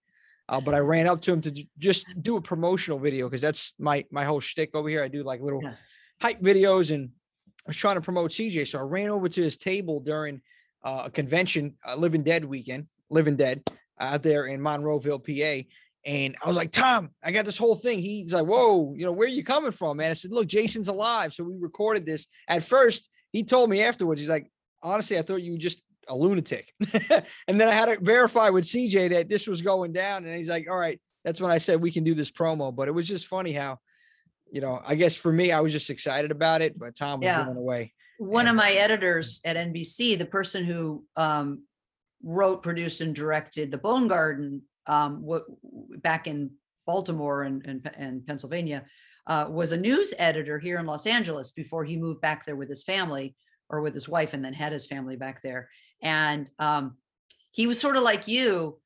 Uh, 0.49 0.60
but 0.60 0.74
I 0.76 0.80
ran 0.80 1.07
up 1.07 1.22
to 1.22 1.32
him 1.34 1.41
to 1.41 1.52
j- 1.52 1.70
just 1.80 2.06
do 2.22 2.36
a 2.38 2.41
promotional 2.41 2.99
video 2.99 3.28
because 3.30 3.41
that's 3.41 3.74
my 3.80 4.06
my 4.11 4.26
whole 4.26 4.40
shtick 4.41 4.76
over 4.76 4.90
here. 4.90 5.03
I 5.03 5.07
do 5.07 5.24
like 5.24 5.41
little 5.41 5.61
Yeah. 5.64 5.74
hype 6.22 6.41
videos 6.41 6.94
and 6.94 7.10
I 7.65 7.70
was 7.70 7.78
trying 7.78 7.95
to 7.95 8.02
promote 8.02 8.32
CJ. 8.32 8.68
So 8.68 8.80
I 8.80 8.82
ran 8.82 9.10
over 9.10 9.30
to 9.30 9.41
his 9.41 9.56
table 9.57 9.99
during 10.02 10.41
uh, 10.84 11.03
a 11.06 11.10
convention, 11.11 11.76
uh, 11.88 11.95
Living 11.95 12.24
Dead 12.24 12.44
weekend, 12.44 12.88
Living 13.10 13.38
Dead 13.38 13.64
out 13.99 14.22
there 14.22 14.48
in 14.48 14.60
Monroeville, 14.60 15.24
PA. 15.24 15.65
And 16.06 16.36
I 16.44 16.48
was 16.49 16.57
like, 16.57 16.72
Thom, 16.72 17.11
I 17.24 17.32
got 17.32 17.45
this 17.45 17.57
whole 17.57 17.76
thing. 17.78 17.99
He's 17.99 18.34
like, 18.34 18.45
Whoa, 18.45 18.94
you 18.98 19.06
know, 19.06 19.14
where 19.14 19.28
are 19.28 19.32
you 19.32 19.45
coming 19.45 19.72
from, 19.72 19.98
man? 19.98 20.11
I 20.11 20.15
said, 20.15 20.32
Look, 20.34 20.48
Jason's 20.48 20.90
alive. 20.90 21.34
So 21.34 21.45
we 21.45 21.56
recorded 21.57 22.06
this. 22.06 22.28
At 22.49 22.64
first, 22.64 23.10
he 23.32 23.44
told 23.45 23.70
me 23.70 23.82
afterwards, 23.82 24.20
he's 24.20 24.30
like, 24.30 24.52
Honestly, 24.82 25.18
I 25.18 25.22
thought 25.22 25.41
you 25.41 25.57
just 25.57 25.82
a 26.07 26.15
lunatic. 26.15 26.73
and 27.47 27.59
then 27.59 27.67
I 27.67 27.73
had 27.73 27.85
to 27.85 27.97
verify 28.01 28.49
with 28.49 28.65
CJ 28.65 29.11
that 29.11 29.30
this 29.30 29.47
was 29.47 29.61
going 29.61 29.93
down. 29.93 30.25
And 30.25 30.35
he's 30.35 30.49
like, 30.49 30.69
All 30.69 30.80
right, 30.80 30.99
that's 31.23 31.41
when 31.41 31.51
I 31.51 31.57
said 31.57 31.81
we 31.81 31.91
can 31.91 32.03
do 32.03 32.13
this 32.13 32.31
promo. 32.31 32.75
But 32.75 32.88
it 32.88 32.91
was 32.91 33.07
just 33.07 33.27
funny 33.27 33.51
how, 33.53 33.80
you 34.51 34.61
know, 34.61 34.81
I 34.85 34.95
guess 34.95 35.15
for 35.15 35.31
me, 35.31 35.51
I 35.51 35.59
was 35.61 35.71
just 35.71 35.89
excited 35.89 36.31
about 36.31 36.61
it, 36.61 36.77
but 36.77 36.95
Thom 36.97 37.19
was 37.19 37.27
Yeah. 37.27 37.43
going 37.43 37.57
away. 37.57 37.93
One 38.19 38.47
of 38.47 38.55
my 38.55 38.73
editors 38.73 39.41
at 39.43 39.57
NBC, 39.57 40.17
the 40.17 40.25
person 40.25 40.63
who 40.63 41.03
um, 41.15 41.63
wrote, 42.21 42.61
produced, 42.61 43.01
and 43.01 43.15
directed 43.15 43.71
The 43.71 43.77
Bone 43.77 44.07
Garden, 44.07 44.61
um, 44.88 45.23
what 45.23 45.43
back 46.01 46.27
in 46.27 46.51
Baltimore 46.85 47.43
and 47.43 47.65
and, 47.65 47.89
and 47.97 48.25
Pennsylvania, 48.25 48.85
uh, 49.27 49.47
was 49.49 49.71
a 49.71 49.77
news 49.77 50.13
editor 50.19 50.59
here 50.59 50.77
in 50.77 50.85
Los 50.85 51.07
Angeles 51.07 51.51
before 51.51 51.84
he 51.84 51.97
moved 51.97 52.21
back 52.21 52.45
there 52.45 52.55
with 52.55 52.69
his 52.69 52.84
family 52.84 53.35
or 53.69 53.81
with 53.81 53.93
his 53.93 54.07
wife, 54.07 54.34
and 54.34 54.45
then 54.45 54.53
had 54.53 54.71
his 54.71 54.85
family 54.85 55.15
back 55.15 55.41
there. 55.41 55.69
And 56.03 56.49
um, 56.59 56.97
he 57.51 57.65
was 57.65 57.80
sort 57.80 57.95
of 57.95 58.03
like 58.03 58.27
you. 58.27 58.80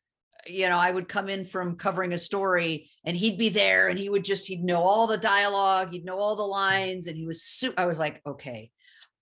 You 0.46 0.70
know, 0.70 0.78
I 0.78 0.92
would 0.92 1.10
come 1.10 1.28
in 1.28 1.44
from 1.44 1.76
covering 1.76 2.14
a 2.14 2.18
story, 2.18 2.90
and 3.04 3.18
he'd 3.18 3.38
be 3.38 3.50
there, 3.50 3.90
and 3.90 4.00
he 4.00 4.08
would 4.08 4.24
just 4.24 4.48
he'd 4.48 4.64
know 4.64 4.82
all 4.82 5.06
the 5.06 5.18
dialogue, 5.18 5.92
he'd 5.92 6.06
know 6.06 6.20
all 6.20 6.38
the 6.38 6.44
lines, 6.44 7.08
and 7.08 7.18
he 7.18 7.28
was. 7.28 7.44
Su- 7.44 7.74
I 7.78 7.86
was 7.86 8.00
like, 8.00 8.22
okay, 8.26 8.72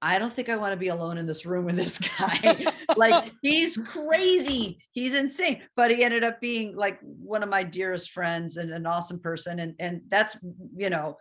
I 0.02 0.20
don't 0.20 0.32
think 0.32 0.50
I 0.50 0.58
want 0.58 0.74
to 0.74 0.78
be 0.78 0.90
alone 0.90 1.18
in 1.18 1.26
this 1.26 1.46
room 1.46 1.66
with 1.66 1.78
this 1.78 1.98
guy. 2.20 2.66
like 2.96 3.32
he's 3.42 3.78
crazy. 3.78 4.78
He's 4.92 5.16
insane. 5.16 5.64
But 5.76 5.90
he 5.90 6.04
ended 6.04 6.24
up 6.24 6.40
being 6.40 6.76
like 6.76 7.00
one 7.02 7.42
of 7.42 7.50
my 7.50 7.64
dearest 7.64 8.12
friends 8.12 8.58
and 8.58 8.72
an 8.72 8.86
awesome 8.86 9.20
person. 9.20 9.60
And 9.60 9.74
and 9.80 10.02
that's 10.10 10.38
you 10.76 10.92
know, 10.92 11.18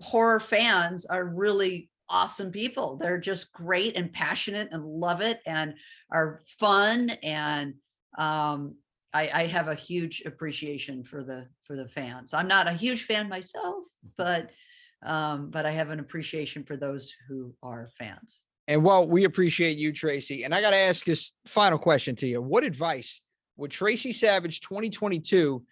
horror 0.00 0.40
fans 0.40 1.06
are 1.06 1.24
really 1.24 1.88
awesome 2.08 2.50
people. 2.50 2.96
They're 2.96 3.18
just 3.18 3.52
great 3.52 3.96
and 3.96 4.12
passionate 4.12 4.68
and 4.72 4.84
love 4.84 5.20
it 5.20 5.40
and 5.46 5.74
are 6.10 6.40
fun. 6.58 7.10
And 7.22 7.74
um 8.18 8.76
I, 9.14 9.30
I 9.32 9.46
have 9.46 9.68
a 9.68 9.76
huge 9.76 10.24
appreciation 10.26 11.04
for 11.04 11.22
the 11.22 11.46
for 11.62 11.76
the 11.76 11.88
fans. 11.88 12.34
I'm 12.34 12.48
not 12.48 12.66
a 12.66 12.72
huge 12.72 13.04
fan 13.04 13.28
myself, 13.28 13.84
but 14.16 14.50
um, 15.04 15.50
but 15.50 15.66
I 15.66 15.70
have 15.70 15.90
an 15.90 16.00
appreciation 16.00 16.64
for 16.64 16.76
those 16.76 17.12
who 17.28 17.54
are 17.62 17.88
fans. 17.96 18.42
And 18.66 18.82
well, 18.82 19.06
we 19.06 19.24
appreciate 19.24 19.78
you, 19.78 19.92
Tracy. 19.92 20.44
And 20.44 20.54
I 20.54 20.60
got 20.60 20.70
to 20.70 20.76
ask 20.76 21.04
this 21.04 21.32
final 21.46 21.78
question 21.78 22.16
to 22.16 22.26
you. 22.26 22.40
What 22.40 22.64
advice 22.64 23.20
would 23.56 23.70
Tracy 23.70 24.12
Savage 24.12 24.60
2022 24.62 25.62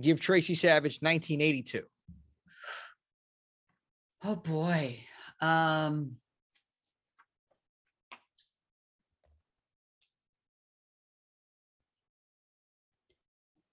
give 0.00 0.20
Tracy 0.20 0.54
Savage 0.54 0.98
1982? 1.00 1.82
Oh 4.24 4.36
boy. 4.36 5.00
Um, 5.42 6.16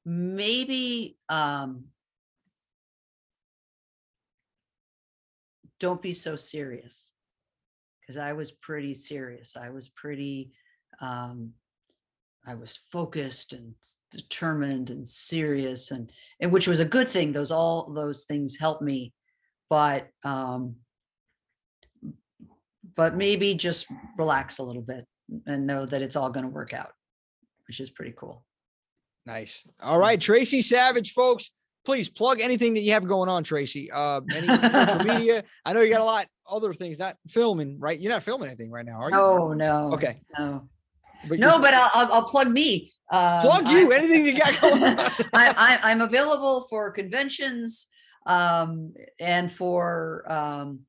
maybe 0.04 1.18
um, 1.30 1.86
don't 5.80 6.02
be 6.02 6.14
so 6.14 6.36
serious 6.36 7.12
because 8.02 8.18
I 8.18 8.34
was 8.34 8.50
pretty 8.50 8.96
serious. 8.96 9.56
I 9.56 9.70
was 9.70 9.90
pretty, 9.90 10.52
um, 11.00 11.54
I 12.48 12.56
was 12.56 12.80
focused 12.92 13.54
and 13.54 13.76
determined 14.12 14.90
and 14.90 15.08
serious, 15.08 15.92
and 15.92 16.12
and 16.40 16.52
which 16.52 16.68
was 16.68 16.80
a 16.80 16.86
good 16.86 17.08
thing. 17.08 17.32
Those 17.32 17.52
all 17.52 17.92
those 17.94 18.24
things 18.24 18.58
helped 18.58 18.82
me, 18.82 19.14
but 19.70 20.08
um, 20.24 20.78
but 22.96 23.16
maybe 23.16 23.54
just 23.56 23.88
relax 24.18 24.58
a 24.60 24.64
little 24.64 24.82
bit 24.82 25.06
and 25.46 25.68
know 25.68 25.86
that 25.86 26.02
it's 26.02 26.16
all 26.16 26.30
going 26.30 26.46
to 26.46 26.50
work 26.50 26.74
out, 26.74 26.92
which 27.68 27.80
is 27.80 27.90
pretty 27.90 28.14
cool. 28.18 28.44
Nice. 29.26 29.64
All 29.82 30.00
right, 30.00 30.20
Tracy 30.20 30.62
Savage, 30.62 31.14
folks. 31.14 31.52
Please 31.86 32.10
plug 32.10 32.42
anything 32.42 32.74
that 32.74 32.82
you 32.82 32.92
have 32.94 33.08
going 33.08 33.30
on, 33.30 33.44
Tracy. 33.44 33.90
Uh, 33.92 34.22
any 34.34 34.48
social 34.48 35.04
media. 35.04 35.44
I 35.66 35.74
know 35.74 35.82
you 35.82 35.92
got 35.92 36.02
a 36.02 36.06
lot 36.06 36.28
other 36.50 36.74
things, 36.74 37.00
not 37.00 37.16
filming, 37.28 37.80
right? 37.80 38.00
You're 38.00 38.12
not 38.12 38.24
filming 38.24 38.48
anything 38.48 38.72
right 38.72 38.86
now, 38.86 39.00
are 39.02 39.10
you? 39.10 39.16
No, 39.16 39.54
no. 39.54 39.94
Okay. 39.94 40.22
No, 40.38 40.68
But 41.28 41.40
no, 41.40 41.60
but 41.60 41.74
I'll, 41.74 41.90
I'll, 41.94 42.24
plug 42.24 42.50
me. 42.50 42.92
Um, 43.12 43.42
plug 43.42 43.66
I- 43.68 43.80
you. 43.80 43.92
anything 43.92 44.26
you 44.26 44.38
got 44.38 44.60
going 44.60 44.84
on. 44.84 44.98
I, 45.00 45.10
I, 45.34 45.80
I'm 45.84 46.02
available 46.02 46.68
for 46.70 46.92
conventions 46.92 47.88
um, 48.26 48.94
and 49.20 49.52
for 49.52 50.26
um, 50.32 50.82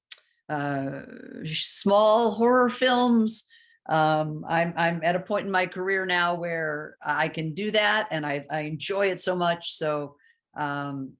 uh, 0.50 1.02
small 1.44 2.32
horror 2.32 2.68
films. 2.68 3.44
Um, 3.88 4.44
I'm 4.48 4.74
I'm 4.76 5.00
at 5.02 5.16
a 5.16 5.20
point 5.20 5.46
in 5.46 5.52
my 5.52 5.66
career 5.66 6.04
now 6.04 6.34
where 6.34 6.96
I 7.04 7.28
can 7.28 7.54
do 7.54 7.70
that, 7.70 8.08
and 8.10 8.26
I 8.26 8.44
I 8.50 8.60
enjoy 8.60 9.06
it 9.06 9.20
so 9.20 9.34
much. 9.34 9.76
So 9.76 10.16
um, 10.56 11.12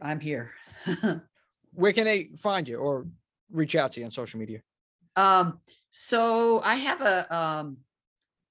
I'm 0.00 0.20
here. 0.20 0.52
Where 1.74 1.92
can 1.92 2.04
they 2.04 2.30
find 2.36 2.68
you 2.68 2.76
or 2.76 3.06
reach 3.50 3.74
out 3.76 3.92
to 3.92 4.00
you 4.00 4.06
on 4.06 4.12
social 4.12 4.38
media? 4.38 4.60
Um, 5.16 5.60
so 5.90 6.60
I 6.60 6.74
have 6.76 7.00
a 7.00 7.34
um 7.34 7.78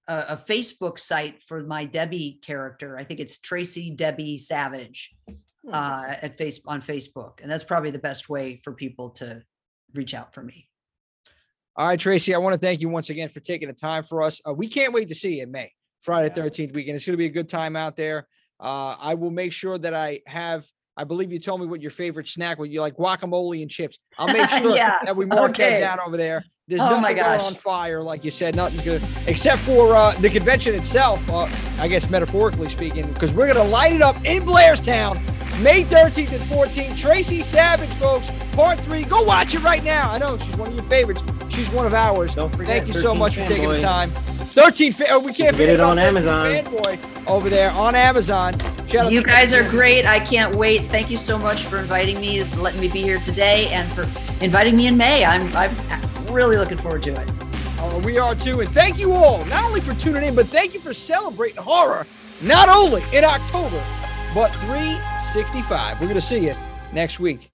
a, 0.07 0.17
a 0.29 0.37
Facebook 0.37 0.99
site 0.99 1.41
for 1.43 1.63
my 1.63 1.85
Debbie 1.85 2.39
character. 2.43 2.97
I 2.97 3.03
think 3.03 3.19
it's 3.19 3.37
Tracy 3.37 3.91
Debbie 3.91 4.37
Savage 4.37 5.15
Hmm. 5.65 5.73
uh, 5.75 6.15
at 6.21 6.37
face 6.37 6.59
on 6.65 6.81
Facebook, 6.81 7.41
and 7.41 7.51
that's 7.51 7.63
probably 7.63 7.91
the 7.91 7.99
best 7.99 8.29
way 8.29 8.55
for 8.55 8.73
people 8.73 9.11
to 9.11 9.43
reach 9.93 10.13
out 10.13 10.33
for 10.33 10.41
me. 10.41 10.67
All 11.75 11.87
right, 11.87 11.99
Tracy, 11.99 12.35
I 12.35 12.37
want 12.37 12.53
to 12.53 12.59
thank 12.59 12.81
you 12.81 12.89
once 12.89 13.09
again 13.09 13.29
for 13.29 13.39
taking 13.39 13.67
the 13.67 13.73
time 13.73 14.03
for 14.03 14.23
us. 14.23 14.41
Uh, 14.47 14.53
we 14.53 14.67
can't 14.67 14.93
wait 14.93 15.07
to 15.07 15.15
see 15.15 15.37
you 15.37 15.43
in 15.43 15.51
May, 15.51 15.71
Friday 16.01 16.33
Yeah. 16.35 16.43
13th 16.43 16.73
weekend. 16.73 16.97
It's 16.97 17.05
going 17.05 17.13
to 17.13 17.17
be 17.17 17.25
a 17.25 17.29
good 17.29 17.47
time 17.49 17.75
out 17.75 17.95
there. 17.95 18.27
Uh, 18.59 18.95
I 18.99 19.13
will 19.15 19.31
make 19.31 19.53
sure 19.53 19.77
that 19.77 19.93
I 19.93 20.19
have, 20.27 20.67
I 20.97 21.05
believe 21.05 21.31
you 21.31 21.39
told 21.39 21.61
me 21.61 21.67
what 21.67 21.81
your 21.81 21.89
favorite 21.91 22.27
snack 22.27 22.59
was. 22.59 22.69
You 22.69 22.81
like 22.81 22.95
guacamole 22.97 23.61
and 23.61 23.71
chips. 23.71 23.97
I'll 24.19 24.27
make 24.27 24.49
sure 24.61 24.75
Yeah, 24.75 24.97
that 25.05 25.15
we 25.15 25.25
mark 25.25 25.55
that 25.57 25.67
okay. 25.73 25.79
down 25.79 25.99
over 26.05 26.17
there. 26.17 26.43
There's 26.67 26.81
Oh 26.81 26.89
nothing 26.99 27.15
going 27.17 27.39
on 27.41 27.55
fire, 27.55 28.03
like 28.03 28.23
you 28.23 28.31
said, 28.31 28.55
nothing 28.55 28.81
good, 28.85 29.01
except 29.27 29.59
for 29.61 29.95
uh, 29.95 30.11
the 30.19 30.29
convention 30.29 30.75
itself, 30.75 31.27
uh, 31.29 31.47
I 31.79 31.87
guess 31.87 32.09
metaphorically 32.09 32.69
speaking, 32.69 33.11
because 33.13 33.33
we're 33.33 33.51
going 33.51 33.65
to 33.65 33.71
light 33.71 33.93
it 33.93 34.01
up 34.01 34.15
in 34.25 34.43
Blairstown, 34.43 35.21
May 35.59 35.83
13th 35.83 36.31
and 36.31 36.43
14th. 36.45 36.97
Tracy 36.97 37.43
Savage, 37.43 37.93
folks, 37.95 38.31
part 38.53 38.79
three. 38.81 39.03
Go 39.03 39.21
watch 39.23 39.53
it 39.53 39.63
right 39.63 39.83
now. 39.83 40.11
I 40.11 40.17
know 40.17 40.37
she's 40.37 40.55
one 40.57 40.69
of 40.69 40.73
your 40.75 40.83
favorites. 40.83 41.23
She's 41.49 41.69
one 41.69 41.85
of 41.85 41.93
ours. 41.93 42.33
Don't 42.35 42.49
forget. 42.55 42.67
Thank 42.67 42.87
you 42.87 42.99
so 42.99 43.13
much 43.13 43.35
for 43.35 43.45
taking 43.45 43.69
the 43.69 43.81
time. 43.81 44.09
13 44.09 44.91
fa- 44.91 45.05
oh, 45.11 45.19
we 45.19 45.25
can't 45.27 45.37
Get 45.37 45.51
forget 45.55 45.69
it 45.75 45.79
on 45.79 45.99
Amazon. 45.99 46.45
Fanboy 46.45 47.27
over 47.27 47.49
there 47.49 47.71
on 47.71 47.95
Amazon. 47.95 48.53
Shout 48.87 49.11
You 49.11 49.21
to 49.21 49.27
guys 49.27 49.53
are 49.53 49.67
great. 49.69 50.05
I 50.05 50.19
can't 50.19 50.55
wait. 50.55 50.85
Thank 50.85 51.09
you 51.09 51.17
so 51.17 51.37
much 51.37 51.63
for 51.65 51.77
inviting 51.77 52.19
me, 52.19 52.43
letting 52.55 52.81
me 52.81 52.87
be 52.87 53.01
here 53.01 53.19
today, 53.19 53.67
and 53.67 53.89
for 53.91 54.01
inviting 54.43 54.75
me 54.75 54.87
in 54.87 54.97
May. 54.97 55.23
I'm 55.23 55.53
I'm 55.55 56.25
really 56.27 56.57
looking 56.57 56.77
forward 56.77 57.03
to 57.03 57.13
it. 57.13 57.31
Oh, 57.79 57.99
we 58.03 58.17
are 58.17 58.35
too. 58.35 58.59
And 58.61 58.69
thank 58.69 58.99
you 58.99 59.13
all, 59.13 59.43
not 59.45 59.63
only 59.65 59.81
for 59.81 59.93
tuning 59.95 60.23
in, 60.23 60.35
but 60.35 60.47
thank 60.47 60.73
you 60.73 60.79
for 60.79 60.93
celebrating 60.93 61.61
horror, 61.61 62.05
not 62.41 62.67
only 62.69 63.03
in 63.13 63.23
October, 63.23 63.81
but 64.33 64.53
365. 64.55 65.99
We're 65.99 66.07
going 66.07 66.15
to 66.15 66.21
see 66.21 66.45
you 66.45 66.55
next 66.91 67.19
week. 67.19 67.49